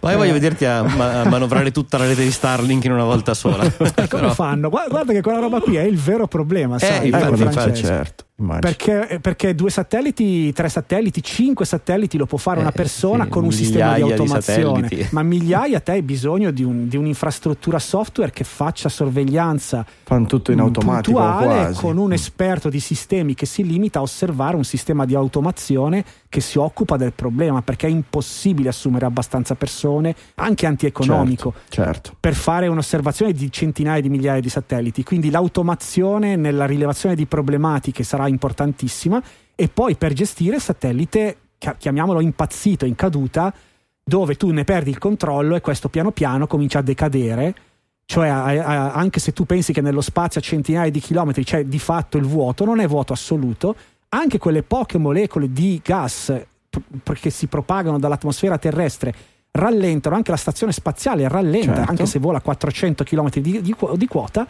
Poi 0.00 0.12
eh. 0.12 0.16
voglio 0.16 0.32
vederti 0.32 0.64
a, 0.64 0.82
ma- 0.82 1.20
a, 1.20 1.28
manovrare 1.28 1.70
tutta 1.70 1.98
la 1.98 2.06
rete 2.06 2.22
di 2.22 2.30
Starlink 2.30 2.84
in 2.84 2.92
una 2.92 3.04
volta 3.04 3.34
sola. 3.34 3.64
Come 3.94 4.06
Però... 4.08 4.32
fanno? 4.34 4.68
guarda 4.68 5.12
che 5.12 5.20
quella 5.20 5.38
roba 5.38 5.60
qui 5.60 5.76
è 5.76 5.82
il 5.82 5.98
vero 5.98 6.26
problema, 6.26 6.76
eh, 6.76 6.78
sai, 6.78 7.06
infatti, 7.06 7.42
infatti, 7.42 7.74
certo. 7.74 8.24
Perché, 8.60 9.18
perché, 9.20 9.54
due 9.54 9.70
satelliti, 9.70 10.52
tre 10.52 10.68
satelliti, 10.68 11.22
cinque 11.22 11.66
satelliti 11.66 12.16
lo 12.16 12.24
può 12.26 12.38
fare 12.38 12.58
eh, 12.58 12.62
una 12.62 12.72
persona 12.72 13.24
sì, 13.24 13.30
con 13.30 13.44
un 13.44 13.52
sistema 13.52 13.94
di 13.94 14.02
automazione, 14.02 14.88
di 14.88 15.06
ma 15.10 15.22
migliaia 15.22 15.80
te 15.80 15.92
hai 15.92 16.02
bisogno 16.02 16.50
di, 16.50 16.64
un, 16.64 16.88
di, 16.88 16.96
un'infrastruttura 16.96 17.78
software 17.78 18.30
che 18.30 18.44
faccia 18.44 18.88
sorveglianza 18.88 19.84
Fanno 20.04 20.26
tutto 20.26 20.52
in 20.52 20.60
automatico 20.60 21.18
quasi. 21.18 21.80
con 21.80 21.98
un 21.98 22.12
esperto 22.12 22.68
di 22.68 22.80
sistemi 22.80 23.34
che 23.34 23.46
si 23.46 23.64
limita 23.64 23.98
a 23.98 24.02
osservare 24.02 24.56
un 24.56 24.64
sistema 24.64 25.04
di 25.04 25.14
automazione 25.14 26.04
che 26.30 26.40
si 26.40 26.58
occupa 26.58 26.96
del 26.96 27.12
problema 27.12 27.60
perché 27.60 27.88
è 27.88 27.90
impossibile 27.90 28.70
assumere 28.70 29.04
abbastanza 29.04 29.54
persone, 29.54 30.14
anche 30.36 30.64
antieconomico, 30.64 31.52
certo, 31.68 31.82
certo. 31.82 32.16
per 32.18 32.34
fare 32.34 32.68
un'osservazione 32.68 33.32
di 33.32 33.50
centinaia 33.50 34.00
di 34.00 34.08
migliaia 34.08 34.40
di 34.40 34.48
satelliti. 34.48 35.02
Quindi 35.02 35.28
l'automazione 35.30 36.36
nella 36.36 36.66
rilevazione 36.66 37.14
di 37.14 37.26
problematiche 37.26 38.04
sarà 38.04 38.28
importantissima 38.30 39.22
e 39.54 39.68
poi 39.68 39.96
per 39.96 40.12
gestire 40.14 40.58
satellite, 40.58 41.36
chiamiamolo 41.76 42.20
impazzito, 42.20 42.86
in 42.86 42.94
caduta, 42.94 43.52
dove 44.02 44.36
tu 44.36 44.50
ne 44.50 44.64
perdi 44.64 44.90
il 44.90 44.98
controllo 44.98 45.54
e 45.54 45.60
questo 45.60 45.88
piano 45.88 46.10
piano 46.10 46.46
comincia 46.46 46.78
a 46.78 46.82
decadere. 46.82 47.54
Cioè, 48.06 48.28
a, 48.28 48.44
a, 48.44 48.92
anche 48.92 49.20
se 49.20 49.32
tu 49.32 49.44
pensi 49.44 49.72
che 49.72 49.80
nello 49.80 50.00
spazio 50.00 50.40
a 50.40 50.42
centinaia 50.42 50.90
di 50.90 50.98
chilometri 50.98 51.44
c'è 51.44 51.64
di 51.64 51.78
fatto 51.78 52.16
il 52.16 52.24
vuoto, 52.24 52.64
non 52.64 52.80
è 52.80 52.88
vuoto 52.88 53.12
assoluto, 53.12 53.76
anche 54.08 54.38
quelle 54.38 54.62
poche 54.62 54.98
molecole 54.98 55.52
di 55.52 55.80
gas 55.84 56.34
che 57.14 57.30
si 57.30 57.46
propagano 57.46 57.98
dall'atmosfera 57.98 58.58
terrestre 58.58 59.14
rallentano, 59.52 60.14
anche 60.14 60.30
la 60.30 60.36
stazione 60.36 60.72
spaziale 60.72 61.28
rallenta, 61.28 61.74
certo. 61.74 61.90
anche 61.90 62.06
se 62.06 62.18
vola 62.18 62.38
a 62.38 62.40
400 62.40 63.04
km 63.04 63.30
di, 63.30 63.60
di, 63.60 63.76
di 63.96 64.06
quota, 64.06 64.46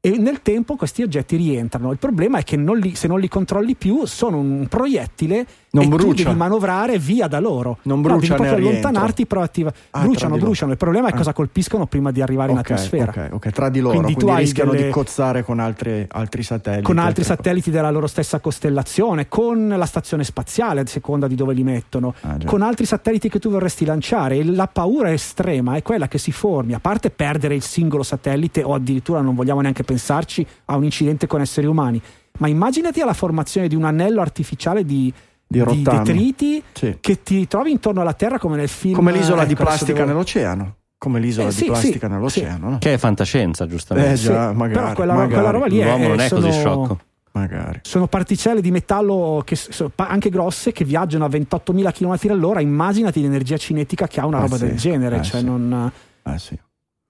e 0.00 0.16
nel 0.16 0.40
tempo 0.40 0.76
questi 0.76 1.02
oggetti 1.02 1.36
rientrano. 1.36 1.92
Il 1.92 1.98
problema 1.98 2.38
è 2.38 2.42
che 2.42 2.56
non 2.56 2.78
li, 2.78 2.94
se 2.94 3.06
non 3.06 3.20
li 3.20 3.28
controlli 3.28 3.74
più 3.74 4.06
sono 4.06 4.38
un 4.38 4.66
proiettile 4.68 5.46
non 5.72 5.84
e 5.84 5.88
brucia. 5.88 6.24
devi 6.24 6.36
manovrare 6.36 6.98
via 6.98 7.28
da 7.28 7.38
loro. 7.38 7.78
Non 7.82 8.02
brucia, 8.02 8.34
no, 8.34 8.42
devi 8.42 8.48
proprio 8.48 8.68
allontanarti 8.68 9.26
proattiva. 9.26 9.72
Ah, 9.90 10.00
bruciano, 10.00 10.36
bruciano. 10.36 10.72
Il 10.72 10.78
problema 10.78 11.08
è 11.08 11.12
ah. 11.12 11.16
cosa 11.16 11.32
colpiscono 11.32 11.86
prima 11.86 12.10
di 12.10 12.20
arrivare 12.20 12.50
okay, 12.50 12.62
in 12.62 12.72
atmosfera. 12.72 13.10
Ok, 13.10 13.28
ok, 13.34 13.50
tra 13.50 13.68
di 13.68 13.80
loro. 13.80 13.98
Quindi, 13.98 14.14
quindi 14.14 14.32
tu 14.32 14.38
rischiano 14.38 14.70
delle... 14.72 14.84
di 14.86 14.90
cozzare 14.90 15.44
con 15.44 15.60
altri, 15.60 16.04
altri 16.08 16.42
satelliti. 16.42 16.82
Con 16.82 16.98
altri 16.98 17.22
satelliti 17.22 17.70
della 17.70 17.90
loro 17.90 18.08
stessa 18.08 18.40
costellazione, 18.40 19.28
con 19.28 19.68
la 19.68 19.86
stazione 19.86 20.24
spaziale, 20.24 20.80
a 20.80 20.86
seconda 20.86 21.28
di 21.28 21.36
dove 21.36 21.54
li 21.54 21.62
mettono, 21.62 22.14
ah, 22.22 22.36
con 22.44 22.62
altri 22.62 22.84
satelliti 22.84 23.28
che 23.28 23.38
tu 23.38 23.50
vorresti 23.50 23.84
lanciare. 23.84 24.36
E 24.36 24.44
la 24.44 24.66
paura 24.66 25.12
estrema 25.12 25.76
è 25.76 25.82
quella 25.82 26.08
che 26.08 26.18
si 26.18 26.32
formi, 26.32 26.74
a 26.74 26.80
parte 26.80 27.10
perdere 27.10 27.54
il 27.54 27.62
singolo 27.62 28.02
satellite 28.02 28.62
o 28.62 28.74
addirittura 28.74 29.20
non 29.20 29.34
vogliamo 29.36 29.60
neanche 29.60 29.84
pensarci 29.84 30.44
a 30.66 30.76
un 30.76 30.84
incidente 30.84 31.26
con 31.28 31.40
esseri 31.40 31.66
umani. 31.66 32.02
Ma 32.38 32.48
immaginati 32.48 33.00
alla 33.00 33.12
formazione 33.12 33.68
di 33.68 33.74
un 33.74 33.84
anello 33.84 34.20
artificiale 34.22 34.84
di, 34.84 35.12
di, 35.50 35.64
di 35.64 35.82
detriti 35.82 36.62
sì. 36.72 36.98
che 37.00 37.22
ti 37.24 37.38
ritrovi 37.38 37.72
intorno 37.72 38.02
alla 38.02 38.12
Terra 38.12 38.38
come 38.38 38.56
nel 38.56 38.68
film. 38.68 38.94
Come 38.94 39.10
l'isola 39.10 39.40
ecco, 39.40 39.48
di 39.48 39.54
plastica 39.56 39.92
devo... 39.94 40.06
nell'oceano. 40.06 40.76
Come 40.96 41.18
l'isola 41.18 41.48
eh, 41.48 41.52
sì, 41.52 41.62
di 41.62 41.66
plastica 41.70 42.06
sì, 42.06 42.12
nell'oceano. 42.12 42.70
No? 42.70 42.78
Che 42.78 42.94
è 42.94 42.98
fantascienza, 42.98 43.66
giustamente. 43.66 44.12
Eh 44.12 44.14
già, 44.14 44.52
magari, 44.52 44.78
Però 44.78 44.92
quella, 44.94 45.14
magari. 45.14 45.32
quella 45.32 45.50
roba 45.50 45.66
lì 45.66 45.82
L'uomo 45.82 46.04
è, 46.04 46.08
non 46.08 46.20
è 46.20 46.28
sono... 46.28 46.46
così 46.46 46.58
sciocco. 46.58 47.00
Magari. 47.32 47.80
Sono 47.82 48.06
particelle 48.06 48.60
di 48.60 48.70
metallo 48.70 49.42
che, 49.44 49.56
anche 49.96 50.30
grosse 50.30 50.72
che 50.72 50.84
viaggiano 50.84 51.24
a 51.24 51.28
28.000 51.28 51.92
km 51.92 52.30
all'ora. 52.32 52.60
Immaginati 52.60 53.20
l'energia 53.20 53.56
cinetica 53.56 54.06
che 54.06 54.20
ha 54.20 54.26
una 54.26 54.38
ah, 54.38 54.40
roba 54.42 54.56
del 54.56 54.76
genere. 54.76 55.18
Eh, 55.18 55.22
cioè 55.22 55.42
non... 55.42 55.90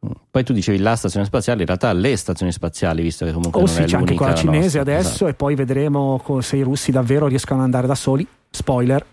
eh. 0.03 0.09
Poi 0.31 0.45
tu 0.45 0.53
dicevi 0.53 0.79
la 0.79 0.97
stazione 0.97 1.27
spaziale, 1.27 1.61
in 1.61 1.67
realtà 1.67 1.93
le 1.93 2.17
stazioni 2.17 2.53
spaziali, 2.53 3.03
visto 3.03 3.25
che 3.25 3.33
comunque 3.33 3.61
oh, 3.61 3.67
non 3.67 3.75
sì, 3.75 3.83
è 3.83 3.85
c'è 3.85 3.97
anche 3.97 4.15
quella 4.15 4.35
cinese 4.35 4.61
nostra, 4.61 4.81
adesso 4.81 5.09
esatto. 5.09 5.29
e 5.29 5.35
poi 5.35 5.55
vedremo 5.55 6.23
se 6.41 6.57
i 6.57 6.63
russi 6.63 6.91
davvero 6.91 7.27
riescono 7.27 7.59
ad 7.61 7.67
andare 7.67 7.87
da 7.87 7.95
soli. 7.95 8.27
Spoiler. 8.51 9.05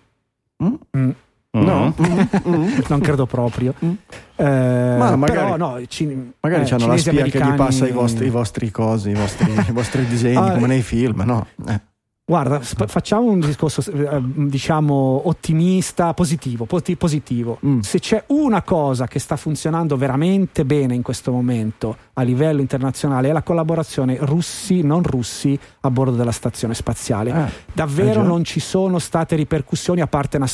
Mm? 0.63 0.73
Mm. 0.97 1.09
No, 1.51 1.93
mm. 1.99 2.77
non 2.87 2.99
credo 2.99 3.25
proprio. 3.25 3.73
Mm. 3.83 3.91
Eh, 4.35 4.95
Ma 4.97 5.15
magari, 5.15 5.51
però, 5.51 5.57
no, 5.57 5.85
cin- 5.87 6.33
magari 6.39 6.69
eh, 6.69 6.73
hanno 6.73 6.87
la 6.87 6.97
spia 6.97 7.23
che 7.23 7.39
gli 7.39 7.53
passa 7.53 7.87
i 7.87 7.91
vostri, 7.91 8.27
i 8.27 8.29
vostri 8.29 8.69
cosi, 8.69 9.09
i 9.09 9.13
vostri, 9.13 9.51
i 9.51 9.71
vostri 9.71 10.05
disegni, 10.05 10.37
ah, 10.37 10.51
come 10.51 10.67
nei 10.67 10.81
film, 10.81 11.23
no? 11.25 11.47
Eh. 11.67 11.81
Guarda, 12.29 12.61
sp- 12.61 12.87
facciamo 12.87 13.31
un 13.31 13.39
discorso, 13.39 13.89
eh, 13.89 14.21
diciamo, 14.21 15.29
ottimista, 15.29 16.13
positivo. 16.13 16.65
Poti- 16.65 16.97
positivo. 16.97 17.57
Mm. 17.65 17.79
Se 17.79 17.99
c'è 17.99 18.21
una 18.27 18.63
cosa 18.63 19.07
che 19.07 19.17
sta 19.17 19.37
funzionando 19.37 19.95
veramente 19.95 20.65
bene 20.65 20.93
in 20.93 21.03
questo 21.03 21.31
momento 21.31 21.95
a 22.15 22.23
livello 22.23 22.59
internazionale 22.59 23.29
è 23.29 23.31
la 23.31 23.43
collaborazione 23.43 24.17
russi, 24.19 24.81
non 24.81 25.03
russi, 25.03 25.57
a 25.79 25.89
bordo 25.89 26.17
della 26.17 26.33
stazione 26.33 26.73
spaziale. 26.73 27.31
Eh, 27.31 27.51
Davvero 27.71 28.21
eh 28.21 28.25
non 28.25 28.43
ci 28.43 28.59
sono 28.59 28.99
state 28.99 29.37
ripercussioni, 29.37 30.01
a 30.01 30.07
parte 30.07 30.35
una, 30.35 30.49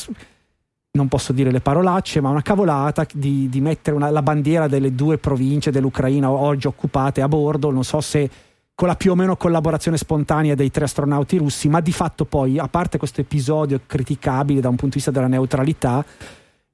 non 0.91 1.07
posso 1.07 1.33
dire 1.33 1.49
le 1.49 1.59
parolacce, 1.59 2.21
ma 2.21 2.29
una 2.29 2.43
cavolata 2.43 3.03
di, 3.11 3.49
di 3.49 3.61
mettere 3.61 3.95
una, 3.95 4.11
la 4.11 4.21
bandiera 4.21 4.67
delle 4.67 4.93
due 4.93 5.17
province 5.17 5.71
dell'Ucraina 5.71 6.29
oggi 6.29 6.67
occupate 6.67 7.21
a 7.21 7.27
bordo. 7.27 7.71
Non 7.71 7.83
so 7.83 7.99
se 7.99 8.29
con 8.75 8.87
la 8.87 8.95
più 8.95 9.11
o 9.11 9.15
meno 9.15 9.35
collaborazione 9.35 9.97
spontanea 9.97 10.55
dei 10.55 10.71
tre 10.71 10.85
astronauti 10.85 11.37
russi, 11.37 11.69
ma 11.69 11.79
di 11.79 11.91
fatto 11.91 12.25
poi, 12.25 12.57
a 12.57 12.67
parte 12.67 12.97
questo 12.97 13.21
episodio 13.21 13.79
criticabile 13.85 14.61
da 14.61 14.69
un 14.69 14.75
punto 14.75 14.97
di 14.97 15.03
vista 15.03 15.11
della 15.11 15.27
neutralità, 15.27 16.03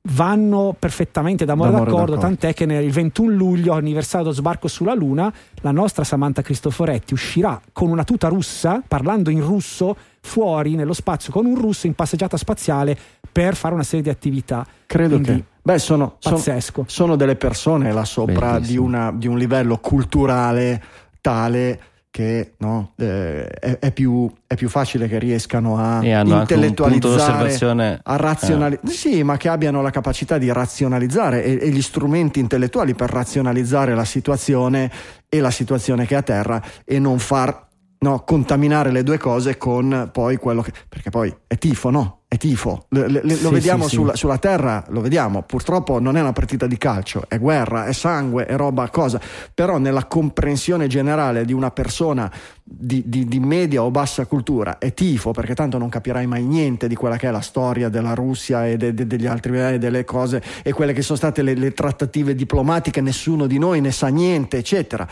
vanno 0.04 0.76
perfettamente 0.78 1.44
d'amore, 1.44 1.72
d'amore 1.72 1.90
d'accordo, 1.90 2.16
d'accordo, 2.16 2.36
tant'è 2.38 2.54
che 2.54 2.66
nel 2.66 2.90
21 2.90 3.32
luglio, 3.34 3.74
anniversario 3.74 4.28
dello 4.28 4.36
sbarco 4.36 4.68
sulla 4.70 4.94
Luna, 4.94 5.32
la 5.62 5.72
nostra 5.72 6.04
Samantha 6.04 6.42
Cristoforetti 6.42 7.14
uscirà 7.14 7.60
con 7.74 7.90
una 7.90 8.06
tuta 8.06 8.30
russa, 8.30 8.82
parlando 8.88 9.30
in 9.30 9.42
russo, 9.42 9.96
fuori 10.22 10.76
nello 10.76 10.94
spazio 10.94 11.32
con 11.32 11.46
un 11.46 11.56
russo 11.56 11.88
in 11.88 11.96
passeggiata 11.96 12.38
spaziale 12.38 12.98
per 13.32 13.56
fare 13.56 13.74
una 13.74 13.84
serie 13.84 14.04
di 14.04 14.10
attività. 14.10 14.66
Credo 14.86 15.16
Quindi, 15.16 15.34
che... 15.34 15.44
Beh, 15.62 15.80
sono, 15.80 16.16
sono, 16.20 16.42
sono, 16.88 17.16
delle 17.16 17.36
persone 17.36 17.92
là 17.92 18.06
sopra 18.06 18.58
di, 18.60 18.78
una, 18.78 19.12
di 19.12 19.28
un 19.28 19.38
livello 19.38 19.78
culturale 19.78 20.82
tale 21.22 21.80
che 22.12 22.56
no, 22.58 22.94
eh, 22.98 23.46
è, 23.48 23.78
è, 23.80 23.92
più, 23.92 24.32
è, 24.48 24.56
più, 24.56 24.68
facile 24.68 25.08
che 25.08 25.20
riescano 25.20 25.78
a 25.78 26.04
intellettualizzare, 26.40 28.02
a 28.04 28.16
razionalizzare, 28.16 28.80
eh. 28.84 28.92
sì, 28.92 29.24
ma 29.24 29.38
che 29.38 29.48
abbiano 29.48 29.82
la 29.82 29.92
capacità 29.92 30.38
di 30.40 30.52
razionalizzare 30.52 31.44
e, 31.44 31.60
e, 31.62 31.70
gli 31.70 31.82
strumenti 31.82 32.40
intellettuali 32.40 32.96
per 32.96 33.12
razionalizzare 33.12 33.94
la 33.94 34.06
situazione 34.06 34.92
e 35.30 35.40
la 35.40 35.52
situazione 35.52 36.08
che 36.08 36.16
è 36.16 36.18
a 36.18 36.24
terra 36.24 36.62
e 36.84 36.98
non 36.98 37.20
far 37.20 37.68
no, 38.00 38.24
contaminare 38.24 38.92
le 38.92 39.04
due 39.04 39.20
cose 39.20 39.58
con 39.58 40.10
poi 40.12 40.38
quello 40.38 40.64
che... 40.64 40.74
perché 40.90 41.12
poi 41.12 41.34
è 41.46 41.58
tifo, 41.58 41.92
no? 41.92 42.19
È 42.32 42.38
tifo, 42.38 42.86
le, 42.90 43.08
le, 43.08 43.24
sì, 43.28 43.42
lo 43.42 43.50
vediamo 43.50 43.88
sì, 43.88 43.96
sulla, 43.96 44.12
sì. 44.12 44.20
sulla, 44.20 44.38
terra, 44.38 44.86
lo 44.90 45.02
vediamo, 45.02 45.42
purtroppo 45.42 46.00
non 46.00 46.16
è 46.16 46.22
una 46.22 46.32
partita 46.32 46.68
di 46.68 46.78
calcio, 46.78 47.24
è 47.28 47.40
guerra, 47.40 47.86
è 47.86 47.92
sangue, 47.92 48.46
è 48.46 48.56
roba, 48.56 48.88
cosa, 48.90 49.20
però 49.52 49.80
nella 49.80 50.06
comprensione 50.06 50.86
generale 50.86 51.44
di 51.44 51.54
una 51.54 51.72
persona 51.72 52.32
di, 52.64 53.02
di, 53.08 53.26
di, 53.26 53.40
media 53.40 53.82
o 53.82 53.90
bassa 53.90 54.28
cultura 54.28 54.78
è 54.78 54.94
tifo, 54.94 55.32
perché 55.32 55.56
tanto 55.56 55.80
non 55.80 55.90
capirai 55.90 56.28
mai 56.28 56.44
niente 56.44 56.88
di 56.88 56.94
quella 56.94 57.18
che 57.18 57.28
è 57.28 57.32
la 57.32 57.42
storia 57.42 57.90
della 57.90 58.14
Russia 58.14 58.68
e 58.68 58.78
de, 58.78 58.94
de, 58.94 59.08
degli 59.08 59.26
altri 59.26 59.58
e 59.58 59.74
eh, 59.74 59.78
delle 59.80 60.06
cose 60.06 60.40
e 60.62 60.72
quelle 60.72 60.94
che 60.94 61.02
sono 61.02 61.18
state 61.18 61.42
le, 61.42 61.56
le 61.56 61.72
trattative 61.72 62.36
diplomatiche, 62.36 63.02
nessuno 63.02 63.48
di 63.48 63.58
noi 63.58 63.82
ne 63.82 63.92
sa 63.92 64.10
niente, 64.10 64.58
eccetera 64.58 65.08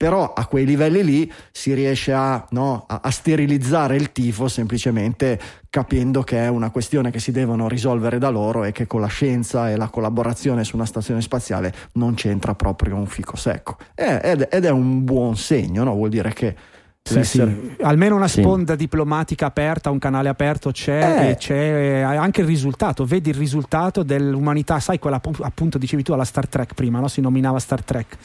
però 0.00 0.32
a 0.32 0.46
quei 0.46 0.64
livelli 0.64 1.04
lì 1.04 1.32
si 1.52 1.74
riesce 1.74 2.14
a, 2.14 2.46
no, 2.52 2.86
a, 2.88 3.00
a, 3.02 3.10
sterilizzare 3.10 3.96
il 3.96 4.12
tifo 4.12 4.48
semplicemente 4.48 5.38
capendo 5.68 6.22
che 6.22 6.42
è 6.42 6.48
una 6.48 6.70
questione 6.70 7.10
che 7.10 7.18
si 7.18 7.32
devono 7.32 7.68
risolvere 7.68 8.16
da 8.16 8.30
loro 8.30 8.64
e 8.64 8.72
che 8.72 8.86
con 8.86 9.02
la 9.02 9.08
scienza 9.08 9.68
e 9.68 9.76
la 9.76 9.88
collaborazione 9.88 10.64
su 10.64 10.74
una 10.76 10.86
stazione 10.86 11.20
spaziale 11.20 11.74
non 11.92 12.14
c'entra 12.14 12.54
proprio 12.54 12.96
un 12.96 13.04
fico 13.04 13.36
secco. 13.36 13.76
ed, 13.94 14.48
ed, 14.50 14.64
è 14.64 14.70
un 14.70 15.04
buon 15.04 15.36
segno, 15.36 15.84
no? 15.84 15.92
vuol 15.92 16.08
dire 16.08 16.32
che 16.32 16.56
sì, 17.02 17.22
sì. 17.22 17.76
Almeno 17.82 18.16
una 18.16 18.28
sponda 18.28 18.72
sì. 18.72 18.78
diplomatica 18.78 19.44
aperta, 19.44 19.90
un 19.90 19.98
canale 19.98 20.30
aperto 20.30 20.70
c'è 20.70 21.24
eh. 21.24 21.30
e 21.30 21.36
c'è 21.36 22.00
anche 22.00 22.40
il 22.40 22.46
risultato. 22.46 23.04
Vedi 23.04 23.28
il 23.28 23.36
risultato 23.36 24.02
dell'umanità, 24.02 24.80
sai 24.80 24.98
quella 24.98 25.20
appunto 25.40 25.76
dicevi 25.76 26.02
tu 26.02 26.12
alla 26.12 26.24
Star 26.24 26.48
Trek 26.48 26.72
prima, 26.72 27.00
no? 27.00 27.08
si 27.08 27.20
nominava 27.20 27.58
Star 27.58 27.84
Trek 27.84 28.16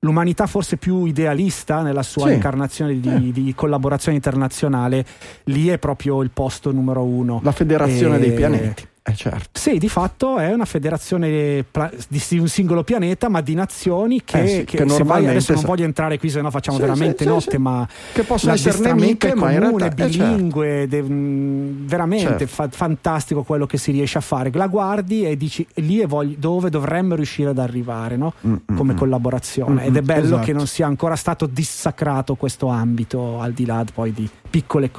l'umanità 0.00 0.46
forse 0.46 0.76
più 0.76 1.04
idealista 1.04 1.82
nella 1.82 2.02
sua 2.02 2.28
sì. 2.28 2.34
incarnazione 2.34 3.00
di, 3.00 3.08
eh. 3.08 3.32
di, 3.32 3.54
collaborazione 3.54 4.16
internazionale, 4.16 5.04
lì 5.44 5.68
è 5.68 5.78
proprio 5.78 6.22
il 6.22 6.30
posto 6.30 6.70
numero 6.70 7.02
uno. 7.02 7.40
La 7.42 7.52
federazione 7.52 8.16
e... 8.16 8.20
dei 8.20 8.32
pianeti. 8.32 8.86
Eh 9.08 9.14
certo. 9.14 9.58
Sì, 9.58 9.78
di 9.78 9.88
fatto 9.88 10.36
è 10.36 10.52
una 10.52 10.66
federazione 10.66 11.64
di 12.08 12.38
un 12.38 12.48
singolo 12.48 12.82
pianeta, 12.84 13.30
ma 13.30 13.40
di 13.40 13.54
nazioni 13.54 14.22
che, 14.22 14.42
eh 14.42 14.48
sì, 14.48 14.64
che, 14.64 14.76
che 14.78 14.84
normalmente 14.84 15.30
adesso 15.30 15.54
non 15.54 15.62
voglio 15.62 15.84
entrare 15.84 16.18
qui, 16.18 16.28
se 16.28 16.42
no 16.42 16.50
facciamo 16.50 16.76
sì, 16.76 16.82
veramente 16.82 17.24
sì, 17.24 17.28
notte, 17.28 17.58
ma 17.58 17.88
che 18.12 18.22
possono 18.22 18.52
essere 18.52 18.78
nemiche, 18.80 19.30
comune, 19.30 19.46
ma 19.46 19.52
in 19.52 19.78
realtà, 19.78 20.04
bilingue, 20.04 20.82
eh 20.82 20.88
certo. 20.88 21.08
de, 21.08 21.84
veramente 21.86 22.38
certo. 22.38 22.46
fa, 22.46 22.68
fantastico 22.70 23.42
quello 23.44 23.64
che 23.64 23.78
si 23.78 23.92
riesce 23.92 24.18
a 24.18 24.20
fare. 24.20 24.50
La 24.52 24.66
guardi 24.66 25.24
e 25.24 25.36
dici 25.36 25.66
lì 25.74 26.00
è 26.00 26.06
voglio, 26.06 26.36
dove 26.38 26.68
dovremmo 26.68 27.14
riuscire 27.14 27.48
ad 27.50 27.58
arrivare, 27.58 28.16
no? 28.16 28.34
mm, 28.46 28.56
come 28.76 28.92
mm, 28.92 28.96
collaborazione. 28.96 29.84
Mm, 29.84 29.86
Ed 29.86 29.96
è 29.96 30.02
bello 30.02 30.24
esatto. 30.24 30.44
che 30.44 30.52
non 30.52 30.66
sia 30.66 30.86
ancora 30.86 31.16
stato 31.16 31.46
dissacrato 31.46 32.34
questo 32.34 32.66
ambito, 32.66 33.40
al 33.40 33.52
di 33.52 33.64
là 33.64 33.84
poi 33.92 34.12
di 34.12 34.28
piccole, 34.48 34.90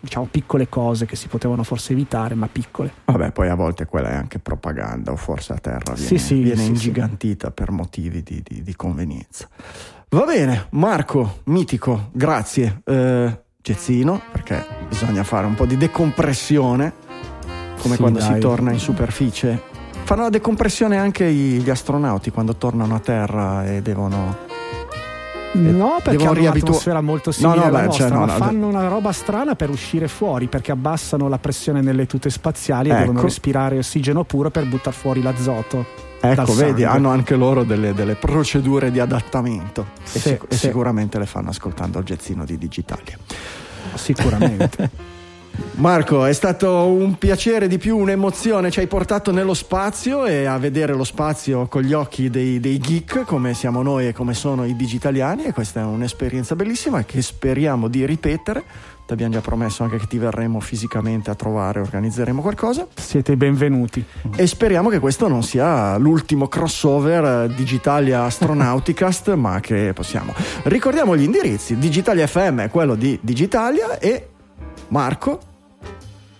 diciamo, 0.00 0.28
piccole 0.30 0.68
cose 0.68 1.06
che 1.06 1.16
si 1.16 1.28
potevano 1.28 1.62
forse 1.62 1.92
evitare, 1.92 2.34
ma 2.34 2.48
piccole. 2.50 2.92
Vabbè, 3.04 3.32
poi 3.32 3.48
volte 3.56 3.86
quella 3.86 4.10
è 4.10 4.14
anche 4.14 4.38
propaganda, 4.38 5.10
o 5.10 5.16
forse 5.16 5.54
a 5.54 5.58
terra 5.58 5.94
viene, 5.94 6.06
sì, 6.06 6.18
sì, 6.18 6.40
viene 6.40 6.62
sì, 6.62 6.68
ingigantita 6.68 7.50
per 7.50 7.72
motivi 7.72 8.22
di, 8.22 8.40
di, 8.44 8.62
di, 8.62 8.76
convenienza. 8.76 9.48
Va 10.10 10.24
bene, 10.24 10.68
Marco, 10.70 11.40
mitico, 11.46 12.10
grazie. 12.12 12.82
Eh, 12.84 13.40
Gezzino, 13.60 14.20
perché 14.30 14.64
bisogna 14.88 15.24
fare 15.24 15.46
un 15.46 15.56
po' 15.56 15.66
di 15.66 15.76
decompressione, 15.76 16.92
come 17.80 17.96
quando 17.96 18.20
dai. 18.20 18.34
si 18.34 18.38
torna 18.38 18.70
in 18.70 18.78
superficie. 18.78 19.60
Fanno 20.04 20.22
la 20.22 20.30
decompressione 20.30 20.96
anche 20.96 21.28
gli 21.32 21.68
astronauti 21.68 22.30
quando 22.30 22.54
tornano 22.54 22.94
a 22.94 23.00
terra 23.00 23.66
e 23.66 23.82
devono 23.82 24.45
No, 25.56 26.00
perché 26.02 26.22
hanno 26.22 26.32
riabitu- 26.32 26.68
un'atmosfera 26.68 27.00
molto 27.00 27.32
simile 27.32 27.54
no, 27.56 27.60
no, 27.60 27.66
alla 27.68 27.78
beh, 27.78 27.84
nostra, 27.86 28.08
cioè, 28.08 28.18
no, 28.18 28.26
fanno 28.28 28.66
una 28.66 28.88
roba 28.88 29.12
strana 29.12 29.54
per 29.54 29.70
uscire 29.70 30.08
fuori, 30.08 30.46
perché 30.46 30.72
abbassano 30.72 31.28
la 31.28 31.38
pressione 31.38 31.80
nelle 31.80 32.06
tute 32.06 32.30
spaziali 32.30 32.88
ecco. 32.88 32.96
e 32.96 33.00
devono 33.00 33.20
respirare 33.22 33.78
ossigeno 33.78 34.24
puro 34.24 34.50
per 34.50 34.66
buttare 34.66 34.96
fuori 34.96 35.22
l'azoto. 35.22 36.04
Ecco, 36.20 36.54
vedi, 36.54 36.82
hanno 36.82 37.10
anche 37.10 37.36
loro 37.36 37.62
delle, 37.62 37.92
delle 37.94 38.14
procedure 38.14 38.90
di 38.90 38.98
adattamento 38.98 39.88
sì, 40.02 40.16
e, 40.16 40.20
sic- 40.20 40.44
sì. 40.48 40.54
e, 40.54 40.56
sicuramente 40.56 41.18
le 41.18 41.26
fanno 41.26 41.50
ascoltando 41.50 41.98
il 41.98 42.04
gezzino 42.04 42.44
di 42.44 42.58
Digitalia. 42.58 43.16
Sicuramente. 43.94 44.90
Marco, 45.76 46.24
è 46.24 46.32
stato 46.32 46.86
un 46.86 47.18
piacere 47.18 47.68
di 47.68 47.76
più, 47.76 47.98
un'emozione, 47.98 48.70
ci 48.70 48.80
hai 48.80 48.86
portato 48.86 49.30
nello 49.30 49.52
spazio 49.52 50.24
e 50.24 50.46
a 50.46 50.56
vedere 50.56 50.94
lo 50.94 51.04
spazio 51.04 51.66
con 51.66 51.82
gli 51.82 51.92
occhi 51.92 52.30
dei, 52.30 52.60
dei, 52.60 52.78
geek 52.78 53.24
come 53.24 53.52
siamo 53.52 53.82
noi 53.82 54.08
e 54.08 54.12
come 54.14 54.32
sono 54.32 54.64
i 54.64 54.74
digitaliani 54.74 55.44
e 55.44 55.52
questa 55.52 55.80
è 55.80 55.84
un'esperienza 55.84 56.56
bellissima 56.56 57.04
che 57.04 57.20
speriamo 57.20 57.88
di 57.88 58.06
ripetere. 58.06 58.64
Ti 59.06 59.12
abbiamo 59.12 59.34
già 59.34 59.40
promesso 59.40 59.84
anche 59.84 59.98
che 59.98 60.06
ti 60.06 60.18
verremo 60.18 60.60
fisicamente 60.60 61.30
a 61.30 61.34
trovare, 61.34 61.80
organizzeremo 61.80 62.40
qualcosa. 62.40 62.86
Siete 62.94 63.36
benvenuti. 63.36 64.04
E 64.34 64.46
speriamo 64.46 64.88
che 64.88 64.98
questo 64.98 65.28
non 65.28 65.42
sia 65.42 65.96
l'ultimo 65.98 66.48
crossover 66.48 67.48
Digitalia 67.50 68.24
Astronauticast, 68.24 69.34
ma 69.34 69.60
che 69.60 69.92
possiamo. 69.94 70.34
Ricordiamo 70.64 71.16
gli 71.16 71.22
indirizzi: 71.22 71.76
Digitalia 71.76 72.26
FM 72.26 72.62
è 72.62 72.70
quello 72.70 72.96
di 72.96 73.16
Digitalia 73.22 73.98
e 73.98 74.30
Marco 74.88 75.54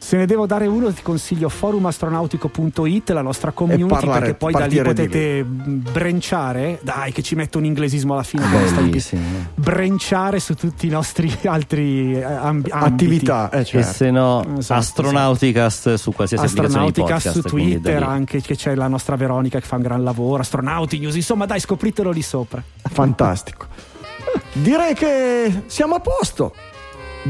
se 0.06 0.16
ne 0.16 0.26
devo 0.26 0.46
dare 0.46 0.68
uno, 0.68 0.92
ti 0.92 1.02
consiglio 1.02 1.48
forumastronautico.it, 1.48 3.10
la 3.10 3.22
nostra 3.22 3.50
community, 3.50 3.88
parlare, 3.88 4.20
perché 4.20 4.34
poi 4.34 4.52
da 4.52 4.66
lì 4.66 4.80
potete 4.80 5.42
lì. 5.42 5.42
brenciare. 5.42 6.78
Dai, 6.80 7.10
che 7.10 7.24
ci 7.24 7.34
metto 7.34 7.58
un 7.58 7.64
inglesismo 7.64 8.12
alla 8.12 8.22
fine. 8.22 8.44
Ah, 8.44 9.18
brenciare 9.56 10.38
su 10.38 10.54
tutti 10.54 10.86
i 10.86 10.90
nostri 10.90 11.36
altri 11.46 12.14
eh, 12.14 12.22
amb- 12.22 12.68
attività. 12.70 13.50
Eh, 13.50 13.64
certo. 13.64 13.78
E 13.78 13.92
se 13.92 14.10
no, 14.12 14.46
esatto, 14.58 14.78
Astronauticast 14.78 15.94
su 15.94 16.12
qualsiasi 16.12 16.44
Astronauticast 16.44 17.30
su 17.32 17.42
Twitter, 17.42 18.00
anche 18.04 18.40
che 18.40 18.54
c'è 18.54 18.76
la 18.76 18.86
nostra 18.86 19.16
Veronica 19.16 19.58
che 19.58 19.66
fa 19.66 19.74
un 19.74 19.82
gran 19.82 20.04
lavoro. 20.04 20.42
Astronauti 20.42 21.00
News, 21.00 21.16
insomma, 21.16 21.46
dai, 21.46 21.58
scopritelo 21.58 22.12
lì 22.12 22.22
sopra. 22.22 22.62
Fantastico. 22.80 23.66
Direi 24.52 24.94
che 24.94 25.64
siamo 25.66 25.96
a 25.96 26.00
posto. 26.00 26.54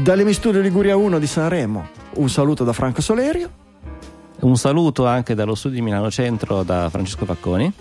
Dalle 0.03 0.31
Studio 0.31 0.61
Liguria 0.61 0.95
1 0.95 1.19
di 1.19 1.27
Sanremo, 1.27 1.87
un 2.15 2.29
saluto 2.29 2.63
da 2.63 2.71
Franco 2.71 3.01
Solerio. 3.01 3.49
Un 4.41 4.55
saluto 4.55 5.07
anche 5.07 5.33
dallo 5.33 5.55
studio 5.55 5.77
di 5.77 5.83
Milano 5.83 6.11
Centro 6.11 6.63
da 6.63 6.89
Francesco 6.89 7.25
Facconi. 7.25 7.73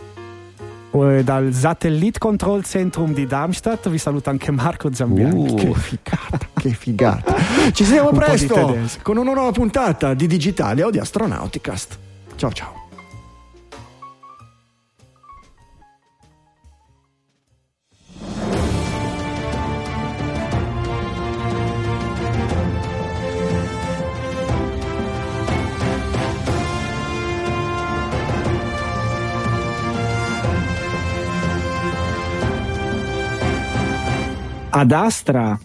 E 0.93 1.23
dal 1.23 1.53
Satellite 1.53 2.19
Control 2.19 2.65
Centrum 2.65 3.13
di 3.13 3.27
Darmstadt 3.27 3.91
vi 3.91 3.99
saluta 3.99 4.31
anche 4.31 4.51
Marco 4.51 4.93
Zambianchi. 4.93 5.53
Uh, 5.53 5.55
che 5.55 5.75
figata, 5.75 6.39
che 6.59 6.71
figata. 6.71 7.35
Ci 7.73 7.85
sentiamo 7.85 8.11
presto 8.13 8.77
con 9.03 9.19
una 9.19 9.35
nuova 9.35 9.53
puntata 9.53 10.15
di 10.15 10.27
Digitalia 10.27 10.87
o 10.87 10.91
di 10.91 10.99
Astronauticast. 10.99 11.99
Ciao 12.37 12.51
ciao. 12.51 12.86
Ad 34.71 34.93
Astra 34.93 35.59